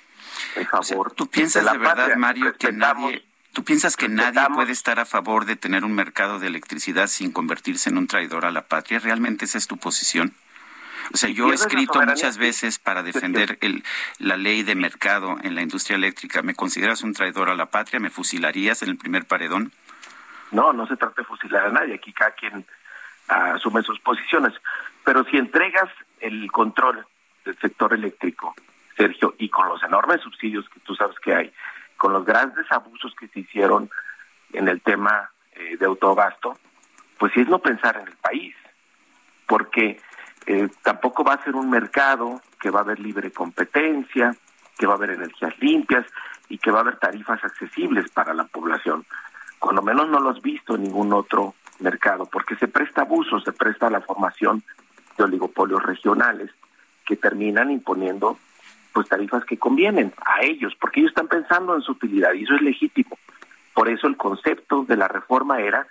en 0.56 0.66
favor. 0.68 1.12
¿Tú 1.14 1.28
piensas 1.28 1.70
de, 1.72 1.78
verdad, 1.78 2.16
Mario, 2.16 2.54
que 2.58 2.72
nadie, 2.72 3.26
tú 3.52 3.64
piensas 3.64 3.98
que 3.98 4.08
nadie 4.08 4.42
puede 4.54 4.72
estar 4.72 5.00
a 5.00 5.06
favor 5.06 5.46
de 5.46 5.56
tener 5.56 5.84
un 5.84 5.94
mercado 5.94 6.40
de 6.40 6.48
electricidad 6.48 7.08
sin 7.08 7.32
convertirse 7.32 7.90
en 7.90 7.98
un 7.98 8.08
traidor 8.08 8.46
a 8.46 8.52
la 8.52 8.64
patria? 8.64 9.00
¿Realmente 9.00 9.46
esa 9.46 9.58
es 9.58 9.68
tu 9.68 9.78
posición? 9.78 10.34
O 11.14 11.18
sea, 11.18 11.30
yo 11.30 11.52
he 11.52 11.56
escrito 11.56 12.02
muchas 12.02 12.38
veces 12.38 12.80
para 12.80 13.04
defender 13.04 13.60
el, 13.62 13.84
la 14.18 14.38
ley 14.38 14.64
de 14.64 14.76
mercado 14.76 15.38
en 15.44 15.54
la 15.54 15.62
industria 15.62 15.98
eléctrica. 15.98 16.42
¿Me 16.42 16.56
consideras 16.56 17.04
un 17.04 17.14
traidor 17.14 17.50
a 17.50 17.56
la 17.56 17.68
patria? 17.68 18.00
¿Me 18.00 18.10
fusilarías 18.10 18.82
en 18.82 18.90
el 18.90 18.98
primer 18.98 19.26
paredón? 19.26 19.72
No, 20.52 20.74
no 20.74 20.88
se 20.88 20.96
trata 20.96 21.22
de 21.22 21.28
fusilar 21.28 21.68
a 21.68 21.72
nadie. 21.72 21.96
Aquí 21.96 22.12
cada 22.12 22.32
quien 22.32 22.66
asume 23.28 23.82
sus 23.84 24.00
posiciones. 24.00 24.54
Pero 25.04 25.24
si 25.26 25.38
entregas 25.38 25.90
el 26.20 26.52
control 26.52 27.06
del 27.44 27.58
sector 27.60 27.94
eléctrico, 27.94 28.56
Sergio, 28.98 29.36
y 29.38 29.50
con 29.50 29.68
los 29.68 29.84
enormes 29.84 30.22
subsidios 30.22 30.68
que 30.70 30.80
tú 30.82 30.96
sabes 30.96 31.20
que 31.20 31.34
hay, 31.34 31.54
con 31.98 32.14
los 32.14 32.26
grandes 32.26 32.66
abusos 32.72 33.14
que 33.16 33.28
se 33.28 33.42
hicieron 33.42 33.90
en 34.54 34.68
el 34.68 34.82
tema 34.82 35.30
eh, 35.54 35.78
de 35.78 35.86
autogasto, 35.86 36.58
pues 37.18 37.34
sí 37.34 37.42
es 37.42 37.48
no 37.48 37.60
pensar 37.60 37.98
en 37.98 38.08
el 38.08 38.16
país, 38.18 38.56
porque 39.48 40.00
eh, 40.46 40.68
tampoco 40.84 41.24
va 41.24 41.34
a 41.34 41.44
ser 41.44 41.56
un 41.56 41.70
mercado 41.70 42.42
que 42.60 42.70
va 42.70 42.80
a 42.80 42.84
haber 42.84 43.00
libre 43.00 43.32
competencia, 43.32 44.36
que 44.78 44.86
va 44.86 44.94
a 44.94 44.98
haber 44.98 45.12
energías 45.12 45.58
limpias 45.60 46.06
y 46.50 46.58
que 46.58 46.72
va 46.72 46.80
a 46.80 46.82
haber 46.82 46.98
tarifas 46.98 47.44
accesibles 47.44 48.10
para 48.12 48.34
la 48.34 48.46
población. 48.46 49.06
Cuando 49.60 49.82
menos 49.82 50.10
no 50.10 50.20
lo 50.20 50.30
has 50.30 50.42
visto 50.42 50.76
en 50.76 50.84
ningún 50.84 51.14
otro 51.14 51.56
mercado, 51.80 52.26
porque 52.26 52.56
se 52.56 52.68
presta 52.68 53.02
abuso, 53.02 53.40
se 53.42 53.52
presta 53.52 53.90
la 53.90 54.02
formación 54.02 54.64
de 55.18 55.24
oligopolios 55.24 55.84
regionales 55.84 56.52
que 57.06 57.16
terminan 57.16 57.72
imponiendo 57.72 58.38
pues 58.94 59.10
tarifas 59.10 59.44
que 59.44 59.58
convienen 59.58 60.14
a 60.26 60.44
ellos, 60.44 60.74
porque 60.80 61.02
ellos 61.02 61.12
están 61.12 61.28
pensando 61.28 61.76
en 61.76 61.82
su 61.82 61.92
utilidad 61.92 62.34
y 62.34 62.44
eso 62.44 62.56
es 62.56 62.62
legítimo. 62.62 63.18
Por 63.74 63.90
eso 63.90 64.08
el 64.08 64.16
concepto 64.16 64.86
de 64.86 64.96
la 64.96 65.10
reforma 65.10 65.60
era 65.60 65.86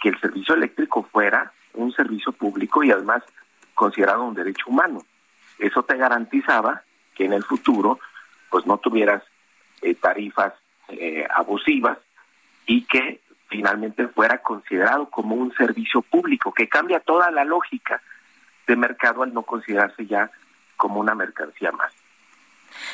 que 0.00 0.10
el 0.10 0.20
servicio 0.20 0.54
eléctrico 0.54 1.04
fuera 1.10 1.52
un 1.72 1.92
servicio 1.92 2.32
público 2.32 2.84
y 2.84 2.90
además 2.90 3.22
considerado 3.74 4.24
un 4.24 4.34
derecho 4.34 4.66
humano. 4.66 5.02
Eso 5.58 5.82
te 5.84 5.96
garantizaba 5.96 6.82
que 7.14 7.24
en 7.24 7.32
el 7.32 7.44
futuro 7.44 7.98
pues 8.50 8.66
no 8.66 8.76
tuvieras 8.76 9.22
eh, 9.80 9.94
tarifas 9.94 10.52
eh, 10.88 11.26
abusivas 11.34 11.98
y 12.66 12.84
que 12.84 13.20
finalmente 13.48 14.08
fuera 14.08 14.38
considerado 14.38 15.08
como 15.10 15.34
un 15.34 15.52
servicio 15.54 16.02
público, 16.02 16.52
que 16.52 16.68
cambia 16.68 17.00
toda 17.00 17.30
la 17.30 17.44
lógica 17.44 18.02
de 18.66 18.76
mercado 18.76 19.22
al 19.22 19.32
no 19.34 19.42
considerarse 19.42 20.06
ya 20.06 20.30
como 20.76 21.00
una 21.00 21.14
mercancía 21.14 21.70
más. 21.72 21.92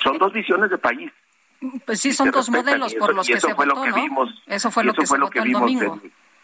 Son 0.03 0.19
dos 0.19 0.33
visiones 0.33 0.71
de 0.71 0.79
país. 0.79 1.13
Pues 1.85 2.01
sí, 2.01 2.13
son 2.13 2.31
dos 2.31 2.49
modelos 2.51 2.95
por 2.95 3.15
los 3.15 3.27
que 3.27 3.41
se 3.41 3.53
votó, 3.53 3.87
¿no? 3.87 4.29
eso 4.47 4.71
fue 4.71 4.85
lo 4.85 4.95
que 4.95 5.07
se 5.07 5.19
votó 5.19 5.43
el 5.43 5.53
domingo. 5.53 6.01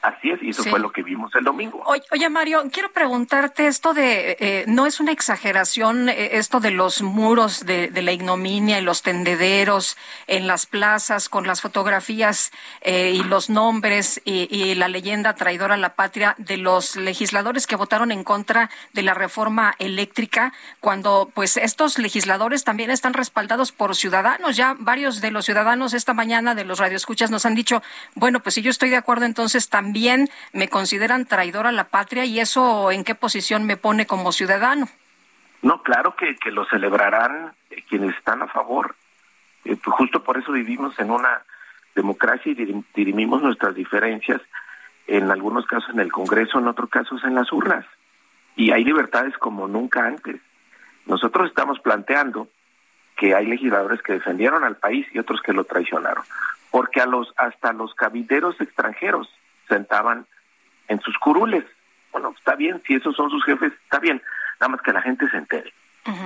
Así 0.06 0.30
es, 0.30 0.40
y 0.40 0.50
eso 0.50 0.62
fue 0.62 0.78
lo 0.78 0.92
que 0.92 1.02
vimos 1.02 1.34
el 1.34 1.42
domingo. 1.42 1.82
Oye, 1.84 2.28
Mario, 2.30 2.62
quiero 2.70 2.92
preguntarte 2.92 3.66
esto 3.66 3.92
de, 3.92 4.36
eh, 4.38 4.64
¿no 4.68 4.86
es 4.86 5.00
una 5.00 5.10
exageración 5.10 6.08
eh, 6.08 6.36
esto 6.36 6.60
de 6.60 6.70
los 6.70 7.02
muros 7.02 7.66
de, 7.66 7.90
la 7.90 8.12
ignominia 8.12 8.78
y 8.78 8.82
los 8.82 9.02
tendederos 9.02 9.96
en 10.28 10.46
las 10.46 10.66
plazas 10.66 11.28
con 11.28 11.48
las 11.48 11.60
fotografías 11.60 12.52
eh, 12.82 13.14
y 13.16 13.24
los 13.24 13.50
nombres 13.50 14.22
y, 14.24 14.76
la 14.76 14.86
leyenda 14.86 15.34
traidora 15.34 15.74
a 15.74 15.78
la 15.78 15.94
patria 15.94 16.36
de 16.38 16.56
los 16.56 16.94
legisladores 16.94 17.66
que 17.66 17.74
votaron 17.74 18.12
en 18.12 18.22
contra 18.22 18.70
de 18.92 19.02
la 19.02 19.14
reforma 19.14 19.74
eléctrica, 19.80 20.52
cuando 20.78 21.32
pues 21.34 21.56
estos 21.56 21.98
legisladores 21.98 22.62
también 22.62 22.92
están 22.92 23.12
respaldados 23.12 23.72
por 23.72 23.96
ciudadanos? 23.96 24.56
Ya 24.56 24.76
varios 24.78 25.20
de 25.20 25.32
los 25.32 25.46
ciudadanos 25.46 25.94
esta 25.94 26.14
mañana 26.14 26.54
de 26.54 26.64
los 26.64 26.78
radioescuchas 26.78 27.32
nos 27.32 27.44
han 27.44 27.56
dicho, 27.56 27.82
bueno, 28.14 28.40
pues 28.40 28.54
si 28.54 28.62
yo 28.62 28.70
estoy 28.70 28.90
de 28.90 28.96
acuerdo, 28.96 29.24
entonces 29.24 29.68
también 29.68 29.95
también 29.96 30.28
me 30.52 30.68
consideran 30.68 31.24
traidor 31.24 31.66
a 31.66 31.72
la 31.72 31.84
patria 31.84 32.26
y 32.26 32.38
eso 32.38 32.90
en 32.90 33.02
qué 33.02 33.14
posición 33.14 33.64
me 33.64 33.78
pone 33.78 34.06
como 34.06 34.30
ciudadano. 34.30 34.88
No, 35.62 35.82
claro 35.82 36.14
que, 36.16 36.36
que 36.36 36.50
lo 36.50 36.66
celebrarán 36.66 37.54
quienes 37.88 38.14
están 38.14 38.42
a 38.42 38.46
favor. 38.46 38.94
Eh, 39.64 39.74
pues 39.82 39.96
justo 39.96 40.22
por 40.22 40.36
eso 40.36 40.52
vivimos 40.52 40.98
en 40.98 41.10
una 41.10 41.42
democracia 41.94 42.52
y 42.52 42.84
dirimimos 42.94 43.40
nuestras 43.40 43.74
diferencias, 43.74 44.42
en 45.06 45.30
algunos 45.30 45.64
casos 45.64 45.88
en 45.94 46.00
el 46.00 46.12
Congreso, 46.12 46.58
en 46.58 46.68
otros 46.68 46.90
casos 46.90 47.24
en 47.24 47.34
las 47.34 47.50
urnas. 47.50 47.86
Y 48.54 48.72
hay 48.72 48.84
libertades 48.84 49.32
como 49.38 49.66
nunca 49.66 50.04
antes. 50.04 50.36
Nosotros 51.06 51.48
estamos 51.48 51.80
planteando 51.80 52.48
que 53.16 53.34
hay 53.34 53.46
legisladores 53.46 54.02
que 54.02 54.12
defendieron 54.12 54.62
al 54.62 54.76
país 54.76 55.06
y 55.14 55.18
otros 55.18 55.40
que 55.40 55.54
lo 55.54 55.64
traicionaron, 55.64 56.24
porque 56.70 57.00
a 57.00 57.06
los 57.06 57.32
hasta 57.38 57.72
los 57.72 57.94
cabideros 57.94 58.60
extranjeros 58.60 59.30
sentaban 59.68 60.26
en 60.88 61.00
sus 61.00 61.16
curules. 61.18 61.64
Bueno, 62.12 62.34
está 62.36 62.54
bien, 62.54 62.82
si 62.86 62.94
esos 62.94 63.14
son 63.14 63.30
sus 63.30 63.44
jefes, 63.44 63.72
está 63.84 63.98
bien, 63.98 64.22
nada 64.60 64.70
más 64.70 64.82
que 64.82 64.92
la 64.92 65.02
gente 65.02 65.28
se 65.28 65.36
entere, 65.36 65.72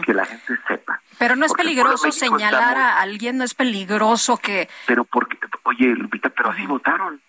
que 0.05 0.15
la 0.15 0.25
gente 0.25 0.59
sepa. 0.69 1.01
Pero 1.19 1.37
no 1.37 1.47
es 1.47 1.53
peligroso 1.53 2.13
señalar 2.13 2.77
a 2.77 3.01
alguien, 3.01 3.39
no 3.39 3.45
es 3.45 3.55
peligroso 3.55 4.37
que... 4.37 4.69
Pero 4.87 5.05
porque, 5.05 5.39
oye, 5.65 5.87
Lupita, 5.89 6.31
pero 6.31 6.51
así 6.51 6.67
votaron. 6.67 7.21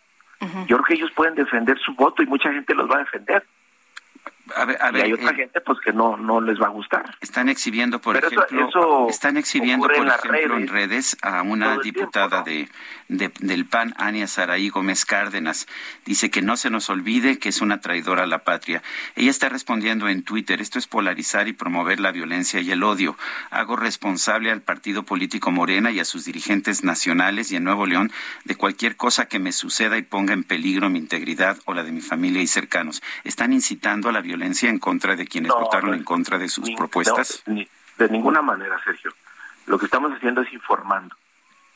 Yo 0.68 0.78
creo 0.78 0.84
que 0.84 0.94
ellos 0.96 1.12
pueden 1.12 1.36
defender 1.36 1.78
su 1.80 1.94
voto 1.94 2.24
y 2.24 2.26
mucha 2.26 2.52
gente 2.52 2.74
los 2.74 2.90
va 2.90 2.96
a 2.96 3.00
defender. 3.00 3.46
A 4.56 4.66
ver, 4.66 4.78
a 4.82 4.92
ver, 4.92 5.02
y 5.02 5.06
hay 5.06 5.14
otra 5.14 5.32
eh, 5.32 5.36
gente 5.36 5.62
pues 5.62 5.80
que 5.80 5.94
no 5.94 6.18
no 6.18 6.42
les 6.42 6.62
va 6.62 6.68
a 6.68 6.70
gustar. 6.70 7.18
Están 7.22 7.50
exhibiendo, 7.50 8.00
por 8.00 8.18
ejemplo, 8.18 9.08
están 9.10 9.38
exhibiendo 9.38 9.88
por 9.88 10.08
ejemplo 10.08 10.58
en 10.58 10.68
redes 10.68 11.18
a 11.22 11.42
una 11.42 11.78
diputada 11.78 12.44
de, 12.44 12.70
del 13.08 13.66
PAN, 13.66 13.94
Ania 13.98 14.28
Saraí 14.28 14.70
Gómez 14.70 15.06
Cárdenas. 15.06 15.68
Dice 16.06 16.30
que 16.30 16.42
no 16.42 16.58
se 16.58 16.70
nos 16.70 16.90
olvide 16.90 17.40
que 17.40 17.50
es 17.50 17.62
una 17.62 17.82
traidora 17.82 18.24
a 18.24 18.28
la 18.28 18.44
patria. 18.44 18.82
Ella 19.16 19.30
está 19.30 19.50
respondiendo 19.50 20.08
en 20.08 20.24
Twitter, 20.24 20.62
esto 20.62 20.80
es 20.80 20.88
polarizar 20.88 21.48
y 21.48 21.54
promover 21.54 22.00
la 22.00 22.12
violencia 22.12 22.60
y 22.60 22.72
el 22.72 22.84
odio. 22.84 23.18
Hago 23.50 23.76
responsable 23.76 24.52
al 24.52 24.62
partido 24.62 25.04
político 25.04 25.52
Morena 25.52 25.92
y 25.92 26.00
a 26.00 26.06
sus 26.06 26.26
dirigentes 26.26 26.84
nacionales 26.84 27.52
y 27.52 27.56
en 27.56 27.64
Nuevo 27.64 27.86
León 27.86 28.12
de 28.46 28.56
cualquier 28.56 28.96
cosa 28.96 29.26
que 29.28 29.40
me 29.40 29.52
suceda 29.52 29.98
y 29.98 30.02
ponga 30.02 30.34
en 30.34 30.44
peligro 30.44 30.90
mi 30.90 31.00
integridad 31.00 31.58
o 31.66 31.74
la 31.74 31.84
de 31.84 31.92
mi 31.92 32.02
familia 32.02 32.42
y 32.42 32.48
cercanos. 32.48 33.02
Están 33.24 33.54
incitando 33.54 34.10
a 34.10 34.12
la 34.12 34.22
violencia 34.22 34.41
en 34.44 34.80
contra 34.80 35.16
de 35.16 35.26
quienes 35.28 35.52
votaron 35.52 35.94
en 35.94 36.04
contra 36.04 36.38
de 36.38 36.50
sus 36.50 36.70
propuestas? 36.72 37.44
de 37.46 38.10
ninguna 38.10 38.42
manera, 38.42 38.80
Sergio. 38.84 39.12
Lo 39.68 39.78
que 39.78 39.86
estamos 39.86 40.12
haciendo 40.12 40.42
es 40.42 40.52
informando. 40.54 41.16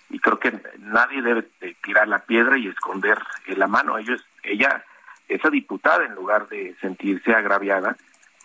Y 0.09 0.19
creo 0.19 0.39
que 0.39 0.59
nadie 0.79 1.21
debe 1.21 1.43
tirar 1.83 2.07
la 2.07 2.19
piedra 2.19 2.57
y 2.57 2.67
esconder 2.67 3.19
la 3.47 3.67
mano. 3.67 3.97
Ellos, 3.97 4.25
ella, 4.43 4.83
esa 5.27 5.49
diputada, 5.49 6.05
en 6.05 6.15
lugar 6.15 6.47
de 6.47 6.75
sentirse 6.81 7.33
agraviada, 7.33 7.95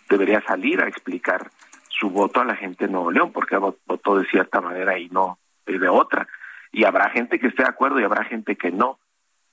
debería 0.09 0.41
salir 0.41 0.81
a 0.81 0.87
explicar 0.87 1.49
su 1.89 2.09
voto 2.09 2.41
a 2.41 2.45
la 2.45 2.55
gente 2.55 2.85
de 2.85 2.91
Nuevo 2.91 3.11
León, 3.11 3.31
porque 3.31 3.57
votó 3.57 4.17
de 4.17 4.25
cierta 4.27 4.61
manera 4.61 4.97
y 4.97 5.09
no 5.09 5.39
de 5.65 5.89
otra. 5.89 6.27
Y 6.71 6.85
habrá 6.85 7.09
gente 7.09 7.39
que 7.39 7.47
esté 7.47 7.63
de 7.63 7.69
acuerdo 7.69 7.99
y 7.99 8.03
habrá 8.03 8.23
gente 8.25 8.55
que 8.55 8.71
no 8.71 8.99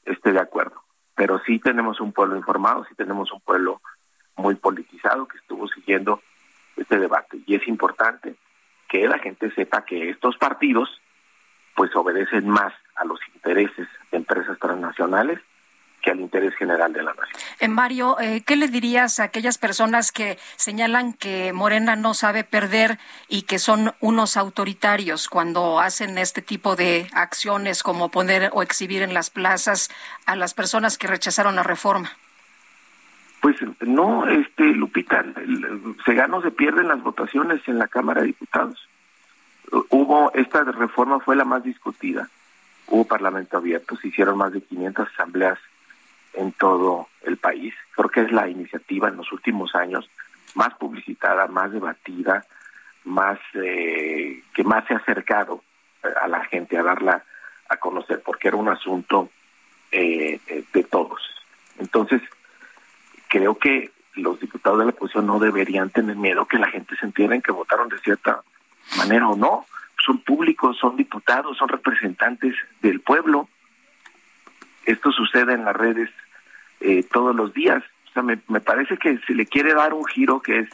esté 0.05 0.33
de 0.33 0.41
acuerdo. 0.41 0.83
Pero 1.15 1.41
sí 1.45 1.59
tenemos 1.59 2.01
un 2.01 2.13
pueblo 2.13 2.37
informado, 2.37 2.85
sí 2.85 2.95
tenemos 2.95 3.33
un 3.33 3.41
pueblo 3.41 3.81
muy 4.39 4.55
politizado 4.55 5.29
que 5.29 5.37
estuvo 5.37 5.69
siguiendo 5.69 6.23
este 6.77 6.99
debate. 6.99 7.39
Y 7.47 7.57
es 7.57 7.69
importante 7.69 8.35
que 8.89 9.07
la 9.07 9.19
gente 9.19 9.51
sepa 9.51 9.85
que 9.85 10.11
estos 10.11 10.37
partidos 10.39 10.89
pues 11.75 11.95
obedecen 11.95 12.49
más 12.49 12.73
a 12.97 13.05
los 13.05 13.21
intereses 13.35 13.87
de 14.11 14.17
empresas 14.17 14.59
transnacionales 14.59 15.39
que 16.03 16.11
al 16.11 16.21
interés 16.21 16.55
general 16.55 16.93
de 16.93 17.03
la 17.03 17.13
nación. 17.13 17.41
Eh, 17.59 17.69
Mario, 17.69 18.19
eh, 18.21 18.43
¿qué 18.47 18.57
le 18.57 18.69
dirías 18.69 19.19
a 19.19 19.25
aquellas 19.25 19.59
personas 19.59 20.13
que 20.13 20.39
señalan 20.57 21.13
que 21.13 21.53
Morena 21.53 21.97
no 21.97 22.15
sabe 22.15 22.45
perder 22.45 22.99
y 23.29 23.43
que 23.43 23.59
son 23.59 23.95
unos 24.01 24.37
autoritarios 24.37 25.29
cuando 25.29 25.81
hacen 25.81 26.17
este 26.19 26.41
tipo 26.41 26.77
de 26.77 27.09
acciones 27.13 27.83
como 27.83 28.11
poner 28.11 28.51
o 28.53 28.63
exhibir 28.63 29.03
en 29.03 29.13
las 29.13 29.31
plazas 29.31 29.91
a 30.25 30.37
las 30.37 30.55
personas 30.55 30.99
que 30.99 31.09
rechazaron 31.09 31.57
la 31.57 31.65
reforma? 31.65 32.13
Pues 33.41 33.57
no, 33.81 34.27
este 34.27 34.65
Lupita, 34.65 35.25
se 36.05 36.15
gana 36.15 36.39
o 36.39 36.43
se 36.43 36.51
pierden 36.51 36.89
las 36.89 37.03
votaciones 37.03 37.61
en 37.69 37.79
la 37.79 37.89
Cámara 37.89 38.21
de 38.21 38.29
Diputados. 38.29 38.89
Hubo, 39.91 40.33
esta 40.35 40.65
reforma 40.65 41.21
fue 41.21 41.37
la 41.37 41.45
más 41.45 41.63
discutida. 41.63 42.29
Hubo 42.89 43.05
parlamento 43.05 43.59
abierto, 43.59 43.97
se 43.97 44.09
hicieron 44.09 44.39
más 44.39 44.53
de 44.53 44.63
500 44.63 45.09
asambleas 45.13 45.59
en 46.35 46.53
todo 46.53 47.09
el 47.23 47.37
país. 47.37 47.75
Creo 47.95 48.09
que 48.09 48.23
es 48.23 48.33
la 48.33 48.49
iniciativa 48.49 49.09
en 49.09 49.17
los 49.17 49.31
últimos 49.31 49.75
años 49.75 50.11
más 50.55 50.75
publicitada, 50.75 51.47
más 51.47 51.71
debatida, 51.71 52.45
más 53.05 53.39
eh, 53.55 54.43
que 54.55 54.65
más 54.65 54.85
se 54.87 54.95
ha 54.95 54.99
acercado 54.99 55.63
a 56.23 56.27
la 56.29 56.45
gente 56.47 56.79
a 56.79 56.83
darla 56.83 57.23
a 57.69 57.77
conocer, 57.77 58.23
porque 58.25 58.49
era 58.49 58.57
un 58.57 58.69
asunto 58.69 59.31
eh, 59.93 60.41
de 60.73 60.85
todos. 60.85 61.21
Entonces, 61.79 62.23
creo 63.29 63.57
que 63.57 63.91
los 64.15 64.41
diputados 64.41 64.79
de 64.81 64.87
la 64.87 64.91
oposición 64.91 65.27
no 65.27 65.39
deberían 65.39 65.91
tener 65.91 66.17
miedo 66.17 66.47
que 66.47 66.59
la 66.59 66.69
gente 66.69 66.97
se 66.97 67.07
entienda 67.07 67.39
que 67.41 67.53
votaron 67.53 67.89
de 67.89 67.99
cierta 67.99 68.43
manera 68.97 69.29
o 69.29 69.37
no. 69.37 69.67
Son 70.05 70.19
públicos, 70.19 70.77
son 70.79 70.97
diputados, 70.97 71.57
son 71.57 71.69
representantes 71.69 72.55
del 72.81 73.01
pueblo. 73.01 73.49
Esto 74.87 75.13
sucede 75.13 75.55
en 75.55 75.65
las 75.65 75.77
redes 75.77 76.11
eh, 76.81 77.03
todos 77.05 77.35
los 77.35 77.53
días. 77.53 77.83
O 78.09 78.13
sea, 78.13 78.23
me, 78.23 78.39
me 78.49 78.61
parece 78.61 78.97
que 78.97 79.19
se 79.27 79.35
le 79.35 79.47
quiere 79.47 79.75
dar 79.75 79.93
un 79.93 80.05
giro 80.07 80.41
que 80.41 80.61
es 80.61 80.69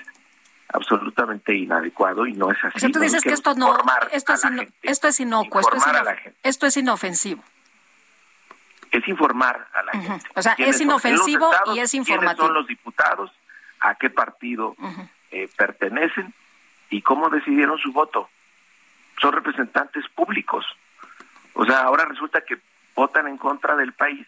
absolutamente 0.68 1.54
inadecuado 1.54 2.26
y 2.26 2.32
no 2.32 2.50
es 2.50 2.58
así. 2.64 2.76
O 2.76 2.80
sea, 2.80 2.90
tú 2.90 3.00
dices 3.00 3.22
que 3.22 3.30
esto 3.30 3.54
no, 3.54 3.76
esto 4.12 4.32
es, 4.32 4.42
esto 4.82 5.08
es 5.08 5.20
inocuo, 5.20 5.60
esto 5.60 5.76
es, 5.76 5.84
esto 6.42 6.66
es 6.66 6.76
inofensivo 6.76 7.42
es 8.94 9.08
informar 9.08 9.66
a 9.72 9.82
la 9.82 9.92
gente. 9.92 10.28
O 10.36 10.42
sea, 10.42 10.54
es 10.56 10.80
inofensivo 10.80 11.50
y 11.74 11.80
es 11.80 11.94
informativo. 11.94 12.30
¿Quiénes 12.30 12.46
son 12.46 12.54
los 12.54 12.66
diputados? 12.66 13.32
¿A 13.80 13.96
qué 13.96 14.08
partido 14.08 14.76
eh, 15.30 15.48
pertenecen? 15.56 16.32
¿Y 16.90 17.02
cómo 17.02 17.28
decidieron 17.28 17.76
su 17.78 17.92
voto? 17.92 18.30
Son 19.20 19.32
representantes 19.32 20.04
públicos. 20.14 20.64
O 21.54 21.64
sea, 21.64 21.80
ahora 21.80 22.04
resulta 22.04 22.42
que 22.42 22.58
votan 22.94 23.26
en 23.26 23.36
contra 23.36 23.74
del 23.74 23.92
país 23.92 24.26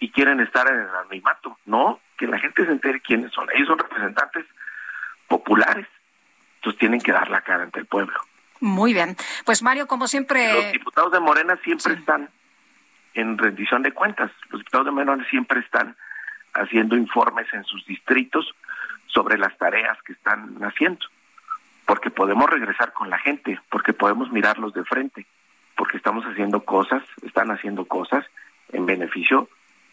y 0.00 0.10
quieren 0.10 0.40
estar 0.40 0.66
en 0.66 0.80
el 0.80 0.88
anonimato. 0.88 1.56
No, 1.66 2.00
que 2.18 2.26
la 2.26 2.38
gente 2.38 2.66
se 2.66 2.72
entere 2.72 3.00
quiénes 3.00 3.32
son. 3.32 3.48
Ellos 3.54 3.68
son 3.68 3.78
representantes 3.78 4.44
populares. 5.28 5.86
Entonces 6.56 6.80
tienen 6.80 7.00
que 7.00 7.12
dar 7.12 7.30
la 7.30 7.42
cara 7.42 7.62
ante 7.62 7.78
el 7.78 7.86
pueblo. 7.86 8.18
Muy 8.60 8.92
bien. 8.92 9.16
Pues 9.44 9.62
Mario, 9.62 9.86
como 9.86 10.08
siempre... 10.08 10.52
Los 10.52 10.72
diputados 10.72 11.12
de 11.12 11.20
Morena 11.20 11.58
siempre 11.62 11.94
están 11.94 12.28
en 13.20 13.38
rendición 13.38 13.82
de 13.82 13.92
cuentas. 13.92 14.30
Los 14.50 14.60
diputados 14.60 14.86
de 14.86 14.92
menores 14.92 15.26
siempre 15.28 15.60
están 15.60 15.96
haciendo 16.54 16.96
informes 16.96 17.46
en 17.52 17.64
sus 17.64 17.84
distritos 17.86 18.54
sobre 19.06 19.38
las 19.38 19.56
tareas 19.58 20.00
que 20.02 20.12
están 20.12 20.56
haciendo, 20.62 21.06
porque 21.86 22.10
podemos 22.10 22.48
regresar 22.48 22.92
con 22.92 23.10
la 23.10 23.18
gente, 23.18 23.60
porque 23.70 23.92
podemos 23.92 24.30
mirarlos 24.30 24.72
de 24.72 24.84
frente, 24.84 25.26
porque 25.76 25.96
estamos 25.96 26.24
haciendo 26.24 26.64
cosas, 26.64 27.02
están 27.22 27.50
haciendo 27.50 27.84
cosas 27.84 28.24
en 28.72 28.86
beneficio 28.86 29.48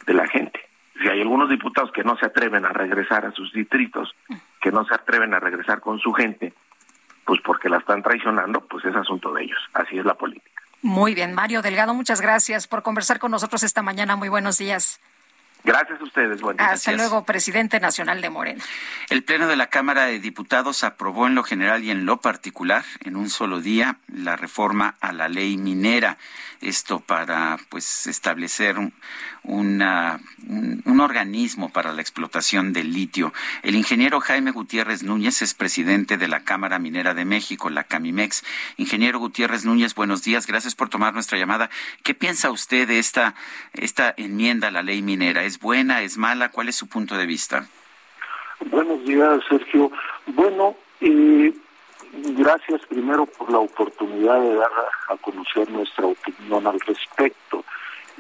de 0.06 0.14
la 0.14 0.28
gente. 0.28 0.60
Si 1.02 1.08
hay 1.08 1.22
algunos 1.22 1.50
diputados 1.50 1.92
que 1.92 2.04
no 2.04 2.18
se 2.18 2.26
atreven 2.26 2.66
a 2.66 2.70
regresar 2.70 3.26
a 3.26 3.32
sus 3.32 3.52
distritos, 3.54 4.16
que 4.62 4.72
no 4.72 4.84
se 4.86 4.96
atreven 4.96 5.34
a 5.34 5.40
regresar 5.40 5.80
con 5.80 6.00
su 6.00 6.12
gente, 6.14 6.54
pues 7.26 7.42
porque 7.42 7.70
la 7.70 7.78
están 7.78 8.02
traicionando, 8.02 8.62
pues 8.62 8.86
es 8.86 8.96
asunto 8.96 9.34
de 9.34 9.44
ellos. 9.44 9.60
Así 9.74 9.98
es 9.98 10.06
la 10.06 10.16
política. 10.16 10.57
Muy 10.82 11.16
bien, 11.16 11.34
Mario 11.34 11.62
Delgado, 11.62 11.94
muchas 11.94 12.22
gracias 12.22 12.68
por 12.68 12.84
conversar 12.84 13.20
con 13.20 13.32
nosotros 13.32 13.64
esta 13.64 13.82
mañana. 13.82 14.16
Muy 14.16 14.30
buenos 14.30 14.58
días. 14.58 15.00
Gracias 15.64 16.00
a 16.00 16.04
ustedes. 16.04 16.40
Buen 16.40 16.60
Hasta 16.62 16.94
luego, 16.94 17.26
presidente 17.26 17.80
nacional 17.80 18.22
de 18.22 18.30
Morena. 18.30 18.64
El 19.10 19.24
Pleno 19.24 19.48
de 19.48 19.58
la 19.58 19.68
Cámara 19.68 20.06
de 20.06 20.20
Diputados 20.20 20.84
aprobó 20.86 21.28
en 21.28 21.36
lo 21.36 21.44
general 21.44 21.84
y 21.84 21.92
en 21.92 22.06
lo 22.06 22.22
particular, 22.22 22.86
en 23.04 23.18
un 23.18 23.30
solo 23.30 23.60
día, 23.60 23.98
la 24.08 24.38
reforma 24.38 24.96
a 25.02 25.12
la 25.12 25.28
ley 25.28 25.58
minera. 25.58 26.18
Esto 26.62 27.02
para 27.02 27.58
pues 27.70 28.08
establecer 28.08 28.78
un, 28.80 28.94
un, 29.48 31.00
organismo 31.00 31.70
para 31.70 31.94
la 31.94 32.02
explotación 32.02 32.74
del 32.74 32.94
litio. 32.94 33.34
El 33.64 33.76
ingeniero 33.76 34.20
Jaime 34.20 34.52
Gutiérrez 34.52 35.04
Núñez 35.04 35.42
es 35.42 35.54
presidente 35.54 36.18
de 36.18 36.28
la 36.28 36.44
Cámara 36.44 36.80
Minera 36.80 37.14
de 37.14 37.26
México, 37.26 37.70
la 37.70 37.84
CAMIMEX. 37.84 38.44
Ingeniero 38.78 39.20
Gutiérrez 39.20 39.66
Núñez, 39.66 39.96
buenos 39.96 40.24
días. 40.24 40.48
Gracias 40.48 40.76
por 40.76 40.90
tomar 40.90 41.14
nuestra 41.14 41.38
llamada. 41.38 41.70
¿Qué 42.04 42.14
piensa 42.14 42.52
usted 42.52 42.88
de 42.88 43.00
esta, 43.00 43.36
esta 43.74 44.14
enmienda 44.18 44.68
a 44.68 44.72
la 44.72 44.84
ley 44.84 45.02
minera? 45.02 45.44
¿Es 45.44 45.60
buena? 45.60 46.02
¿Es 46.02 46.18
mala? 46.18 46.50
¿Cuál 46.50 46.70
es 46.70 46.76
su 46.76 46.88
punto 46.88 47.18
de 47.18 47.26
vista? 47.26 47.68
Buenos 48.72 49.04
días, 49.06 49.40
Sergio. 49.50 49.92
Bueno, 50.26 50.76
eh, 51.00 51.54
gracias 52.38 52.82
primero 52.88 53.26
por 53.26 53.52
la 53.52 53.60
oportunidad 53.60 54.42
de 54.42 54.56
dar 54.56 54.72
a 55.10 55.18
conocer 55.18 55.70
nuestra 55.70 56.06
opinión 56.06 56.68
al 56.68 56.80
respecto. 56.82 57.64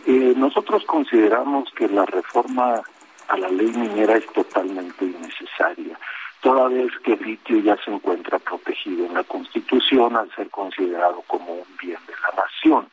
Eh, 0.09 0.33
nosotros 0.37 0.85
consideramos 0.85 1.69
que 1.75 1.89
la 1.89 2.05
reforma 2.05 2.81
a 3.27 3.37
la 3.37 3.49
ley 3.49 3.67
minera 3.67 4.15
es 4.15 4.25
totalmente 4.27 5.03
innecesaria, 5.03 5.99
toda 6.39 6.69
vez 6.69 6.93
que 7.03 7.15
el 7.15 7.23
litio 7.23 7.59
ya 7.59 7.75
se 7.83 7.91
encuentra 7.91 8.39
protegido 8.39 9.05
en 9.05 9.15
la 9.15 9.25
Constitución 9.25 10.15
al 10.15 10.33
ser 10.33 10.49
considerado 10.49 11.25
como 11.27 11.55
un 11.55 11.77
bien 11.77 11.99
de 12.07 12.13
la 12.13 12.41
nación. 12.41 12.87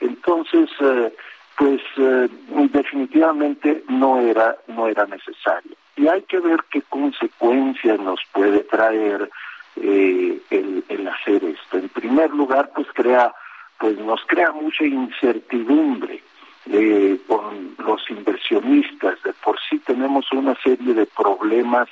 Entonces, 0.00 0.68
eh, 0.80 1.14
pues 1.56 1.80
eh, 1.96 2.28
definitivamente 2.72 3.84
no 3.88 4.18
era 4.18 4.56
no 4.66 4.88
era 4.88 5.06
necesario. 5.06 5.76
Y 5.94 6.08
hay 6.08 6.22
que 6.22 6.40
ver 6.40 6.58
qué 6.70 6.82
consecuencias 6.82 8.00
nos 8.00 8.18
puede 8.32 8.64
traer 8.64 9.30
eh, 9.76 10.40
el, 10.50 10.84
el, 10.88 11.06
hacer 11.06 11.44
esto. 11.44 11.78
En 11.78 11.88
primer 11.88 12.30
lugar 12.30 12.72
pues 12.74 12.88
crea 12.94 13.32
pues 13.78 13.96
nos 13.98 14.20
crea 14.26 14.50
mucha 14.50 14.82
incertidumbre 14.82 16.20
eh, 16.70 17.18
con 17.26 17.74
los 17.78 18.08
inversionistas 18.10 19.22
de 19.22 19.32
por 19.34 19.58
sí 19.68 19.78
tenemos 19.80 20.30
una 20.32 20.54
serie 20.62 20.94
de 20.94 21.06
problemas 21.06 21.88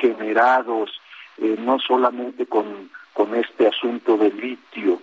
generados 0.00 1.00
no 1.38 1.78
solamente 1.78 2.46
con 2.46 2.90
con 3.12 3.34
este 3.34 3.66
asunto 3.68 4.16
del 4.16 4.36
litio 4.38 5.00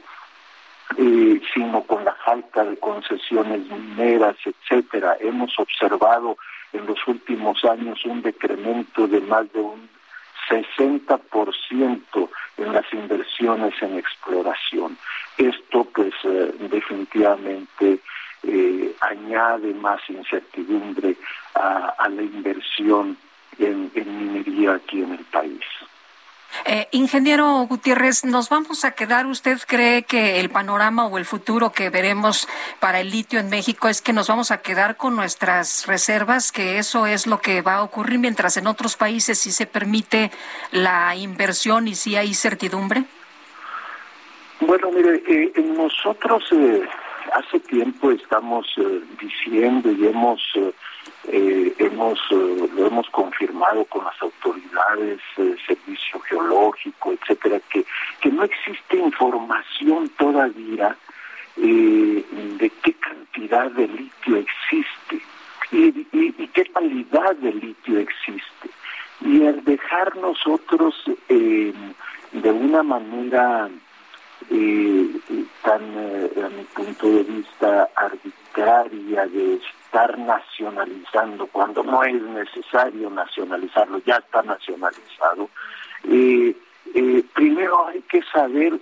sino 1.54 1.84
con 1.84 2.04
la 2.04 2.14
falta 2.26 2.64
de 2.64 2.78
concesiones 2.78 3.62
mineras, 3.70 4.36
etcétera. 4.46 5.18
Hemos 5.20 5.58
observado 5.58 6.38
en 6.72 6.86
los 6.86 7.00
últimos 7.08 7.64
años 7.66 8.04
un 8.06 8.22
decremento 8.22 9.08
de 9.08 9.22
más 9.22 9.52
de 9.54 9.60
un 9.60 9.90
60% 10.50 12.30
en 12.58 12.74
las 12.74 12.94
inversiones 12.94 13.74
en 13.82 13.98
exploración. 13.98 14.98
Esto 15.38 15.86
pues 15.94 16.14
eh, 16.24 16.54
definitivamente 16.70 18.00
eh, 18.44 18.96
añade 19.02 19.74
más 19.74 20.02
incertidumbre 20.10 21.16
a, 21.56 22.10
la 22.10 22.22
inversión 22.22 23.18
en 23.58 23.92
minería 23.96 24.74
aquí 24.74 25.02
en 25.02 25.14
el 25.14 25.26
país. 25.26 25.64
Eh, 26.66 26.88
ingeniero 26.92 27.66
Gutiérrez, 27.68 28.24
¿nos 28.24 28.50
vamos 28.50 28.86
a 28.86 28.92
quedar? 28.92 29.26
¿Usted 29.26 29.58
cree 29.68 30.04
que 30.04 30.40
el 30.40 30.50
panorama 30.50 31.08
o 31.08 31.18
el 31.18 31.26
futuro 31.26 31.72
que 31.72 31.90
veremos 31.90 32.48
para 32.80 33.00
el 33.02 33.10
litio 33.10 33.40
en 33.40 33.50
México 33.50 33.90
es 33.90 34.02
que 34.02 34.14
nos 34.14 34.28
vamos 34.28 34.52
a 34.52 34.62
quedar 34.62 34.96
con 34.96 35.16
nuestras 35.16 35.88
reservas, 35.88 36.52
que 36.52 36.78
eso 36.78 37.06
es 37.06 37.28
lo 37.28 37.40
que 37.40 37.62
va 37.62 37.76
a 37.76 37.84
ocurrir 37.84 38.20
mientras 38.20 38.56
en 38.58 38.68
otros 38.68 38.96
países 38.96 39.40
sí 39.40 39.52
se 39.52 39.66
permite 39.66 40.32
la 40.72 41.16
inversión 41.16 41.88
y 41.88 41.96
sí 41.96 42.16
hay 42.16 42.34
certidumbre? 42.34 43.04
Bueno, 44.62 44.92
mire, 44.92 45.22
eh, 45.28 45.52
nosotros 45.76 46.44
eh, 46.52 46.84
hace 47.32 47.60
tiempo 47.62 48.12
estamos 48.12 48.68
diciendo 49.20 49.92
y 49.92 50.08
hemos 50.08 50.42
eh, 51.26 51.74
hemos 51.80 52.20
eh, 52.32 52.70
lo 52.76 52.88
hemos 52.88 53.10
confirmado 53.10 53.86
con 53.86 54.04
las 54.04 54.22
autoridades, 54.22 55.20
eh, 55.38 55.56
servicio 55.66 56.20
geológico, 56.20 57.14
etcétera, 57.14 57.62
que, 57.72 57.86
que 58.20 58.30
no 58.30 58.44
existe 58.44 58.98
información 58.98 60.10
todavía 60.18 60.98
de 61.56 62.72
qué 62.82 62.94
cantidad 62.94 63.70
de 63.72 63.88
litio 63.88 64.38
existe 64.38 65.22
y, 65.72 66.08
y, 66.12 66.48
qué 66.48 66.66
calidad 66.66 67.36
de 67.36 67.54
litio 67.54 68.00
existe. 68.00 68.70
Y 69.22 69.46
al 69.46 69.64
dejar 69.64 70.16
nosotros 70.18 70.96
de 71.30 72.52
una 72.52 72.82
manera 72.82 73.70
tan, 75.62 75.82
a 75.82 76.50
mi 76.50 76.64
punto 76.76 77.08
de 77.08 77.24
vista, 77.24 77.90
arbitraria 77.96 79.26
de 79.28 79.56
estar 79.56 80.18
nacionalizando 80.18 81.48
cuando 81.48 81.84
no 81.84 82.04
es 82.04 82.22
necesario 82.22 83.10
nacionalizarlo, 83.10 84.02
ya 84.06 84.18
está 84.18 84.42
nacionalizado. 84.42 85.50
Eh, 86.10 86.56
eh, 86.96 87.24
primero 87.34 87.88
hay 87.88 88.02
que 88.02 88.22
saber 88.24 88.80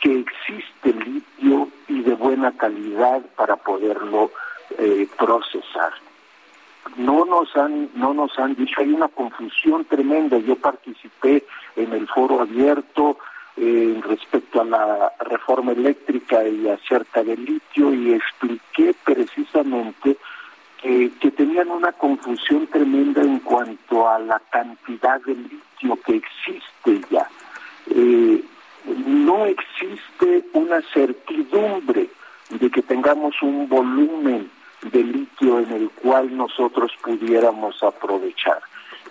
que 0.00 0.20
existe 0.20 0.92
litio 0.92 1.68
y 1.88 2.02
de 2.02 2.14
buena 2.14 2.52
calidad 2.56 3.22
para 3.36 3.56
poderlo 3.56 4.30
eh, 4.78 5.06
procesar. 5.18 5.92
No 6.96 7.24
nos 7.24 7.54
han 7.56 7.90
no 7.94 8.14
nos 8.14 8.36
han 8.38 8.54
dicho 8.56 8.80
hay 8.80 8.92
una 8.92 9.08
confusión 9.08 9.84
tremenda. 9.84 10.38
Yo 10.38 10.56
participé 10.56 11.44
en 11.76 11.92
el 11.92 12.08
foro 12.08 12.40
abierto 12.40 13.18
respecto 14.02 14.62
a 14.62 14.64
la 14.64 15.12
reforma 15.20 15.72
eléctrica 15.72 16.46
y 16.48 16.68
acerca 16.68 17.22
del 17.22 17.44
litio 17.44 17.92
y 17.92 18.14
expliqué 18.14 18.94
precisamente 19.04 20.16
que 20.80 21.30
tenían 21.36 21.70
una 21.70 21.92
confusión 21.92 22.66
tremenda 22.66 23.20
en 23.20 23.40
cuanto 23.40 24.08
a 24.08 24.18
la 24.18 24.40
cantidad 24.50 25.20
de 25.20 25.34
litio 25.34 25.98
que 26.04 26.16
existe 26.16 27.06
ya. 27.10 27.28
Eh, 27.90 28.42
no 29.06 29.44
existe 29.46 30.44
una 30.54 30.80
certidumbre 30.92 32.08
de 32.48 32.70
que 32.70 32.82
tengamos 32.82 33.34
un 33.42 33.68
volumen 33.68 34.50
de 34.90 35.04
litio 35.04 35.60
en 35.60 35.70
el 35.72 35.90
cual 35.90 36.34
nosotros 36.34 36.92
pudiéramos 37.02 37.82
aprovechar. 37.82 38.60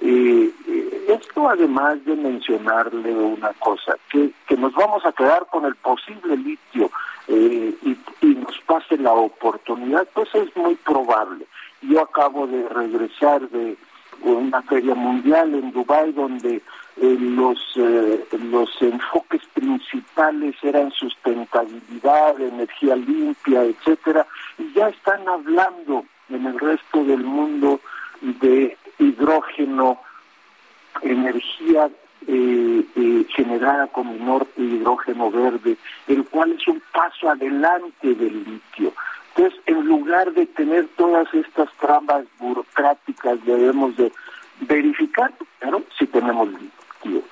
Eh, 0.01 0.51
eh, 0.67 1.05
esto 1.19 1.49
además 1.49 2.03
de 2.05 2.15
mencionarle 2.15 3.13
una 3.13 3.51
cosa, 3.59 3.97
que, 4.09 4.31
que 4.47 4.55
nos 4.55 4.73
vamos 4.73 5.05
a 5.05 5.11
quedar 5.11 5.45
con 5.47 5.65
el 5.65 5.75
posible 5.75 6.37
litio 6.37 6.89
y, 7.27 7.97
y, 8.21 8.35
nos 8.35 8.57
pase 8.61 8.97
la 8.97 9.13
oportunidad, 9.13 10.07
pues 10.13 10.33
es 10.33 10.55
muy 10.55 10.75
probable. 10.75 11.45
Yo 11.81 12.01
acabo 12.01 12.47
de 12.47 12.67
regresar 12.69 13.47
de 13.49 13.77
una 14.21 14.61
feria 14.63 14.95
mundial 14.95 15.53
en 15.53 15.71
Dubái 15.71 16.11
donde 16.11 16.61
eh, 17.01 17.17
los 17.19 17.57
eh, 17.77 18.25
los 18.31 18.69
enfoques 18.81 19.41
principales 19.53 20.55
eran 20.61 20.91
sustentabilidad, 20.91 22.39
energía 22.41 22.95
limpia, 22.95 23.63
etcétera, 23.63 24.27
y 24.57 24.73
ya 24.73 24.89
están 24.89 25.27
hablando 25.27 26.05
en 26.29 26.45
el 26.45 26.59
resto 26.59 27.03
del 27.05 27.23
mundo 27.23 27.79
de 28.21 28.77
energía 31.01 31.89
eh, 32.27 33.25
generada 33.35 33.87
con 33.87 34.07
menor 34.07 34.47
hidrógeno 34.57 35.31
verde, 35.31 35.77
el 36.07 36.25
cual 36.25 36.51
es 36.53 36.67
un 36.67 36.81
paso 36.91 37.29
adelante 37.29 38.13
del 38.15 38.43
litio. 38.43 38.93
Entonces, 39.35 39.59
en 39.67 39.85
lugar 39.85 40.31
de 40.33 40.45
tener 40.47 40.87
todas 40.97 41.33
estas 41.33 41.71
trampas 41.79 42.25
burocráticas, 42.39 43.43
debemos 43.45 43.95
de 43.95 44.11
verificar, 44.61 45.31
si 45.97 46.07
tenemos 46.07 46.49
litio. 46.49 47.23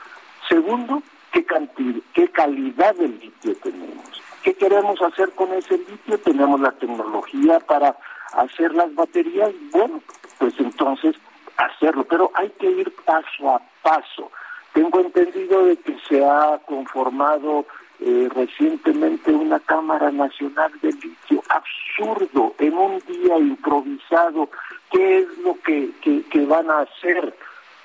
Segundo, 0.47 1.01
qué 1.31 1.43
cantidad, 1.43 2.01
qué 2.13 2.27
calidad 2.29 2.95
de 2.95 3.09
litio 3.09 3.55
tenemos. 3.55 4.05
¿Qué 4.43 4.53
queremos 4.53 5.01
hacer 5.01 5.31
con 5.31 5.51
ese 5.53 5.77
litio? 5.77 6.17
Tenemos 6.19 6.61
la 6.61 6.71
tecnología 6.71 7.59
para 7.59 7.97
hacer 8.33 8.73
las 8.73 8.93
baterías. 8.95 9.51
Bueno, 9.71 9.99
pues 10.37 10.53
entonces 10.59 11.15
hacerlo, 11.57 12.05
pero 12.05 12.31
hay 12.33 12.49
que 12.51 12.69
ir 12.69 12.93
paso 13.05 13.49
a 13.49 13.61
paso. 13.81 14.31
Tengo 14.73 14.99
entendido 14.99 15.65
de 15.65 15.77
que 15.77 15.97
se 16.07 16.23
ha 16.23 16.59
conformado 16.65 17.65
eh, 17.99 18.29
recientemente 18.33 19.31
una 19.31 19.59
Cámara 19.59 20.11
Nacional 20.11 20.71
de 20.81 20.93
Litio, 20.93 21.41
absurdo, 21.49 22.53
en 22.59 22.77
un 22.77 22.99
día 23.07 23.39
improvisado, 23.39 24.49
¿qué 24.91 25.19
es 25.19 25.37
lo 25.39 25.57
que, 25.61 25.89
que, 26.01 26.45
van 26.45 26.69
a 26.69 26.81
hacer 26.81 27.35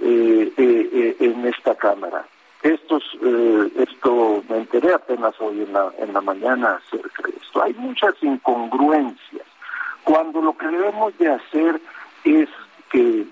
eh, 0.01 0.53
eh, 0.55 1.17
en 1.19 1.47
esta 1.47 1.75
Cámara? 1.75 2.27
Estos, 2.63 3.03
esto 3.77 4.45
me 4.49 4.59
enteré 4.59 4.93
apenas 4.93 5.35
hoy 5.41 5.63
en 5.63 5.73
la, 5.73 5.91
en 5.99 6.13
la 6.13 6.21
mañana 6.21 6.79
acerca 6.87 7.23
de 7.23 7.35
esto. 7.43 7.63
Hay 7.63 7.73
muchas 7.75 8.15
incongruencias, 8.23 9.47
cuando 10.05 10.43
lo 10.43 10.57
que 10.57 10.67
debemos 10.67 11.17
de 11.17 11.31
hacer 11.31 11.81
es 12.25 12.49
que 12.91 13.27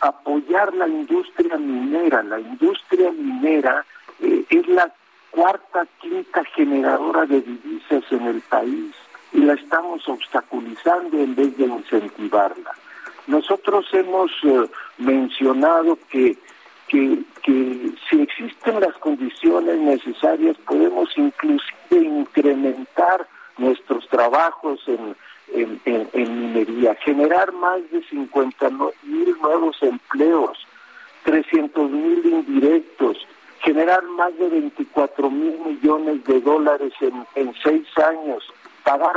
apoyar 0.00 0.74
la 0.74 0.88
industria 0.88 1.56
minera, 1.56 2.22
la 2.22 2.40
industria 2.40 3.10
minera 3.12 3.84
es 4.20 4.68
la 4.68 4.92
cuarta, 5.30 5.86
quinta 6.00 6.44
generadora 6.56 7.26
de 7.26 7.40
divisas 7.42 8.04
en 8.10 8.22
el 8.26 8.40
país 8.42 8.94
y 9.32 9.40
la 9.40 9.54
estamos 9.54 10.08
obstaculizando 10.08 11.18
en 11.18 11.34
vez 11.34 11.56
de 11.56 11.66
incentivarla. 11.66 12.72
Nosotros 13.26 13.86
hemos 13.92 14.30
eh, 14.42 14.68
mencionado 14.96 15.98
que, 16.08 16.38
que, 16.88 17.22
que 17.42 17.92
si 18.08 18.22
existen 18.22 18.80
las 18.80 18.96
condiciones 18.98 19.78
necesarias 19.78 20.56
podemos 20.66 21.10
inclusive 21.16 21.98
incrementar 22.00 23.28
nuestros 23.58 24.08
trabajos 24.08 24.80
en, 24.86 25.14
en, 25.54 26.40
minería, 26.40 26.94
generar 26.96 27.52
más 27.52 27.80
de 27.90 28.02
50 28.02 28.70
mil 29.02 29.36
nuevos 29.40 29.76
empleos, 29.82 30.58
300 31.24 31.90
mil 31.90 32.24
indirectos, 32.24 33.16
generar 33.60 34.02
más 34.04 34.36
de 34.38 34.48
24 34.48 35.30
mil 35.30 35.58
millones 35.60 36.24
de 36.24 36.40
dólares 36.40 36.92
en, 37.00 37.26
en 37.34 37.54
seis 37.62 37.86
años, 37.98 38.44
pagar 38.84 39.16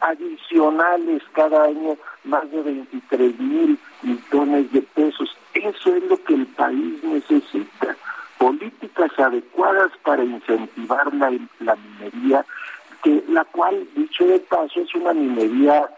adicionales 0.00 1.22
cada 1.32 1.64
año 1.64 1.96
más 2.24 2.50
de 2.50 2.62
23 2.62 3.38
mil 3.38 3.78
millones 4.02 4.72
de 4.72 4.82
pesos. 4.82 5.36
Eso 5.54 5.94
es 5.94 6.02
lo 6.04 6.22
que 6.24 6.34
el 6.34 6.46
país 6.46 7.02
necesita. 7.02 7.96
Políticas 8.38 9.10
adecuadas 9.18 9.90
para 10.04 10.22
incentivar 10.22 11.12
la, 11.14 11.32
la 11.60 11.76
minería, 11.76 12.44
que 13.06 13.22
la 13.28 13.44
cual, 13.44 13.86
dicho 13.94 14.26
de 14.26 14.40
paso, 14.40 14.80
es 14.80 14.92
una 14.96 15.12
minería 15.12 15.88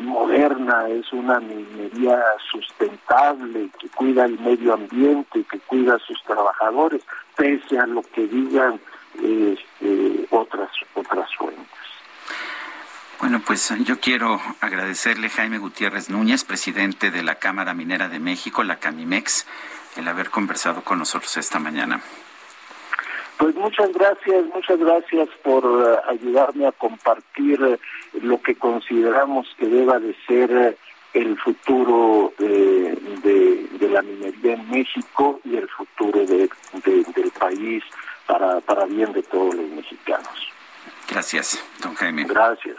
moderna, 0.00 0.86
es 0.90 1.10
una 1.10 1.40
minería 1.40 2.22
sustentable, 2.50 3.70
que 3.80 3.88
cuida 3.88 4.26
el 4.26 4.38
medio 4.38 4.74
ambiente, 4.74 5.42
que 5.50 5.58
cuida 5.60 5.94
a 5.94 5.98
sus 6.00 6.22
trabajadores, 6.24 7.02
pese 7.34 7.78
a 7.78 7.86
lo 7.86 8.02
que 8.02 8.26
digan 8.26 8.78
este, 9.14 10.26
otras, 10.30 10.68
otras 10.94 11.34
fuentes. 11.34 11.64
Bueno, 13.20 13.40
pues 13.46 13.72
yo 13.84 13.98
quiero 13.98 14.38
agradecerle 14.60 15.30
Jaime 15.30 15.56
Gutiérrez 15.56 16.10
Núñez, 16.10 16.44
presidente 16.44 17.10
de 17.10 17.22
la 17.22 17.36
Cámara 17.36 17.72
Minera 17.72 18.08
de 18.10 18.18
México, 18.18 18.62
la 18.64 18.76
CAMIMEX, 18.76 19.46
el 19.96 20.06
haber 20.08 20.28
conversado 20.28 20.84
con 20.84 20.98
nosotros 20.98 21.38
esta 21.38 21.58
mañana. 21.58 22.02
Pues 23.38 23.54
muchas 23.56 23.92
gracias, 23.92 24.44
muchas 24.54 24.78
gracias 24.78 25.28
por 25.42 25.64
eh, 25.64 25.98
ayudarme 26.08 26.66
a 26.66 26.72
compartir 26.72 27.60
eh, 27.62 27.78
lo 28.22 28.40
que 28.40 28.54
consideramos 28.54 29.46
que 29.58 29.66
deba 29.66 29.98
de 29.98 30.14
ser 30.26 30.50
eh, 30.52 30.76
el 31.14 31.38
futuro 31.38 32.32
de, 32.38 32.98
la 33.80 34.02
minería 34.02 34.54
en 34.54 34.70
México 34.70 35.40
y 35.44 35.56
el 35.56 35.68
futuro 35.68 36.26
del 36.26 36.50
país 37.38 37.84
para, 38.26 38.60
para 38.60 38.86
bien 38.86 39.12
de 39.12 39.22
todos 39.22 39.54
los 39.54 39.68
mexicanos. 39.68 40.48
Gracias, 41.08 41.64
don 41.80 41.94
Jaime. 41.94 42.24
Gracias. 42.24 42.76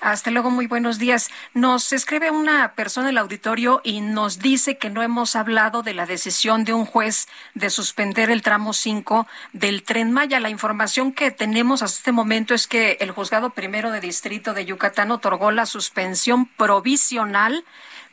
Hasta 0.00 0.30
luego, 0.30 0.50
muy 0.50 0.66
buenos 0.66 0.98
días. 0.98 1.28
Nos 1.52 1.92
escribe 1.92 2.30
una 2.30 2.72
persona 2.72 3.08
en 3.08 3.10
el 3.10 3.18
auditorio 3.18 3.82
y 3.84 4.00
nos 4.00 4.38
dice 4.38 4.78
que 4.78 4.88
no 4.88 5.02
hemos 5.02 5.36
hablado 5.36 5.82
de 5.82 5.92
la 5.92 6.06
decisión 6.06 6.64
de 6.64 6.72
un 6.72 6.86
juez 6.86 7.28
de 7.52 7.68
suspender 7.68 8.30
el 8.30 8.40
tramo 8.40 8.72
5 8.72 9.26
del 9.52 9.82
tren 9.82 10.10
Maya. 10.10 10.40
La 10.40 10.48
información 10.48 11.12
que 11.12 11.30
tenemos 11.30 11.82
hasta 11.82 11.98
este 11.98 12.12
momento 12.12 12.54
es 12.54 12.66
que 12.66 12.96
el 13.00 13.10
juzgado 13.10 13.50
primero 13.50 13.90
de 13.90 14.00
distrito 14.00 14.54
de 14.54 14.64
Yucatán 14.64 15.10
otorgó 15.10 15.50
la 15.50 15.66
suspensión 15.66 16.46
provisional 16.46 17.62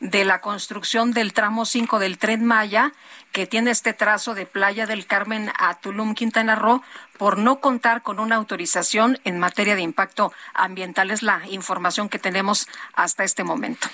de 0.00 0.24
la 0.24 0.40
construcción 0.40 1.12
del 1.12 1.32
tramo 1.32 1.64
5 1.64 1.98
del 1.98 2.18
tren 2.18 2.44
Maya, 2.44 2.92
que 3.32 3.46
tiene 3.46 3.70
este 3.70 3.92
trazo 3.94 4.34
de 4.34 4.46
Playa 4.46 4.86
del 4.86 5.06
Carmen 5.06 5.50
a 5.58 5.74
Tulum, 5.80 6.14
Quintana 6.14 6.54
Roo, 6.54 6.82
por 7.18 7.36
no 7.36 7.60
contar 7.60 8.02
con 8.02 8.20
una 8.20 8.36
autorización 8.36 9.18
en 9.24 9.38
materia 9.38 9.76
de 9.76 9.82
impacto 9.82 10.32
ambiental. 10.54 11.10
Es 11.10 11.22
la 11.22 11.46
información 11.48 12.08
que 12.08 12.18
tenemos 12.18 12.68
hasta 12.94 13.24
este 13.24 13.44
momento. 13.44 13.88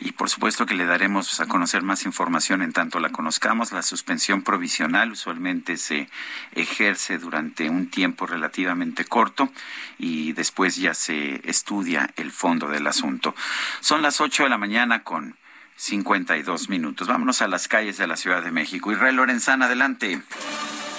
Y 0.00 0.12
por 0.12 0.30
supuesto 0.30 0.64
que 0.64 0.74
le 0.74 0.86
daremos 0.86 1.40
a 1.40 1.46
conocer 1.46 1.82
más 1.82 2.04
información 2.04 2.62
en 2.62 2.72
tanto 2.72 3.00
la 3.00 3.10
conozcamos. 3.10 3.72
La 3.72 3.82
suspensión 3.82 4.42
provisional 4.42 5.12
usualmente 5.12 5.76
se 5.76 6.08
ejerce 6.52 7.18
durante 7.18 7.68
un 7.68 7.90
tiempo 7.90 8.26
relativamente 8.26 9.04
corto 9.04 9.50
y 9.98 10.32
después 10.32 10.76
ya 10.76 10.94
se 10.94 11.40
estudia 11.48 12.10
el 12.16 12.30
fondo 12.30 12.68
del 12.68 12.86
asunto. 12.86 13.34
Son 13.80 14.02
las 14.02 14.20
8 14.20 14.44
de 14.44 14.48
la 14.48 14.58
mañana 14.58 15.02
con 15.02 15.36
52 15.76 16.68
minutos. 16.68 17.08
Vámonos 17.08 17.40
a 17.42 17.48
las 17.48 17.68
calles 17.68 17.98
de 17.98 18.06
la 18.06 18.16
Ciudad 18.16 18.42
de 18.42 18.50
México. 18.50 18.92
Israel 18.92 19.16
Lorenzana, 19.16 19.66
adelante. 19.66 20.20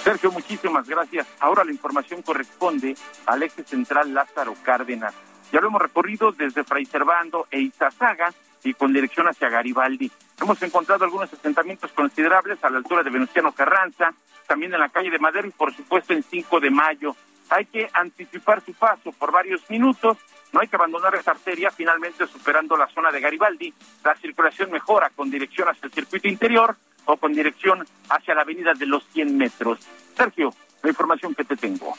Sergio, 0.02 0.32
muchísimas 0.32 0.88
gracias. 0.88 1.26
Ahora 1.40 1.62
la 1.62 1.72
información 1.72 2.22
corresponde 2.22 2.94
al 3.26 3.42
eje 3.42 3.62
central 3.64 4.14
Lázaro 4.14 4.54
Cárdenas. 4.62 5.14
Ya 5.52 5.60
lo 5.60 5.68
hemos 5.68 5.82
recorrido 5.82 6.32
desde 6.32 6.64
Fray 6.64 6.86
Servando 6.86 7.46
e 7.50 7.60
Izazaga 7.60 8.32
y 8.64 8.74
con 8.74 8.92
dirección 8.92 9.28
hacia 9.28 9.48
Garibaldi. 9.48 10.10
Hemos 10.40 10.62
encontrado 10.62 11.04
algunos 11.04 11.32
asentamientos 11.32 11.92
considerables 11.92 12.62
a 12.64 12.70
la 12.70 12.78
altura 12.78 13.02
de 13.02 13.10
Venustiano 13.10 13.52
Carranza, 13.52 14.14
también 14.46 14.72
en 14.72 14.80
la 14.80 14.88
calle 14.88 15.10
de 15.10 15.18
Madero 15.18 15.46
y 15.48 15.52
por 15.52 15.74
supuesto 15.74 16.12
en 16.12 16.22
5 16.22 16.60
de 16.60 16.70
mayo. 16.70 17.14
Hay 17.50 17.66
que 17.66 17.90
anticipar 17.92 18.62
su 18.64 18.72
paso 18.74 19.12
por 19.12 19.32
varios 19.32 19.68
minutos 19.68 20.16
no 20.52 20.60
hay 20.60 20.68
que 20.68 20.76
abandonar 20.76 21.14
esta 21.14 21.30
arteria, 21.30 21.70
finalmente 21.70 22.26
superando 22.26 22.76
la 22.76 22.88
zona 22.88 23.10
de 23.10 23.20
Garibaldi. 23.20 23.72
La 24.04 24.16
circulación 24.16 24.70
mejora 24.70 25.10
con 25.10 25.30
dirección 25.30 25.68
hacia 25.68 25.86
el 25.86 25.92
circuito 25.92 26.28
interior 26.28 26.76
o 27.04 27.16
con 27.16 27.32
dirección 27.32 27.86
hacia 28.08 28.34
la 28.34 28.42
avenida 28.42 28.72
de 28.74 28.86
los 28.86 29.04
100 29.12 29.36
metros. 29.36 29.78
Sergio, 30.16 30.54
la 30.82 30.90
información 30.90 31.34
que 31.34 31.44
te 31.44 31.56
tengo. 31.56 31.96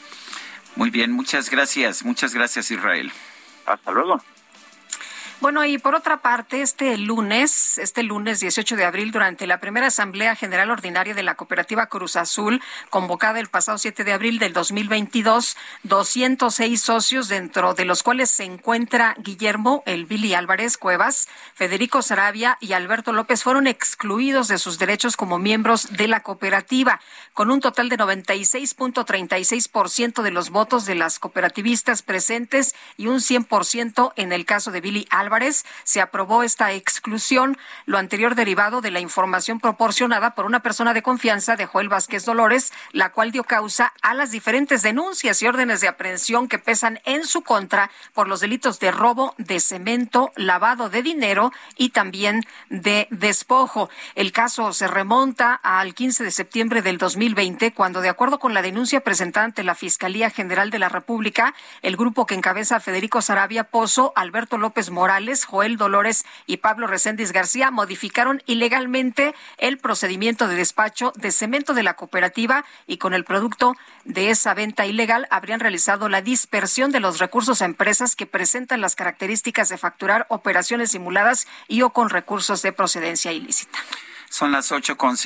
Muy 0.76 0.90
bien, 0.90 1.12
muchas 1.12 1.50
gracias. 1.50 2.04
Muchas 2.04 2.34
gracias, 2.34 2.70
Israel. 2.70 3.12
Hasta 3.66 3.90
luego. 3.92 4.20
Bueno, 5.42 5.62
y 5.64 5.78
por 5.78 5.96
otra 5.96 6.22
parte, 6.22 6.62
este 6.62 6.96
lunes, 6.96 7.76
este 7.78 8.04
lunes 8.04 8.38
18 8.38 8.76
de 8.76 8.84
abril, 8.84 9.10
durante 9.10 9.48
la 9.48 9.58
primera 9.58 9.88
Asamblea 9.88 10.36
General 10.36 10.70
Ordinaria 10.70 11.14
de 11.14 11.24
la 11.24 11.34
Cooperativa 11.34 11.86
Cruz 11.86 12.14
Azul, 12.14 12.62
convocada 12.90 13.40
el 13.40 13.48
pasado 13.48 13.76
7 13.76 14.04
de 14.04 14.12
abril 14.12 14.38
del 14.38 14.52
2022, 14.52 15.56
206 15.82 16.80
socios, 16.80 17.26
dentro 17.26 17.74
de 17.74 17.84
los 17.84 18.04
cuales 18.04 18.30
se 18.30 18.44
encuentra 18.44 19.16
Guillermo 19.18 19.82
El 19.84 20.06
Billy 20.06 20.34
Álvarez 20.34 20.78
Cuevas, 20.78 21.28
Federico 21.54 22.02
Sarabia 22.02 22.56
y 22.60 22.74
Alberto 22.74 23.12
López, 23.12 23.42
fueron 23.42 23.66
excluidos 23.66 24.46
de 24.46 24.58
sus 24.58 24.78
derechos 24.78 25.16
como 25.16 25.40
miembros 25.40 25.88
de 25.90 26.06
la 26.06 26.20
cooperativa, 26.20 27.00
con 27.32 27.50
un 27.50 27.58
total 27.58 27.88
de 27.88 27.98
96.36% 27.98 30.22
de 30.22 30.30
los 30.30 30.50
votos 30.50 30.86
de 30.86 30.94
las 30.94 31.18
cooperativistas 31.18 32.02
presentes 32.02 32.76
y 32.96 33.08
un 33.08 33.16
100% 33.16 34.12
en 34.14 34.32
el 34.32 34.46
caso 34.46 34.70
de 34.70 34.80
Billy 34.80 35.08
Álvarez 35.10 35.31
se 35.84 36.00
aprobó 36.00 36.42
esta 36.42 36.72
exclusión, 36.72 37.56
lo 37.86 37.98
anterior 37.98 38.34
derivado 38.34 38.80
de 38.80 38.90
la 38.90 39.00
información 39.00 39.60
proporcionada 39.60 40.34
por 40.34 40.44
una 40.44 40.60
persona 40.60 40.92
de 40.92 41.02
confianza 41.02 41.56
de 41.56 41.66
Joel 41.66 41.88
Vázquez 41.88 42.24
Dolores, 42.24 42.72
la 42.92 43.12
cual 43.12 43.32
dio 43.32 43.44
causa 43.44 43.92
a 44.02 44.14
las 44.14 44.30
diferentes 44.30 44.82
denuncias 44.82 45.42
y 45.42 45.46
órdenes 45.46 45.80
de 45.80 45.88
aprehensión 45.88 46.48
que 46.48 46.58
pesan 46.58 47.00
en 47.04 47.24
su 47.24 47.42
contra 47.42 47.90
por 48.12 48.28
los 48.28 48.40
delitos 48.40 48.78
de 48.78 48.90
robo 48.90 49.34
de 49.38 49.60
cemento, 49.60 50.32
lavado 50.36 50.90
de 50.90 51.02
dinero 51.02 51.52
y 51.76 51.90
también 51.90 52.44
de 52.68 53.08
despojo. 53.10 53.88
El 54.14 54.32
caso 54.32 54.72
se 54.72 54.88
remonta 54.88 55.54
al 55.54 55.94
15 55.94 56.24
de 56.24 56.30
septiembre 56.30 56.82
del 56.82 56.98
2020, 56.98 57.72
cuando, 57.72 58.00
de 58.00 58.08
acuerdo 58.08 58.38
con 58.38 58.54
la 58.54 58.62
denuncia 58.62 59.00
presentada 59.00 59.46
ante 59.46 59.64
la 59.64 59.74
Fiscalía 59.74 60.30
General 60.30 60.70
de 60.70 60.78
la 60.78 60.88
República, 60.88 61.54
el 61.80 61.96
grupo 61.96 62.26
que 62.26 62.34
encabeza 62.34 62.80
Federico 62.80 63.22
Sarabia 63.22 63.64
Pozo, 63.64 64.12
Alberto 64.16 64.58
López 64.58 64.90
Morales, 64.90 65.21
Joel 65.44 65.76
Dolores 65.76 66.24
y 66.46 66.58
Pablo 66.58 66.86
Recendis 66.86 67.32
García 67.32 67.70
modificaron 67.70 68.42
ilegalmente 68.46 69.34
el 69.58 69.78
procedimiento 69.78 70.48
de 70.48 70.56
despacho 70.56 71.12
de 71.16 71.32
cemento 71.32 71.74
de 71.74 71.82
la 71.82 71.94
cooperativa 71.94 72.64
y 72.86 72.98
con 72.98 73.14
el 73.14 73.24
producto 73.24 73.76
de 74.04 74.30
esa 74.30 74.54
venta 74.54 74.86
ilegal 74.86 75.26
habrían 75.30 75.60
realizado 75.60 76.08
la 76.08 76.22
dispersión 76.22 76.92
de 76.92 77.00
los 77.00 77.18
recursos 77.18 77.62
a 77.62 77.66
empresas 77.66 78.16
que 78.16 78.26
presentan 78.26 78.80
las 78.80 78.96
características 78.96 79.68
de 79.68 79.78
facturar 79.78 80.26
operaciones 80.28 80.90
simuladas 80.90 81.46
y 81.68 81.82
o 81.82 81.90
con 81.90 82.10
recursos 82.10 82.62
de 82.62 82.72
procedencia 82.72 83.32
ilícita. 83.32 83.78
Son 84.28 84.50
las 84.50 84.72
ocho 84.72 84.96
con 84.96 85.16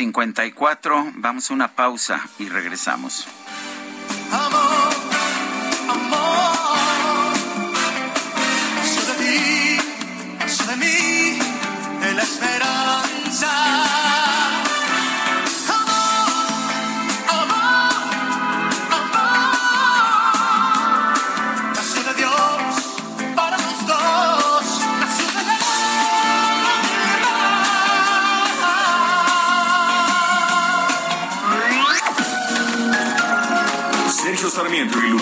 cuatro. 0.55 1.07
Vamos 1.15 1.51
a 1.51 1.55
una 1.55 1.75
pausa 1.75 2.21
y 2.39 2.49
regresamos. 2.49 3.27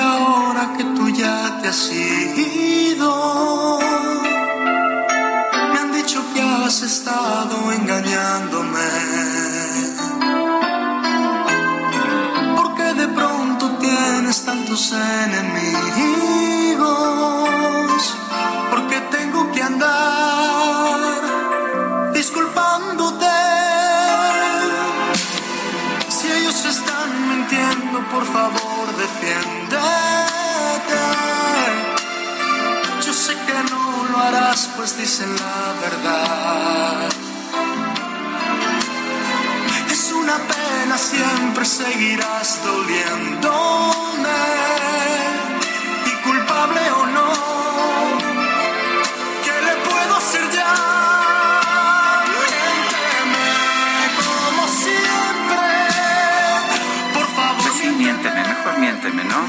Ahora 0.00 0.72
que 0.76 0.84
tú 0.84 1.10
ya 1.10 1.58
te 1.60 1.68
has 1.68 1.92
ido. 1.92 3.78
Me 5.72 5.78
han 5.78 5.92
dicho 5.92 6.24
que 6.32 6.40
has 6.40 6.82
estado 6.82 7.72
engañándome. 7.72 8.88
Porque 12.56 12.94
de 12.94 13.08
pronto 13.08 13.76
tienes 13.78 14.44
tantos 14.46 14.92
enemigos. 14.92 15.95
Dicen 34.94 35.34
la 35.36 35.74
verdad. 35.80 37.08
pena 40.46 40.96
siempre 40.98 41.64
seguirás 41.64 42.60
doliéndome. 42.64 43.46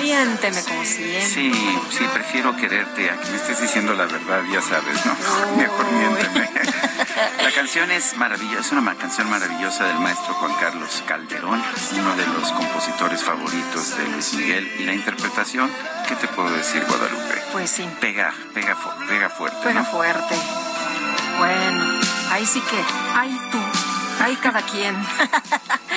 Miénteme 0.08 0.64
como 0.64 0.86
siempre. 0.86 1.22
Sí, 1.28 1.52
sí, 1.92 2.06
prefiero 2.14 2.56
quererte 2.56 3.10
a 3.12 3.20
que 3.20 3.30
me 3.30 3.36
estés 3.36 3.60
diciendo 3.62 3.94
la 3.94 4.06
verdad, 4.06 4.42
ya 4.50 4.62
sabes, 4.62 5.06
¿no? 5.06 5.14
Mejor 5.58 5.86
miénteme. 5.92 6.50
La 7.44 7.52
canción 7.52 7.92
es 7.92 8.16
maravillosa, 8.16 8.62
es 8.62 8.72
una 8.72 8.96
canción 8.96 9.30
maravillosa 9.30 9.84
del 9.84 10.00
maestro 10.00 10.34
Juan 10.36 10.54
Carlos 10.62 11.04
Calderón, 11.06 11.62
uno 12.00 12.16
de 12.16 12.26
los 12.28 12.52
compositores 12.54 13.22
favoritos 13.22 13.98
de 13.98 14.08
Luis 14.08 14.34
Miguel. 14.36 14.72
Y 14.80 14.84
la 14.84 14.94
interpretación, 14.94 15.70
¿qué 16.08 16.16
te 16.16 16.28
puedo 16.30 16.50
decir, 16.52 16.86
Guadalupe? 16.88 17.42
Pues 17.52 17.70
sí. 17.70 17.86
Pega, 18.00 18.34
pega, 18.54 18.76
fu- 18.78 18.90
pega 19.10 19.30
fuerte, 19.30 19.58
Pega 19.62 19.82
¿no? 19.82 19.86
fuerte. 19.88 20.36
Bueno, 21.38 22.00
ahí 22.32 22.46
sí 22.46 22.62
que, 22.62 22.82
ay 23.14 23.38
tú, 23.52 23.60
ay 24.24 24.36
cada 24.38 24.62
quien. 24.62 24.96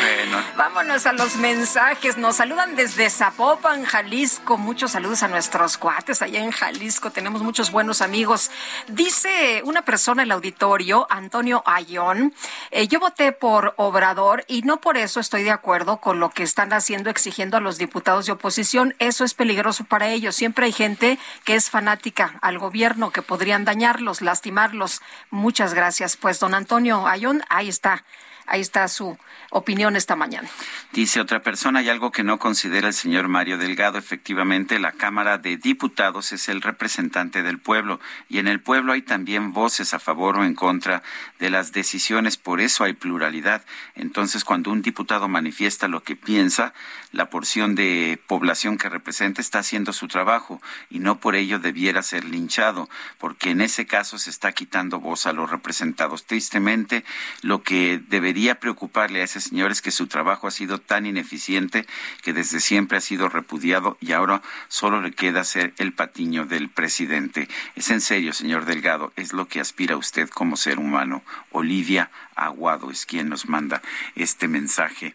Bueno, 0.01 0.39
Vámonos 0.57 1.07
a 1.07 1.13
los 1.13 1.37
mensajes. 1.37 2.17
Nos 2.17 2.37
saludan 2.37 2.77
desde 2.77 3.11
Zapopan, 3.11 3.85
Jalisco. 3.85 4.57
Muchos 4.57 4.93
saludos 4.93 5.23
a 5.23 5.29
nuestros 5.29 5.77
cuates 5.79 6.23
allá 6.23 6.41
en 6.41 6.51
Jalisco. 6.51 7.11
Tenemos 7.11 7.43
muchos 7.43 7.71
buenos 7.71 8.01
amigos. 8.01 8.51
Dice 8.87 9.63
una 9.65 9.83
persona 9.83 10.23
en 10.23 10.29
el 10.29 10.33
auditorio, 10.33 11.07
Antonio 11.11 11.63
Ayón, 11.67 12.35
eh, 12.71 12.89
yo 12.89 13.01
voté 13.01 13.33
por 13.33 13.75
Obrador 13.77 14.45
y 14.49 14.63
no 14.63 14.81
por 14.81 14.97
eso 14.97 15.21
estoy 15.21 15.43
de 15.43 15.51
acuerdo 15.51 15.99
con 15.99 16.21
lo 16.21 16.31
que 16.31 16.43
están 16.43 16.73
haciendo, 16.73 17.11
exigiendo 17.11 17.57
a 17.57 17.61
los 17.61 17.79
diputados 17.79 18.27
de 18.27 18.33
oposición. 18.33 18.95
Eso 18.99 19.25
es 19.25 19.35
peligroso 19.35 19.85
para 19.85 20.11
ellos. 20.11 20.37
Siempre 20.37 20.67
hay 20.67 20.73
gente 20.73 21.19
que 21.45 21.55
es 21.55 21.69
fanática 21.71 22.39
al 22.43 22.59
gobierno, 22.59 23.11
que 23.11 23.23
podrían 23.23 23.65
dañarlos, 23.65 24.23
lastimarlos. 24.23 25.03
Muchas 25.31 25.75
gracias. 25.75 26.17
Pues, 26.17 26.39
don 26.39 26.55
Antonio 26.55 27.07
Ayón, 27.07 27.43
ahí 27.49 27.69
está. 27.69 28.05
Ahí 28.51 28.63
está 28.63 28.89
su 28.89 29.17
opinión 29.51 29.95
esta 29.95 30.17
mañana. 30.17 30.49
Dice 30.93 31.21
otra 31.21 31.41
persona, 31.41 31.79
hay 31.79 31.89
algo 31.89 32.11
que 32.11 32.25
no 32.25 32.41
considera 32.41 32.89
el 32.89 32.95
señor 32.95 33.29
Mario 33.29 33.59
Delgado. 33.59 33.97
Efectivamente, 33.97 34.81
la 34.81 34.91
Cámara 34.91 35.39
de 35.39 35.57
Diputados 35.57 36.33
es 36.33 36.49
el 36.49 36.61
representante 36.61 37.45
del 37.45 37.61
pueblo 37.61 38.01
y 38.29 38.39
en 38.41 38.49
el 38.49 38.59
pueblo 38.59 38.93
hay 38.93 39.03
también 39.03 39.53
voces 39.53 39.95
a 39.95 40.01
favor 40.01 40.37
o 40.37 40.45
en 40.45 40.57
contra 40.57 41.05
de 41.39 41.49
las 41.49 41.71
decisiones. 41.71 42.37
Por 42.37 42.61
eso 42.61 42.83
hay 42.83 42.95
pluralidad. 42.95 43.65
Entonces, 43.95 44.45
cuando 44.45 44.73
un 44.73 44.83
diputado 44.83 45.29
manifiesta 45.29 45.87
lo 45.87 46.03
que 46.03 46.17
piensa, 46.17 46.75
la 47.13 47.31
porción 47.31 47.75
de 47.75 48.21
población 48.27 48.79
que 48.79 48.89
representa 48.89 49.41
está 49.41 49.61
haciendo 49.61 49.93
su 49.93 50.09
trabajo 50.09 50.61
y 50.91 51.01
no 51.01 51.19
por 51.19 51.35
ello 51.35 51.59
debiera 51.59 52.03
ser 52.03 52.25
linchado, 52.25 52.89
porque 53.19 53.51
en 53.51 53.61
ese 53.61 53.87
caso 53.87 54.19
se 54.19 54.31
está 54.31 54.53
quitando 54.53 55.01
voz 55.01 55.27
a 55.27 55.33
los 55.33 55.51
representados. 55.51 56.25
Tristemente, 56.25 57.05
lo 57.43 57.63
que 57.63 58.01
debería 58.09 58.61
preocuparle 58.61 59.21
a 59.21 59.25
ese 59.25 59.41
señor 59.41 59.71
es 59.71 59.83
que 59.83 59.91
su 59.91 60.07
trabajo 60.07 60.47
ha 60.47 60.51
sido 60.51 60.79
tan 60.79 61.07
ineficiente 61.07 61.87
que 62.23 62.33
desde 62.33 62.61
siempre 62.61 62.99
ha 62.99 63.01
sido 63.01 63.29
repudiado 63.29 63.97
y 64.01 64.13
ahora 64.13 64.43
solo 64.69 65.01
le 65.01 65.13
queda 65.13 65.45
ser 65.45 65.75
el 65.79 65.93
patiño 65.93 66.47
del 66.47 66.69
presidente. 66.69 67.49
Es 67.75 67.91
en 67.91 68.01
serio, 68.01 68.33
señor 68.33 68.65
Delgado, 68.65 69.13
es 69.17 69.33
lo 69.33 69.49
que 69.49 69.61
aspira 69.61 69.97
usted 69.97 70.29
como 70.29 70.57
ser 70.57 70.79
humano. 70.79 71.23
Olivia 71.51 72.11
Aguado 72.45 72.91
es 72.91 73.07
quien 73.07 73.29
nos 73.29 73.49
manda 73.49 73.83
este 74.15 74.49
mensaje. 74.49 75.15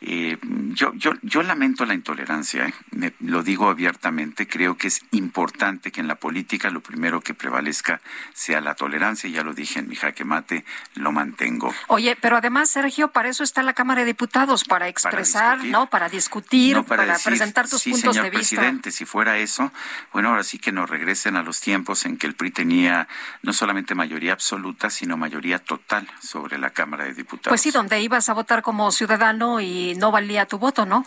Eh, 0.00 0.38
yo, 0.74 0.92
yo, 0.94 1.12
yo 1.22 1.42
lamento 1.42 1.84
la 1.84 1.94
intolerancia, 1.94 2.66
¿eh? 2.66 2.74
Me- 2.92 3.12
lo 3.20 3.42
digo 3.42 3.68
abiertamente, 3.68 4.46
creo 4.46 4.76
que 4.76 4.88
es 4.88 5.02
importante 5.10 5.90
que 5.92 6.00
en 6.00 6.08
la 6.08 6.14
política 6.16 6.70
lo 6.70 6.80
primero 6.80 7.20
que 7.20 7.34
prevalezca 7.34 8.00
sea 8.32 8.60
la 8.60 8.74
tolerancia, 8.74 9.28
ya 9.30 9.42
lo 9.42 9.54
dije 9.54 9.78
en 9.80 9.88
mi 9.88 9.96
jaque 9.96 10.24
mate, 10.24 10.64
lo 10.94 11.12
mantengo. 11.12 11.74
Oye, 11.88 12.16
pero 12.20 12.36
además, 12.36 12.70
Sergio, 12.70 13.08
para 13.12 13.28
eso 13.28 13.42
está 13.44 13.62
la 13.62 13.72
Cámara 13.74 14.00
de 14.00 14.06
Diputados, 14.06 14.64
para 14.64 14.88
expresar, 14.88 15.56
discutir. 15.58 15.72
¿no? 15.72 15.86
Para 15.90 16.08
discutir, 16.08 16.76
No 16.76 16.84
para, 16.86 17.04
decir, 17.04 17.24
presentar 17.32 17.68
tus 17.68 17.82
sí, 17.82 17.90
puntos 17.92 18.14
señor 18.14 18.30
de 18.30 18.38
vista. 18.38 18.56
presidente, 18.56 18.90
si 18.92 19.04
fuera 19.04 19.38
eso, 19.38 19.72
bueno, 20.12 20.28
ahora 20.30 20.44
sí 20.44 20.58
que 20.58 20.72
nos 20.72 20.88
regresen 20.88 21.36
a 21.36 21.42
los 21.42 21.60
tiempos 21.60 22.04
en 22.06 22.16
que 22.16 22.26
el 22.26 22.34
PRI 22.34 22.50
tenía 22.50 23.08
no 23.42 23.52
solamente 23.52 23.94
mayoría 23.94 24.32
absoluta, 24.32 24.90
sino 24.90 25.16
mayoría 25.16 25.58
total 25.58 26.08
sobre 26.22 26.58
la 26.60 26.70
Cámara 26.70 27.04
de 27.04 27.14
Diputados. 27.14 27.48
Pues 27.48 27.60
sí, 27.60 27.70
donde 27.70 28.00
ibas 28.00 28.28
a 28.28 28.34
votar 28.34 28.62
como 28.62 28.92
ciudadano 28.92 29.60
y 29.60 29.94
no 29.96 30.10
valía 30.10 30.46
tu 30.46 30.58
voto, 30.58 30.86
¿no? 30.86 31.04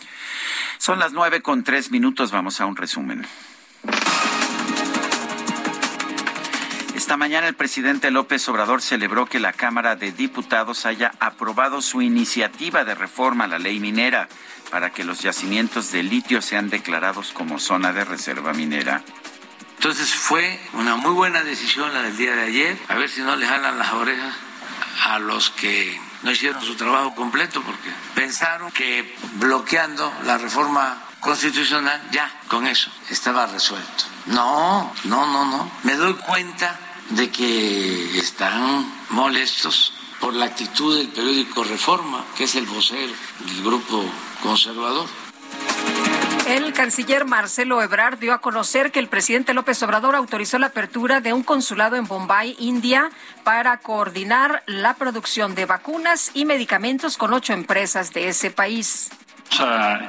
Son 0.78 0.98
las 0.98 1.12
nueve 1.12 1.40
con 1.42 1.64
tres 1.64 1.90
minutos, 1.90 2.32
vamos 2.32 2.60
a 2.60 2.66
un 2.66 2.76
resumen. 2.76 3.26
Esta 6.94 7.16
mañana 7.16 7.48
el 7.48 7.54
presidente 7.54 8.10
López 8.10 8.48
Obrador 8.48 8.80
celebró 8.80 9.26
que 9.26 9.40
la 9.40 9.52
Cámara 9.52 9.96
de 9.96 10.12
Diputados 10.12 10.86
haya 10.86 11.12
aprobado 11.20 11.82
su 11.82 12.02
iniciativa 12.02 12.84
de 12.84 12.94
reforma 12.94 13.44
a 13.44 13.48
la 13.48 13.58
ley 13.58 13.80
minera 13.80 14.28
para 14.70 14.90
que 14.90 15.04
los 15.04 15.20
yacimientos 15.20 15.92
de 15.92 16.02
litio 16.02 16.40
sean 16.40 16.70
declarados 16.70 17.32
como 17.32 17.58
zona 17.58 17.92
de 17.92 18.04
reserva 18.04 18.52
minera. 18.52 19.02
Entonces 19.76 20.14
fue 20.14 20.58
una 20.72 20.96
muy 20.96 21.12
buena 21.12 21.42
decisión 21.42 21.92
la 21.92 22.02
del 22.02 22.16
día 22.16 22.34
de 22.36 22.42
ayer, 22.42 22.78
a 22.88 22.94
ver 22.94 23.10
si 23.10 23.20
no 23.20 23.36
le 23.36 23.46
jalan 23.46 23.78
las 23.78 23.92
orejas 23.92 24.34
a 25.02 25.18
los 25.18 25.50
que 25.50 26.00
no 26.22 26.30
hicieron 26.30 26.62
su 26.62 26.74
trabajo 26.74 27.14
completo, 27.14 27.62
porque 27.62 27.90
pensaron 28.14 28.70
que 28.72 29.16
bloqueando 29.34 30.12
la 30.24 30.38
reforma 30.38 31.02
constitucional 31.20 32.00
ya 32.10 32.30
con 32.48 32.66
eso 32.66 32.90
estaba 33.10 33.46
resuelto. 33.46 34.04
No, 34.26 34.92
no, 35.04 35.26
no, 35.26 35.44
no. 35.44 35.70
Me 35.82 35.94
doy 35.96 36.14
cuenta 36.14 36.78
de 37.10 37.30
que 37.30 38.18
están 38.18 38.90
molestos 39.10 39.92
por 40.20 40.34
la 40.34 40.46
actitud 40.46 40.96
del 40.96 41.08
periódico 41.08 41.64
Reforma, 41.64 42.24
que 42.36 42.44
es 42.44 42.54
el 42.54 42.66
vocero 42.66 43.12
del 43.46 43.62
grupo 43.62 44.04
conservador. 44.42 45.06
El 46.46 46.74
canciller 46.74 47.24
Marcelo 47.24 47.82
Ebrard 47.82 48.18
dio 48.18 48.34
a 48.34 48.40
conocer 48.40 48.92
que 48.92 48.98
el 49.00 49.08
presidente 49.08 49.54
López 49.54 49.82
Obrador 49.82 50.14
autorizó 50.14 50.58
la 50.58 50.66
apertura 50.66 51.20
de 51.20 51.32
un 51.32 51.42
consulado 51.42 51.96
en 51.96 52.06
Bombay, 52.06 52.54
India, 52.58 53.10
para 53.44 53.78
coordinar 53.78 54.62
la 54.66 54.94
producción 54.94 55.54
de 55.54 55.64
vacunas 55.64 56.30
y 56.34 56.44
medicamentos 56.44 57.16
con 57.16 57.32
ocho 57.32 57.54
empresas 57.54 58.12
de 58.12 58.28
ese 58.28 58.50
país. 58.50 59.10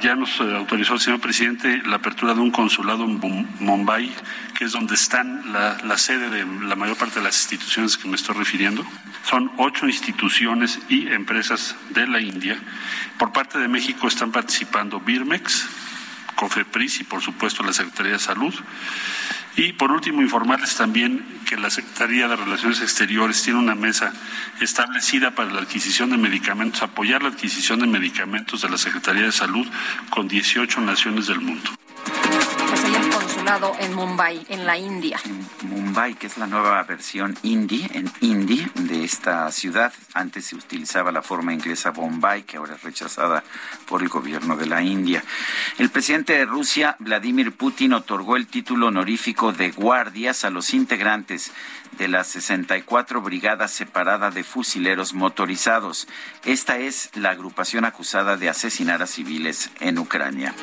Ya 0.02 0.14
nos 0.16 0.40
eh, 0.40 0.56
autorizó 0.56 0.94
el 0.94 1.00
señor 1.00 1.20
presidente 1.20 1.80
la 1.86 1.96
apertura 1.96 2.34
de 2.34 2.40
un 2.40 2.50
consulado 2.50 3.04
en 3.04 3.20
Bom- 3.20 3.46
Mumbai, 3.60 4.12
que 4.58 4.64
es 4.64 4.72
donde 4.72 4.94
están 4.94 5.52
la, 5.52 5.78
la 5.84 5.96
sede 5.96 6.28
de 6.30 6.44
la 6.66 6.74
mayor 6.74 6.96
parte 6.96 7.20
de 7.20 7.24
las 7.24 7.36
instituciones 7.40 7.96
que 7.96 8.08
me 8.08 8.16
estoy 8.16 8.34
refiriendo. 8.36 8.84
Son 9.24 9.50
ocho 9.56 9.86
instituciones 9.86 10.80
y 10.88 11.08
empresas 11.08 11.76
de 11.90 12.06
la 12.06 12.20
India. 12.20 12.58
Por 13.18 13.32
parte 13.32 13.58
de 13.58 13.68
México 13.68 14.08
están 14.08 14.32
participando 14.32 15.00
Birmex, 15.00 15.66
COFEPRIS 16.36 17.00
y 17.00 17.04
por 17.04 17.20
supuesto 17.20 17.64
la 17.64 17.72
Secretaría 17.72 18.12
de 18.12 18.18
Salud. 18.20 18.54
Y 19.56 19.72
por 19.72 19.90
último, 19.90 20.20
informarles 20.20 20.76
también 20.76 21.24
que 21.48 21.56
la 21.56 21.70
Secretaría 21.70 22.28
de 22.28 22.36
Relaciones 22.36 22.82
Exteriores 22.82 23.42
tiene 23.42 23.58
una 23.58 23.74
mesa 23.74 24.12
establecida 24.60 25.30
para 25.30 25.50
la 25.50 25.62
adquisición 25.62 26.10
de 26.10 26.18
medicamentos, 26.18 26.82
apoyar 26.82 27.22
la 27.22 27.30
adquisición 27.30 27.80
de 27.80 27.86
medicamentos 27.86 28.60
de 28.62 28.68
la 28.68 28.76
Secretaría 28.76 29.24
de 29.24 29.32
Salud 29.32 29.66
con 30.10 30.28
18 30.28 30.80
naciones 30.82 31.26
del 31.26 31.40
mundo. 31.40 31.70
Consulado 33.46 33.76
en 33.78 33.94
Mumbai, 33.94 34.44
en 34.48 34.66
la 34.66 34.76
India. 34.76 35.20
Mumbai, 35.62 36.16
que 36.16 36.26
es 36.26 36.36
la 36.36 36.48
nueva 36.48 36.82
versión 36.82 37.38
hindi, 37.44 37.88
en 37.92 38.10
hindi 38.20 38.66
de 38.74 39.04
esta 39.04 39.52
ciudad. 39.52 39.92
Antes 40.14 40.46
se 40.46 40.56
utilizaba 40.56 41.12
la 41.12 41.22
forma 41.22 41.52
inglesa 41.52 41.90
Bombay, 41.90 42.42
que 42.42 42.56
ahora 42.56 42.74
es 42.74 42.82
rechazada 42.82 43.44
por 43.86 44.02
el 44.02 44.08
gobierno 44.08 44.56
de 44.56 44.66
la 44.66 44.82
India. 44.82 45.22
El 45.78 45.90
presidente 45.90 46.32
de 46.32 46.44
Rusia, 46.44 46.96
Vladimir 46.98 47.52
Putin, 47.52 47.92
otorgó 47.92 48.34
el 48.34 48.48
título 48.48 48.88
honorífico 48.88 49.52
de 49.52 49.70
guardias 49.70 50.44
a 50.44 50.50
los 50.50 50.74
integrantes 50.74 51.52
de 51.98 52.08
la 52.08 52.24
64 52.24 53.20
Brigada 53.20 53.68
Separada 53.68 54.30
de 54.30 54.44
Fusileros 54.44 55.14
Motorizados. 55.14 56.08
Esta 56.44 56.78
es 56.78 57.10
la 57.14 57.30
agrupación 57.30 57.84
acusada 57.84 58.36
de 58.36 58.48
asesinar 58.48 59.02
a 59.02 59.06
civiles 59.06 59.70
en 59.80 59.98
Ucrania. 59.98 60.54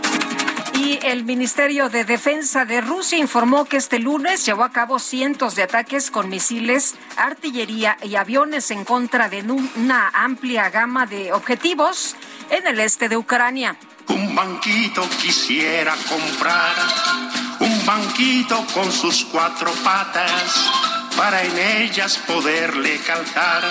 Y 0.76 1.00
el 1.04 1.24
Ministerio 1.24 1.90
de 1.90 2.04
Defensa 2.04 2.66
de 2.66 2.82
Rusia 2.82 3.18
informó 3.18 3.66
que 3.66 3.78
este 3.78 4.00
lunes 4.00 4.46
llevó 4.46 4.64
a 4.64 4.72
cabo 4.72 4.98
cientos 5.00 5.56
de 5.56 5.64
ataques 5.64 6.10
con 6.10 6.30
misiles, 6.30 6.96
artillería 7.16 7.98
y 8.02 8.16
aviones 8.16 8.72
en 8.72 8.84
contra 8.84 9.30
de 9.30 9.44
una 9.44 10.10
amplia 10.14 10.70
gama 10.70 11.06
de 11.06 11.32
objetivos 11.32 12.16
en 12.50 12.66
el 12.68 12.80
este 12.80 13.08
de 13.08 13.18
Ucrania. 13.18 13.78
Un 14.08 14.36
banquito 14.36 15.08
quisiera 15.22 15.96
comprar, 16.10 16.76
un 17.60 17.86
banquito 17.86 18.66
con 18.74 18.92
sus 18.92 19.26
cuatro 19.26 19.72
patas, 19.84 20.70
para 21.18 21.44
en 21.44 21.58
ellas 21.58 22.18
poderle 22.28 22.98
calzar 23.06 23.64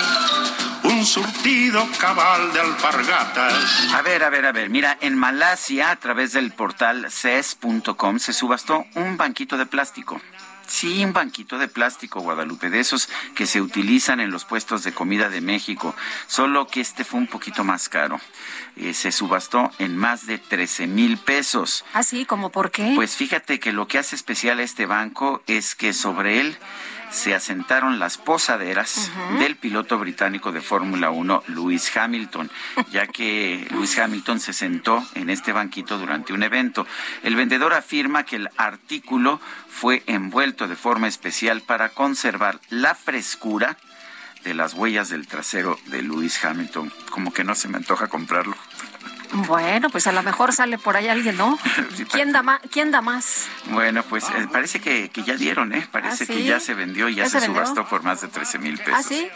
un 0.83 0.93
un 0.93 1.05
surtido 1.05 1.85
cabal 1.99 2.53
de 2.53 2.59
alpargatas. 2.59 3.93
A 3.93 4.01
ver, 4.01 4.23
a 4.23 4.29
ver, 4.29 4.45
a 4.45 4.51
ver. 4.51 4.69
Mira, 4.69 4.97
en 5.01 5.17
Malasia, 5.17 5.91
a 5.91 5.95
través 5.95 6.33
del 6.33 6.51
portal 6.51 7.07
ces.com, 7.09 8.19
se 8.19 8.33
subastó 8.33 8.85
un 8.95 9.17
banquito 9.17 9.57
de 9.57 9.65
plástico. 9.65 10.21
Sí, 10.67 11.03
un 11.03 11.11
banquito 11.11 11.57
de 11.57 11.67
plástico, 11.67 12.21
Guadalupe, 12.21 12.69
de 12.69 12.79
esos 12.79 13.09
que 13.35 13.45
se 13.45 13.61
utilizan 13.61 14.19
en 14.19 14.31
los 14.31 14.45
puestos 14.45 14.83
de 14.83 14.93
comida 14.93 15.29
de 15.29 15.41
México, 15.41 15.93
solo 16.27 16.67
que 16.67 16.81
este 16.81 17.03
fue 17.03 17.19
un 17.19 17.27
poquito 17.27 17.63
más 17.63 17.89
caro. 17.89 18.19
Eh, 18.77 18.93
se 18.93 19.11
subastó 19.11 19.71
en 19.79 19.97
más 19.97 20.25
de 20.25 20.37
13 20.37 20.87
mil 20.87 21.17
pesos. 21.17 21.83
¿Ah, 21.93 22.03
sí? 22.03 22.25
¿Cómo 22.25 22.49
por 22.49 22.71
qué? 22.71 22.93
Pues 22.95 23.15
fíjate 23.15 23.59
que 23.59 23.73
lo 23.73 23.87
que 23.87 23.99
hace 23.99 24.15
especial 24.15 24.59
a 24.59 24.63
este 24.63 24.85
banco 24.85 25.43
es 25.47 25.75
que 25.75 25.93
sobre 25.93 26.39
él 26.39 26.57
se 27.13 27.35
asentaron 27.35 27.99
las 27.99 28.17
posaderas 28.17 29.11
del 29.37 29.55
piloto 29.55 29.99
británico 29.99 30.51
de 30.51 30.61
Fórmula 30.61 31.11
1, 31.11 31.43
Lewis 31.49 31.95
Hamilton, 31.95 32.49
ya 32.91 33.05
que 33.05 33.67
Lewis 33.69 33.97
Hamilton 33.99 34.39
se 34.39 34.51
sentó 34.51 35.03
en 35.13 35.29
este 35.29 35.53
banquito 35.53 35.99
durante 35.99 36.33
un 36.33 36.41
evento. 36.41 36.87
El 37.21 37.35
vendedor 37.35 37.73
afirma 37.73 38.23
que 38.23 38.37
el 38.37 38.49
artículo 38.57 39.39
fue 39.69 40.03
envuelto 40.07 40.67
de 40.67 40.75
forma 40.75 41.07
especial 41.07 41.61
para 41.61 41.89
conservar 41.89 42.59
la 42.69 42.95
frescura 42.95 43.77
de 44.43 44.55
las 44.55 44.73
huellas 44.73 45.09
del 45.09 45.27
trasero 45.27 45.77
de 45.85 46.01
Lewis 46.01 46.43
Hamilton. 46.43 46.91
Como 47.11 47.31
que 47.31 47.43
no 47.43 47.53
se 47.53 47.67
me 47.67 47.77
antoja 47.77 48.07
comprarlo. 48.07 48.55
Bueno, 49.33 49.89
pues 49.89 50.05
a 50.07 50.11
lo 50.11 50.21
mejor 50.21 50.53
sale 50.53 50.77
por 50.77 50.95
ahí 50.95 51.07
alguien, 51.07 51.37
¿no? 51.37 51.57
¿Quién, 52.11 52.31
da 52.31 52.43
más, 52.43 52.61
¿Quién 52.71 52.91
da 52.91 53.01
más? 53.01 53.47
Bueno, 53.65 54.03
pues 54.03 54.25
eh, 54.25 54.47
parece 54.51 54.79
que, 54.79 55.09
ya 55.25 55.35
dieron, 55.35 55.73
¿eh? 55.73 55.87
Parece 55.91 56.25
¿Ah, 56.25 56.27
que 56.27 56.43
ya 56.43 56.59
se 56.59 56.73
vendió 56.73 57.09
y 57.09 57.15
ya, 57.15 57.27
se, 57.27 57.41
subastó 57.41 57.87
por 57.87 58.03
más 58.03 58.21
de 58.21 58.27
13 58.27 58.59
mil 58.59 58.77
pesos. 58.77 58.93
¿Ah, 58.95 59.03
sí? 59.03 59.27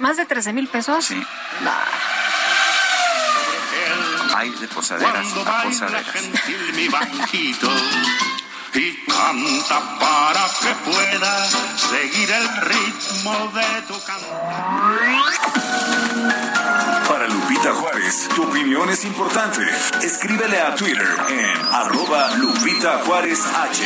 ¿Más 0.00 0.16
de 0.16 0.26
13 0.26 0.52
mil 0.52 0.68
pesos? 0.68 1.04
Sí. 1.04 1.22
Hay 4.34 4.50
de 4.50 4.68
posaderas 4.68 5.26
a 5.46 5.62
posaderas. 5.62 6.04
y 8.74 8.92
canta 9.06 9.98
para 9.98 10.46
que 10.60 10.74
pueda 10.90 11.44
seguir 11.76 12.30
el 12.30 12.48
ritmo 12.62 13.50
de 13.52 13.82
tu 13.88 14.00
canto. 14.04 14.26
Lupita 17.68 17.82
Juárez, 17.82 18.28
tu 18.34 18.42
opinión 18.44 18.88
es 18.88 19.04
importante. 19.04 19.60
Escríbele 20.02 20.58
a 20.58 20.74
Twitter 20.74 21.06
en 21.28 21.66
arroba 21.70 22.34
Lupita 22.36 23.02
Juárez 23.04 23.44
H. 23.44 23.84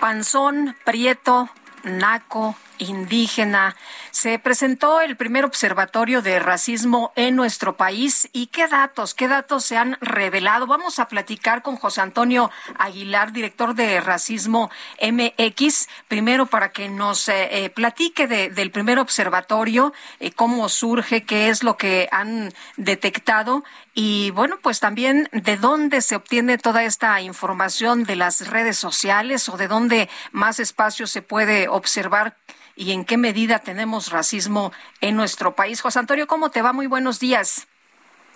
Panzón, 0.00 0.76
Prieto, 0.84 1.48
Naco, 1.84 2.56
indígena. 2.78 3.76
Se 4.10 4.38
presentó 4.38 5.00
el 5.00 5.16
primer 5.16 5.44
observatorio 5.44 6.22
de 6.22 6.38
racismo 6.38 7.12
en 7.16 7.36
nuestro 7.36 7.76
país 7.76 8.28
y 8.32 8.46
qué 8.46 8.68
datos, 8.68 9.14
qué 9.14 9.28
datos 9.28 9.64
se 9.64 9.76
han 9.76 9.96
revelado. 10.00 10.66
Vamos 10.66 10.98
a 10.98 11.08
platicar 11.08 11.62
con 11.62 11.76
José 11.76 12.00
Antonio 12.00 12.50
Aguilar, 12.78 13.32
director 13.32 13.74
de 13.74 14.00
Racismo 14.00 14.70
MX, 15.00 15.88
primero 16.08 16.46
para 16.46 16.72
que 16.72 16.88
nos 16.88 17.28
eh, 17.28 17.64
eh, 17.64 17.70
platique 17.70 18.26
del 18.26 18.70
primer 18.70 18.98
observatorio, 18.98 19.92
eh, 20.20 20.32
cómo 20.32 20.68
surge, 20.68 21.24
qué 21.24 21.48
es 21.48 21.62
lo 21.62 21.76
que 21.76 22.08
han 22.12 22.52
detectado 22.76 23.64
y 24.00 24.30
bueno, 24.30 24.58
pues 24.62 24.78
también 24.78 25.28
de 25.32 25.56
dónde 25.56 26.02
se 26.02 26.14
obtiene 26.14 26.56
toda 26.56 26.84
esta 26.84 27.20
información 27.20 28.04
de 28.04 28.14
las 28.14 28.48
redes 28.48 28.78
sociales 28.78 29.48
o 29.48 29.56
de 29.56 29.66
dónde 29.66 30.08
más 30.30 30.60
espacio 30.60 31.08
se 31.08 31.20
puede 31.20 31.66
observar 31.66 32.36
y 32.78 32.92
en 32.92 33.04
qué 33.04 33.16
medida 33.16 33.58
tenemos 33.58 34.12
racismo 34.12 34.72
en 35.00 35.16
nuestro 35.16 35.56
país. 35.56 35.80
José 35.80 35.98
Antonio, 35.98 36.28
¿cómo 36.28 36.50
te 36.50 36.62
va? 36.62 36.72
Muy 36.72 36.86
buenos 36.86 37.18
días. 37.18 37.66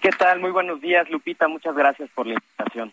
¿Qué 0.01 0.11
tal? 0.11 0.41
Muy 0.41 0.51
buenos 0.51 0.81
días, 0.81 1.09
Lupita. 1.11 1.47
Muchas 1.47 1.77
gracias 1.77 2.11
por 2.11 2.27
la 2.27 2.35
invitación. 2.35 2.91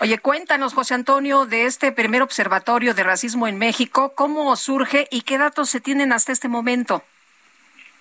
Oye, 0.00 0.18
cuéntanos, 0.18 0.72
José 0.72 0.94
Antonio, 0.94 1.46
de 1.46 1.66
este 1.66 1.90
primer 1.90 2.22
observatorio 2.22 2.94
de 2.94 3.02
racismo 3.02 3.48
en 3.48 3.58
México, 3.58 4.12
¿cómo 4.14 4.54
surge 4.54 5.08
y 5.10 5.22
qué 5.22 5.36
datos 5.36 5.68
se 5.68 5.80
tienen 5.80 6.12
hasta 6.12 6.30
este 6.30 6.48
momento? 6.48 7.02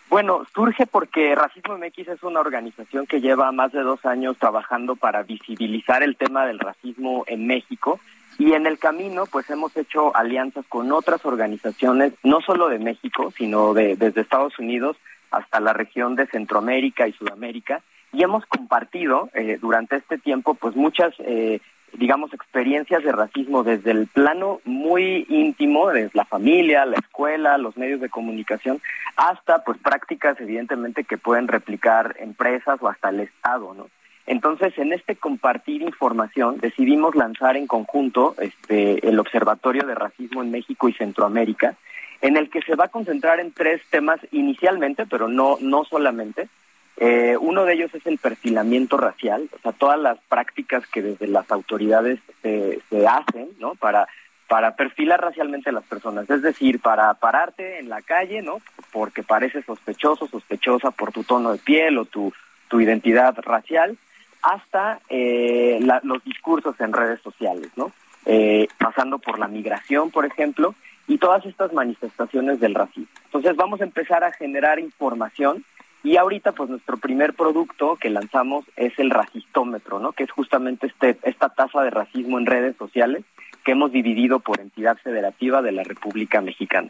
Bueno, 0.09 0.45
surge 0.53 0.85
porque 0.85 1.33
Racismo 1.33 1.77
MX 1.77 2.09
es 2.09 2.23
una 2.23 2.41
organización 2.41 3.07
que 3.07 3.21
lleva 3.21 3.51
más 3.51 3.71
de 3.71 3.81
dos 3.81 4.05
años 4.05 4.37
trabajando 4.37 4.95
para 4.95 5.23
visibilizar 5.23 6.03
el 6.03 6.15
tema 6.15 6.45
del 6.45 6.59
racismo 6.59 7.23
en 7.27 7.47
México 7.47 7.99
y 8.37 8.53
en 8.53 8.65
el 8.65 8.79
camino 8.79 9.25
pues 9.25 9.49
hemos 9.49 9.75
hecho 9.77 10.15
alianzas 10.15 10.65
con 10.67 10.91
otras 10.91 11.25
organizaciones, 11.25 12.13
no 12.23 12.41
solo 12.41 12.69
de 12.69 12.79
México, 12.79 13.31
sino 13.37 13.73
de, 13.73 13.95
desde 13.95 14.21
Estados 14.21 14.57
Unidos 14.59 14.97
hasta 15.29 15.59
la 15.59 15.73
región 15.73 16.15
de 16.15 16.27
Centroamérica 16.27 17.07
y 17.07 17.13
Sudamérica 17.13 17.81
y 18.13 18.23
hemos 18.23 18.45
compartido 18.45 19.29
eh, 19.33 19.57
durante 19.61 19.95
este 19.95 20.17
tiempo 20.17 20.55
pues 20.55 20.75
muchas 20.75 21.13
eh, 21.19 21.61
digamos, 21.93 22.33
experiencias 22.33 23.03
de 23.03 23.11
racismo 23.11 23.63
desde 23.63 23.91
el 23.91 24.07
plano 24.07 24.61
muy 24.63 25.25
íntimo, 25.29 25.89
desde 25.89 26.11
la 26.13 26.25
familia, 26.25 26.85
la 26.85 26.97
escuela, 26.97 27.57
los 27.57 27.75
medios 27.77 27.99
de 27.99 28.09
comunicación, 28.09 28.81
hasta 29.17 29.63
pues 29.63 29.77
prácticas 29.79 30.39
evidentemente 30.39 31.03
que 31.03 31.17
pueden 31.17 31.47
replicar 31.47 32.15
empresas 32.19 32.81
o 32.81 32.87
hasta 32.87 33.09
el 33.09 33.21
Estado, 33.21 33.73
¿no? 33.73 33.87
Entonces, 34.31 34.71
en 34.77 34.93
este 34.93 35.17
compartir 35.17 35.81
información, 35.81 36.55
decidimos 36.61 37.15
lanzar 37.15 37.57
en 37.57 37.67
conjunto 37.67 38.33
este, 38.39 39.05
el 39.05 39.19
Observatorio 39.19 39.85
de 39.85 39.93
Racismo 39.93 40.41
en 40.41 40.51
México 40.51 40.87
y 40.87 40.93
Centroamérica, 40.93 41.75
en 42.21 42.37
el 42.37 42.49
que 42.49 42.61
se 42.61 42.75
va 42.75 42.85
a 42.85 42.87
concentrar 42.87 43.41
en 43.41 43.51
tres 43.51 43.81
temas 43.89 44.21
inicialmente, 44.31 45.05
pero 45.05 45.27
no, 45.27 45.57
no 45.59 45.83
solamente, 45.83 46.47
eh, 46.95 47.35
uno 47.41 47.65
de 47.65 47.73
ellos 47.73 47.93
es 47.93 48.05
el 48.05 48.19
perfilamiento 48.19 48.95
racial, 48.95 49.49
o 49.51 49.59
sea, 49.59 49.73
todas 49.73 49.99
las 49.99 50.17
prácticas 50.29 50.87
que 50.87 51.01
desde 51.01 51.27
las 51.27 51.51
autoridades 51.51 52.21
se, 52.41 52.79
hacen, 53.05 53.49
¿no? 53.59 53.75
Para, 53.75 54.07
para 54.47 54.77
perfilar 54.77 55.19
racialmente 55.19 55.71
a 55.71 55.73
las 55.73 55.83
personas, 55.83 56.29
es 56.29 56.41
decir, 56.41 56.79
para 56.79 57.13
pararte 57.15 57.79
en 57.79 57.89
la 57.89 58.01
calle, 58.01 58.41
¿no? 58.41 58.61
Porque 58.93 59.23
parece 59.23 59.61
sospechoso, 59.63 60.25
sospechosa 60.27 60.91
por 60.91 61.11
tu 61.11 61.25
tono 61.25 61.51
de 61.51 61.57
piel 61.57 61.97
o 61.97 62.05
tu, 62.05 62.31
tu 62.69 62.79
identidad 62.79 63.35
racial, 63.39 63.97
hasta 64.41 64.99
eh, 65.09 65.79
los 66.03 66.23
discursos 66.23 66.79
en 66.79 66.93
redes 66.93 67.21
sociales, 67.21 67.69
¿no? 67.75 67.91
Eh, 68.25 68.67
pasando 68.77 69.19
por 69.19 69.39
la 69.39 69.47
migración, 69.47 70.11
por 70.11 70.25
ejemplo, 70.25 70.75
y 71.07 71.17
todas 71.17 71.45
estas 71.45 71.73
manifestaciones 71.73 72.59
del 72.59 72.75
racismo. 72.75 73.07
Entonces 73.25 73.55
vamos 73.55 73.81
a 73.81 73.85
empezar 73.85 74.23
a 74.23 74.31
generar 74.31 74.79
información 74.79 75.65
y 76.03 76.17
ahorita, 76.17 76.53
pues 76.53 76.69
nuestro 76.69 76.97
primer 76.97 77.33
producto 77.33 77.95
que 77.95 78.09
lanzamos 78.09 78.65
es 78.75 78.97
el 78.97 79.11
racistómetro, 79.11 79.99
¿no? 79.99 80.13
Que 80.13 80.23
es 80.23 80.31
justamente 80.31 80.87
este, 80.87 81.17
esta 81.23 81.49
tasa 81.49 81.81
de 81.81 81.91
racismo 81.91 82.39
en 82.39 82.47
redes 82.47 82.75
sociales 82.77 83.23
que 83.63 83.73
hemos 83.73 83.91
dividido 83.91 84.39
por 84.39 84.59
entidad 84.59 84.97
federativa 84.97 85.61
de 85.61 85.71
la 85.71 85.83
República 85.83 86.41
Mexicana. 86.41 86.89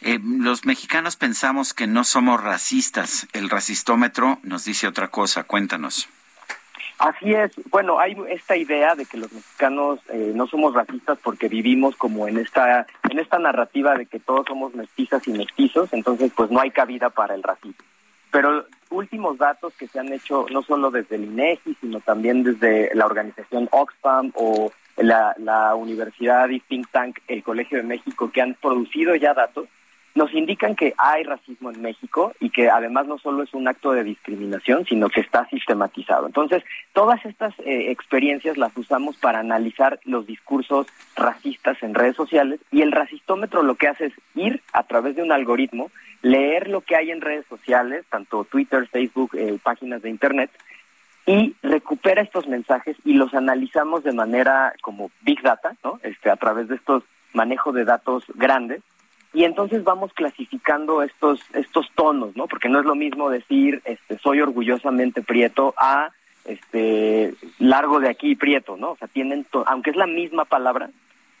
Eh, 0.00 0.18
los 0.22 0.64
mexicanos 0.64 1.16
pensamos 1.16 1.74
que 1.74 1.86
no 1.86 2.04
somos 2.04 2.42
racistas. 2.42 3.28
El 3.34 3.50
racistómetro 3.50 4.38
nos 4.42 4.64
dice 4.64 4.86
otra 4.86 5.08
cosa. 5.08 5.44
Cuéntanos. 5.44 6.08
Así 7.00 7.32
es. 7.32 7.52
Bueno, 7.70 7.98
hay 7.98 8.14
esta 8.28 8.58
idea 8.58 8.94
de 8.94 9.06
que 9.06 9.16
los 9.16 9.32
mexicanos 9.32 10.00
eh, 10.10 10.32
no 10.34 10.46
somos 10.46 10.74
racistas 10.74 11.18
porque 11.24 11.48
vivimos 11.48 11.96
como 11.96 12.28
en 12.28 12.36
esta 12.36 12.86
en 13.08 13.18
esta 13.18 13.38
narrativa 13.38 13.94
de 13.94 14.04
que 14.04 14.20
todos 14.20 14.44
somos 14.46 14.74
mestizas 14.74 15.26
y 15.26 15.32
mestizos, 15.32 15.90
entonces 15.94 16.30
pues 16.36 16.50
no 16.50 16.60
hay 16.60 16.70
cabida 16.70 17.08
para 17.08 17.34
el 17.34 17.42
racismo. 17.42 17.86
Pero 18.30 18.66
últimos 18.90 19.38
datos 19.38 19.72
que 19.78 19.88
se 19.88 19.98
han 19.98 20.12
hecho 20.12 20.44
no 20.52 20.60
solo 20.60 20.90
desde 20.90 21.16
el 21.16 21.24
INEGI, 21.24 21.74
sino 21.80 22.00
también 22.00 22.42
desde 22.42 22.94
la 22.94 23.06
organización 23.06 23.66
Oxfam 23.72 24.32
o 24.34 24.70
la, 24.98 25.34
la 25.38 25.74
Universidad 25.76 26.50
y 26.50 26.60
Think 26.60 26.90
Tank, 26.90 27.20
el 27.28 27.42
Colegio 27.42 27.78
de 27.78 27.84
México, 27.84 28.30
que 28.30 28.42
han 28.42 28.52
producido 28.60 29.14
ya 29.14 29.32
datos, 29.32 29.68
nos 30.14 30.32
indican 30.34 30.74
que 30.74 30.92
hay 30.98 31.22
racismo 31.22 31.70
en 31.70 31.82
México 31.82 32.32
y 32.40 32.50
que 32.50 32.68
además 32.68 33.06
no 33.06 33.18
solo 33.18 33.42
es 33.42 33.54
un 33.54 33.68
acto 33.68 33.92
de 33.92 34.02
discriminación, 34.02 34.84
sino 34.84 35.08
que 35.08 35.20
está 35.20 35.46
sistematizado. 35.48 36.26
Entonces, 36.26 36.64
todas 36.92 37.24
estas 37.24 37.56
eh, 37.60 37.90
experiencias 37.90 38.58
las 38.58 38.76
usamos 38.76 39.16
para 39.16 39.38
analizar 39.38 40.00
los 40.04 40.26
discursos 40.26 40.88
racistas 41.14 41.80
en 41.82 41.94
redes 41.94 42.16
sociales 42.16 42.60
y 42.72 42.82
el 42.82 42.92
racistómetro 42.92 43.62
lo 43.62 43.76
que 43.76 43.88
hace 43.88 44.06
es 44.06 44.14
ir 44.34 44.62
a 44.72 44.82
través 44.82 45.14
de 45.14 45.22
un 45.22 45.32
algoritmo, 45.32 45.90
leer 46.22 46.68
lo 46.68 46.80
que 46.80 46.96
hay 46.96 47.10
en 47.10 47.20
redes 47.20 47.46
sociales, 47.46 48.04
tanto 48.10 48.44
Twitter, 48.44 48.88
Facebook, 48.88 49.30
eh, 49.34 49.58
páginas 49.62 50.02
de 50.02 50.10
Internet, 50.10 50.50
y 51.26 51.54
recupera 51.62 52.22
estos 52.22 52.48
mensajes 52.48 52.96
y 53.04 53.12
los 53.12 53.32
analizamos 53.34 54.02
de 54.02 54.12
manera 54.12 54.74
como 54.82 55.10
Big 55.20 55.40
Data, 55.42 55.76
¿no? 55.84 56.00
Este, 56.02 56.30
a 56.30 56.36
través 56.36 56.68
de 56.68 56.74
estos 56.74 57.04
manejos 57.32 57.74
de 57.74 57.84
datos 57.84 58.24
grandes 58.34 58.82
y 59.32 59.44
entonces 59.44 59.84
vamos 59.84 60.12
clasificando 60.12 61.02
estos 61.02 61.40
estos 61.54 61.88
tonos, 61.94 62.36
¿no? 62.36 62.46
Porque 62.46 62.68
no 62.68 62.80
es 62.80 62.84
lo 62.84 62.94
mismo 62.94 63.30
decir 63.30 63.80
este 63.84 64.18
soy 64.18 64.40
orgullosamente 64.40 65.22
prieto 65.22 65.74
a 65.76 66.10
este 66.44 67.34
largo 67.58 68.00
de 68.00 68.08
aquí 68.08 68.34
prieto, 68.34 68.76
¿no? 68.76 68.92
O 68.92 68.96
sea, 68.96 69.08
tienen 69.08 69.46
aunque 69.66 69.90
es 69.90 69.96
la 69.96 70.06
misma 70.06 70.44
palabra, 70.44 70.90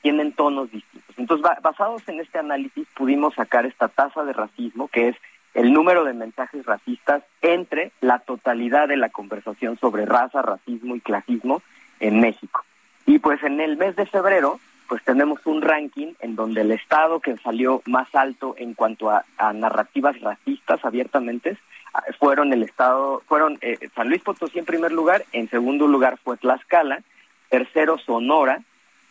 tienen 0.02 0.32
tonos 0.32 0.70
distintos. 0.70 1.18
Entonces, 1.18 1.46
basados 1.62 2.08
en 2.08 2.20
este 2.20 2.38
análisis, 2.38 2.86
pudimos 2.94 3.34
sacar 3.34 3.66
esta 3.66 3.88
tasa 3.88 4.24
de 4.24 4.32
racismo, 4.32 4.88
que 4.88 5.08
es 5.08 5.16
el 5.54 5.72
número 5.72 6.04
de 6.04 6.14
mensajes 6.14 6.64
racistas 6.64 7.22
entre 7.42 7.92
la 8.00 8.20
totalidad 8.20 8.88
de 8.88 8.96
la 8.96 9.08
conversación 9.08 9.78
sobre 9.78 10.06
raza, 10.06 10.42
racismo 10.42 10.96
y 10.96 11.00
clasismo 11.00 11.62
en 11.98 12.20
México. 12.20 12.64
Y 13.06 13.18
pues 13.18 13.42
en 13.42 13.60
el 13.60 13.76
mes 13.76 13.96
de 13.96 14.06
febrero, 14.06 14.60
pues 14.90 15.04
tenemos 15.04 15.38
un 15.46 15.62
ranking 15.62 16.14
en 16.18 16.34
donde 16.34 16.62
el 16.62 16.72
estado 16.72 17.20
que 17.20 17.36
salió 17.36 17.80
más 17.86 18.12
alto 18.12 18.56
en 18.58 18.74
cuanto 18.74 19.08
a, 19.08 19.24
narrativas 19.54 20.20
racistas 20.20 20.84
abiertamente 20.84 21.56
ah, 21.94 22.02
fueron 22.18 22.52
el 22.52 22.64
estado, 22.64 23.22
fueron 23.28 23.56
eh, 23.60 23.78
San 23.94 24.08
Luis 24.08 24.20
Potosí 24.20 24.58
en 24.58 24.64
primer 24.64 24.90
lugar, 24.90 25.24
en 25.30 25.48
segundo 25.48 25.86
lugar 25.86 26.18
fue 26.24 26.36
Tlaxcala, 26.38 27.04
tercero 27.48 27.98
Sonora, 27.98 28.62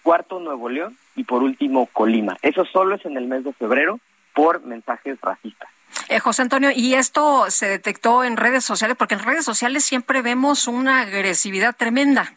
cuarto 0.04 0.42
Nuevo 0.42 0.68
León 0.68 0.98
y 1.16 1.24
por 1.24 1.44
último 1.44 1.86
Colima. 1.86 2.36
Eso 2.42 2.66
solo 2.66 2.96
es 2.96 3.06
en 3.06 3.16
el 3.16 3.28
mes 3.28 3.46
de 3.46 3.54
febrero 3.54 4.02
por 4.36 4.62
mensajes 4.62 5.18
racistas. 5.22 5.70
Eh, 6.10 6.20
José 6.20 6.42
Antonio, 6.42 6.72
¿y 6.76 6.96
esto 6.96 7.50
se 7.50 7.70
detectó 7.70 8.26
en 8.26 8.36
redes 8.36 8.66
sociales? 8.66 8.98
Porque 8.98 9.16
en 9.16 9.24
redes 9.24 9.46
sociales 9.46 9.86
siempre 9.86 10.22
vemos 10.22 10.68
una 10.68 11.04
agresividad 11.04 11.74
tremenda. 11.74 12.34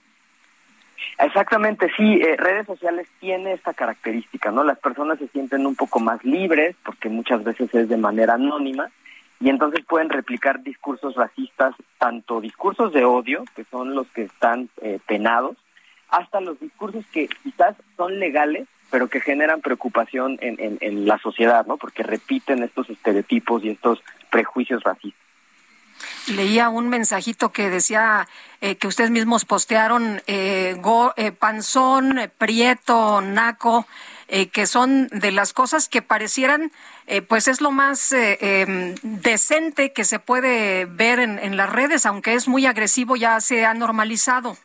Exactamente, 1.19 1.91
sí, 1.97 2.20
eh, 2.23 2.37
redes 2.37 2.66
sociales 2.66 3.07
tiene 3.20 3.53
esta 3.53 3.74
característica, 3.74 4.51
¿no? 4.51 4.65
Las 4.65 4.79
personas 4.79 5.19
se 5.19 5.29
sienten 5.29 5.66
un 5.66 5.77
poco 5.77 6.01
más 6.01 6.23
libres 6.24 6.74
porque 6.85 7.09
muchas 7.09 7.45
veces 7.45 7.73
es 7.74 7.89
de 7.89 7.97
manera 7.97 8.35
anónima 8.35 8.91
y 9.41 9.49
entonces 9.49 9.85
pueden 9.87 10.09
replicar 10.09 10.62
discursos 10.62 11.15
racistas, 11.15 11.74
tanto 11.99 12.41
discursos 12.41 12.93
de 12.93 13.05
odio, 13.05 13.45
que 13.55 13.65
son 13.65 13.95
los 13.95 14.07
que 14.09 14.23
están 14.23 14.69
eh, 14.81 14.99
penados, 15.07 15.57
hasta 16.09 16.41
los 16.41 16.59
discursos 16.61 17.05
que 17.12 17.29
quizás 17.43 17.74
son 17.97 18.19
legales, 18.19 18.69
pero 18.91 19.09
que 19.09 19.20
generan 19.20 19.61
preocupación 19.61 20.39
en, 20.41 20.61
en, 20.61 20.79
en 20.81 21.07
la 21.07 21.19
sociedad, 21.19 21.66
¿no? 21.66 21.77
Porque 21.77 22.03
repiten 22.03 22.62
estos 22.62 22.91
estereotipos 22.91 23.65
y 23.65 23.70
estos 23.70 24.03
prejuicios 24.31 24.83
racistas 24.83 25.22
leía 26.28 26.69
un 26.69 26.89
mensajito 26.89 27.53
que 27.53 27.70
decía 27.70 28.28
eh, 28.61 28.77
que 28.77 28.86
ustedes 28.86 29.11
mismos 29.11 29.44
postearon 29.44 30.23
eh, 30.27 30.77
eh, 31.16 31.32
panzón, 31.32 32.31
prieto, 32.39 33.20
naco, 33.20 33.86
que 34.51 34.65
son 34.65 35.09
de 35.09 35.31
las 35.31 35.53
cosas 35.53 35.90
que 35.90 36.01
parecieran, 36.01 36.73
pues 37.28 37.49
es 37.49 37.61
lo 37.61 37.70
más 37.70 38.15
em, 38.15 38.94
decente 39.03 39.93
que 39.93 40.05
se 40.05 40.20
puede 40.20 40.86
ver 40.86 41.19
en, 41.19 41.39
en 41.39 41.59
las 41.59 41.70
redes, 41.70 42.07
aunque 42.07 42.32
es 42.32 42.49
muy 42.49 42.65
agresivo, 42.65 43.16
ya 43.16 43.39
se 43.43 43.66
ha 43.66 43.74
normalizado. 43.74 44.57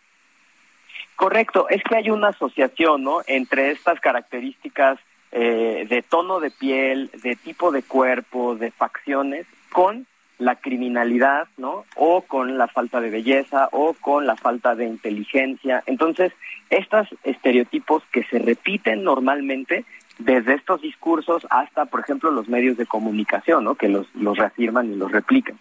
Correcto, 1.17 1.67
es 1.67 1.83
que 1.83 1.97
hay 1.97 2.09
una 2.09 2.29
asociación, 2.29 3.03
¿no? 3.03 3.23
Entre 3.27 3.71
estas 3.71 3.99
características 3.99 4.99
de 5.31 6.05
tono 6.07 6.39
de 6.39 6.49
piel, 6.49 7.11
de 7.21 7.35
tipo 7.35 7.73
de 7.73 7.83
cuerpo, 7.83 8.55
de 8.55 8.71
facciones, 8.71 9.47
con 9.73 10.07
la 10.39 10.55
criminalidad, 10.55 11.47
¿no? 11.57 11.85
O 11.95 12.21
con 12.21 12.57
la 12.57 12.67
falta 12.67 13.01
de 13.01 13.09
belleza 13.09 13.69
o 13.71 13.93
con 13.93 14.25
la 14.25 14.35
falta 14.35 14.75
de 14.75 14.85
inteligencia. 14.85 15.83
Entonces, 15.85 16.31
estos 16.69 17.07
estereotipos 17.23 18.03
que 18.11 18.23
se 18.25 18.39
repiten 18.39 19.03
normalmente 19.03 19.85
desde 20.19 20.55
estos 20.55 20.81
discursos 20.81 21.45
hasta, 21.49 21.85
por 21.85 21.99
ejemplo, 21.99 22.31
los 22.31 22.47
medios 22.47 22.77
de 22.77 22.85
comunicación, 22.85 23.63
¿no? 23.63 23.75
Que 23.75 23.89
los, 23.89 24.07
los 24.15 24.37
reafirman 24.37 24.91
y 24.91 24.95
los 24.95 25.11
replican. 25.11 25.57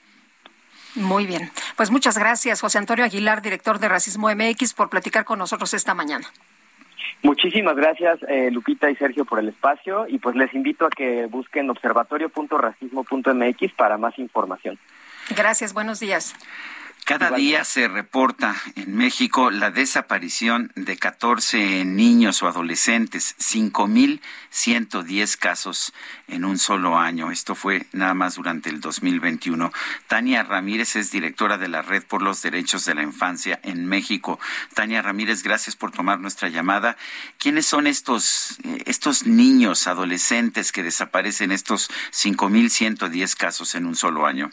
Muy 0.95 1.27
bien. 1.27 1.51
Pues 1.77 1.91
muchas 1.91 2.17
gracias, 2.17 2.63
José 2.63 2.79
Antonio 2.79 3.05
Aguilar, 3.05 3.43
director 3.43 3.79
de 3.79 3.89
Racismo 3.89 4.35
MX, 4.35 4.73
por 4.73 4.89
platicar 4.89 5.25
con 5.27 5.39
nosotros 5.39 5.75
esta 5.75 5.95
mañana. 5.95 6.27
Muchísimas 7.23 7.77
gracias, 7.77 8.19
eh, 8.29 8.51
Lupita 8.51 8.91
y 8.91 8.97
Sergio, 8.97 9.25
por 9.25 9.39
el 9.39 9.49
espacio 9.49 10.07
y 10.09 10.19
pues 10.19 10.37
les 10.37 10.53
invito 10.55 10.85
a 10.87 10.91
que 10.91 11.27
busquen 11.27 11.71
observatorio.racismo.mx 11.71 13.73
para 13.77 13.97
más 13.99 14.19
información. 14.19 14.79
Gracias, 15.35 15.73
buenos 15.73 16.01
días. 16.01 16.35
Cada 17.07 17.31
día 17.31 17.63
se 17.63 17.87
reporta 17.87 18.57
en 18.75 18.97
México 18.97 19.53
la 19.53 19.71
desaparición 19.71 20.73
de 20.75 20.97
14 20.97 21.85
niños 21.85 22.43
o 22.43 22.49
adolescentes, 22.49 23.37
5.110 23.39 25.39
casos 25.39 25.95
en 26.27 26.45
un 26.45 26.59
solo 26.59 26.99
año. 26.99 27.31
Esto 27.31 27.55
fue 27.55 27.87
nada 27.93 28.15
más 28.15 28.35
durante 28.35 28.71
el 28.71 28.81
2021. 28.81 29.73
Tania 30.09 30.43
Ramírez 30.43 30.97
es 30.97 31.13
directora 31.13 31.59
de 31.59 31.69
la 31.69 31.81
Red 31.81 32.03
por 32.09 32.23
los 32.23 32.43
Derechos 32.43 32.85
de 32.87 32.97
la 32.97 33.05
Infancia 33.05 33.61
en 33.63 33.87
México. 33.87 34.41
Tania 34.75 35.01
Ramírez, 35.01 35.45
gracias 35.45 35.77
por 35.77 35.93
tomar 35.93 36.19
nuestra 36.19 36.49
llamada. 36.49 36.97
¿Quiénes 37.39 37.67
son 37.67 37.87
estos, 37.87 38.59
eh, 38.65 38.83
estos 38.85 39.29
niños, 39.29 39.87
adolescentes 39.87 40.73
que 40.73 40.83
desaparecen 40.83 41.53
estos 41.53 41.89
5.110 42.11 43.37
casos 43.37 43.77
en 43.77 43.87
un 43.87 43.95
solo 43.95 44.27
año? 44.27 44.51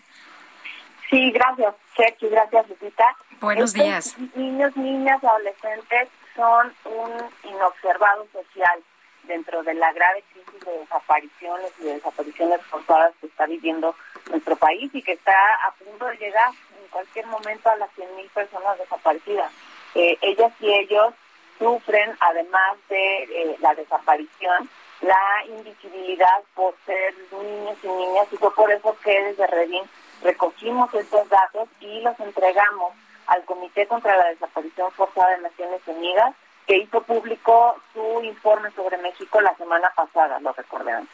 Sí, 1.10 1.32
gracias, 1.32 1.74
Sergio, 1.96 2.30
gracias, 2.30 2.70
Lupita. 2.70 3.16
Buenos 3.40 3.74
días. 3.74 4.16
Niños, 4.36 4.76
niñas, 4.76 5.24
adolescentes 5.24 6.10
son 6.36 6.74
un 6.86 7.12
inobservado 7.44 8.26
social 8.32 8.84
dentro 9.24 9.64
de 9.64 9.74
la 9.74 9.92
grave 9.94 10.24
crisis 10.34 10.66
de 10.66 10.80
desapariciones 10.80 11.72
y 11.80 11.84
de 11.84 11.94
desapariciones 11.96 12.62
forzadas 12.64 13.14
que 13.22 13.28
está 13.28 13.46
viviendo 13.46 13.96
nuestro 14.30 14.56
país 14.56 14.90
y 14.94 15.02
que 15.02 15.14
está 15.14 15.36
a 15.68 15.72
punto 15.74 16.06
de 16.08 16.18
llegar 16.18 16.50
en 16.50 16.88
cualquier 16.90 17.28
momento 17.28 17.70
a 17.70 17.78
las 17.78 17.90
100.000 17.96 18.30
personas 18.30 18.78
desaparecidas. 18.78 19.52
Eh, 19.96 20.18
ellas 20.22 20.52
y 20.60 20.74
ellos 20.74 21.14
sufren, 21.60 22.16
además 22.20 22.78
de 22.90 23.24
eh, 23.24 23.58
la 23.60 23.74
desaparición, 23.76 24.70
la 25.02 25.46
invisibilidad 25.48 26.44
por 26.56 26.76
ser 26.86 27.14
niños 27.32 27.78
y 27.84 27.88
niñas 27.88 28.28
y 28.32 28.38
fue 28.38 28.54
por 28.56 28.72
eso 28.72 28.98
que 29.04 29.24
desde 29.24 29.48
Redín 29.48 29.84
recogimos 30.24 30.94
estos 30.94 31.28
datos 31.30 31.68
y 31.80 32.02
los 32.02 32.20
entregamos 32.20 32.94
al 33.28 33.44
Comité 33.46 33.88
contra 33.88 34.18
la 34.18 34.30
Desaparición 34.30 34.92
Forzada 34.92 35.36
de 35.36 35.44
Naciones 35.44 35.82
Unidas, 35.86 36.34
que 36.66 36.78
hizo 36.78 37.02
público 37.02 37.76
su 37.94 38.22
informe 38.24 38.72
sobre 38.72 38.98
México 38.98 39.42
la 39.42 39.56
semana 39.56 39.92
pasada, 39.96 40.40
lo 40.40 40.54
recordarán. 40.54 41.08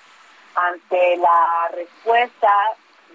Ante 0.56 1.18
la 1.18 1.70
respuesta, 1.76 2.52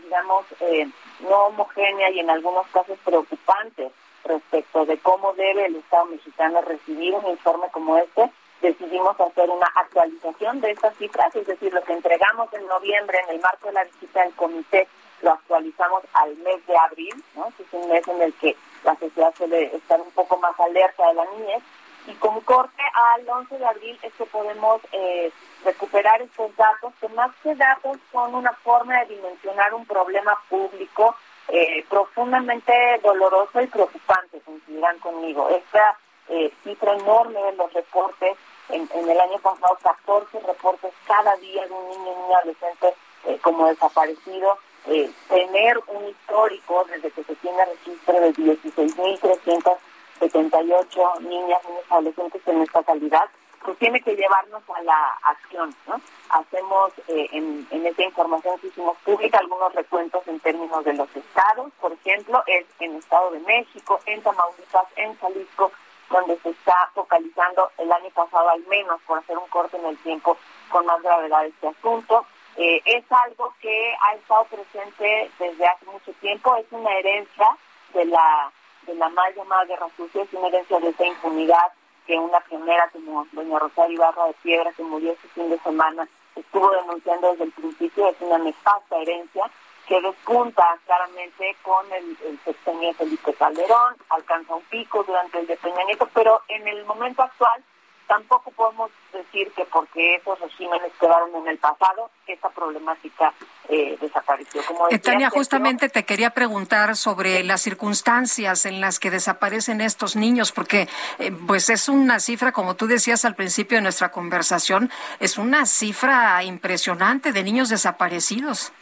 digamos, 0.02 0.44
eh, 0.60 0.88
no 1.20 1.46
homogénea 1.46 2.10
y 2.10 2.20
en 2.20 2.30
algunos 2.30 2.66
casos 2.68 2.98
preocupante 3.04 3.90
respecto 4.24 4.84
de 4.86 4.98
cómo 4.98 5.32
debe 5.34 5.66
el 5.66 5.76
Estado 5.76 6.06
mexicano 6.06 6.60
recibir 6.62 7.14
un 7.14 7.26
informe 7.26 7.68
como 7.70 7.96
este, 7.98 8.30
decidimos 8.62 9.20
hacer 9.20 9.50
una 9.50 9.70
actualización 9.74 10.60
de 10.60 10.70
estas 10.70 10.96
cifras, 10.96 11.34
es 11.36 11.46
decir, 11.46 11.72
lo 11.72 11.82
que 11.82 11.92
entregamos 11.92 12.52
en 12.54 12.66
noviembre 12.66 13.18
en 13.24 13.34
el 13.34 13.40
marco 13.40 13.68
de 13.68 13.74
la 13.74 13.84
visita 13.84 14.22
del 14.22 14.34
comité 14.34 14.88
lo 15.24 15.32
actualizamos 15.32 16.02
al 16.12 16.36
mes 16.36 16.64
de 16.66 16.76
abril, 16.76 17.24
¿no? 17.34 17.48
es 17.48 17.66
un 17.72 17.88
mes 17.88 18.06
en 18.06 18.22
el 18.22 18.32
que 18.34 18.54
la 18.84 18.94
sociedad 18.96 19.34
suele 19.36 19.74
estar 19.74 20.00
un 20.00 20.10
poco 20.10 20.36
más 20.38 20.58
alerta 20.60 21.08
de 21.08 21.14
la 21.14 21.24
niñez, 21.36 21.62
y 22.06 22.12
con 22.16 22.38
corte 22.42 22.82
al 22.92 23.26
11 23.26 23.58
de 23.58 23.66
abril 23.66 23.98
es 24.02 24.12
que 24.12 24.26
podemos 24.26 24.82
eh, 24.92 25.32
recuperar 25.64 26.20
estos 26.20 26.54
datos, 26.56 26.92
que 27.00 27.08
más 27.08 27.30
que 27.42 27.54
datos 27.54 27.96
son 28.12 28.34
una 28.34 28.52
forma 28.52 29.00
de 29.00 29.14
dimensionar 29.14 29.72
un 29.72 29.86
problema 29.86 30.38
público 30.50 31.16
eh, 31.48 31.82
profundamente 31.88 32.72
doloroso 33.02 33.60
y 33.62 33.66
preocupante, 33.68 34.40
consideran 34.40 34.98
conmigo. 34.98 35.48
Esta 35.48 35.98
eh, 36.28 36.52
cifra 36.62 36.92
enorme 36.92 37.42
de 37.42 37.52
los 37.52 37.72
reportes, 37.72 38.36
en, 38.68 38.88
en, 38.92 39.10
el 39.10 39.20
año 39.20 39.38
pasado 39.38 39.78
14 39.82 40.40
reportes 40.40 40.92
cada 41.06 41.34
día 41.36 41.66
de 41.66 41.72
un 41.72 41.88
niño 41.88 42.12
y 42.12 42.22
niña 42.22 42.38
adolescente 42.38 42.94
como 43.40 43.66
desaparecido, 43.66 44.58
eh, 44.86 45.10
tener 45.28 45.78
un 45.88 46.08
histórico 46.08 46.86
desde 46.90 47.10
que 47.10 47.24
se 47.24 47.34
tiene 47.36 47.64
registro 47.64 48.20
de 48.20 48.34
16.378 48.34 51.20
niñas 51.20 51.60
y 51.64 51.68
niños 51.68 51.84
adolescentes 51.90 52.42
en 52.46 52.60
esta 52.62 52.82
calidad, 52.82 53.28
pues 53.64 53.78
tiene 53.78 54.00
que 54.02 54.14
llevarnos 54.14 54.62
a 54.68 54.82
la 54.82 55.18
acción, 55.22 55.74
¿no? 55.86 55.98
Hacemos 56.28 56.92
eh, 57.08 57.28
en, 57.32 57.66
en 57.70 57.86
esta 57.86 58.02
información 58.02 58.58
que 58.58 58.66
hicimos 58.66 58.98
pública 59.04 59.38
algunos 59.38 59.74
recuentos 59.74 60.22
en 60.28 60.38
términos 60.40 60.84
de 60.84 60.92
los 60.92 61.08
estados, 61.16 61.72
por 61.80 61.92
ejemplo, 61.92 62.42
es 62.46 62.66
en 62.80 62.92
el 62.92 62.98
Estado 62.98 63.30
de 63.30 63.40
México, 63.40 63.98
en 64.04 64.20
Tamaulipas, 64.22 64.86
en 64.96 65.16
Jalisco, 65.16 65.72
donde 66.10 66.38
se 66.40 66.50
está 66.50 66.90
focalizando 66.94 67.70
el 67.78 67.90
año 67.90 68.10
pasado 68.10 68.50
al 68.50 68.62
menos, 68.66 69.00
por 69.06 69.18
hacer 69.18 69.38
un 69.38 69.48
corte 69.48 69.78
en 69.78 69.86
el 69.86 69.96
tiempo, 69.98 70.36
con 70.70 70.84
más 70.86 71.02
gravedad 71.02 71.46
este 71.46 71.68
asunto. 71.68 72.26
Eh, 72.56 72.80
es 72.84 73.04
algo 73.10 73.52
que 73.60 73.94
ha 74.00 74.14
estado 74.14 74.44
presente 74.44 75.30
desde 75.38 75.66
hace 75.66 75.86
mucho 75.86 76.12
tiempo, 76.20 76.54
es 76.56 76.66
una 76.70 76.92
herencia 76.92 77.48
de 77.92 78.04
la 78.04 78.52
de 78.86 78.94
la 78.94 79.08
mal 79.08 79.34
llamada 79.34 79.64
guerra 79.64 79.88
sucia, 79.96 80.22
es 80.22 80.32
una 80.32 80.48
herencia 80.48 80.78
de 80.78 80.88
esa 80.88 81.06
impunidad 81.06 81.72
que 82.06 82.18
una 82.18 82.38
pionera 82.40 82.88
como 82.92 83.26
doña 83.32 83.58
Rosario 83.58 83.94
Ibarra 83.94 84.26
de 84.26 84.34
Piedra, 84.42 84.72
que 84.72 84.82
murió 84.82 85.12
este 85.12 85.28
fin 85.28 85.48
de 85.48 85.58
semana, 85.60 86.06
estuvo 86.36 86.70
denunciando 86.70 87.30
desde 87.30 87.44
el 87.44 87.52
principio, 87.52 88.08
es 88.08 88.16
una 88.20 88.38
nefasta 88.38 88.98
herencia 88.98 89.50
que 89.88 90.00
despunta 90.00 90.78
claramente 90.86 91.56
con 91.62 91.90
el, 91.92 92.16
el 92.26 92.38
sexenio 92.44 92.88
de 92.88 92.94
Felipe 92.94 93.34
Calderón, 93.34 93.96
alcanza 94.10 94.54
un 94.54 94.62
pico 94.64 95.02
durante 95.02 95.38
el 95.38 95.46
de 95.46 95.56
Peña 95.56 95.84
Nieto, 95.84 96.08
pero 96.14 96.42
en 96.48 96.68
el 96.68 96.84
momento 96.84 97.22
actual 97.22 97.62
tampoco 98.06 98.50
podemos 98.52 98.90
decir 99.12 99.50
que 99.52 99.64
porque 99.64 100.16
esos 100.16 100.38
regímenes 100.40 100.92
quedaron 101.00 101.34
en 101.36 101.48
el 101.48 101.58
pasado, 101.58 102.10
esta 102.26 102.50
problemática 102.50 103.32
eh, 103.68 103.96
desapareció. 104.00 104.62
Como 104.66 104.86
decía, 104.86 105.00
Tania, 105.00 105.30
justamente 105.30 105.88
te 105.88 106.04
quería 106.04 106.30
preguntar 106.30 106.96
sobre 106.96 107.42
las 107.44 107.62
circunstancias 107.62 108.66
en 108.66 108.80
las 108.80 108.98
que 108.98 109.10
desaparecen 109.10 109.80
estos 109.80 110.16
niños, 110.16 110.52
porque 110.52 110.88
eh, 111.18 111.32
pues 111.46 111.70
es 111.70 111.88
una 111.88 112.20
cifra, 112.20 112.52
como 112.52 112.76
tú 112.76 112.86
decías 112.86 113.24
al 113.24 113.34
principio 113.34 113.78
de 113.78 113.82
nuestra 113.82 114.10
conversación, 114.10 114.90
es 115.20 115.38
una 115.38 115.66
cifra 115.66 116.42
impresionante 116.44 117.32
de 117.32 117.42
niños 117.42 117.68
desaparecidos. 117.68 118.72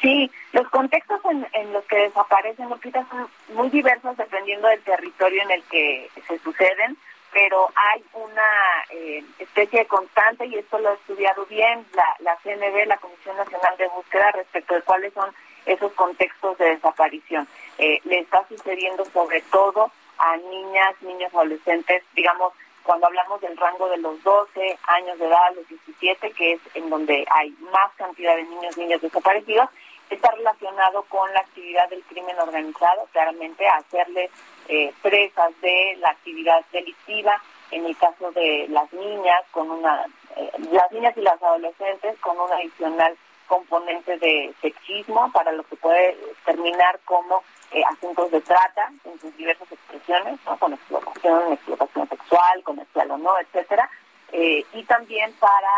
Sí, 0.00 0.30
los 0.52 0.68
contextos 0.68 1.20
en, 1.30 1.46
en 1.54 1.72
los 1.72 1.84
que 1.86 1.96
desaparecen, 1.96 2.68
Lupita, 2.68 3.06
son 3.08 3.28
muy 3.54 3.70
diversos 3.70 4.16
dependiendo 4.16 4.68
del 4.68 4.82
territorio 4.82 5.42
en 5.42 5.50
el 5.52 5.62
que 5.64 6.10
se 6.26 6.38
suceden 6.40 6.96
pero 7.36 7.70
hay 7.74 8.02
una 8.14 8.82
eh, 8.88 9.22
especie 9.38 9.80
de 9.80 9.86
constante, 9.86 10.46
y 10.46 10.54
esto 10.54 10.78
lo 10.78 10.88
ha 10.88 10.94
estudiado 10.94 11.44
bien 11.44 11.84
la, 11.92 12.16
la 12.20 12.34
CNB, 12.38 12.86
la 12.86 12.96
Comisión 12.96 13.36
Nacional 13.36 13.76
de 13.76 13.88
Búsqueda, 13.88 14.32
respecto 14.32 14.72
de 14.72 14.80
cuáles 14.80 15.12
son 15.12 15.30
esos 15.66 15.92
contextos 15.92 16.56
de 16.56 16.70
desaparición. 16.70 17.46
Eh, 17.76 18.00
le 18.04 18.20
está 18.20 18.42
sucediendo 18.48 19.04
sobre 19.12 19.42
todo 19.52 19.92
a 20.16 20.38
niñas, 20.38 20.94
niños, 21.02 21.30
adolescentes, 21.34 22.04
digamos, 22.14 22.54
cuando 22.84 23.06
hablamos 23.06 23.38
del 23.42 23.54
rango 23.58 23.86
de 23.90 23.98
los 23.98 24.22
12 24.22 24.78
años 24.86 25.18
de 25.18 25.26
edad 25.26 25.48
a 25.48 25.50
los 25.50 25.68
17, 25.68 26.30
que 26.30 26.52
es 26.54 26.60
en 26.72 26.88
donde 26.88 27.26
hay 27.28 27.50
más 27.70 27.92
cantidad 27.96 28.34
de 28.34 28.44
niños, 28.44 28.78
niñas 28.78 29.02
desaparecidos, 29.02 29.68
está 30.08 30.30
relacionado 30.30 31.02
con 31.10 31.30
la 31.34 31.40
actividad 31.40 31.86
del 31.90 32.02
crimen 32.04 32.38
organizado, 32.38 33.06
claramente 33.12 33.68
hacerle 33.68 34.30
eh, 34.68 34.92
presas 35.02 35.52
de 35.60 35.96
la 36.00 36.10
actividad 36.10 36.64
delictiva, 36.72 37.40
en 37.70 37.86
el 37.86 37.96
caso 37.96 38.30
de 38.32 38.66
las 38.68 38.92
niñas, 38.92 39.42
con 39.50 39.70
una, 39.70 40.04
eh, 40.36 40.50
las 40.72 40.90
niñas 40.92 41.16
y 41.16 41.20
las 41.20 41.40
adolescentes 41.42 42.18
con 42.20 42.38
un 42.38 42.52
adicional 42.52 43.16
componente 43.46 44.18
de 44.18 44.52
sexismo, 44.60 45.30
para 45.32 45.52
lo 45.52 45.62
que 45.64 45.76
puede 45.76 46.16
terminar 46.44 46.98
como 47.04 47.42
eh, 47.70 47.82
asuntos 47.92 48.30
de 48.30 48.40
trata 48.40 48.90
en 49.04 49.20
sus 49.20 49.36
diversas 49.36 49.70
expresiones, 49.70 50.40
con 50.58 50.72
explotación, 50.72 51.52
explotación 51.52 52.08
sexual, 52.08 52.62
comercial 52.64 53.10
o 53.12 53.18
no, 53.18 53.38
etcétera, 53.38 53.88
y 54.32 54.82
también 54.84 55.32
para 55.34 55.70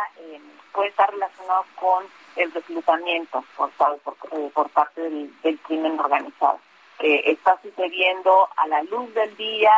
puede 0.73 0.89
estar 0.89 1.10
relacionado 1.12 1.65
con 1.78 2.05
el 2.36 2.52
reclutamiento 2.52 3.44
por, 3.56 3.70
por, 4.52 4.70
parte 4.70 5.01
del 5.01 5.59
crimen 5.60 6.01
organizado 6.01 6.59
está 7.01 7.59
sucediendo 7.62 8.49
a 8.57 8.66
la 8.66 8.83
luz 8.85 9.12
del 9.15 9.37
día, 9.37 9.73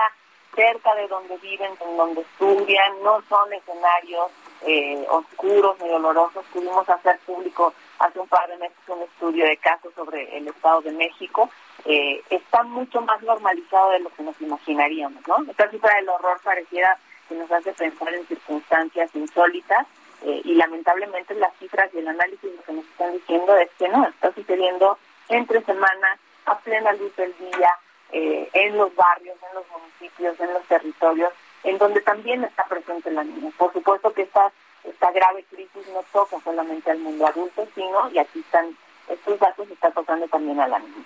cerca 0.55 0.95
de 0.95 1.09
donde 1.09 1.37
viven, 1.39 1.73
en 1.81 1.97
donde 1.97 2.23
estudian, 2.23 3.03
no 3.03 3.23
son 3.29 3.53
escenarios 3.53 4.31
eh, 4.63 5.07
oscuros 5.09 5.77
ni 5.81 5.89
dolorosos. 5.89 6.45
Pudimos 6.53 6.89
hacer 6.89 7.19
público 7.21 7.73
hace 7.99 8.19
un 8.19 8.29
par 8.29 8.49
de 8.49 8.57
meses 8.57 8.77
un 8.89 9.03
estudio 9.03 9.45
de 9.45 9.57
casos 9.59 9.93
sobre 9.95 10.37
el 10.37 10.49
Estado 10.49 10.83
de 10.83 10.93
México. 10.93 11.51
Eh, 11.85 12.23
está 12.31 12.63
mucho 12.63 13.01
más 13.03 13.23
normalizado 13.23 13.91
de 13.91 14.01
lo 14.01 14.11
que 14.11 14.23
nos 14.23 14.41
imaginaríamos, 14.41 15.27
¿no? 15.27 15.37
Esta 15.51 15.71
cifra 15.71 15.95
del 15.97 16.09
horror 16.09 16.41
pareciera 16.43 16.99
que 17.29 17.35
nos 17.37 17.51
hace 17.51 17.73
pensar 17.73 18.13
en 18.13 18.27
circunstancias 18.27 19.11
insólitas 19.15 19.87
eh, 20.23 20.43
y 20.45 20.55
lamentablemente 20.55 21.35
las 21.35 21.57
cifras 21.59 21.89
y 21.95 21.99
el 21.99 22.09
análisis 22.09 22.51
lo 22.55 22.63
que 22.63 22.73
nos 22.73 22.85
están 22.85 23.13
diciendo 23.13 23.57
es 23.57 23.71
que 23.79 23.89
no, 23.89 24.07
está 24.07 24.33
sucediendo 24.35 24.99
entre 25.29 25.63
semanas 25.63 26.19
a 26.51 26.59
plena 26.59 26.93
luz 26.93 27.15
del 27.17 27.35
día, 27.39 27.71
eh, 28.13 28.49
en 28.53 28.77
los 28.77 28.95
barrios, 28.95 29.37
en 29.49 29.55
los 29.55 29.65
municipios, 29.71 30.39
en 30.41 30.53
los 30.53 30.65
territorios, 30.65 31.33
en 31.63 31.79
donde 31.79 32.01
también 32.01 32.43
está 32.45 32.65
presente 32.65 33.11
la 33.11 33.25
niña. 33.25 33.51
Por 33.57 33.73
supuesto 33.73 34.13
que 34.13 34.23
esta, 34.23 34.51
esta 34.85 35.13
grave 35.13 35.45
crisis 35.45 35.87
no 35.93 36.03
toca 36.13 36.37
solamente 36.43 36.91
al 36.91 36.99
mundo 36.99 37.27
adulto, 37.27 37.69
sino, 37.75 38.11
y 38.11 38.19
aquí 38.19 38.41
están 38.41 38.77
estos 39.09 39.39
datos, 39.39 39.71
está 39.71 39.91
tocando 39.91 40.27
también 40.29 40.61
a 40.61 40.69
la 40.69 40.79
niña. 40.79 41.05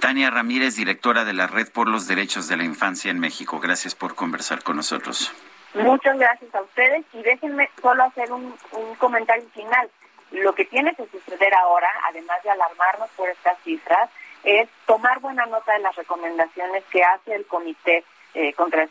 Tania 0.00 0.30
Ramírez, 0.30 0.76
directora 0.76 1.24
de 1.24 1.32
la 1.32 1.46
Red 1.46 1.70
por 1.70 1.88
los 1.88 2.06
Derechos 2.06 2.48
de 2.48 2.56
la 2.56 2.64
Infancia 2.64 3.10
en 3.10 3.20
México. 3.20 3.60
Gracias 3.60 3.94
por 3.94 4.14
conversar 4.14 4.62
con 4.62 4.76
nosotros. 4.76 5.32
Muchas 5.74 6.18
gracias 6.18 6.54
a 6.54 6.60
ustedes 6.62 7.04
y 7.12 7.22
déjenme 7.22 7.70
solo 7.80 8.02
hacer 8.04 8.32
un, 8.32 8.54
un 8.72 8.94
comentario 8.96 9.44
final. 9.54 9.90
Lo 10.30 10.54
que 10.54 10.64
tiene 10.64 10.94
que 10.94 11.06
suceder 11.06 11.54
ahora, 11.54 11.88
además 12.08 12.42
de 12.42 12.50
alarmarnos 12.50 13.10
por 13.10 13.28
estas 13.28 13.58
cifras, 13.62 14.10
es 14.44 14.68
tomar 14.86 15.20
buena 15.20 15.46
nota 15.46 15.72
de 15.72 15.80
las 15.80 15.94
recomendaciones 15.96 16.84
que 16.90 17.02
hace 17.02 17.34
el 17.34 17.46
Comité 17.46 18.04
eh, 18.34 18.52
contra 18.54 18.86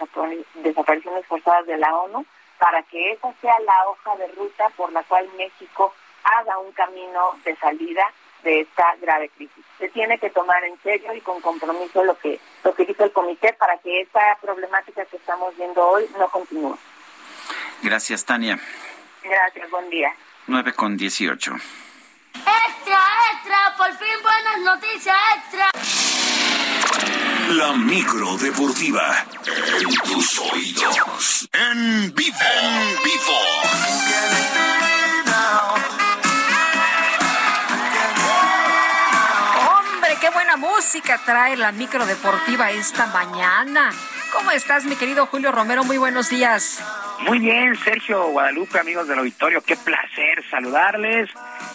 Desapariciones 0.55 1.25
Forzadas 1.25 1.65
de 1.65 1.77
la 1.77 1.95
ONU 1.95 2.25
para 2.59 2.83
que 2.83 3.13
esa 3.13 3.33
sea 3.41 3.59
la 3.61 3.89
hoja 3.89 4.15
de 4.17 4.27
ruta 4.33 4.69
por 4.77 4.91
la 4.91 5.03
cual 5.03 5.27
México 5.37 5.93
haga 6.23 6.59
un 6.59 6.71
camino 6.73 7.31
de 7.43 7.55
salida 7.55 8.05
de 8.43 8.61
esta 8.61 8.95
grave 9.01 9.29
crisis. 9.29 9.65
Se 9.77 9.89
tiene 9.89 10.17
que 10.19 10.29
tomar 10.29 10.63
en 10.63 10.79
serio 10.81 11.13
y 11.13 11.21
con 11.21 11.41
compromiso 11.41 12.03
lo 12.03 12.17
que 12.17 12.39
lo 12.63 12.73
que 12.73 12.85
dice 12.85 13.03
el 13.03 13.11
comité 13.11 13.53
para 13.53 13.77
que 13.79 14.01
esta 14.01 14.37
problemática 14.41 15.05
que 15.05 15.17
estamos 15.17 15.55
viendo 15.57 15.85
hoy 15.87 16.07
no 16.17 16.29
continúe. 16.29 16.77
Gracias, 17.81 18.25
Tania. 18.25 18.59
Gracias, 19.23 19.69
buen 19.69 19.89
día. 19.89 20.13
9 20.47 20.73
con 20.73 20.97
18. 20.97 21.53
Extra, 22.45 22.99
extra, 23.33 23.75
por 23.77 23.97
fin 23.97 24.17
buenas 24.23 24.59
noticias, 24.63 25.17
extra. 25.37 25.71
La 27.49 27.73
micro 27.73 28.37
deportiva 28.37 29.25
en 29.79 29.93
tus 30.09 30.39
oídos. 30.39 31.49
En 31.53 32.13
vivo, 32.15 32.37
en 32.61 33.03
vivo. 33.03 33.37
Hombre, 39.69 40.17
qué 40.19 40.29
buena 40.29 40.57
música 40.57 41.19
trae 41.25 41.57
la 41.57 41.71
micro 41.71 42.05
deportiva 42.05 42.71
esta 42.71 43.07
mañana. 43.07 43.91
¿Cómo 44.31 44.51
estás, 44.51 44.85
mi 44.85 44.95
querido 44.95 45.25
Julio 45.25 45.51
Romero? 45.51 45.83
Muy 45.83 45.97
buenos 45.97 46.29
días. 46.29 46.83
Muy 47.21 47.39
bien, 47.39 47.75
Sergio 47.75 48.27
Guadalupe, 48.29 48.79
amigos 48.79 49.07
del 49.07 49.19
auditorio, 49.19 49.61
qué 49.61 49.75
placer 49.75 50.43
saludarles. 50.49 51.29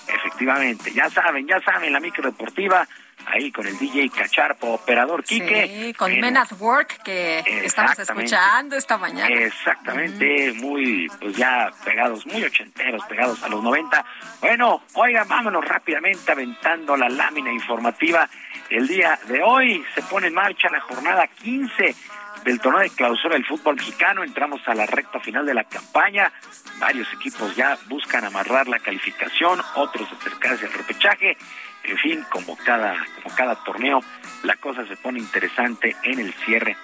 Efectivamente, 0.08 0.92
ya 0.92 1.08
saben, 1.10 1.46
ya 1.46 1.60
saben, 1.60 1.92
la 1.92 2.00
micro 2.00 2.24
deportiva, 2.24 2.86
ahí 3.26 3.52
con 3.52 3.66
el 3.66 3.78
DJ 3.78 4.10
Cacharpo, 4.10 4.74
operador 4.74 5.22
Quique. 5.22 5.68
Sí, 5.68 5.94
con 5.94 6.18
Men 6.18 6.36
at 6.36 6.52
Work, 6.58 7.02
que 7.02 7.40
estamos 7.64 7.98
escuchando 7.98 8.76
esta 8.76 8.96
mañana. 8.98 9.28
Exactamente, 9.28 10.52
muy, 10.54 11.08
pues 11.20 11.36
ya 11.36 11.70
pegados, 11.84 12.26
muy 12.26 12.42
ochenteros, 12.42 13.04
pegados 13.04 13.42
a 13.42 13.48
los 13.48 13.62
90. 13.62 14.04
Bueno, 14.40 14.82
oiga, 14.94 15.24
vámonos 15.24 15.64
rápidamente 15.64 16.32
aventando 16.32 16.96
la 16.96 17.08
lámina 17.08 17.52
informativa. 17.52 18.28
El 18.70 18.88
día 18.88 19.18
de 19.28 19.42
hoy 19.42 19.84
se 19.94 20.02
pone 20.02 20.26
en 20.26 20.34
marcha 20.34 20.68
la 20.70 20.80
jornada 20.80 21.26
15 21.26 21.94
del 22.46 22.60
torneo 22.60 22.80
de 22.80 22.90
clausura 22.90 23.34
del 23.34 23.44
fútbol 23.44 23.74
mexicano. 23.74 24.22
Entramos 24.22 24.60
a 24.66 24.74
la 24.74 24.86
recta 24.86 25.18
final 25.18 25.44
de 25.44 25.52
la 25.52 25.64
campaña. 25.64 26.32
Varios 26.78 27.12
equipos 27.12 27.54
ya 27.56 27.76
buscan 27.88 28.24
amarrar 28.24 28.68
la 28.68 28.78
calificación, 28.78 29.60
otros 29.74 30.10
acercarse 30.12 30.66
al 30.66 30.72
repechaje. 30.72 31.36
En 31.82 31.98
fin, 31.98 32.24
como 32.30 32.56
cada, 32.56 32.96
como 33.16 33.34
cada 33.34 33.56
torneo, 33.64 34.00
la 34.44 34.54
cosa 34.56 34.86
se 34.86 34.96
pone 34.96 35.18
interesante 35.18 35.96
en 36.04 36.20
el 36.20 36.32
cierre. 36.34 36.76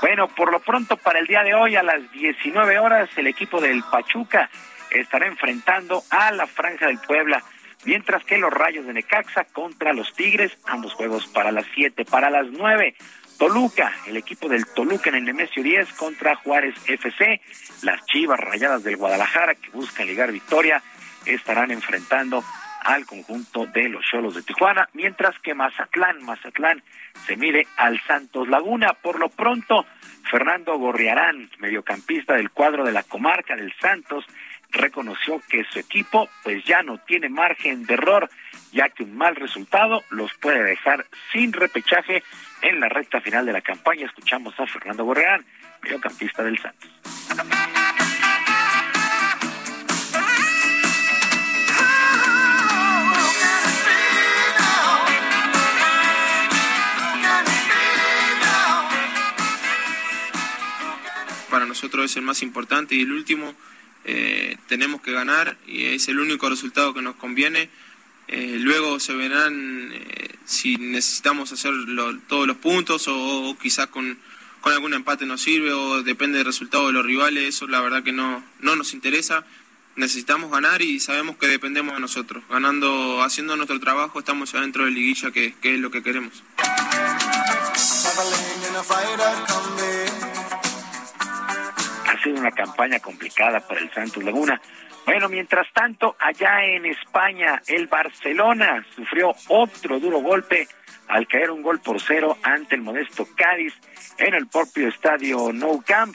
Bueno, 0.00 0.26
por 0.28 0.50
lo 0.50 0.60
pronto 0.60 0.96
para 0.96 1.18
el 1.18 1.26
día 1.26 1.42
de 1.42 1.54
hoy 1.54 1.76
a 1.76 1.82
las 1.82 2.10
19 2.12 2.78
horas 2.78 3.10
el 3.16 3.26
equipo 3.26 3.60
del 3.60 3.82
Pachuca 3.82 4.48
estará 4.90 5.26
enfrentando 5.26 6.02
a 6.10 6.32
la 6.32 6.46
Franja 6.46 6.86
del 6.86 6.98
Puebla, 6.98 7.42
mientras 7.84 8.24
que 8.24 8.38
los 8.38 8.52
Rayos 8.52 8.86
de 8.86 8.94
Necaxa 8.94 9.44
contra 9.44 9.92
los 9.92 10.14
Tigres, 10.14 10.56
ambos 10.66 10.94
juegos 10.94 11.26
para 11.26 11.52
las 11.52 11.66
7, 11.74 12.06
para 12.06 12.30
las 12.30 12.46
9 12.50 12.96
Toluca, 13.40 13.90
el 14.06 14.18
equipo 14.18 14.50
del 14.50 14.66
Toluca 14.66 15.08
en 15.08 15.16
el 15.16 15.24
Nemesio 15.24 15.62
10 15.62 15.94
contra 15.94 16.36
Juárez 16.36 16.74
FC. 16.86 17.40
Las 17.82 18.04
Chivas 18.04 18.38
Rayadas 18.38 18.84
del 18.84 18.98
Guadalajara, 18.98 19.54
que 19.54 19.70
buscan 19.70 20.06
ligar 20.06 20.30
victoria, 20.30 20.82
estarán 21.24 21.70
enfrentando 21.70 22.44
al 22.82 23.06
conjunto 23.06 23.64
de 23.64 23.88
los 23.88 24.04
Cholos 24.04 24.34
de 24.34 24.42
Tijuana, 24.42 24.90
mientras 24.92 25.38
que 25.38 25.54
Mazatlán, 25.54 26.22
Mazatlán 26.22 26.82
se 27.26 27.38
mide 27.38 27.66
al 27.78 27.98
Santos 28.06 28.46
Laguna. 28.46 28.92
Por 28.92 29.18
lo 29.18 29.30
pronto, 29.30 29.86
Fernando 30.30 30.76
Gorriarán, 30.76 31.48
mediocampista 31.60 32.34
del 32.34 32.50
cuadro 32.50 32.84
de 32.84 32.92
la 32.92 33.04
comarca 33.04 33.56
del 33.56 33.72
Santos, 33.80 34.26
reconoció 34.70 35.40
que 35.48 35.64
su 35.64 35.78
equipo 35.78 36.28
pues 36.42 36.64
ya 36.64 36.82
no 36.82 36.98
tiene 36.98 37.28
margen 37.28 37.84
de 37.84 37.94
error, 37.94 38.30
ya 38.72 38.88
que 38.88 39.02
un 39.02 39.16
mal 39.16 39.36
resultado 39.36 40.02
los 40.10 40.32
puede 40.34 40.62
dejar 40.64 41.06
sin 41.32 41.52
repechaje 41.52 42.22
en 42.62 42.80
la 42.80 42.88
recta 42.88 43.20
final 43.20 43.46
de 43.46 43.52
la 43.52 43.60
campaña 43.60 44.06
escuchamos 44.06 44.58
a 44.58 44.66
Fernando 44.66 45.04
Borreán, 45.04 45.44
mediocampista 45.82 46.42
del 46.42 46.58
Santos. 46.58 46.90
para 61.50 61.66
nosotros 61.66 62.06
es 62.06 62.16
el 62.16 62.22
más 62.22 62.42
importante 62.42 62.94
y 62.94 63.02
el 63.02 63.12
último. 63.12 63.54
Eh, 64.04 64.56
tenemos 64.66 65.00
que 65.02 65.12
ganar 65.12 65.56
y 65.66 65.86
es 65.86 66.08
el 66.08 66.18
único 66.20 66.48
resultado 66.48 66.94
que 66.94 67.02
nos 67.02 67.16
conviene. 67.16 67.68
Eh, 68.28 68.56
luego 68.60 69.00
se 69.00 69.14
verán 69.14 69.90
eh, 69.92 70.36
si 70.44 70.76
necesitamos 70.76 71.52
hacer 71.52 71.72
todos 72.28 72.46
los 72.46 72.56
puntos 72.58 73.06
o, 73.08 73.56
quizás 73.60 73.88
con, 73.88 74.18
algún 74.62 74.94
empate 74.94 75.26
nos 75.26 75.40
sirve 75.42 75.72
o 75.72 76.02
depende 76.02 76.38
del 76.38 76.46
resultado 76.46 76.86
de 76.86 76.92
los 76.92 77.04
rivales. 77.04 77.56
Eso 77.56 77.66
la 77.66 77.80
verdad 77.80 78.02
que 78.02 78.12
no, 78.12 78.44
no 78.60 78.76
nos 78.76 78.94
interesa. 78.94 79.44
Necesitamos 79.96 80.50
ganar 80.50 80.80
y 80.80 81.00
sabemos 81.00 81.36
que 81.36 81.48
dependemos 81.48 81.94
de 81.94 82.00
nosotros. 82.00 82.44
Ganando, 82.48 83.22
haciendo 83.22 83.56
nuestro 83.56 83.80
trabajo, 83.80 84.20
estamos 84.20 84.52
ya 84.52 84.60
dentro 84.60 84.84
de 84.84 84.92
liguilla, 84.92 85.32
que 85.32 85.54
es 85.62 85.78
lo 85.80 85.90
que 85.90 86.02
queremos. 86.02 86.42
Ha 92.20 92.22
sido 92.22 92.38
una 92.38 92.50
campaña 92.50 93.00
complicada 93.00 93.60
para 93.60 93.80
el 93.80 93.90
Santos 93.92 94.22
Laguna. 94.22 94.60
Bueno, 95.06 95.30
mientras 95.30 95.66
tanto, 95.72 96.16
allá 96.18 96.66
en 96.66 96.84
España, 96.84 97.62
el 97.66 97.86
Barcelona 97.86 98.84
sufrió 98.94 99.32
otro 99.48 99.98
duro 99.98 100.20
golpe 100.20 100.68
al 101.08 101.26
caer 101.26 101.50
un 101.50 101.62
gol 101.62 101.80
por 101.80 101.98
cero 101.98 102.36
ante 102.42 102.74
el 102.74 102.82
modesto 102.82 103.26
Cádiz 103.34 103.72
en 104.18 104.34
el 104.34 104.48
propio 104.48 104.88
estadio 104.88 105.50
Nou 105.50 105.82
Camp, 105.82 106.14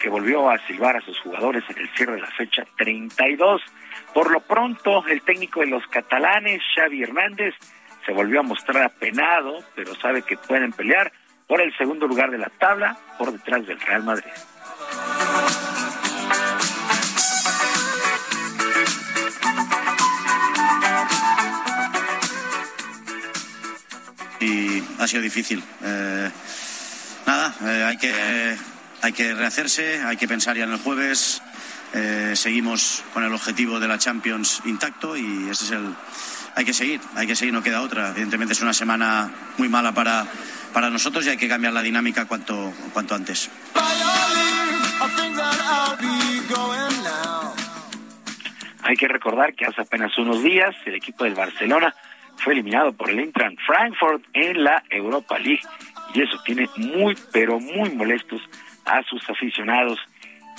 que 0.00 0.08
volvió 0.08 0.50
a 0.50 0.58
silbar 0.66 0.96
a 0.96 1.00
sus 1.02 1.16
jugadores 1.20 1.62
en 1.68 1.78
el 1.78 1.94
cierre 1.94 2.14
de 2.14 2.22
la 2.22 2.30
fecha 2.32 2.64
32. 2.76 3.62
Por 4.12 4.32
lo 4.32 4.40
pronto, 4.40 5.06
el 5.06 5.22
técnico 5.22 5.60
de 5.60 5.68
los 5.68 5.86
catalanes, 5.86 6.60
Xavi 6.74 7.04
Hernández, 7.04 7.54
se 8.04 8.12
volvió 8.12 8.40
a 8.40 8.42
mostrar 8.42 8.82
apenado, 8.82 9.60
pero 9.76 9.94
sabe 9.94 10.22
que 10.22 10.36
pueden 10.36 10.72
pelear 10.72 11.12
por 11.46 11.60
el 11.60 11.72
segundo 11.76 12.08
lugar 12.08 12.32
de 12.32 12.38
la 12.38 12.50
tabla 12.58 12.96
por 13.16 13.30
detrás 13.30 13.64
del 13.64 13.78
Real 13.78 14.02
Madrid. 14.02 14.32
Y 24.46 24.82
ha 24.98 25.06
sido 25.06 25.22
difícil. 25.22 25.62
Eh, 25.82 26.30
nada, 27.26 27.54
eh, 27.64 27.84
hay, 27.84 27.96
que, 27.96 28.56
hay 29.02 29.12
que 29.12 29.34
rehacerse, 29.34 30.02
hay 30.02 30.16
que 30.16 30.28
pensar 30.28 30.56
ya 30.56 30.64
en 30.64 30.72
el 30.72 30.78
jueves. 30.78 31.42
Eh, 31.94 32.32
seguimos 32.34 33.02
con 33.14 33.24
el 33.24 33.32
objetivo 33.32 33.80
de 33.80 33.88
la 33.88 33.98
Champions 33.98 34.60
intacto 34.64 35.16
y 35.16 35.48
ese 35.50 35.64
es 35.64 35.70
el. 35.72 35.94
Hay 36.54 36.64
que 36.64 36.72
seguir, 36.72 37.00
hay 37.14 37.26
que 37.26 37.36
seguir, 37.36 37.52
no 37.52 37.62
queda 37.62 37.82
otra. 37.82 38.10
Evidentemente 38.10 38.54
es 38.54 38.62
una 38.62 38.72
semana 38.72 39.30
muy 39.58 39.68
mala 39.68 39.92
para, 39.92 40.26
para 40.72 40.90
nosotros 40.90 41.26
y 41.26 41.30
hay 41.30 41.36
que 41.36 41.48
cambiar 41.48 41.72
la 41.72 41.82
dinámica 41.82 42.24
cuanto, 42.24 42.72
cuanto 42.92 43.14
antes. 43.14 43.50
Hay 48.86 48.94
que 48.94 49.08
recordar 49.08 49.52
que 49.54 49.66
hace 49.66 49.80
apenas 49.80 50.16
unos 50.16 50.44
días 50.44 50.74
el 50.84 50.94
equipo 50.94 51.24
del 51.24 51.34
Barcelona 51.34 51.92
fue 52.36 52.52
eliminado 52.52 52.92
por 52.92 53.10
el 53.10 53.18
Eintracht 53.18 53.58
Frankfurt 53.66 54.22
en 54.32 54.62
la 54.62 54.80
Europa 54.88 55.38
League 55.40 55.62
y 56.14 56.22
eso 56.22 56.38
tiene 56.44 56.68
muy 56.76 57.16
pero 57.32 57.58
muy 57.58 57.90
molestos 57.90 58.40
a 58.84 59.02
sus 59.02 59.28
aficionados. 59.28 59.98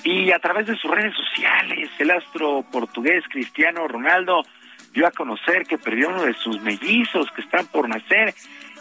Y 0.03 0.31
a 0.33 0.39
través 0.39 0.67
de 0.67 0.75
sus 0.75 0.91
redes 0.91 1.13
sociales, 1.15 1.89
el 1.99 2.11
astro 2.11 2.65
portugués 2.69 3.23
Cristiano 3.29 3.87
Ronaldo 3.87 4.43
dio 4.93 5.07
a 5.07 5.11
conocer 5.11 5.63
que 5.63 5.77
perdió 5.77 6.09
uno 6.09 6.23
de 6.23 6.33
sus 6.33 6.61
mellizos 6.61 7.31
que 7.31 7.41
están 7.41 7.65
por 7.67 7.87
nacer 7.87 8.33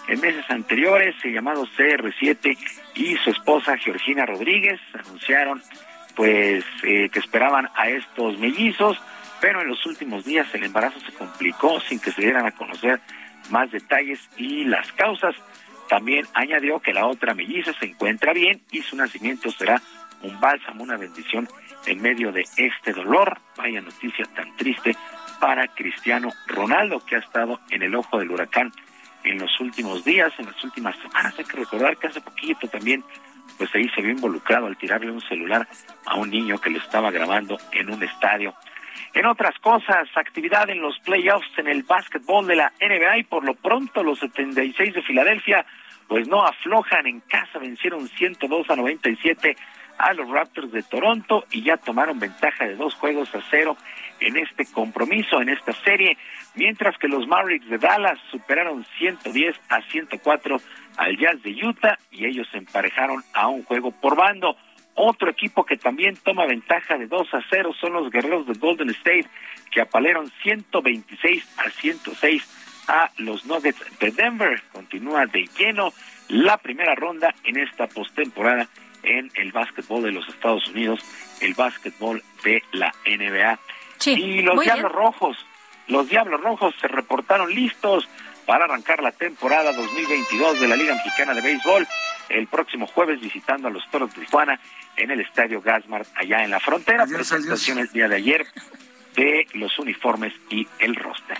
en 0.08 0.20
meses 0.20 0.44
anteriores, 0.48 1.14
llamado 1.22 1.66
CR7, 1.76 2.58
y 2.96 3.16
su 3.16 3.30
esposa 3.30 3.76
Georgina 3.76 4.26
Rodríguez 4.26 4.80
anunciaron 4.92 5.62
pues 6.16 6.64
eh, 6.82 7.08
que 7.10 7.18
esperaban 7.20 7.68
a 7.76 7.88
estos 7.88 8.38
mellizos 8.38 9.00
pero 9.40 9.60
en 9.60 9.68
los 9.68 9.84
últimos 9.86 10.24
días 10.24 10.46
el 10.54 10.64
embarazo 10.64 11.00
se 11.00 11.12
complicó 11.12 11.80
sin 11.80 12.00
que 12.00 12.12
se 12.12 12.22
dieran 12.22 12.46
a 12.46 12.52
conocer 12.52 13.00
más 13.50 13.70
detalles 13.70 14.20
y 14.36 14.64
las 14.64 14.90
causas. 14.92 15.34
También 15.88 16.26
añadió 16.34 16.80
que 16.80 16.92
la 16.92 17.06
otra 17.06 17.34
melliza 17.34 17.72
se 17.74 17.86
encuentra 17.86 18.32
bien 18.32 18.60
y 18.70 18.82
su 18.82 18.96
nacimiento 18.96 19.50
será 19.50 19.80
un 20.22 20.40
bálsamo, 20.40 20.82
una 20.82 20.96
bendición 20.96 21.48
en 21.86 22.02
medio 22.02 22.32
de 22.32 22.44
este 22.56 22.92
dolor. 22.92 23.38
Vaya 23.56 23.80
noticia 23.80 24.24
tan 24.34 24.56
triste 24.56 24.96
para 25.40 25.68
Cristiano 25.68 26.32
Ronaldo, 26.46 27.04
que 27.04 27.16
ha 27.16 27.20
estado 27.20 27.60
en 27.70 27.82
el 27.82 27.94
ojo 27.94 28.18
del 28.18 28.30
huracán 28.30 28.72
en 29.24 29.38
los 29.38 29.60
últimos 29.60 30.04
días, 30.04 30.32
en 30.38 30.46
las 30.46 30.64
últimas 30.64 30.96
semanas. 30.98 31.34
Hay 31.38 31.44
que 31.44 31.56
recordar 31.56 31.96
que 31.96 32.06
hace 32.06 32.20
poquito 32.20 32.68
también, 32.68 33.04
pues 33.58 33.74
ahí 33.74 33.88
se 33.90 34.02
vio 34.02 34.12
involucrado 34.12 34.66
al 34.66 34.76
tirarle 34.76 35.10
un 35.10 35.20
celular 35.20 35.68
a 36.06 36.16
un 36.16 36.30
niño 36.30 36.58
que 36.58 36.70
lo 36.70 36.78
estaba 36.78 37.10
grabando 37.10 37.58
en 37.72 37.90
un 37.90 38.02
estadio. 38.02 38.54
En 39.16 39.24
otras 39.24 39.58
cosas, 39.60 40.06
actividad 40.14 40.68
en 40.68 40.82
los 40.82 40.98
playoffs 40.98 41.48
en 41.56 41.68
el 41.68 41.84
básquetbol 41.84 42.46
de 42.46 42.56
la 42.56 42.70
NBA 42.78 43.16
y 43.20 43.24
por 43.24 43.44
lo 43.44 43.54
pronto 43.54 44.02
los 44.02 44.18
76 44.18 44.92
de 44.92 45.00
Filadelfia 45.00 45.64
pues 46.06 46.28
no 46.28 46.44
aflojan 46.44 47.06
en 47.06 47.20
casa, 47.20 47.58
vencieron 47.58 48.06
102 48.08 48.68
a 48.68 48.76
97 48.76 49.56
a 49.96 50.12
los 50.12 50.28
Raptors 50.28 50.70
de 50.70 50.82
Toronto 50.82 51.46
y 51.50 51.62
ya 51.62 51.78
tomaron 51.78 52.18
ventaja 52.18 52.66
de 52.66 52.76
dos 52.76 52.94
juegos 52.96 53.34
a 53.34 53.40
cero 53.50 53.78
en 54.20 54.36
este 54.36 54.70
compromiso, 54.70 55.40
en 55.40 55.48
esta 55.48 55.72
serie, 55.72 56.18
mientras 56.54 56.98
que 56.98 57.08
los 57.08 57.26
Mavericks 57.26 57.70
de 57.70 57.78
Dallas 57.78 58.18
superaron 58.30 58.84
110 58.98 59.56
a 59.70 59.80
104 59.80 60.60
al 60.98 61.16
Jazz 61.16 61.42
de 61.42 61.52
Utah 61.64 61.98
y 62.10 62.26
ellos 62.26 62.46
se 62.52 62.58
emparejaron 62.58 63.22
a 63.32 63.48
un 63.48 63.64
juego 63.64 63.92
por 63.92 64.14
bando. 64.14 64.58
Otro 64.98 65.30
equipo 65.30 65.64
que 65.64 65.76
también 65.76 66.16
toma 66.16 66.46
ventaja 66.46 66.96
de 66.96 67.06
2 67.06 67.34
a 67.34 67.44
0 67.50 67.74
son 67.78 67.92
los 67.92 68.10
guerreros 68.10 68.46
de 68.46 68.54
Golden 68.54 68.88
State, 68.90 69.26
que 69.70 69.82
apalearon 69.82 70.32
126 70.42 71.46
a 71.58 71.70
106 71.70 72.42
a 72.88 73.10
los 73.18 73.44
Nuggets 73.44 73.98
de 74.00 74.10
Denver. 74.10 74.62
Continúa 74.72 75.26
de 75.26 75.46
lleno 75.58 75.92
la 76.28 76.56
primera 76.56 76.94
ronda 76.94 77.34
en 77.44 77.58
esta 77.58 77.86
postemporada 77.88 78.68
en 79.02 79.30
el 79.34 79.52
básquetbol 79.52 80.02
de 80.02 80.12
los 80.12 80.26
Estados 80.30 80.66
Unidos, 80.68 81.00
el 81.42 81.52
básquetbol 81.52 82.22
de 82.42 82.62
la 82.72 82.90
NBA. 83.04 83.58
y 84.06 84.40
los 84.40 84.60
Diablos 84.60 84.92
Rojos, 84.92 85.46
los 85.88 86.08
Diablos 86.08 86.40
Rojos 86.40 86.74
se 86.80 86.88
reportaron 86.88 87.54
listos 87.54 88.08
para 88.46 88.64
arrancar 88.64 89.02
la 89.02 89.12
temporada 89.12 89.72
2022 89.74 90.58
de 90.58 90.68
la 90.68 90.76
Liga 90.76 90.94
Mexicana 90.94 91.34
de 91.34 91.42
Béisbol 91.42 91.86
el 92.28 92.46
próximo 92.46 92.86
jueves 92.86 93.20
visitando 93.20 93.68
a 93.68 93.70
los 93.70 93.88
Toros 93.90 94.14
de 94.14 94.24
Tijuana 94.24 94.58
en 94.96 95.10
el 95.10 95.20
Estadio 95.20 95.60
Gasmart 95.60 96.08
allá 96.16 96.44
en 96.44 96.50
la 96.50 96.60
frontera. 96.60 97.06
Presentación 97.06 97.78
el 97.78 97.88
día 97.88 98.08
de 98.08 98.16
ayer 98.16 98.46
de 99.14 99.46
los 99.54 99.78
uniformes 99.78 100.34
y 100.50 100.66
el 100.78 100.94
roster. 100.94 101.38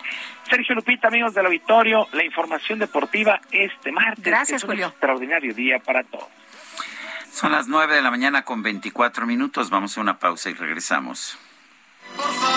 Sergio 0.49 0.75
Lupita, 0.75 1.09
amigos 1.09 1.35
del 1.35 1.47
auditorio, 1.47 2.09
la 2.13 2.25
información 2.25 2.79
deportiva 2.79 3.41
este 3.51 3.93
martes. 3.93 4.25
Gracias, 4.25 4.63
es 4.63 4.69
un 4.69 4.79
extraordinario 4.79 5.55
día 5.55 5.79
para 5.79 6.03
todos. 6.05 6.29
Son 7.31 7.53
las 7.53 7.69
nueve 7.69 7.95
de 7.95 8.03
la 8.03 8.11
mañana 8.11 8.43
con 8.43 8.63
24 8.63 9.27
minutos. 9.27 9.69
Vamos 9.69 9.99
a 9.99 10.01
una 10.01 10.19
pausa 10.19 10.49
y 10.49 10.55
regresamos. 10.55 11.39
Por 12.17 12.33
favor, 12.33 12.57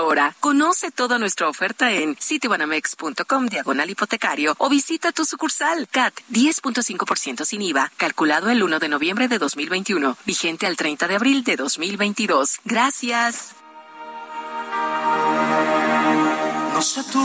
ahora. 0.00 0.34
Conoce 0.40 0.90
toda 0.90 1.18
nuestra 1.18 1.48
oferta 1.48 1.92
en 1.92 2.16
citibanamex.com 2.16 3.46
diagonal 3.46 3.88
hipotecario 3.90 4.54
o 4.58 4.68
visita 4.68 5.12
tu 5.12 5.24
sucursal 5.24 5.86
CAT 5.88 6.14
10.5% 6.32 7.44
sin 7.44 7.62
IVA, 7.62 7.92
calculado 7.96 8.50
el 8.50 8.62
1 8.62 8.78
de 8.78 8.88
noviembre 8.88 9.28
de 9.28 9.38
2021, 9.38 10.16
vigente 10.26 10.66
al 10.66 10.76
30 10.76 11.06
de 11.06 11.14
abril 11.14 11.44
de 11.44 11.56
2022. 11.56 12.60
Gracias. 12.64 13.54
No 16.72 16.82
sé 16.82 17.02
tú, 17.12 17.24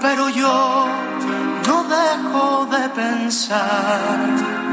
pero 0.00 0.30
yo 0.30 0.86
no 1.66 1.84
dejo 1.84 2.66
de 2.66 2.88
pensar 2.90 4.64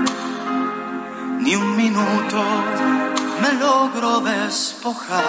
ni 1.39 1.55
un 1.55 1.75
minuto 1.75 3.00
me 3.41 3.53
logro 3.53 4.21
despojar 4.21 5.21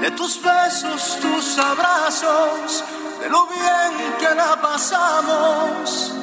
de 0.00 0.10
tus 0.12 0.40
besos, 0.42 1.18
tus 1.20 1.58
abrazos, 1.58 2.84
de 3.20 3.28
lo 3.30 3.46
bien 3.46 3.92
que 4.18 4.34
la 4.34 4.60
pasamos 4.60 6.14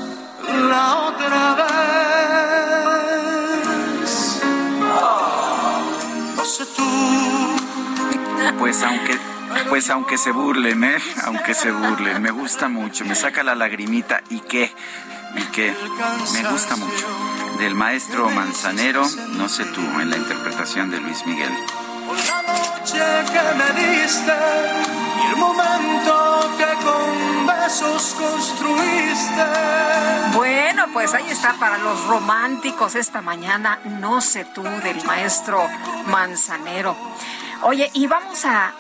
la 0.69 0.95
otra 1.07 1.55
vez. 1.55 1.71
No 6.37 6.45
sé 6.45 6.65
tú. 6.77 6.83
Pues 8.59 8.83
aunque 8.83 9.17
pues 9.69 9.89
aunque 9.89 10.17
se 10.17 10.31
burlen, 10.31 10.83
¿eh? 10.83 10.97
Aunque 11.25 11.53
se 11.53 11.71
burlen, 11.71 12.21
me 12.21 12.31
gusta 12.31 12.67
mucho, 12.69 13.05
me 13.05 13.15
saca 13.15 13.43
la 13.43 13.55
lagrimita 13.55 14.21
y 14.29 14.39
qué, 14.41 14.73
y 15.35 15.41
qué, 15.51 15.75
me 16.33 16.49
gusta 16.49 16.75
mucho 16.75 17.07
del 17.57 17.75
maestro 17.75 18.29
Manzanero, 18.29 19.03
no 19.31 19.47
sé 19.47 19.65
tú, 19.65 19.81
en 19.81 20.09
la 20.09 20.17
interpretación 20.17 20.89
de 20.89 20.99
Luis 20.99 21.25
Miguel. 21.25 21.51
La 22.27 22.41
noche 22.41 22.99
que 23.31 23.41
me 23.57 23.81
diste 23.81 24.33
y 25.23 25.27
el 25.29 25.35
momento 25.37 26.51
que 26.57 26.85
con 26.85 27.47
besos 27.47 28.15
construiste. 28.15 29.45
Bueno, 30.33 30.85
pues 30.91 31.13
ahí 31.13 31.29
está 31.29 31.53
para 31.53 31.77
los 31.77 32.05
románticos 32.07 32.95
esta 32.95 33.21
mañana, 33.21 33.79
no 33.85 34.19
sé 34.19 34.45
tú, 34.45 34.63
del 34.63 35.03
maestro 35.05 35.65
Manzanero. 36.07 36.95
Oye, 37.65 37.89
y 37.93 38.07
vamos 38.07 38.43
a, 38.43 38.73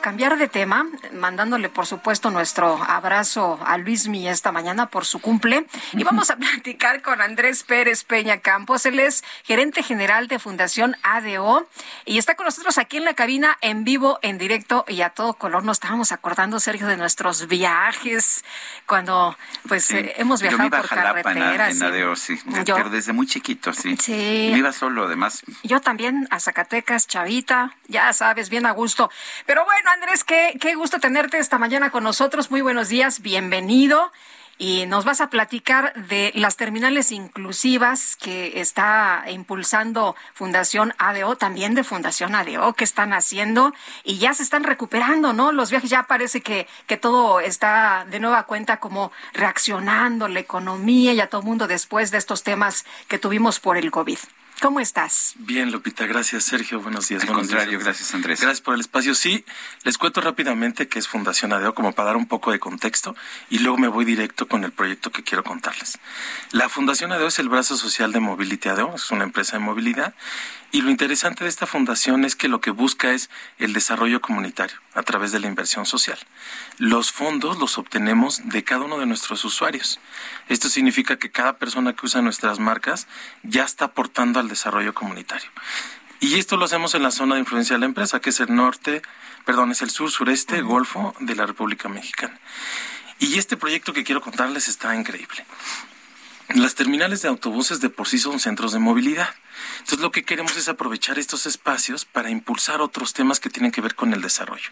cambiar 0.00 0.36
de 0.36 0.48
tema, 0.48 0.86
mandándole 1.12 1.68
por 1.68 1.86
supuesto 1.86 2.30
nuestro 2.30 2.82
abrazo 2.82 3.60
a 3.64 3.78
Luismi 3.78 4.28
esta 4.28 4.50
mañana 4.50 4.86
por 4.86 5.04
su 5.04 5.20
cumple. 5.20 5.66
Y 5.92 6.02
vamos 6.02 6.30
a 6.30 6.36
platicar 6.36 7.00
con 7.00 7.22
Andrés 7.22 7.62
Pérez 7.62 8.02
Peña 8.02 8.38
Campos. 8.38 8.86
Él 8.86 8.98
es 8.98 9.22
gerente 9.44 9.82
general 9.82 10.26
de 10.26 10.40
Fundación 10.40 10.96
ADO 11.02 11.68
y 12.04 12.18
está 12.18 12.34
con 12.34 12.46
nosotros 12.46 12.76
aquí 12.78 12.96
en 12.96 13.04
la 13.04 13.14
cabina 13.14 13.56
en 13.60 13.84
vivo, 13.84 14.18
en 14.20 14.36
directo 14.36 14.84
y 14.88 15.02
a 15.02 15.10
todo 15.10 15.34
color. 15.34 15.64
Nos 15.64 15.76
estábamos 15.76 16.10
acordando, 16.10 16.58
Sergio, 16.58 16.88
de 16.88 16.96
nuestros 16.96 17.46
viajes 17.46 18.44
cuando 18.86 19.36
pues 19.68 19.90
eh, 19.92 20.14
hemos 20.16 20.42
viajado 20.42 20.70
por 20.70 20.88
carretera. 20.88 21.70
En, 21.70 21.82
ADO, 21.82 22.16
sí. 22.16 22.38
Pero 22.66 22.90
desde 22.90 23.12
muy 23.12 23.26
chiquito, 23.26 23.72
sí. 23.72 23.96
Sí. 23.96 24.52
iba 24.54 24.72
solo, 24.72 25.04
además. 25.04 25.42
Yo 25.62 25.80
también 25.80 26.26
a 26.30 26.40
Zacatecas, 26.40 27.06
Chavita, 27.06 27.76
ya 27.86 28.12
sabes 28.12 28.23
sabes, 28.24 28.48
bien 28.48 28.64
a 28.64 28.70
gusto. 28.70 29.10
Pero 29.44 29.66
bueno, 29.66 29.90
Andrés, 29.90 30.24
qué, 30.24 30.56
qué 30.58 30.74
gusto 30.76 30.98
tenerte 30.98 31.36
esta 31.36 31.58
mañana 31.58 31.90
con 31.90 32.04
nosotros. 32.04 32.50
Muy 32.50 32.62
buenos 32.62 32.88
días, 32.88 33.20
bienvenido 33.20 34.10
y 34.56 34.86
nos 34.86 35.04
vas 35.04 35.20
a 35.20 35.28
platicar 35.28 35.92
de 36.08 36.32
las 36.34 36.56
terminales 36.56 37.12
inclusivas 37.12 38.16
que 38.16 38.62
está 38.62 39.24
impulsando 39.28 40.16
Fundación 40.32 40.94
ADO, 40.96 41.36
también 41.36 41.74
de 41.74 41.84
Fundación 41.84 42.34
ADO, 42.34 42.72
que 42.72 42.84
están 42.84 43.12
haciendo 43.12 43.74
y 44.04 44.16
ya 44.16 44.32
se 44.32 44.42
están 44.42 44.64
recuperando, 44.64 45.34
¿no? 45.34 45.52
Los 45.52 45.70
viajes 45.70 45.90
ya 45.90 46.04
parece 46.04 46.40
que, 46.40 46.66
que 46.86 46.96
todo 46.96 47.40
está 47.40 48.06
de 48.08 48.20
nueva 48.20 48.44
cuenta 48.44 48.78
como 48.78 49.12
reaccionando, 49.34 50.28
la 50.28 50.40
economía 50.40 51.12
y 51.12 51.20
a 51.20 51.28
todo 51.28 51.42
mundo 51.42 51.66
después 51.66 52.10
de 52.10 52.16
estos 52.16 52.42
temas 52.42 52.86
que 53.06 53.18
tuvimos 53.18 53.60
por 53.60 53.76
el 53.76 53.90
COVID. 53.90 54.18
¿Cómo 54.60 54.80
estás? 54.80 55.34
Bien, 55.36 55.70
Lupita, 55.70 56.06
gracias, 56.06 56.44
Sergio. 56.44 56.80
Buenos 56.80 57.08
días. 57.08 57.22
Al 57.24 57.32
contrario, 57.32 57.78
gracias, 57.78 58.14
Andrés. 58.14 58.40
Gracias 58.40 58.60
por 58.60 58.74
el 58.74 58.80
espacio. 58.80 59.14
Sí, 59.14 59.44
les 59.82 59.98
cuento 59.98 60.20
rápidamente 60.20 60.88
qué 60.88 60.98
es 60.98 61.08
Fundación 61.08 61.52
ADEO, 61.52 61.74
como 61.74 61.92
para 61.92 62.06
dar 62.06 62.16
un 62.16 62.26
poco 62.26 62.52
de 62.52 62.58
contexto, 62.58 63.14
y 63.50 63.58
luego 63.58 63.76
me 63.76 63.88
voy 63.88 64.04
directo 64.04 64.48
con 64.48 64.64
el 64.64 64.72
proyecto 64.72 65.10
que 65.12 65.22
quiero 65.22 65.44
contarles. 65.44 65.98
La 66.52 66.68
Fundación 66.68 67.12
ADEO 67.12 67.28
es 67.28 67.38
el 67.38 67.48
brazo 67.48 67.76
social 67.76 68.12
de 68.12 68.20
Mobility 68.20 68.68
ADEO, 68.68 68.94
es 68.94 69.10
una 69.10 69.24
empresa 69.24 69.58
de 69.58 69.64
movilidad, 69.64 70.14
y 70.74 70.82
lo 70.82 70.90
interesante 70.90 71.44
de 71.44 71.50
esta 71.50 71.68
fundación 71.68 72.24
es 72.24 72.34
que 72.34 72.48
lo 72.48 72.60
que 72.60 72.72
busca 72.72 73.12
es 73.12 73.30
el 73.58 73.72
desarrollo 73.72 74.20
comunitario 74.20 74.76
a 74.92 75.04
través 75.04 75.30
de 75.30 75.38
la 75.38 75.46
inversión 75.46 75.86
social. 75.86 76.18
Los 76.78 77.12
fondos 77.12 77.60
los 77.60 77.78
obtenemos 77.78 78.40
de 78.48 78.64
cada 78.64 78.82
uno 78.82 78.98
de 78.98 79.06
nuestros 79.06 79.44
usuarios. 79.44 80.00
Esto 80.48 80.68
significa 80.68 81.16
que 81.16 81.30
cada 81.30 81.58
persona 81.58 81.92
que 81.92 82.04
usa 82.04 82.22
nuestras 82.22 82.58
marcas 82.58 83.06
ya 83.44 83.62
está 83.62 83.84
aportando 83.84 84.40
al 84.40 84.48
desarrollo 84.48 84.94
comunitario. 84.94 85.48
Y 86.18 86.40
esto 86.40 86.56
lo 86.56 86.64
hacemos 86.64 86.96
en 86.96 87.04
la 87.04 87.12
zona 87.12 87.36
de 87.36 87.42
influencia 87.42 87.76
de 87.76 87.80
la 87.80 87.86
empresa, 87.86 88.18
que 88.18 88.30
es 88.30 88.40
el 88.40 88.52
norte, 88.52 89.00
perdón, 89.44 89.70
es 89.70 89.80
el 89.80 89.90
sur 89.90 90.10
sureste, 90.10 90.60
Golfo 90.60 91.14
de 91.20 91.36
la 91.36 91.46
República 91.46 91.88
Mexicana. 91.88 92.36
Y 93.20 93.38
este 93.38 93.56
proyecto 93.56 93.92
que 93.92 94.02
quiero 94.02 94.20
contarles 94.20 94.66
está 94.66 94.96
increíble. 94.96 95.46
Las 96.48 96.74
terminales 96.74 97.22
de 97.22 97.28
autobuses 97.28 97.80
de 97.80 97.90
por 97.90 98.08
sí 98.08 98.18
son 98.18 98.40
centros 98.40 98.72
de 98.72 98.80
movilidad. 98.80 99.32
Entonces 99.72 100.00
lo 100.00 100.12
que 100.12 100.24
queremos 100.24 100.56
es 100.56 100.68
aprovechar 100.68 101.18
estos 101.18 101.46
espacios 101.46 102.04
para 102.04 102.30
impulsar 102.30 102.80
otros 102.80 103.12
temas 103.12 103.40
que 103.40 103.50
tienen 103.50 103.72
que 103.72 103.80
ver 103.80 103.94
con 103.94 104.12
el 104.12 104.22
desarrollo. 104.22 104.70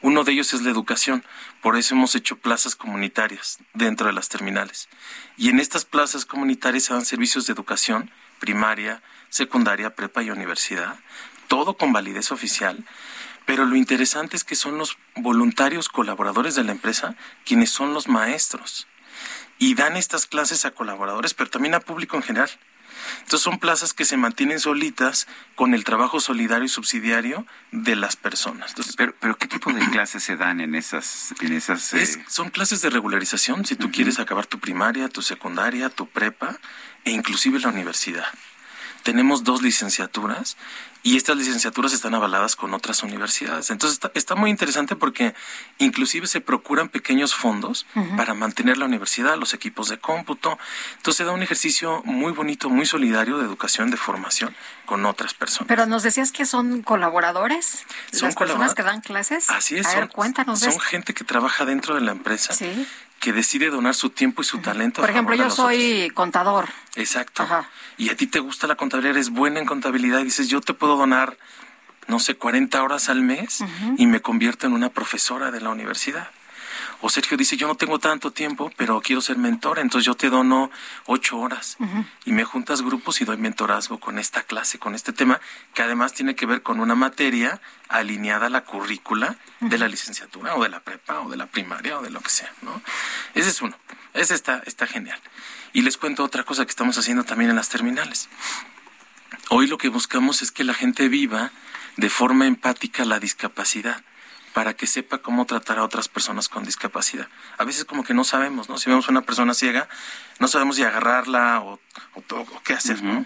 Uno 0.00 0.24
de 0.24 0.32
ellos 0.32 0.52
es 0.54 0.62
la 0.62 0.70
educación, 0.70 1.24
por 1.62 1.76
eso 1.76 1.94
hemos 1.94 2.14
hecho 2.14 2.36
plazas 2.36 2.76
comunitarias 2.76 3.58
dentro 3.74 4.06
de 4.06 4.12
las 4.12 4.28
terminales. 4.28 4.88
Y 5.36 5.48
en 5.48 5.60
estas 5.60 5.84
plazas 5.84 6.24
comunitarias 6.24 6.84
se 6.84 6.94
dan 6.94 7.04
servicios 7.04 7.46
de 7.46 7.52
educación 7.52 8.10
primaria, 8.38 9.02
secundaria, 9.28 9.94
prepa 9.94 10.22
y 10.22 10.30
universidad, 10.30 10.98
todo 11.46 11.76
con 11.76 11.92
validez 11.92 12.32
oficial. 12.32 12.84
Pero 13.46 13.64
lo 13.64 13.76
interesante 13.76 14.36
es 14.36 14.44
que 14.44 14.56
son 14.56 14.78
los 14.78 14.96
voluntarios 15.16 15.88
colaboradores 15.88 16.54
de 16.54 16.64
la 16.64 16.72
empresa 16.72 17.16
quienes 17.44 17.70
son 17.70 17.94
los 17.94 18.08
maestros 18.08 18.86
y 19.58 19.74
dan 19.74 19.96
estas 19.96 20.26
clases 20.26 20.64
a 20.64 20.70
colaboradores, 20.70 21.34
pero 21.34 21.50
también 21.50 21.74
a 21.74 21.80
público 21.80 22.16
en 22.16 22.22
general. 22.22 22.50
Entonces 23.18 23.42
son 23.42 23.58
plazas 23.58 23.92
que 23.92 24.04
se 24.04 24.16
mantienen 24.16 24.60
solitas 24.60 25.26
con 25.54 25.74
el 25.74 25.84
trabajo 25.84 26.20
solidario 26.20 26.64
y 26.64 26.68
subsidiario 26.68 27.46
de 27.72 27.96
las 27.96 28.16
personas. 28.16 28.74
pero, 28.96 29.14
pero 29.20 29.36
¿qué 29.36 29.46
tipo 29.46 29.72
de 29.72 29.88
clases 29.90 30.22
se 30.22 30.36
dan 30.36 30.60
en 30.60 30.74
esas? 30.74 31.34
En 31.40 31.52
esas 31.52 31.92
eh? 31.94 32.24
son 32.28 32.50
clases 32.50 32.80
de 32.82 32.90
regularización, 32.90 33.64
si 33.64 33.76
tú 33.76 33.90
quieres 33.90 34.18
acabar 34.18 34.46
tu 34.46 34.58
primaria, 34.58 35.08
tu 35.08 35.22
secundaria, 35.22 35.90
tu 35.90 36.08
prepa 36.08 36.58
e 37.04 37.10
inclusive 37.10 37.58
la 37.60 37.68
universidad. 37.68 38.26
Tenemos 39.02 39.44
dos 39.44 39.62
licenciaturas 39.62 40.56
y 41.02 41.16
estas 41.16 41.36
licenciaturas 41.36 41.92
están 41.92 42.14
avaladas 42.14 42.56
con 42.56 42.74
otras 42.74 43.02
universidades. 43.02 43.70
Entonces 43.70 44.00
está, 44.14 44.34
muy 44.34 44.50
interesante 44.50 44.96
porque 44.96 45.34
inclusive 45.78 46.26
se 46.26 46.40
procuran 46.40 46.88
pequeños 46.88 47.34
fondos 47.34 47.86
para 48.16 48.34
mantener 48.34 48.78
la 48.78 48.84
universidad, 48.84 49.36
los 49.36 49.54
equipos 49.54 49.88
de 49.88 49.98
cómputo. 49.98 50.58
Entonces 50.96 51.16
se 51.16 51.24
da 51.24 51.32
un 51.32 51.42
ejercicio 51.42 52.02
muy 52.04 52.32
bonito, 52.32 52.68
muy 52.68 52.86
solidario 52.86 53.38
de 53.38 53.44
educación, 53.44 53.90
de 53.90 53.96
formación 53.96 54.54
con 54.86 55.06
otras 55.06 55.34
personas. 55.34 55.68
Pero 55.68 55.86
nos 55.86 56.02
decías 56.02 56.32
que 56.32 56.44
son 56.44 56.82
colaboradores, 56.82 57.84
son 58.12 58.28
las 58.28 58.36
personas 58.36 58.74
que 58.74 58.82
dan 58.82 59.00
clases. 59.00 59.48
Así 59.50 59.76
es. 59.76 59.86
A 59.86 60.06
cuéntanos. 60.08 60.60
Son 60.60 60.78
gente 60.80 61.14
que 61.14 61.24
trabaja 61.24 61.64
dentro 61.64 61.94
de 61.94 62.00
la 62.00 62.12
empresa. 62.12 62.52
Sí 62.52 62.86
que 63.20 63.32
decide 63.32 63.68
donar 63.68 63.94
su 63.94 64.10
tiempo 64.10 64.40
y 64.42 64.46
su 64.46 64.58
talento. 64.58 65.02
Por 65.02 65.10
ejemplo, 65.10 65.36
yo 65.36 65.50
soy 65.50 66.10
contador. 66.14 66.68
Exacto. 66.96 67.46
Y 67.98 68.08
a 68.08 68.16
ti 68.16 68.26
te 68.26 68.40
gusta 68.40 68.66
la 68.66 68.76
contabilidad, 68.76 69.16
eres 69.16 69.28
buena 69.28 69.60
en 69.60 69.66
contabilidad 69.66 70.20
y 70.20 70.24
dices, 70.24 70.48
yo 70.48 70.62
te 70.62 70.72
puedo 70.72 70.96
donar, 70.96 71.36
no 72.08 72.18
sé, 72.18 72.34
40 72.34 72.82
horas 72.82 73.10
al 73.10 73.20
mes 73.20 73.62
y 73.98 74.06
me 74.06 74.20
convierto 74.20 74.66
en 74.66 74.72
una 74.72 74.88
profesora 74.88 75.50
de 75.50 75.60
la 75.60 75.68
universidad. 75.68 76.30
O 77.02 77.08
Sergio 77.08 77.36
dice, 77.36 77.56
yo 77.56 77.66
no 77.66 77.76
tengo 77.76 77.98
tanto 77.98 78.30
tiempo, 78.30 78.70
pero 78.76 79.00
quiero 79.00 79.22
ser 79.22 79.38
mentor, 79.38 79.78
entonces 79.78 80.04
yo 80.04 80.14
te 80.14 80.28
dono 80.28 80.70
ocho 81.06 81.38
horas 81.38 81.78
y 82.26 82.32
me 82.32 82.44
juntas 82.44 82.82
grupos 82.82 83.20
y 83.20 83.24
doy 83.24 83.38
mentorazgo 83.38 83.98
con 83.98 84.18
esta 84.18 84.42
clase, 84.42 84.78
con 84.78 84.94
este 84.94 85.12
tema, 85.12 85.40
que 85.72 85.82
además 85.82 86.12
tiene 86.12 86.34
que 86.34 86.44
ver 86.44 86.62
con 86.62 86.78
una 86.78 86.94
materia 86.94 87.60
alineada 87.88 88.46
a 88.46 88.50
la 88.50 88.64
currícula 88.64 89.36
de 89.60 89.78
la 89.78 89.88
licenciatura 89.88 90.56
o 90.56 90.62
de 90.62 90.68
la 90.68 90.80
prepa 90.80 91.20
o 91.20 91.30
de 91.30 91.38
la 91.38 91.46
primaria 91.46 91.98
o 91.98 92.02
de 92.02 92.10
lo 92.10 92.20
que 92.20 92.30
sea, 92.30 92.52
¿no? 92.62 92.82
Ese 93.34 93.48
es 93.48 93.62
uno. 93.62 93.76
Ese 94.12 94.34
está, 94.34 94.62
está 94.66 94.86
genial. 94.86 95.20
Y 95.72 95.82
les 95.82 95.96
cuento 95.96 96.24
otra 96.24 96.44
cosa 96.44 96.64
que 96.64 96.70
estamos 96.70 96.98
haciendo 96.98 97.24
también 97.24 97.50
en 97.50 97.56
las 97.56 97.68
terminales. 97.68 98.28
Hoy 99.48 99.66
lo 99.66 99.78
que 99.78 99.88
buscamos 99.88 100.42
es 100.42 100.52
que 100.52 100.64
la 100.64 100.74
gente 100.74 101.08
viva 101.08 101.50
de 101.96 102.10
forma 102.10 102.46
empática 102.46 103.04
la 103.04 103.20
discapacidad 103.20 104.02
para 104.52 104.74
que 104.74 104.86
sepa 104.86 105.18
cómo 105.18 105.46
tratar 105.46 105.78
a 105.78 105.84
otras 105.84 106.08
personas 106.08 106.48
con 106.48 106.64
discapacidad. 106.64 107.28
A 107.58 107.64
veces 107.64 107.84
como 107.84 108.04
que 108.04 108.14
no 108.14 108.24
sabemos, 108.24 108.68
¿no? 108.68 108.78
Si 108.78 108.90
vemos 108.90 109.08
a 109.08 109.10
una 109.10 109.22
persona 109.22 109.54
ciega, 109.54 109.88
no 110.38 110.48
sabemos 110.48 110.76
si 110.76 110.82
agarrarla 110.82 111.60
o, 111.60 111.80
qué 112.64 112.74
hacer, 112.74 113.02
¿no? 113.02 113.24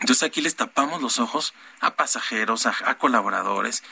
Entonces 0.00 0.22
aquí 0.22 0.40
les 0.40 0.56
tapamos 0.56 1.00
los 1.00 1.18
ojos 1.18 1.54
a 1.80 1.94
pasajeros, 1.94 2.66
a, 2.66 2.98
colaboradores 2.98 3.82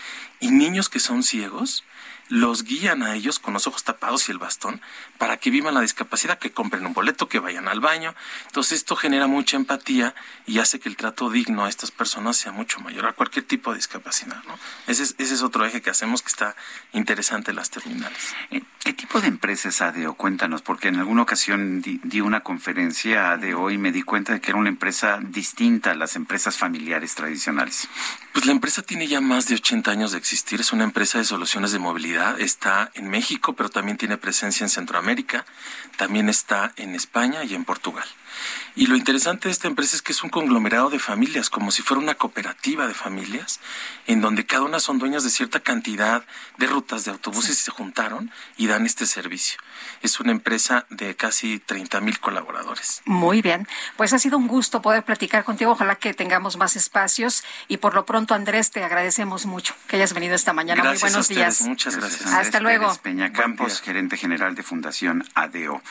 y 0.41 0.51
niños 0.51 0.89
que 0.89 1.01
son 1.01 1.23
ciegos 1.23 1.85
los 2.33 2.65
guían 2.65 3.03
a 3.03 3.15
ellos 3.15 3.39
con 3.39 3.53
los 3.53 3.67
ojos 3.67 3.85
tapados 3.85 4.27
y 4.27 4.33
el 4.33 4.39
bastón 4.39 4.81
para 5.19 5.37
que 5.37 5.51
vivan 5.51 5.75
la 5.75 5.83
discapacidad, 5.83 6.39
que 6.39 6.51
compren 6.51 6.87
un 6.87 6.95
boleto, 6.95 7.29
que 7.29 7.39
vayan 7.39 7.69
al 7.69 7.81
baño. 7.81 8.15
Entonces 8.47 8.79
esto 8.79 8.97
genera 8.97 9.27
mucha 9.27 9.59
empatía 9.59 10.15
y 10.47 10.59
hace 10.59 10.81
que 10.81 10.89
el 10.89 10.97
trato 10.97 11.29
digno 11.29 11.67
a 11.67 11.69
estas 11.69 11.91
personas 11.91 12.39
sea 12.39 12.51
mucho 12.51 12.81
mayor 12.81 13.05
a 13.05 13.13
cualquier 13.13 13.45
tipo 13.45 13.71
de 13.71 13.77
discapacidad. 13.77 14.43
¿no? 14.45 14.59
Ese, 14.87 15.03
es, 15.03 15.15
ese 15.19 15.35
es 15.35 15.43
otro 15.43 15.67
eje 15.67 15.83
que 15.83 15.91
hacemos 15.91 16.23
que 16.23 16.29
está 16.29 16.57
interesante 16.95 17.51
en 17.51 17.57
las 17.57 17.69
terminales. 17.69 18.35
Eh, 18.51 18.63
¿Qué 18.83 18.95
tipo 18.95 19.21
de 19.21 19.29
empresa 19.29 19.69
es 19.69 19.83
ADEO? 19.83 20.15
Cuéntanos, 20.15 20.63
porque 20.63 20.89
en 20.89 20.97
alguna 20.97 21.23
ocasión 21.23 21.83
di, 21.83 22.21
una 22.23 22.41
conferencia 22.41 23.29
a 23.29 23.33
ADEO 23.33 23.71
y 23.71 23.77
me 23.77 23.93
di 23.93 24.03
cuenta 24.03 24.33
de 24.33 24.41
que 24.41 24.51
era 24.51 24.59
una 24.59 24.71
empresa 24.71 25.21
distinta 25.23 25.91
a 25.91 25.95
las 25.95 26.17
empresas 26.17 26.57
familiares 26.57 27.15
tradicionales. 27.15 27.89
Pues 28.33 28.47
la 28.47 28.53
empresa 28.53 28.83
tiene 28.83 29.07
ya 29.07 29.21
más 29.21 29.47
de 29.49 29.57
80 29.57 29.91
años 29.91 30.13
de 30.13 30.19
existir, 30.19 30.61
es 30.61 30.73
una 30.73 30.85
empresa 30.85 31.19
de 31.19 31.25
soluciones 31.25 31.73
de 31.73 31.79
movilidad, 31.79 32.22
está 32.39 32.91
en 32.95 33.09
México, 33.09 33.55
pero 33.55 33.69
también 33.69 33.99
tiene 33.99 34.17
presencia 34.17 34.65
en 34.65 34.71
Centroamérica, 34.71 35.45
también 35.97 36.29
está 36.29 36.73
en 36.77 36.95
España 36.95 37.45
y 37.45 37.55
en 37.55 37.65
Portugal. 37.65 38.07
Y 38.75 38.87
lo 38.87 38.97
interesante 38.97 39.49
de 39.49 39.53
esta 39.53 39.69
empresa 39.69 39.97
es 39.97 40.03
que 40.03 40.13
es 40.13 40.23
un 40.23 40.31
conglomerado 40.31 40.91
de 40.91 40.99
familias, 40.99 41.51
como 41.51 41.71
si 41.71 41.83
fuera 41.83 42.03
una 42.03 42.15
cooperativa 42.15 42.87
de 42.87 42.95
familias, 42.95 43.61
en 44.07 44.21
donde 44.21 44.47
cada 44.47 44.65
una 44.65 44.81
son 44.81 44.99
dueñas 44.99 45.25
de 45.25 45.31
cierta 45.31 45.61
cantidad 45.61 46.25
de 46.59 46.67
rutas 46.67 47.05
de 47.05 47.11
autobuses 47.11 47.51
y 47.51 47.63
se 47.63 47.71
juntaron 47.71 48.31
y 48.57 48.67
dan 48.67 48.87
este 48.87 49.07
servicio. 49.07 49.59
Es 50.01 50.21
una 50.21 50.33
empresa 50.33 50.87
de 50.91 51.15
casi 51.15 51.59
30 51.59 52.01
mil 52.01 52.19
colaboradores. 52.19 53.03
Muy 53.05 53.43
bien, 53.43 53.69
pues 53.97 54.13
ha 54.13 54.19
sido 54.19 54.39
un 54.39 54.49
gusto 54.49 54.83
poder 54.83 55.05
platicar 55.05 55.45
contigo. 55.45 55.73
Ojalá 55.73 55.97
que 55.97 56.15
tengamos 56.15 56.57
más 56.57 56.77
espacios 56.77 57.45
y 57.69 57.77
por 57.77 57.95
lo 57.95 58.07
pronto, 58.07 58.35
Andrés, 58.35 58.71
te 58.71 58.83
agradecemos 58.83 59.47
mucho 59.47 59.75
que 59.87 59.97
hayas 59.97 60.13
venido 60.13 60.35
esta 60.35 60.53
mañana. 60.53 60.83
Muy 60.83 60.99
buenos 60.99 61.29
días. 61.29 61.63
Muchas 61.63 61.97
gracias. 61.97 62.33
Hasta 62.33 62.61
luego. 62.61 62.95
Peña 63.03 63.33
Campos, 63.33 63.81
gerente 63.81 64.17
general 64.17 64.55
de 64.55 64.63
Fundación 64.63 65.25
ADEO. 65.35 65.83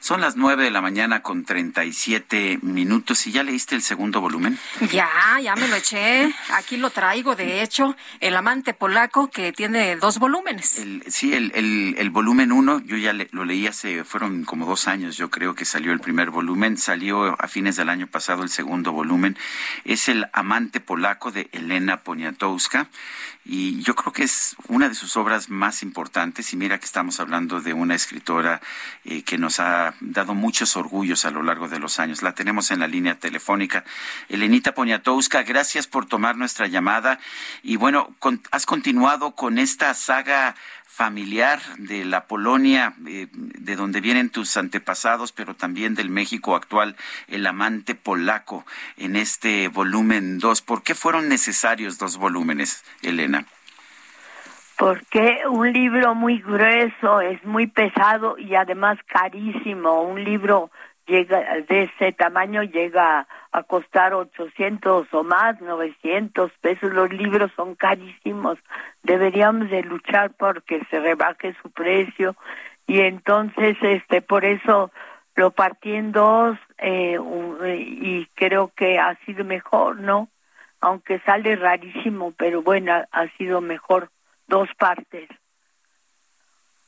Son 0.00 0.20
las 0.20 0.36
9 0.36 0.64
de 0.64 0.70
la 0.70 0.80
mañana 0.80 1.22
con 1.22 1.44
37 1.84 2.60
minutos. 2.62 3.26
¿Y 3.26 3.32
ya 3.32 3.42
leíste 3.42 3.74
el 3.74 3.82
segundo 3.82 4.20
volumen? 4.20 4.58
Ya, 4.92 5.08
ya 5.42 5.54
me 5.56 5.68
lo 5.68 5.76
eché. 5.76 6.34
Aquí 6.52 6.76
lo 6.76 6.90
traigo, 6.90 7.36
de 7.36 7.62
hecho, 7.62 7.96
El 8.20 8.36
amante 8.36 8.72
polaco, 8.74 9.28
que 9.30 9.52
tiene 9.52 9.96
dos 9.96 10.18
volúmenes. 10.18 10.80
sí, 11.08 11.34
el, 11.34 11.52
el, 11.54 11.94
el 11.98 12.10
volumen 12.10 12.52
uno, 12.52 12.80
yo 12.80 12.96
ya 12.96 13.12
lo 13.12 13.44
leí 13.44 13.66
hace, 13.66 14.04
fueron 14.04 14.44
como 14.44 14.66
dos 14.66 14.88
años, 14.88 15.16
yo 15.16 15.30
creo 15.30 15.54
que 15.54 15.64
salió 15.64 15.92
el 15.92 16.00
primer 16.00 16.30
volumen. 16.30 16.78
Salió 16.78 17.36
a 17.38 17.48
fines 17.48 17.76
del 17.76 17.88
año 17.90 18.06
pasado 18.06 18.42
el 18.42 18.48
segundo 18.48 18.92
volumen. 18.92 19.36
Es 19.84 20.08
El 20.08 20.26
amante 20.32 20.80
polaco 20.80 21.30
de 21.32 21.48
Elena 21.52 21.98
Poniatowska 21.98 22.88
y 23.46 23.82
yo 23.82 23.94
creo 23.94 24.12
que 24.12 24.22
es 24.22 24.56
una 24.68 24.88
de 24.88 24.94
sus 24.94 25.16
obras 25.18 25.50
más 25.50 25.82
importantes 25.82 26.52
y 26.52 26.56
mira 26.56 26.78
que 26.78 26.86
estamos 26.86 27.20
hablando 27.20 27.60
de 27.60 27.74
una 27.74 27.94
escritora 27.94 28.62
eh, 29.04 29.22
que 29.22 29.36
nos 29.36 29.60
ha 29.60 29.94
dado 30.00 30.34
muchos 30.34 30.76
orgullos 30.76 31.26
a 31.26 31.30
lo 31.30 31.42
largo 31.42 31.68
de 31.68 31.73
los 31.78 31.98
años. 32.00 32.22
La 32.22 32.34
tenemos 32.34 32.70
en 32.70 32.80
la 32.80 32.86
línea 32.86 33.16
telefónica. 33.16 33.84
Elenita 34.28 34.74
Poniatowska, 34.74 35.42
gracias 35.42 35.86
por 35.86 36.06
tomar 36.06 36.36
nuestra 36.36 36.66
llamada 36.66 37.18
y 37.62 37.76
bueno, 37.76 38.14
has 38.50 38.66
continuado 38.66 39.34
con 39.34 39.58
esta 39.58 39.94
saga 39.94 40.54
familiar 40.94 41.58
de 41.78 42.04
la 42.04 42.26
Polonia, 42.26 42.94
eh, 43.08 43.26
de 43.32 43.74
donde 43.74 44.00
vienen 44.00 44.30
tus 44.30 44.56
antepasados, 44.56 45.32
pero 45.32 45.54
también 45.54 45.96
del 45.96 46.08
México 46.08 46.54
actual, 46.54 46.94
el 47.26 47.46
amante 47.48 47.96
polaco, 47.96 48.64
en 48.96 49.16
este 49.16 49.66
volumen 49.66 50.38
2. 50.38 50.62
¿Por 50.62 50.84
qué 50.84 50.94
fueron 50.94 51.28
necesarios 51.28 51.98
dos 51.98 52.16
volúmenes, 52.16 52.84
Elena? 53.02 53.44
Porque 54.78 55.38
un 55.48 55.72
libro 55.72 56.14
muy 56.14 56.38
grueso, 56.40 57.20
es 57.20 57.42
muy 57.44 57.66
pesado 57.66 58.38
y 58.38 58.54
además 58.54 58.98
carísimo. 59.06 60.02
Un 60.02 60.22
libro 60.22 60.70
llega 61.06 61.42
de 61.68 61.84
ese 61.84 62.12
tamaño 62.12 62.62
llega 62.62 63.26
a 63.52 63.62
costar 63.62 64.14
800 64.14 65.06
o 65.12 65.24
más, 65.24 65.60
900 65.60 66.50
pesos. 66.60 66.92
Los 66.92 67.10
libros 67.12 67.50
son 67.56 67.74
carísimos. 67.74 68.58
Deberíamos 69.02 69.70
de 69.70 69.82
luchar 69.82 70.32
porque 70.32 70.84
se 70.90 71.00
rebaje 71.00 71.54
su 71.62 71.70
precio 71.70 72.36
y 72.86 73.00
entonces 73.00 73.76
este 73.82 74.22
por 74.22 74.44
eso 74.44 74.90
lo 75.36 75.50
partí 75.50 75.92
en 75.92 76.12
dos 76.12 76.56
eh, 76.78 77.18
y 77.78 78.26
creo 78.34 78.72
que 78.74 78.98
ha 78.98 79.16
sido 79.24 79.44
mejor, 79.44 79.98
¿no? 79.98 80.28
Aunque 80.80 81.18
sale 81.20 81.56
rarísimo, 81.56 82.32
pero 82.36 82.62
bueno, 82.62 82.92
ha 83.10 83.26
sido 83.38 83.60
mejor 83.60 84.10
dos 84.46 84.68
partes. 84.78 85.28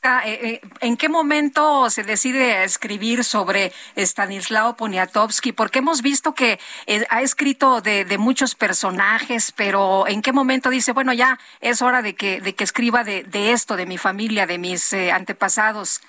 Eh, 0.03 0.39
eh, 0.41 0.61
¿En 0.81 0.95
qué 0.95 1.09
momento 1.09 1.89
se 1.89 2.03
decide 2.03 2.63
escribir 2.63 3.23
sobre 3.23 3.71
Stanislao 3.95 4.77
Poniatowski? 4.77 5.51
Porque 5.51 5.79
hemos 5.79 6.01
visto 6.01 6.33
que 6.33 6.59
eh, 6.85 7.05
ha 7.09 7.21
escrito 7.21 7.81
de, 7.81 8.05
muchos 8.17 8.55
personajes, 8.55 9.51
pero 9.51 10.07
¿en 10.07 10.21
qué 10.21 10.31
momento 10.31 10.69
dice, 10.69 10.93
bueno, 10.93 11.13
ya 11.13 11.37
es 11.61 11.81
hora 11.81 12.01
de 12.01 12.15
que, 12.15 12.41
de 12.41 12.53
que 12.55 12.63
escriba 12.63 13.03
de, 13.03 13.51
esto, 13.51 13.75
de 13.75 13.85
mi 13.85 13.97
familia, 13.97 14.45
de 14.45 14.57
mis 14.57 14.93
antepasados? 14.93 16.01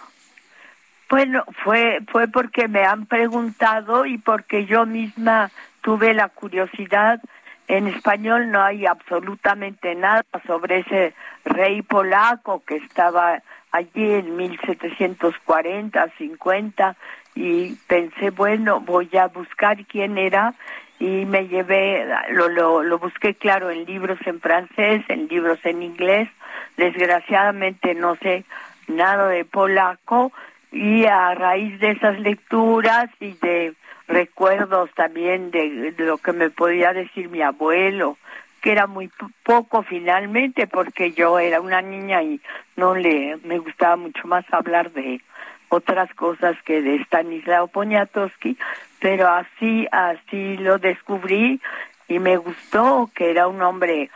Bueno, 1.08 1.44
fue, 1.64 2.00
fue 2.12 2.28
porque 2.28 2.68
me 2.68 2.84
han 2.84 3.06
preguntado 3.06 4.04
y 4.04 4.18
porque 4.18 4.66
yo 4.66 4.84
misma 4.86 5.50
tuve 5.80 6.12
la 6.14 6.28
curiosidad. 6.28 7.20
En 7.66 7.88
español 7.88 8.50
no 8.50 8.62
hay 8.62 8.86
absolutamente 8.86 9.94
nada 9.94 10.24
sobre 10.46 10.80
ese 10.80 11.14
rey 11.44 11.82
polaco 11.82 12.62
que 12.64 12.76
estaba 12.76 13.42
allí 13.72 14.12
en 14.12 14.36
1740, 14.36 16.08
50 16.18 16.96
y 17.34 17.74
pensé, 17.86 18.30
bueno, 18.30 18.80
voy 18.80 19.08
a 19.16 19.26
buscar 19.28 19.84
quién 19.86 20.18
era 20.18 20.54
y 20.98 21.24
me 21.26 21.46
llevé, 21.46 22.04
lo, 22.30 22.48
lo, 22.48 22.82
lo 22.82 22.98
busqué 22.98 23.34
claro 23.34 23.70
en 23.70 23.84
libros 23.84 24.18
en 24.26 24.40
francés, 24.40 25.04
en 25.08 25.28
libros 25.28 25.58
en 25.64 25.82
inglés, 25.82 26.28
desgraciadamente 26.76 27.94
no 27.94 28.16
sé 28.16 28.44
nada 28.88 29.28
de 29.28 29.44
polaco 29.44 30.32
y 30.72 31.04
a 31.04 31.34
raíz 31.34 31.78
de 31.80 31.92
esas 31.92 32.18
lecturas 32.18 33.10
y 33.20 33.32
de 33.34 33.74
recuerdos 34.08 34.90
también 34.94 35.50
de 35.50 35.94
lo 35.98 36.18
que 36.18 36.32
me 36.32 36.50
podía 36.50 36.92
decir 36.92 37.28
mi 37.28 37.42
abuelo, 37.42 38.16
que 38.60 38.72
era 38.72 38.86
muy 38.86 39.10
poco 39.42 39.82
finalmente 39.82 40.66
porque 40.66 41.12
yo 41.12 41.38
era 41.38 41.60
una 41.60 41.82
niña 41.82 42.22
y 42.22 42.40
no 42.76 42.94
le 42.94 43.36
me 43.44 43.58
gustaba 43.58 43.96
mucho 43.96 44.26
más 44.26 44.44
hablar 44.52 44.92
de 44.92 45.20
otras 45.68 46.12
cosas 46.14 46.56
que 46.64 46.80
de 46.80 46.96
Stanislao 47.02 47.68
Poniatowski, 47.68 48.56
pero 49.00 49.28
así 49.28 49.86
así 49.92 50.56
lo 50.56 50.78
descubrí 50.78 51.60
y 52.08 52.18
me 52.18 52.36
gustó 52.38 53.10
que 53.14 53.30
era 53.30 53.48
un 53.48 53.60
hombre 53.62 54.10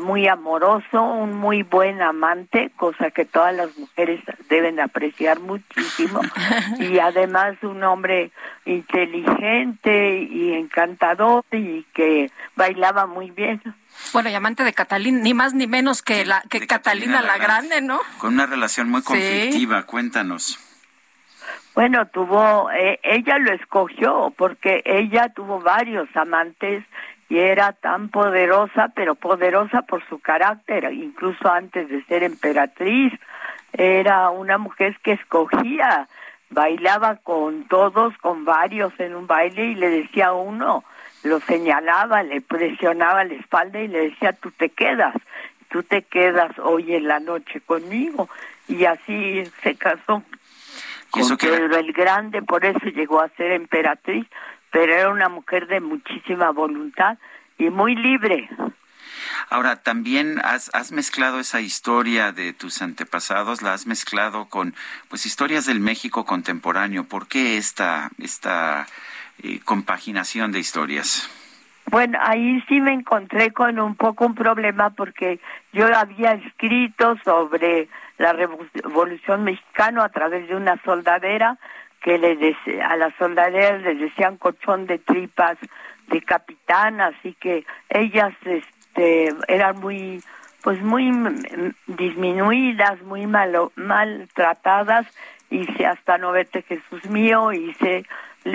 muy 0.00 0.28
amoroso, 0.28 1.02
un 1.02 1.36
muy 1.36 1.62
buen 1.62 2.02
amante, 2.02 2.70
cosa 2.76 3.10
que 3.10 3.24
todas 3.24 3.54
las 3.54 3.76
mujeres 3.78 4.20
deben 4.48 4.80
apreciar 4.80 5.40
muchísimo, 5.40 6.20
y 6.80 6.98
además 6.98 7.56
un 7.62 7.82
hombre 7.84 8.30
inteligente 8.64 10.28
y 10.30 10.52
encantador 10.54 11.44
y 11.52 11.84
que 11.94 12.30
bailaba 12.56 13.06
muy 13.06 13.30
bien. 13.30 13.62
Bueno, 14.12 14.30
y 14.30 14.34
amante 14.34 14.64
de 14.64 14.72
Catalina, 14.72 15.20
ni 15.20 15.34
más 15.34 15.54
ni 15.54 15.66
menos 15.66 16.02
que 16.02 16.24
la 16.24 16.42
que 16.48 16.66
Catalina, 16.66 17.22
la, 17.22 17.38
Grande, 17.38 17.80
¿no? 17.80 18.00
Con 18.18 18.34
una 18.34 18.46
relación 18.46 18.90
muy 18.90 19.02
conflictiva, 19.02 19.84
cuéntanos. 19.84 20.58
Bueno, 21.74 22.06
tuvo, 22.08 22.70
eh, 22.72 22.98
ella 23.02 23.38
lo 23.38 23.52
escogió 23.52 24.34
porque 24.36 24.82
ella 24.84 25.32
tuvo 25.34 25.60
varios 25.60 26.08
amantes 26.14 26.84
y 27.30 27.38
era 27.38 27.72
tan 27.72 28.08
poderosa, 28.08 28.90
pero 28.94 29.14
poderosa 29.14 29.82
por 29.82 30.06
su 30.08 30.18
carácter, 30.18 30.92
incluso 30.92 31.48
antes 31.48 31.88
de 31.88 32.04
ser 32.04 32.24
emperatriz, 32.24 33.12
era 33.72 34.30
una 34.30 34.58
mujer 34.58 34.98
que 35.02 35.12
escogía, 35.12 36.08
bailaba 36.50 37.16
con 37.22 37.68
todos, 37.68 38.18
con 38.18 38.44
varios 38.44 38.92
en 38.98 39.14
un 39.14 39.28
baile 39.28 39.66
y 39.66 39.74
le 39.76 39.90
decía 39.90 40.26
a 40.26 40.32
uno, 40.32 40.82
lo 41.22 41.38
señalaba, 41.38 42.24
le 42.24 42.40
presionaba 42.40 43.22
la 43.22 43.34
espalda 43.34 43.80
y 43.80 43.86
le 43.86 44.10
decía, 44.10 44.32
tú 44.32 44.50
te 44.50 44.70
quedas, 44.70 45.14
tú 45.68 45.84
te 45.84 46.02
quedas 46.02 46.58
hoy 46.58 46.96
en 46.96 47.06
la 47.06 47.20
noche 47.20 47.60
conmigo. 47.60 48.28
Y 48.66 48.86
así 48.86 49.44
se 49.62 49.76
casó 49.76 50.24
con 51.10 51.36
Pedro 51.36 51.76
el 51.76 51.92
Grande, 51.92 52.42
por 52.42 52.64
eso 52.64 52.86
llegó 52.86 53.20
a 53.20 53.28
ser 53.30 53.52
emperatriz, 53.52 54.26
pero 54.70 54.92
era 54.92 55.10
una 55.10 55.28
mujer 55.28 55.66
de 55.66 55.80
muchísima 55.80 56.50
voluntad 56.50 57.18
y 57.58 57.70
muy 57.70 57.94
libre. 57.94 58.48
Ahora, 59.48 59.82
también 59.82 60.40
has, 60.44 60.70
has, 60.74 60.92
mezclado 60.92 61.40
esa 61.40 61.60
historia 61.60 62.32
de 62.32 62.52
tus 62.52 62.82
antepasados, 62.82 63.62
la 63.62 63.72
has 63.72 63.86
mezclado 63.86 64.46
con 64.46 64.74
pues 65.08 65.26
historias 65.26 65.66
del 65.66 65.80
México 65.80 66.24
contemporáneo. 66.24 67.04
¿Por 67.04 67.26
qué 67.26 67.56
esta, 67.56 68.10
esta 68.18 68.86
eh, 69.42 69.60
compaginación 69.64 70.52
de 70.52 70.60
historias? 70.60 71.28
Bueno, 71.86 72.18
ahí 72.22 72.62
sí 72.68 72.80
me 72.80 72.92
encontré 72.92 73.50
con 73.50 73.80
un 73.80 73.96
poco 73.96 74.24
un 74.24 74.34
problema 74.34 74.90
porque 74.90 75.40
yo 75.72 75.86
había 75.94 76.34
escrito 76.34 77.16
sobre 77.24 77.88
la 78.18 78.32
Revolución 78.32 79.42
Mexicana 79.44 80.04
a 80.04 80.08
través 80.10 80.48
de 80.48 80.54
una 80.54 80.80
soldadera 80.84 81.58
que 82.00 82.18
le 82.18 82.56
a 82.82 82.96
las 82.96 83.14
soldaderas 83.16 83.82
les 83.82 84.00
decían 84.00 84.36
colchón 84.36 84.86
de 84.86 84.98
tripas 84.98 85.58
de 86.08 86.22
capitán, 86.22 87.00
así 87.00 87.34
que 87.34 87.64
ellas 87.88 88.32
este, 88.44 89.32
eran 89.48 89.78
muy 89.80 90.22
pues 90.62 90.82
muy 90.82 91.10
disminuidas, 91.86 93.00
muy 93.02 93.26
mal, 93.26 93.56
maltratadas, 93.76 95.06
hice 95.50 95.86
hasta 95.86 96.18
no 96.18 96.32
verte 96.32 96.62
Jesús 96.62 97.04
mío, 97.08 97.52
hice 97.52 98.04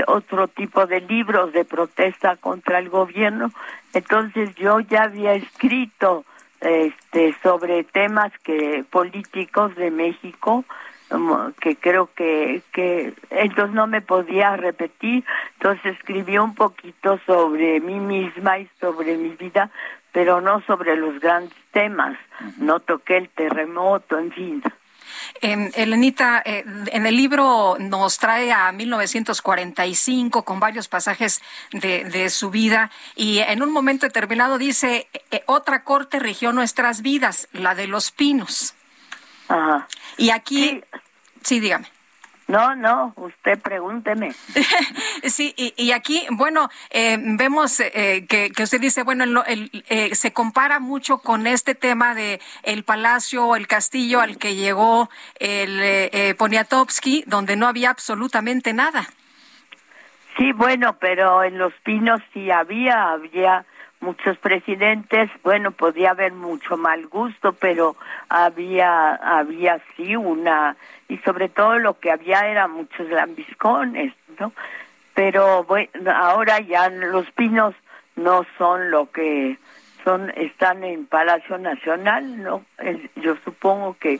otro 0.08 0.48
tipo 0.48 0.86
de 0.86 1.02
libros 1.02 1.52
de 1.54 1.66
protesta 1.66 2.36
contra 2.36 2.80
el 2.80 2.90
gobierno. 2.90 3.52
Entonces 3.94 4.54
yo 4.56 4.80
ya 4.82 5.04
había 5.04 5.34
escrito 5.34 6.26
este 6.62 7.36
sobre 7.44 7.84
temas 7.84 8.32
que 8.44 8.84
políticos 8.90 9.76
de 9.76 9.92
México 9.92 10.64
que 11.60 11.76
creo 11.76 12.10
que 12.16 12.62
que 12.74 13.14
entonces 13.30 13.74
no 13.74 13.88
me 13.88 14.02
podía 14.02 14.56
repetir. 14.58 15.24
Entonces 15.54 15.98
escribí 15.98 16.38
un 16.38 16.56
poquito 16.56 17.20
sobre 17.26 17.80
mí 17.80 18.00
misma 18.00 18.60
y 18.60 18.70
sobre 18.80 19.18
mi 19.18 19.30
vida 19.30 19.72
pero 20.16 20.40
no 20.40 20.62
sobre 20.62 20.96
los 20.96 21.20
grandes 21.20 21.58
temas. 21.72 22.18
No 22.58 22.80
toqué 22.80 23.18
el 23.18 23.28
terremoto 23.28 24.18
en 24.18 24.32
fin. 24.32 24.64
Eh, 25.42 25.72
Elenita, 25.76 26.42
eh, 26.46 26.64
en 26.66 27.06
el 27.06 27.18
libro 27.18 27.76
nos 27.80 28.18
trae 28.18 28.54
a 28.54 28.72
1945 28.72 30.44
con 30.44 30.62
varios 30.62 30.88
pasajes 30.88 31.42
de, 31.74 32.06
de 32.06 32.30
su 32.30 32.50
vida 32.50 32.92
y 33.18 33.40
en 33.40 33.62
un 33.62 33.74
momento 33.74 34.06
determinado 34.06 34.58
dice, 34.58 35.10
eh, 35.32 35.44
otra 35.48 35.84
corte 35.84 36.20
rigió 36.20 36.54
nuestras 36.54 37.02
vidas, 37.02 37.50
la 37.52 37.76
de 37.76 37.88
los 37.88 38.12
pinos. 38.12 38.74
Ajá. 39.48 39.88
Y 40.18 40.30
aquí, 40.30 40.84
sí 41.42 41.60
dígame. 41.60 41.88
No, 42.48 42.76
no, 42.76 43.14
usted 43.16 43.60
pregúnteme. 43.60 44.32
sí, 45.24 45.56
y, 45.58 45.92
aquí, 45.92 46.28
bueno, 46.30 46.70
eh, 46.92 47.18
vemos 47.20 47.80
eh, 47.80 48.28
que, 48.30 48.52
usted 48.62 48.80
dice, 48.80 49.02
bueno, 49.02 49.44
eh, 49.48 50.14
se 50.14 50.32
compara 50.32 50.80
mucho 50.80 51.18
con 51.18 51.48
este 51.48 51.74
tema 51.74 52.14
de 52.14 52.40
el 52.62 52.84
palacio 52.84 53.48
o 53.48 53.56
el 53.56 53.66
castillo 53.66 54.22
al 54.22 54.38
que 54.38 54.54
llegó 54.54 55.10
el 55.40 56.36
Poniatowski, 56.36 57.24
donde 57.26 57.56
no 57.56 57.68
había 57.68 57.90
absolutamente 57.90 58.74
nada. 58.74 59.08
Sí, 60.38 60.52
bueno, 60.52 60.98
pero 61.00 61.44
en 61.44 61.58
Los 61.58 61.74
Pinos 61.84 62.22
sí 62.32 62.52
había, 62.52 63.14
había 63.14 63.66
muchos 64.06 64.38
presidentes, 64.38 65.32
bueno, 65.44 65.72
podía 65.72 66.12
haber 66.12 66.32
mucho 66.32 66.78
mal 66.78 67.08
gusto, 67.08 67.54
pero 67.54 67.96
había, 68.30 69.16
había 69.16 69.82
sí 69.96 70.16
una, 70.16 70.78
y 71.10 71.18
sobre 71.20 71.50
todo 71.50 71.80
lo 71.80 72.00
que 72.00 72.12
había 72.12 72.48
era 72.48 72.68
muchos 72.68 73.10
lambiscones, 73.10 74.14
¿no? 74.40 74.54
Pero 75.16 75.64
bueno, 75.64 75.90
ahora 76.14 76.60
ya 76.60 76.90
los 76.90 77.30
pinos 77.32 77.74
no 78.16 78.46
son 78.60 78.92
lo 78.92 79.10
que 79.12 79.58
son, 80.04 80.32
están 80.36 80.84
en 80.84 81.08
Palacio 81.08 81.58
Nacional, 81.58 82.44
¿no? 82.44 82.64
Yo 83.16 83.36
supongo 83.44 83.98
que, 84.00 84.20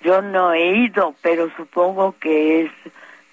yo 0.00 0.22
no 0.22 0.52
he 0.52 0.76
ido, 0.76 1.14
pero 1.20 1.50
supongo 1.56 2.14
que 2.18 2.62
es, 2.62 2.72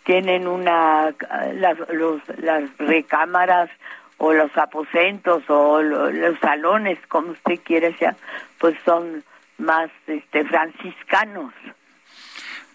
tienen 0.04 0.48
una, 0.48 1.14
las, 1.54 1.78
los, 1.90 2.22
las 2.40 2.64
recámaras 2.78 3.70
o 4.17 4.33
los 4.33 4.56
aposentos 4.58 5.43
o 5.50 5.82
los 5.82 6.40
salones, 6.40 7.00
como 7.08 7.32
usted 7.32 7.59
quiere 7.64 7.93
sea, 7.98 8.16
pues 8.59 8.75
son 8.85 9.24
más 9.58 9.90
este 10.08 10.45
franciscanos. 10.45 11.53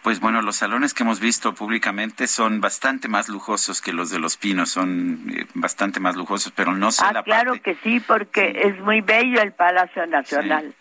Pues 0.02 0.20
bueno, 0.20 0.42
los 0.42 0.56
salones 0.56 0.94
que 0.94 1.02
hemos 1.02 1.20
visto 1.20 1.54
públicamente 1.54 2.28
son 2.28 2.60
bastante 2.60 3.08
más 3.08 3.28
lujosos 3.28 3.80
que 3.80 3.92
los 3.92 4.10
de 4.10 4.18
los 4.18 4.36
pinos, 4.36 4.70
son 4.70 5.26
eh, 5.28 5.46
bastante 5.54 5.98
más 5.98 6.16
lujosos, 6.16 6.52
pero 6.54 6.72
no 6.72 6.92
sé 6.92 7.04
ah, 7.04 7.22
claro 7.24 7.60
que 7.60 7.74
sí, 7.82 8.00
porque 8.00 8.60
es 8.64 8.78
muy 8.80 9.00
bello 9.00 9.40
el 9.42 9.52
Palacio 9.52 10.06
Nacional. 10.06 10.68
Sí, 10.68 10.74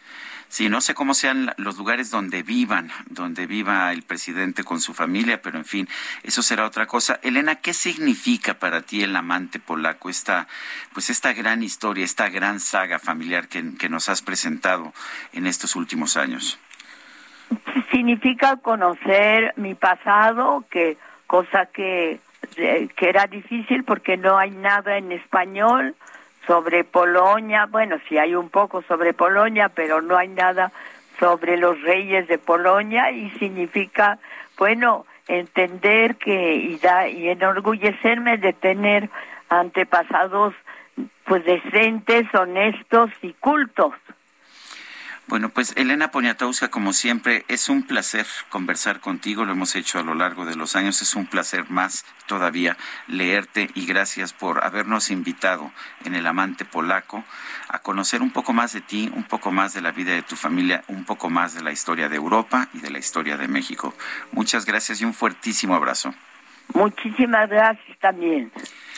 no 0.70 0.82
sé 0.82 0.94
cómo 0.94 1.14
sean 1.14 1.54
los 1.58 1.78
lugares 1.78 2.10
donde 2.10 2.44
vivan, 2.44 2.90
donde 3.06 3.48
viva 3.48 3.92
el 3.92 4.04
presidente 4.04 4.64
con 4.64 4.82
su 4.82 4.94
familia, 4.94 5.42
pero 5.42 5.58
en 5.58 5.66
fin, 5.66 5.88
eso 6.24 6.42
será 6.42 6.66
otra 6.66 6.86
cosa. 6.86 7.20
Elena, 7.22 7.56
¿qué 7.56 7.74
significa 7.74 8.56
para 8.56 8.82
ti 8.82 9.04
el 9.04 9.16
amante 9.16 9.60
polaco, 9.60 10.10
esta, 10.10 10.48
pues 10.94 11.10
esta 11.10 11.34
gran 11.34 11.64
historia, 11.64 12.06
esta 12.06 12.30
gran 12.30 12.60
saga 12.60 13.00
familiar 13.00 13.48
que, 13.48 13.76
que 13.78 13.90
nos 13.90 14.10
has 14.10 14.22
presentado 14.22 14.94
en 15.34 15.48
estos 15.48 15.76
últimos 15.76 16.18
años? 16.18 16.60
Significa 17.92 18.58
conocer 18.58 19.54
mi 19.58 19.76
pasado, 19.76 20.66
que 20.70 20.98
cosa 21.28 21.68
que, 21.68 22.20
que 22.56 23.10
era 23.10 23.28
difícil 23.28 23.84
porque 23.84 24.18
no 24.18 24.38
hay 24.38 24.52
nada 24.52 24.98
en 24.98 25.12
español 25.12 25.96
sobre 26.48 26.84
Polonia, 26.84 27.68
bueno, 27.70 27.98
sí 28.08 28.18
hay 28.18 28.34
un 28.34 28.50
poco 28.50 28.82
sobre 28.84 29.14
Polonia, 29.14 29.70
pero 29.70 30.02
no 30.02 30.18
hay 30.18 30.30
nada 30.30 30.72
sobre 31.20 31.58
los 31.58 31.80
reyes 31.82 32.28
de 32.28 32.38
Polonia 32.38 33.12
y 33.12 33.30
significa, 33.32 34.18
bueno, 34.58 35.06
entender 35.28 36.16
que 36.16 36.56
y, 36.56 36.78
da, 36.78 37.08
y 37.08 37.28
enorgullecerme 37.30 38.38
de 38.38 38.54
tener 38.54 39.10
antepasados 39.50 40.54
pues 41.26 41.44
decentes, 41.46 42.26
honestos 42.34 43.12
y 43.22 43.34
cultos. 43.34 43.94
Bueno, 45.28 45.50
pues 45.50 45.74
Elena 45.76 46.10
Poniatowska, 46.10 46.70
como 46.70 46.94
siempre, 46.94 47.44
es 47.50 47.68
un 47.68 47.84
placer 47.84 48.26
conversar 48.48 49.02
contigo, 49.02 49.44
lo 49.44 49.52
hemos 49.52 49.76
hecho 49.76 50.00
a 50.00 50.04
lo 50.04 50.16
largo 50.16 50.46
de 50.46 50.56
los 50.56 50.78
años, 50.78 51.02
es 51.02 51.16
un 51.16 51.26
placer 51.26 51.70
más 51.70 52.06
todavía 52.28 52.78
leerte 53.08 53.70
y 53.76 53.86
gracias 53.86 54.32
por 54.32 54.64
habernos 54.64 55.12
invitado 55.12 55.70
en 56.06 56.16
El 56.16 56.28
Amante 56.28 56.64
Polaco 56.64 57.26
a 57.68 57.80
conocer 57.80 58.22
un 58.22 58.32
poco 58.32 58.54
más 58.54 58.72
de 58.72 58.80
ti, 58.80 59.12
un 59.14 59.26
poco 59.26 59.52
más 59.52 59.74
de 59.74 59.82
la 59.82 59.92
vida 59.92 60.14
de 60.14 60.22
tu 60.22 60.38
familia, 60.38 60.86
un 60.88 61.04
poco 61.04 61.30
más 61.30 61.54
de 61.54 61.62
la 61.62 61.74
historia 61.74 62.08
de 62.08 62.16
Europa 62.16 62.70
y 62.74 62.80
de 62.80 62.90
la 62.90 63.00
historia 63.00 63.36
de 63.36 63.50
México. 63.50 63.94
Muchas 64.32 64.66
gracias 64.66 65.02
y 65.02 65.06
un 65.06 65.14
fuertísimo 65.14 65.76
abrazo. 65.76 66.14
Muchísimas 66.74 67.50
gracias 67.50 68.00
también. 68.00 68.50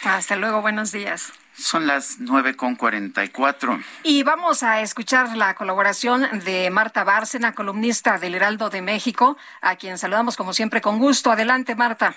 Hasta 0.03 0.35
luego, 0.35 0.61
buenos 0.61 0.91
días. 0.91 1.33
Son 1.59 1.88
las 1.88 2.17
nueve 2.19 2.55
con 2.55 2.75
cuarenta 2.75 3.23
y 3.23 3.29
cuatro. 3.29 3.79
Y 4.03 4.23
vamos 4.23 4.63
a 4.63 4.81
escuchar 4.81 5.35
la 5.35 5.55
colaboración 5.55 6.25
de 6.45 6.69
Marta 6.69 7.03
Bárcena, 7.03 7.53
columnista 7.53 8.17
del 8.17 8.35
Heraldo 8.35 8.69
de 8.69 8.81
México, 8.81 9.38
a 9.61 9.75
quien 9.75 9.97
saludamos 9.97 10.38
como 10.38 10.53
siempre 10.53 10.81
con 10.81 10.99
gusto. 10.99 11.31
Adelante, 11.31 11.75
Marta. 11.75 12.15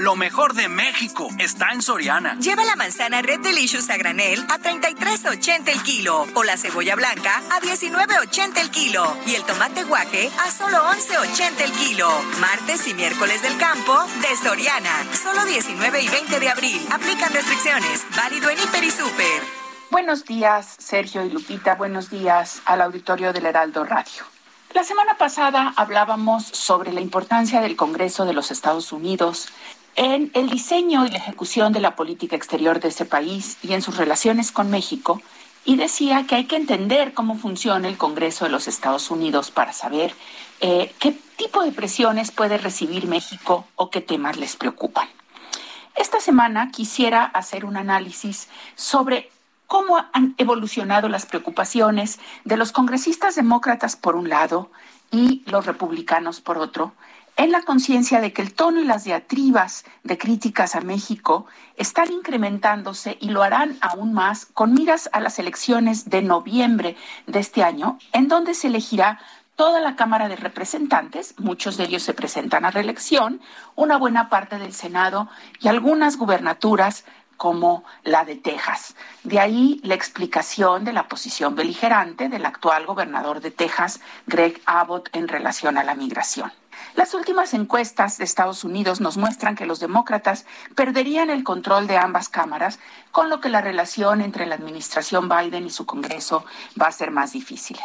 Lo 0.00 0.14
mejor 0.14 0.54
de 0.54 0.68
México 0.68 1.28
está 1.40 1.72
en 1.72 1.82
Soriana. 1.82 2.38
Lleva 2.38 2.64
la 2.64 2.76
manzana 2.76 3.20
Red 3.20 3.40
Delicious 3.40 3.90
a 3.90 3.96
granel 3.96 4.38
a 4.48 4.56
33.80 4.60 5.72
el 5.72 5.82
kilo 5.82 6.24
o 6.36 6.44
la 6.44 6.56
cebolla 6.56 6.94
blanca 6.94 7.42
a 7.50 7.60
19.80 7.60 8.60
el 8.60 8.70
kilo 8.70 9.16
y 9.26 9.34
el 9.34 9.42
tomate 9.42 9.82
guaje 9.82 10.30
a 10.46 10.52
solo 10.52 10.78
11.80 10.84 11.64
el 11.64 11.72
kilo. 11.72 12.08
Martes 12.40 12.86
y 12.86 12.94
miércoles 12.94 13.42
del 13.42 13.58
campo 13.58 13.92
de 14.22 14.36
Soriana. 14.36 15.04
Solo 15.20 15.44
19 15.44 16.00
y 16.00 16.08
20 16.08 16.38
de 16.38 16.48
abril. 16.48 16.80
Aplican 16.92 17.32
restricciones. 17.32 18.06
Válido 18.16 18.50
en 18.50 18.58
Hiper 18.60 18.84
y 18.84 18.92
Super. 18.92 19.42
Buenos 19.90 20.24
días, 20.24 20.76
Sergio 20.78 21.24
y 21.24 21.30
Lupita. 21.30 21.74
Buenos 21.74 22.08
días 22.08 22.62
al 22.66 22.82
auditorio 22.82 23.32
del 23.32 23.46
Heraldo 23.46 23.82
Radio. 23.82 24.22
La 24.74 24.84
semana 24.84 25.16
pasada 25.16 25.72
hablábamos 25.76 26.44
sobre 26.44 26.92
la 26.92 27.00
importancia 27.00 27.60
del 27.60 27.74
Congreso 27.74 28.26
de 28.26 28.34
los 28.34 28.52
Estados 28.52 28.92
Unidos 28.92 29.48
en 29.98 30.30
el 30.34 30.48
diseño 30.48 31.04
y 31.04 31.10
la 31.10 31.18
ejecución 31.18 31.72
de 31.72 31.80
la 31.80 31.96
política 31.96 32.36
exterior 32.36 32.78
de 32.78 32.88
ese 32.88 33.04
país 33.04 33.58
y 33.62 33.72
en 33.72 33.82
sus 33.82 33.96
relaciones 33.96 34.52
con 34.52 34.70
México 34.70 35.20
y 35.64 35.74
decía 35.74 36.24
que 36.24 36.36
hay 36.36 36.44
que 36.44 36.54
entender 36.54 37.14
cómo 37.14 37.36
funciona 37.36 37.88
el 37.88 37.98
Congreso 37.98 38.44
de 38.44 38.52
los 38.52 38.68
Estados 38.68 39.10
Unidos 39.10 39.50
para 39.50 39.72
saber 39.72 40.14
eh, 40.60 40.94
qué 41.00 41.18
tipo 41.36 41.64
de 41.64 41.72
presiones 41.72 42.30
puede 42.30 42.58
recibir 42.58 43.08
México 43.08 43.66
o 43.74 43.90
qué 43.90 44.00
temas 44.00 44.36
les 44.36 44.54
preocupan. 44.54 45.08
Esta 45.96 46.20
semana 46.20 46.70
quisiera 46.70 47.24
hacer 47.24 47.64
un 47.64 47.76
análisis 47.76 48.46
sobre 48.76 49.32
cómo 49.66 49.98
han 50.12 50.36
evolucionado 50.38 51.08
las 51.08 51.26
preocupaciones 51.26 52.20
de 52.44 52.56
los 52.56 52.70
congresistas 52.70 53.34
demócratas 53.34 53.96
por 53.96 54.14
un 54.14 54.28
lado 54.28 54.70
y 55.10 55.42
los 55.46 55.66
republicanos 55.66 56.40
por 56.40 56.56
otro, 56.58 56.92
en 57.38 57.52
la 57.52 57.62
conciencia 57.62 58.20
de 58.20 58.32
que 58.32 58.42
el 58.42 58.52
tono 58.52 58.80
y 58.80 58.84
las 58.84 59.04
diatribas 59.04 59.84
de 60.02 60.18
críticas 60.18 60.74
a 60.74 60.80
México 60.80 61.46
están 61.76 62.12
incrementándose 62.12 63.16
y 63.20 63.30
lo 63.30 63.44
harán 63.44 63.78
aún 63.80 64.12
más 64.12 64.46
con 64.46 64.74
miras 64.74 65.08
a 65.12 65.20
las 65.20 65.38
elecciones 65.38 66.10
de 66.10 66.20
noviembre 66.20 66.96
de 67.28 67.38
este 67.38 67.62
año, 67.62 67.98
en 68.12 68.26
donde 68.26 68.54
se 68.54 68.66
elegirá 68.66 69.20
toda 69.54 69.80
la 69.80 69.94
Cámara 69.94 70.28
de 70.28 70.34
Representantes, 70.34 71.36
muchos 71.38 71.76
de 71.76 71.84
ellos 71.84 72.02
se 72.02 72.12
presentan 72.12 72.64
a 72.64 72.72
reelección, 72.72 73.40
una 73.76 73.96
buena 73.98 74.28
parte 74.28 74.58
del 74.58 74.72
Senado 74.72 75.28
y 75.60 75.68
algunas 75.68 76.16
gubernaturas 76.16 77.04
como 77.36 77.84
la 78.02 78.24
de 78.24 78.34
Texas. 78.34 78.96
De 79.22 79.38
ahí 79.38 79.80
la 79.84 79.94
explicación 79.94 80.84
de 80.84 80.92
la 80.92 81.06
posición 81.06 81.54
beligerante 81.54 82.28
del 82.28 82.44
actual 82.46 82.84
gobernador 82.84 83.40
de 83.40 83.52
Texas, 83.52 84.00
Greg 84.26 84.60
Abbott, 84.66 85.08
en 85.12 85.28
relación 85.28 85.78
a 85.78 85.84
la 85.84 85.94
migración. 85.94 86.50
Las 86.98 87.14
últimas 87.14 87.54
encuestas 87.54 88.18
de 88.18 88.24
Estados 88.24 88.64
Unidos 88.64 89.00
nos 89.00 89.16
muestran 89.16 89.54
que 89.54 89.66
los 89.66 89.78
demócratas 89.78 90.46
perderían 90.74 91.30
el 91.30 91.44
control 91.44 91.86
de 91.86 91.96
ambas 91.96 92.28
cámaras, 92.28 92.80
con 93.12 93.30
lo 93.30 93.40
que 93.40 93.48
la 93.48 93.60
relación 93.60 94.20
entre 94.20 94.46
la 94.46 94.56
administración 94.56 95.28
Biden 95.28 95.64
y 95.64 95.70
su 95.70 95.86
Congreso 95.86 96.44
va 96.74 96.88
a 96.88 96.92
ser 96.92 97.12
más 97.12 97.30
difícil. 97.30 97.78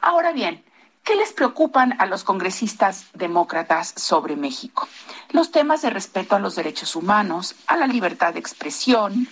Ahora 0.00 0.32
bien, 0.32 0.64
¿Qué 1.04 1.14
les 1.14 1.32
preocupan 1.32 1.94
a 2.00 2.06
los 2.06 2.24
congresistas 2.24 3.06
demócratas 3.14 3.94
sobre 3.96 4.34
México? 4.34 4.88
Los 5.30 5.52
temas 5.52 5.82
de 5.82 5.90
respeto 5.90 6.34
a 6.34 6.40
los 6.40 6.56
derechos 6.56 6.96
humanos, 6.96 7.54
a 7.68 7.76
la 7.76 7.86
libertad 7.86 8.32
de 8.32 8.40
expresión, 8.40 9.28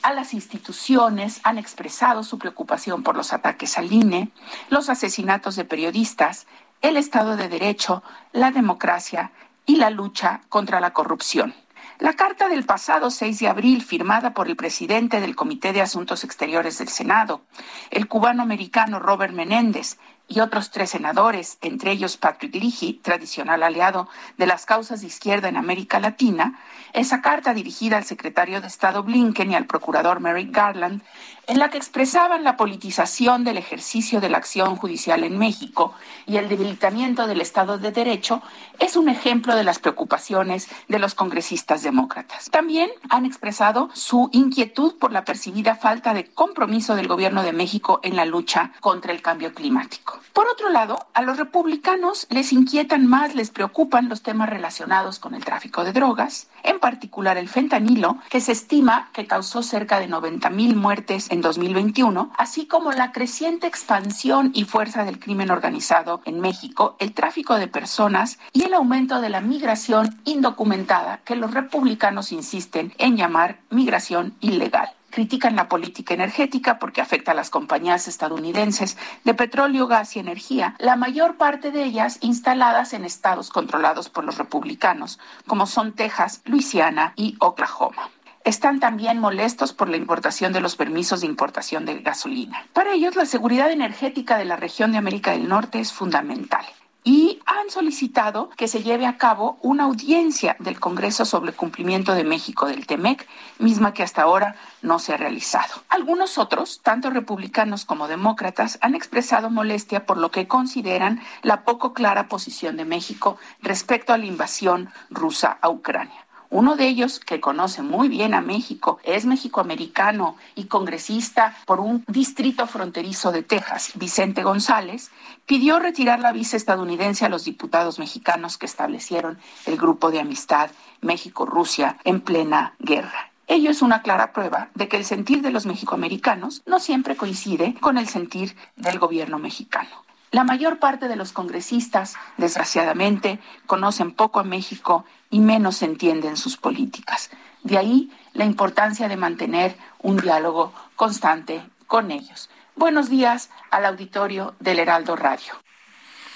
a 0.00 0.14
las 0.14 0.32
instituciones, 0.32 1.40
han 1.42 1.58
expresado 1.58 2.22
su 2.22 2.38
preocupación 2.38 3.02
por 3.02 3.14
los 3.14 3.34
ataques 3.34 3.76
al 3.76 3.92
INE, 3.92 4.30
los 4.70 4.88
asesinatos 4.88 5.54
de 5.56 5.66
periodistas, 5.66 6.46
el 6.82 6.96
Estado 6.96 7.36
de 7.36 7.48
Derecho, 7.48 8.02
la 8.32 8.50
democracia 8.50 9.30
y 9.64 9.76
la 9.76 9.88
lucha 9.88 10.40
contra 10.48 10.80
la 10.80 10.92
corrupción. 10.92 11.54
La 12.00 12.14
carta 12.14 12.48
del 12.48 12.64
pasado 12.64 13.10
6 13.10 13.38
de 13.38 13.48
abril, 13.48 13.82
firmada 13.82 14.34
por 14.34 14.48
el 14.48 14.56
presidente 14.56 15.20
del 15.20 15.36
Comité 15.36 15.72
de 15.72 15.80
Asuntos 15.80 16.24
Exteriores 16.24 16.78
del 16.78 16.88
Senado, 16.88 17.42
el 17.90 18.08
cubano-americano 18.08 18.98
Robert 18.98 19.32
Menéndez, 19.32 19.98
y 20.28 20.40
otros 20.40 20.70
tres 20.70 20.90
senadores, 20.90 21.58
entre 21.60 21.92
ellos 21.92 22.16
Patrick 22.16 22.54
Leahy, 22.54 23.00
tradicional 23.02 23.62
aliado 23.62 24.08
de 24.38 24.46
las 24.46 24.64
causas 24.64 25.02
de 25.02 25.08
izquierda 25.08 25.48
en 25.48 25.56
América 25.56 26.00
Latina, 26.00 26.58
esa 26.94 27.20
carta 27.20 27.52
dirigida 27.52 27.98
al 27.98 28.04
secretario 28.04 28.60
de 28.60 28.66
Estado 28.66 29.02
Blinken 29.02 29.50
y 29.50 29.54
al 29.54 29.66
procurador 29.66 30.20
Merrick 30.20 30.54
Garland, 30.54 31.02
en 31.46 31.58
la 31.58 31.70
que 31.70 31.78
expresaban 31.78 32.44
la 32.44 32.56
politización 32.56 33.44
del 33.44 33.58
ejercicio 33.58 34.20
de 34.20 34.28
la 34.28 34.38
acción 34.38 34.76
judicial 34.76 35.24
en 35.24 35.38
México 35.38 35.94
y 36.26 36.36
el 36.36 36.48
debilitamiento 36.48 37.26
del 37.26 37.40
Estado 37.40 37.78
de 37.78 37.90
Derecho, 37.90 38.42
es 38.78 38.96
un 38.96 39.08
ejemplo 39.08 39.56
de 39.56 39.64
las 39.64 39.78
preocupaciones 39.78 40.68
de 40.88 40.98
los 40.98 41.14
congresistas 41.14 41.82
demócratas. 41.82 42.50
También 42.50 42.90
han 43.10 43.26
expresado 43.26 43.90
su 43.92 44.30
inquietud 44.32 44.94
por 44.98 45.12
la 45.12 45.24
percibida 45.24 45.74
falta 45.74 46.14
de 46.14 46.26
compromiso 46.26 46.94
del 46.94 47.08
gobierno 47.08 47.42
de 47.42 47.52
México 47.52 48.00
en 48.02 48.16
la 48.16 48.24
lucha 48.24 48.72
contra 48.80 49.12
el 49.12 49.22
cambio 49.22 49.52
climático. 49.52 50.20
Por 50.32 50.48
otro 50.48 50.70
lado, 50.70 51.06
a 51.12 51.22
los 51.22 51.36
republicanos 51.36 52.26
les 52.30 52.52
inquietan 52.52 53.06
más, 53.06 53.34
les 53.34 53.50
preocupan 53.50 54.08
los 54.08 54.22
temas 54.22 54.48
relacionados 54.48 55.18
con 55.18 55.34
el 55.34 55.44
tráfico 55.44 55.84
de 55.84 55.92
drogas, 55.92 56.48
en 56.62 56.78
particular 56.78 57.36
el 57.36 57.48
fentanilo, 57.48 58.16
que 58.30 58.40
se 58.40 58.52
estima 58.52 59.10
que 59.12 59.26
causó 59.26 59.62
cerca 59.62 60.00
de 60.00 60.06
90 60.06 60.48
mil 60.50 60.76
muertes 60.76 61.30
en 61.32 61.40
2021, 61.40 62.30
así 62.36 62.66
como 62.66 62.92
la 62.92 63.10
creciente 63.10 63.66
expansión 63.66 64.50
y 64.54 64.64
fuerza 64.64 65.04
del 65.04 65.18
crimen 65.18 65.50
organizado 65.50 66.20
en 66.26 66.40
México, 66.40 66.94
el 66.98 67.14
tráfico 67.14 67.54
de 67.54 67.68
personas 67.68 68.38
y 68.52 68.64
el 68.64 68.74
aumento 68.74 69.18
de 69.22 69.30
la 69.30 69.40
migración 69.40 70.20
indocumentada 70.24 71.20
que 71.24 71.34
los 71.34 71.54
republicanos 71.54 72.32
insisten 72.32 72.92
en 72.98 73.16
llamar 73.16 73.60
migración 73.70 74.34
ilegal. 74.40 74.90
Critican 75.08 75.56
la 75.56 75.68
política 75.68 76.12
energética 76.12 76.78
porque 76.78 77.00
afecta 77.00 77.32
a 77.32 77.34
las 77.34 77.48
compañías 77.48 78.08
estadounidenses 78.08 78.98
de 79.24 79.32
petróleo, 79.32 79.86
gas 79.86 80.16
y 80.16 80.18
energía, 80.18 80.74
la 80.78 80.96
mayor 80.96 81.36
parte 81.36 81.70
de 81.70 81.84
ellas 81.84 82.18
instaladas 82.20 82.92
en 82.92 83.06
estados 83.06 83.48
controlados 83.48 84.10
por 84.10 84.24
los 84.24 84.36
republicanos, 84.36 85.18
como 85.46 85.66
son 85.66 85.92
Texas, 85.92 86.42
Luisiana 86.44 87.14
y 87.16 87.36
Oklahoma 87.40 88.10
están 88.44 88.80
también 88.80 89.18
molestos 89.18 89.72
por 89.72 89.88
la 89.88 89.96
importación 89.96 90.52
de 90.52 90.60
los 90.60 90.76
permisos 90.76 91.20
de 91.20 91.26
importación 91.26 91.84
de 91.84 92.00
gasolina. 92.00 92.66
Para 92.72 92.92
ellos, 92.92 93.16
la 93.16 93.26
seguridad 93.26 93.70
energética 93.70 94.38
de 94.38 94.44
la 94.44 94.56
región 94.56 94.92
de 94.92 94.98
América 94.98 95.32
del 95.32 95.48
Norte 95.48 95.80
es 95.80 95.92
fundamental 95.92 96.64
y 97.04 97.40
han 97.46 97.70
solicitado 97.70 98.50
que 98.50 98.68
se 98.68 98.82
lleve 98.82 99.06
a 99.06 99.18
cabo 99.18 99.58
una 99.60 99.84
audiencia 99.84 100.56
del 100.60 100.78
Congreso 100.78 101.24
sobre 101.24 101.50
el 101.50 101.56
cumplimiento 101.56 102.14
de 102.14 102.24
México 102.24 102.66
del 102.66 102.86
TEMEC, 102.86 103.26
misma 103.58 103.92
que 103.92 104.04
hasta 104.04 104.22
ahora 104.22 104.54
no 104.82 104.98
se 104.98 105.12
ha 105.12 105.16
realizado. 105.16 105.82
Algunos 105.88 106.38
otros, 106.38 106.80
tanto 106.82 107.10
republicanos 107.10 107.84
como 107.84 108.06
demócratas, 108.06 108.78
han 108.82 108.94
expresado 108.94 109.50
molestia 109.50 110.06
por 110.06 110.16
lo 110.16 110.30
que 110.30 110.46
consideran 110.46 111.20
la 111.42 111.64
poco 111.64 111.92
clara 111.92 112.28
posición 112.28 112.76
de 112.76 112.84
México 112.84 113.36
respecto 113.60 114.12
a 114.12 114.18
la 114.18 114.26
invasión 114.26 114.90
rusa 115.10 115.58
a 115.60 115.70
Ucrania. 115.70 116.26
Uno 116.52 116.76
de 116.76 116.86
ellos, 116.86 117.18
que 117.18 117.40
conoce 117.40 117.80
muy 117.80 118.10
bien 118.10 118.34
a 118.34 118.42
México, 118.42 119.00
es 119.04 119.24
mexicoamericano 119.24 120.36
y 120.54 120.64
congresista 120.64 121.56
por 121.64 121.80
un 121.80 122.04
distrito 122.08 122.66
fronterizo 122.66 123.32
de 123.32 123.42
Texas, 123.42 123.92
Vicente 123.94 124.42
González, 124.42 125.10
pidió 125.46 125.78
retirar 125.78 126.20
la 126.20 126.30
visa 126.30 126.58
estadounidense 126.58 127.24
a 127.24 127.30
los 127.30 127.44
diputados 127.44 127.98
mexicanos 127.98 128.58
que 128.58 128.66
establecieron 128.66 129.38
el 129.64 129.78
grupo 129.78 130.10
de 130.10 130.20
amistad 130.20 130.70
México-Rusia 131.00 131.96
en 132.04 132.20
plena 132.20 132.74
guerra. 132.80 133.32
Ello 133.46 133.70
es 133.70 133.80
una 133.80 134.02
clara 134.02 134.34
prueba 134.34 134.68
de 134.74 134.88
que 134.88 134.98
el 134.98 135.06
sentir 135.06 135.40
de 135.40 135.52
los 135.52 135.64
mexicoamericanos 135.64 136.60
no 136.66 136.80
siempre 136.80 137.16
coincide 137.16 137.76
con 137.80 137.96
el 137.96 138.08
sentir 138.08 138.56
del 138.76 138.98
gobierno 138.98 139.38
mexicano. 139.38 140.04
La 140.32 140.44
mayor 140.44 140.78
parte 140.78 141.08
de 141.08 141.16
los 141.16 141.32
congresistas, 141.32 142.16
desgraciadamente, 142.38 143.38
conocen 143.66 144.12
poco 144.12 144.40
a 144.40 144.44
México 144.44 145.04
y 145.30 145.40
menos 145.40 145.82
entienden 145.82 146.38
sus 146.38 146.56
políticas. 146.56 147.30
De 147.62 147.76
ahí 147.76 148.10
la 148.32 148.46
importancia 148.46 149.08
de 149.08 149.18
mantener 149.18 149.76
un 150.00 150.16
diálogo 150.16 150.72
constante 150.96 151.62
con 151.86 152.10
ellos. 152.10 152.48
Buenos 152.76 153.10
días 153.10 153.50
al 153.70 153.84
auditorio 153.84 154.54
del 154.58 154.78
Heraldo 154.78 155.16
Radio. 155.16 155.52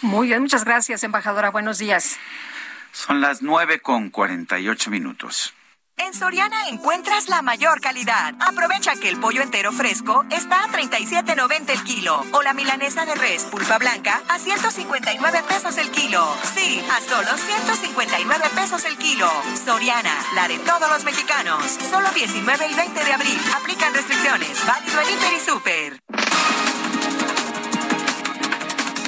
Muy 0.02 0.28
bien, 0.28 0.42
muchas 0.42 0.64
gracias, 0.66 1.02
embajadora. 1.02 1.50
Buenos 1.50 1.78
días. 1.78 2.18
Son 2.92 3.22
las 3.22 3.40
nueve 3.40 3.80
con 3.80 4.10
cuarenta 4.10 4.58
y 4.58 4.68
ocho 4.68 4.90
minutos. 4.90 5.54
En 5.98 6.12
Soriana 6.12 6.68
encuentras 6.68 7.28
la 7.28 7.40
mayor 7.40 7.80
calidad. 7.80 8.34
Aprovecha 8.40 8.92
que 8.96 9.08
el 9.08 9.18
pollo 9.18 9.40
entero 9.40 9.72
fresco 9.72 10.26
está 10.30 10.64
a 10.64 10.68
37.90 10.68 11.70
el 11.70 11.82
kilo 11.84 12.22
o 12.32 12.42
la 12.42 12.52
milanesa 12.52 13.06
de 13.06 13.14
res 13.14 13.44
pulpa 13.44 13.78
blanca 13.78 14.20
a 14.28 14.38
159 14.38 15.42
pesos 15.48 15.78
el 15.78 15.90
kilo. 15.90 16.22
Sí, 16.54 16.84
a 16.94 17.00
solo 17.00 17.30
159 17.36 18.44
pesos 18.54 18.84
el 18.84 18.98
kilo. 18.98 19.28
Soriana, 19.64 20.14
la 20.34 20.46
de 20.48 20.58
todos 20.58 20.88
los 20.90 21.02
mexicanos. 21.04 21.64
Solo 21.90 22.10
19 22.10 22.68
y 22.68 22.74
20 22.74 23.04
de 23.04 23.12
abril. 23.12 23.40
Aplican 23.56 23.94
restricciones. 23.94 24.66
Válido 24.66 25.00
en 25.00 25.10
Inter 25.10 25.32
y 25.32 25.40
Super. 25.40 26.00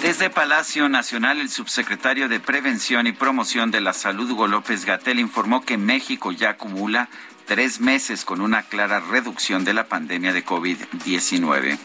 Desde 0.03 0.31
Palacio 0.31 0.89
Nacional, 0.89 1.41
el 1.41 1.51
subsecretario 1.51 2.29
de 2.29 2.39
Prevención 2.39 3.09
y 3.09 3.13
Promoción 3.13 3.73
de 3.73 3.81
la 3.81 3.93
Salud, 3.93 4.31
Hugo 4.31 4.47
López 4.47 4.85
Gatel, 4.85 5.19
informó 5.19 5.65
que 5.65 5.77
México 5.77 6.31
ya 6.31 6.51
acumula 6.51 7.09
tres 7.47 7.81
meses 7.81 8.25
con 8.25 8.41
una 8.41 8.63
clara 8.63 9.01
reducción 9.01 9.65
de 9.65 9.75
la 9.75 9.89
pandemia 9.89 10.33
de 10.33 10.45
COVID-19. 10.45 11.79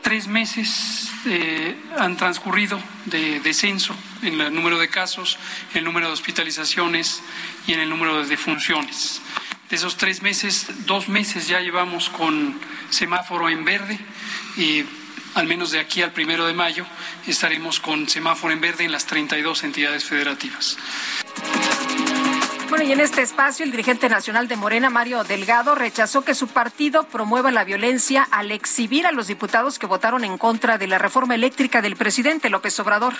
Tres 0.00 0.26
meses 0.26 1.10
eh, 1.26 1.76
han 1.98 2.16
transcurrido 2.16 2.80
de 3.04 3.40
descenso 3.40 3.94
en 4.22 4.40
el 4.40 4.54
número 4.54 4.78
de 4.78 4.88
casos, 4.88 5.38
en 5.72 5.78
el 5.80 5.84
número 5.84 6.06
de 6.06 6.14
hospitalizaciones 6.14 7.22
y 7.66 7.74
en 7.74 7.80
el 7.80 7.90
número 7.90 8.22
de 8.22 8.26
defunciones. 8.26 9.20
De 9.68 9.76
esos 9.76 9.98
tres 9.98 10.22
meses, 10.22 10.66
dos 10.86 11.10
meses 11.10 11.46
ya 11.46 11.60
llevamos 11.60 12.08
con 12.08 12.58
semáforo 12.88 13.50
en 13.50 13.66
verde 13.66 13.98
y 14.56 14.84
al 15.34 15.46
menos 15.46 15.70
de 15.70 15.80
aquí 15.80 16.02
al 16.02 16.12
primero 16.12 16.46
de 16.46 16.54
mayo, 16.54 16.84
estaremos 17.26 17.80
con 17.80 18.08
semáforo 18.08 18.52
en 18.52 18.60
verde 18.60 18.84
en 18.84 18.92
las 18.92 19.06
32 19.06 19.64
entidades 19.64 20.04
federativas. 20.04 20.76
Bueno, 22.70 22.84
y 22.84 22.92
en 22.92 23.00
este 23.00 23.22
espacio, 23.22 23.64
el 23.64 23.72
dirigente 23.72 24.08
nacional 24.08 24.46
de 24.46 24.54
Morena, 24.54 24.90
Mario 24.90 25.24
Delgado, 25.24 25.74
rechazó 25.74 26.24
que 26.24 26.34
su 26.34 26.46
partido 26.46 27.02
promueva 27.02 27.50
la 27.50 27.64
violencia 27.64 28.26
al 28.30 28.52
exhibir 28.52 29.08
a 29.08 29.12
los 29.12 29.26
diputados 29.26 29.80
que 29.80 29.86
votaron 29.86 30.24
en 30.24 30.38
contra 30.38 30.78
de 30.78 30.86
la 30.86 30.98
reforma 30.98 31.34
eléctrica 31.34 31.82
del 31.82 31.96
presidente 31.96 32.48
López 32.48 32.78
Obrador. 32.78 33.14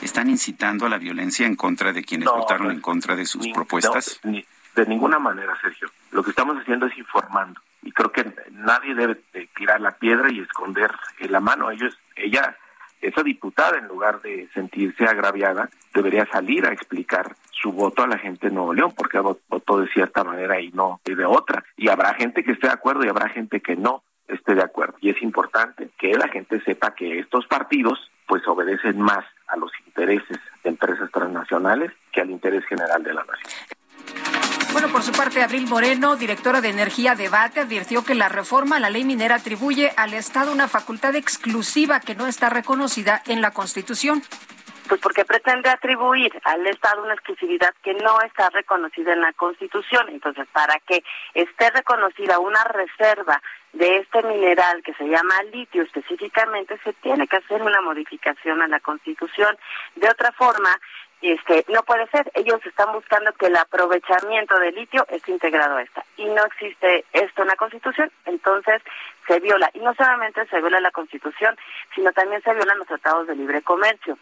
¿Están 0.00 0.30
incitando 0.30 0.86
a 0.86 0.88
la 0.88 0.96
violencia 0.96 1.46
en 1.46 1.54
contra 1.54 1.92
de 1.92 2.02
quienes 2.02 2.28
votaron 2.28 2.70
en 2.70 2.80
contra 2.80 3.14
de 3.14 3.26
sus 3.26 3.46
propuestas? 3.48 4.20
de 4.22 4.86
ninguna 4.86 5.18
manera, 5.18 5.58
Sergio. 5.60 5.90
Lo 6.12 6.22
que 6.22 6.30
estamos 6.30 6.56
haciendo 6.56 6.86
es 6.86 6.96
informando. 6.96 7.60
Y 7.82 7.92
creo 7.92 8.12
que 8.12 8.24
nadie 8.50 8.94
debe 8.94 9.16
tirar 9.56 9.80
la 9.80 9.92
piedra 9.92 10.30
y 10.30 10.40
esconder 10.40 10.90
la 11.20 11.40
mano. 11.40 11.70
Ellos, 11.70 11.98
ella, 12.16 12.56
esa 13.00 13.22
diputada, 13.22 13.78
en 13.78 13.86
lugar 13.88 14.20
de 14.20 14.48
sentirse 14.54 15.04
agraviada, 15.04 15.70
debería 15.94 16.26
salir 16.26 16.66
a 16.66 16.72
explicar 16.72 17.34
su 17.50 17.72
voto 17.72 18.02
a 18.02 18.06
la 18.06 18.18
gente 18.18 18.48
de 18.48 18.54
Nuevo 18.54 18.74
León, 18.74 18.92
porque 18.96 19.18
votó 19.18 19.80
de 19.80 19.88
cierta 19.88 20.24
manera 20.24 20.60
y 20.60 20.70
no 20.70 21.00
de 21.04 21.24
otra. 21.24 21.64
Y 21.76 21.88
habrá 21.88 22.14
gente 22.14 22.44
que 22.44 22.52
esté 22.52 22.68
de 22.68 22.74
acuerdo 22.74 23.04
y 23.04 23.08
habrá 23.08 23.28
gente 23.28 23.60
que 23.60 23.76
no 23.76 24.02
esté 24.28 24.54
de 24.54 24.62
acuerdo. 24.62 24.96
Y 25.00 25.10
es 25.10 25.22
importante 25.22 25.90
que 25.98 26.14
la 26.14 26.28
gente 26.28 26.60
sepa 26.62 26.94
que 26.94 27.18
estos 27.18 27.46
partidos 27.46 28.10
pues 28.26 28.46
obedecen 28.46 29.00
más 29.00 29.24
a 29.48 29.56
los 29.56 29.72
intereses 29.86 30.38
de 30.62 30.70
empresas 30.70 31.10
transnacionales 31.10 31.90
que 32.12 32.20
al 32.20 32.30
interés 32.30 32.64
general 32.66 33.02
de 33.02 33.14
la 33.14 33.24
nación. 33.24 33.78
Bueno, 34.80 34.92
por 34.92 35.02
su 35.02 35.10
parte, 35.10 35.42
Abril 35.42 35.66
Moreno, 35.66 36.14
directora 36.14 36.60
de 36.60 36.68
Energía 36.68 37.16
Debate, 37.16 37.58
advirtió 37.58 38.04
que 38.04 38.14
la 38.14 38.28
reforma 38.28 38.76
a 38.76 38.78
la 38.78 38.90
ley 38.90 39.02
minera 39.02 39.34
atribuye 39.34 39.90
al 39.96 40.14
Estado 40.14 40.52
una 40.52 40.68
facultad 40.68 41.16
exclusiva 41.16 41.98
que 41.98 42.14
no 42.14 42.28
está 42.28 42.48
reconocida 42.48 43.20
en 43.26 43.42
la 43.42 43.50
Constitución. 43.50 44.22
Pues 44.88 45.00
porque 45.00 45.24
pretende 45.24 45.68
atribuir 45.68 46.30
al 46.44 46.64
Estado 46.68 47.02
una 47.02 47.14
exclusividad 47.14 47.74
que 47.82 47.92
no 47.94 48.20
está 48.20 48.50
reconocida 48.50 49.14
en 49.14 49.20
la 49.20 49.32
Constitución. 49.32 50.10
Entonces, 50.10 50.46
para 50.52 50.78
que 50.86 51.02
esté 51.34 51.70
reconocida 51.70 52.38
una 52.38 52.62
reserva 52.62 53.42
de 53.72 53.96
este 53.96 54.22
mineral 54.22 54.80
que 54.84 54.94
se 54.94 55.08
llama 55.08 55.42
litio 55.52 55.82
específicamente, 55.82 56.78
se 56.84 56.92
tiene 56.92 57.26
que 57.26 57.38
hacer 57.38 57.62
una 57.62 57.80
modificación 57.80 58.62
a 58.62 58.68
la 58.68 58.78
Constitución. 58.78 59.58
De 59.96 60.08
otra 60.08 60.30
forma, 60.30 60.70
este, 61.20 61.64
no 61.68 61.82
puede 61.82 62.06
ser. 62.08 62.30
Ellos 62.34 62.64
están 62.64 62.92
buscando 62.92 63.32
que 63.32 63.46
el 63.46 63.56
aprovechamiento 63.56 64.58
del 64.58 64.74
litio 64.74 65.06
esté 65.08 65.32
integrado 65.32 65.76
a 65.76 65.82
esta. 65.82 66.04
Y 66.16 66.24
no 66.26 66.44
existe 66.44 67.04
esto 67.12 67.42
en 67.42 67.48
la 67.48 67.56
Constitución, 67.56 68.10
entonces 68.24 68.82
se 69.26 69.40
viola. 69.40 69.70
Y 69.74 69.80
no 69.80 69.94
solamente 69.94 70.46
se 70.46 70.60
viola 70.60 70.80
la 70.80 70.90
Constitución, 70.90 71.56
sino 71.94 72.12
también 72.12 72.42
se 72.42 72.54
violan 72.54 72.78
los 72.78 72.86
tratados 72.86 73.26
de 73.26 73.36
libre 73.36 73.62
comercio. 73.62 74.16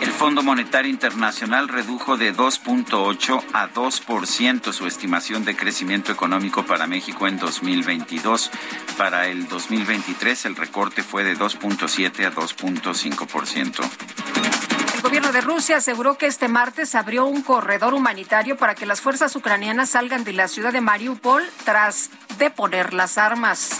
El 0.00 0.12
Fondo 0.12 0.42
Monetario 0.42 0.90
Internacional 0.90 1.68
redujo 1.68 2.18
de 2.18 2.34
2.8 2.34 3.42
a 3.54 3.70
2% 3.70 4.72
su 4.72 4.86
estimación 4.86 5.46
de 5.46 5.56
crecimiento 5.56 6.12
económico 6.12 6.64
para 6.64 6.86
México 6.86 7.26
en 7.26 7.38
2022. 7.38 8.50
Para 8.98 9.28
el 9.28 9.48
2023 9.48 10.46
el 10.46 10.56
recorte 10.56 11.02
fue 11.02 11.24
de 11.24 11.34
2.7 11.34 12.26
a 12.26 12.32
2.5%. 12.32 14.65
El 15.06 15.10
gobierno 15.10 15.30
de 15.30 15.40
Rusia 15.40 15.76
aseguró 15.76 16.18
que 16.18 16.26
este 16.26 16.48
martes 16.48 16.96
abrió 16.96 17.26
un 17.26 17.42
corredor 17.42 17.94
humanitario 17.94 18.56
para 18.56 18.74
que 18.74 18.86
las 18.86 19.00
fuerzas 19.00 19.36
ucranianas 19.36 19.90
salgan 19.90 20.24
de 20.24 20.32
la 20.32 20.48
ciudad 20.48 20.72
de 20.72 20.80
Mariupol 20.80 21.44
tras 21.64 22.10
deponer 22.38 22.92
las 22.92 23.16
armas. 23.16 23.78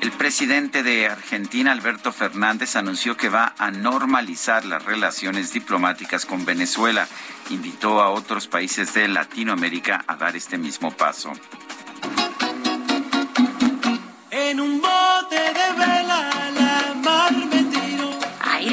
El 0.00 0.10
presidente 0.10 0.82
de 0.82 1.06
Argentina, 1.06 1.70
Alberto 1.70 2.10
Fernández, 2.10 2.74
anunció 2.74 3.16
que 3.16 3.28
va 3.28 3.54
a 3.56 3.70
normalizar 3.70 4.64
las 4.64 4.84
relaciones 4.84 5.52
diplomáticas 5.52 6.26
con 6.26 6.44
Venezuela. 6.44 7.06
Invitó 7.50 8.02
a 8.02 8.10
otros 8.10 8.48
países 8.48 8.92
de 8.94 9.06
Latinoamérica 9.06 10.04
a 10.08 10.16
dar 10.16 10.34
este 10.34 10.58
mismo 10.58 10.90
paso. 10.90 11.32
En 14.28 14.60
un 14.60 14.82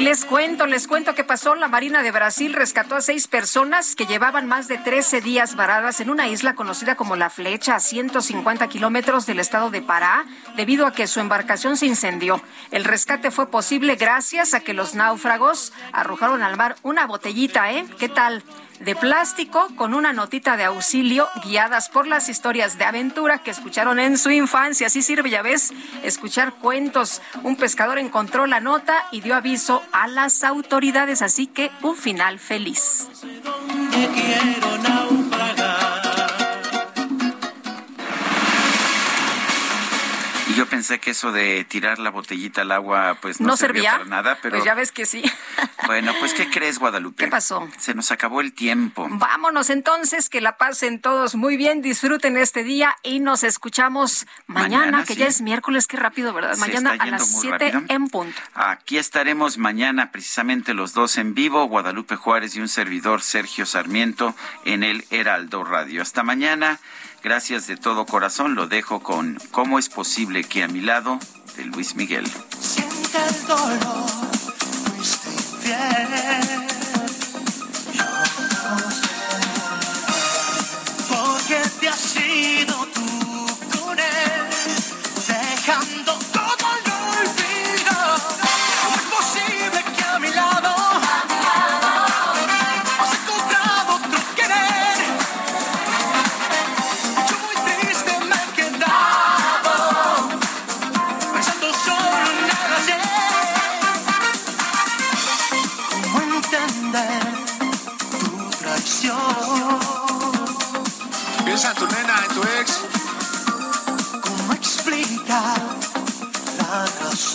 les 0.00 0.24
cuento, 0.24 0.66
les 0.66 0.86
cuento 0.86 1.14
que 1.14 1.24
pasó. 1.24 1.54
La 1.54 1.68
Marina 1.68 2.02
de 2.02 2.10
Brasil 2.10 2.54
rescató 2.54 2.96
a 2.96 3.00
seis 3.00 3.28
personas 3.28 3.94
que 3.94 4.06
llevaban 4.06 4.46
más 4.46 4.66
de 4.66 4.78
13 4.78 5.20
días 5.20 5.56
varadas 5.56 6.00
en 6.00 6.08
una 6.08 6.28
isla 6.28 6.54
conocida 6.54 6.96
como 6.96 7.16
La 7.16 7.28
Flecha, 7.28 7.74
a 7.74 7.80
150 7.80 8.66
kilómetros 8.68 9.26
del 9.26 9.40
estado 9.40 9.70
de 9.70 9.82
Pará, 9.82 10.24
debido 10.56 10.86
a 10.86 10.92
que 10.92 11.06
su 11.06 11.20
embarcación 11.20 11.76
se 11.76 11.86
incendió. 11.86 12.42
El 12.70 12.84
rescate 12.84 13.30
fue 13.30 13.50
posible 13.50 13.96
gracias 13.96 14.54
a 14.54 14.60
que 14.60 14.72
los 14.72 14.94
náufragos 14.94 15.72
arrojaron 15.92 16.42
al 16.42 16.56
mar 16.56 16.76
una 16.82 17.06
botellita, 17.06 17.72
¿eh? 17.72 17.84
¿Qué 17.98 18.08
tal? 18.08 18.42
De 18.80 18.96
plástico 18.96 19.68
con 19.76 19.94
una 19.94 20.12
notita 20.12 20.56
de 20.56 20.64
auxilio 20.64 21.28
guiadas 21.44 21.88
por 21.88 22.06
las 22.06 22.28
historias 22.28 22.78
de 22.78 22.84
aventura 22.84 23.38
que 23.38 23.50
escucharon 23.50 23.98
en 23.98 24.18
su 24.18 24.30
infancia. 24.30 24.86
Así 24.88 25.02
sirve, 25.02 25.30
ya 25.30 25.42
ves, 25.42 25.72
escuchar 26.02 26.54
cuentos. 26.54 27.22
Un 27.42 27.56
pescador 27.56 27.98
encontró 27.98 28.46
la 28.46 28.60
nota 28.60 29.04
y 29.12 29.20
dio 29.20 29.34
aviso 29.34 29.82
a 29.92 30.08
las 30.08 30.42
autoridades, 30.44 31.22
así 31.22 31.46
que 31.46 31.70
un 31.82 31.96
final 31.96 32.38
feliz. 32.38 33.08
Yo 40.60 40.66
pensé 40.66 41.00
que 41.00 41.12
eso 41.12 41.32
de 41.32 41.64
tirar 41.64 41.98
la 41.98 42.10
botellita 42.10 42.60
al 42.60 42.72
agua, 42.72 43.16
pues 43.22 43.40
no, 43.40 43.56
servía, 43.56 43.92
para 43.92 44.04
nada, 44.04 44.38
pero. 44.42 44.56
Pues 44.56 44.64
ya 44.66 44.74
ves 44.74 44.92
que 44.92 45.06
sí. 45.06 45.22
Bueno, 45.86 46.12
pues 46.20 46.34
¿qué 46.34 46.48
crees, 46.48 46.78
Guadalupe? 46.78 47.24
¿Qué 47.24 47.30
pasó? 47.30 47.66
Se 47.78 47.94
nos 47.94 48.12
acabó 48.12 48.42
el 48.42 48.52
tiempo. 48.52 49.08
Vámonos 49.10 49.70
entonces, 49.70 50.28
que 50.28 50.40
la 50.40 50.56
pasen 50.58 51.00
todos 51.00 51.34
muy 51.34 51.56
bien, 51.56 51.80
disfruten 51.80 52.36
este 52.36 52.62
día 52.62 52.94
y 53.02 53.18
nos 53.18 53.42
escuchamos 53.42 54.26
mañana, 54.46 55.04
que 55.04 55.16
ya 55.16 55.26
es 55.26 55.40
miércoles, 55.40 55.86
qué 55.86 55.96
rápido, 55.96 56.32
¿verdad? 56.34 56.56
mañana 56.58 56.94
a 56.98 57.06
las 57.06 57.40
7 57.40 57.72
en 57.88 58.08
punto. 58.08 58.38
Aquí 58.54 58.98
estaremos 58.98 59.56
mañana, 59.56 60.12
precisamente 60.12 60.74
los 60.74 60.92
dos 60.92 61.16
en 61.16 61.34
vivo, 61.34 61.64
Guadalupe 61.64 62.14
Juárez 62.14 62.54
y 62.54 62.60
un 62.60 62.68
servidor, 62.68 63.22
Sergio 63.22 63.64
Sarmiento, 63.64 64.34
en 64.66 64.84
el 64.84 65.06
Heraldo 65.10 65.64
Radio. 65.64 66.02
Hasta 66.02 66.22
mañana. 66.22 66.78
Gracias 67.22 67.66
de 67.66 67.76
todo 67.76 68.06
corazón. 68.06 68.54
Lo 68.54 68.66
dejo 68.66 69.00
con 69.02 69.38
¿Cómo 69.50 69.78
es 69.78 69.88
posible 69.88 70.44
que 70.44 70.62
a 70.62 70.68
mi 70.68 70.80
lado? 70.80 71.18
de 71.56 71.64
Luis 71.64 71.94
Miguel. 71.94 72.24
Siente 72.60 73.18
el 73.28 73.46
dolor, 73.46 74.08
fuiste 74.96 75.28
infiel. 75.30 76.08
Yo 77.92 78.04
no 81.10 81.38
sé 81.40 81.60
te 81.80 81.88
has 81.88 82.16
ido 82.16 82.76
tú 82.94 83.80
con 83.80 83.98
él, 83.98 84.46
dejando 85.26 85.99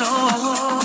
la 0.04 0.85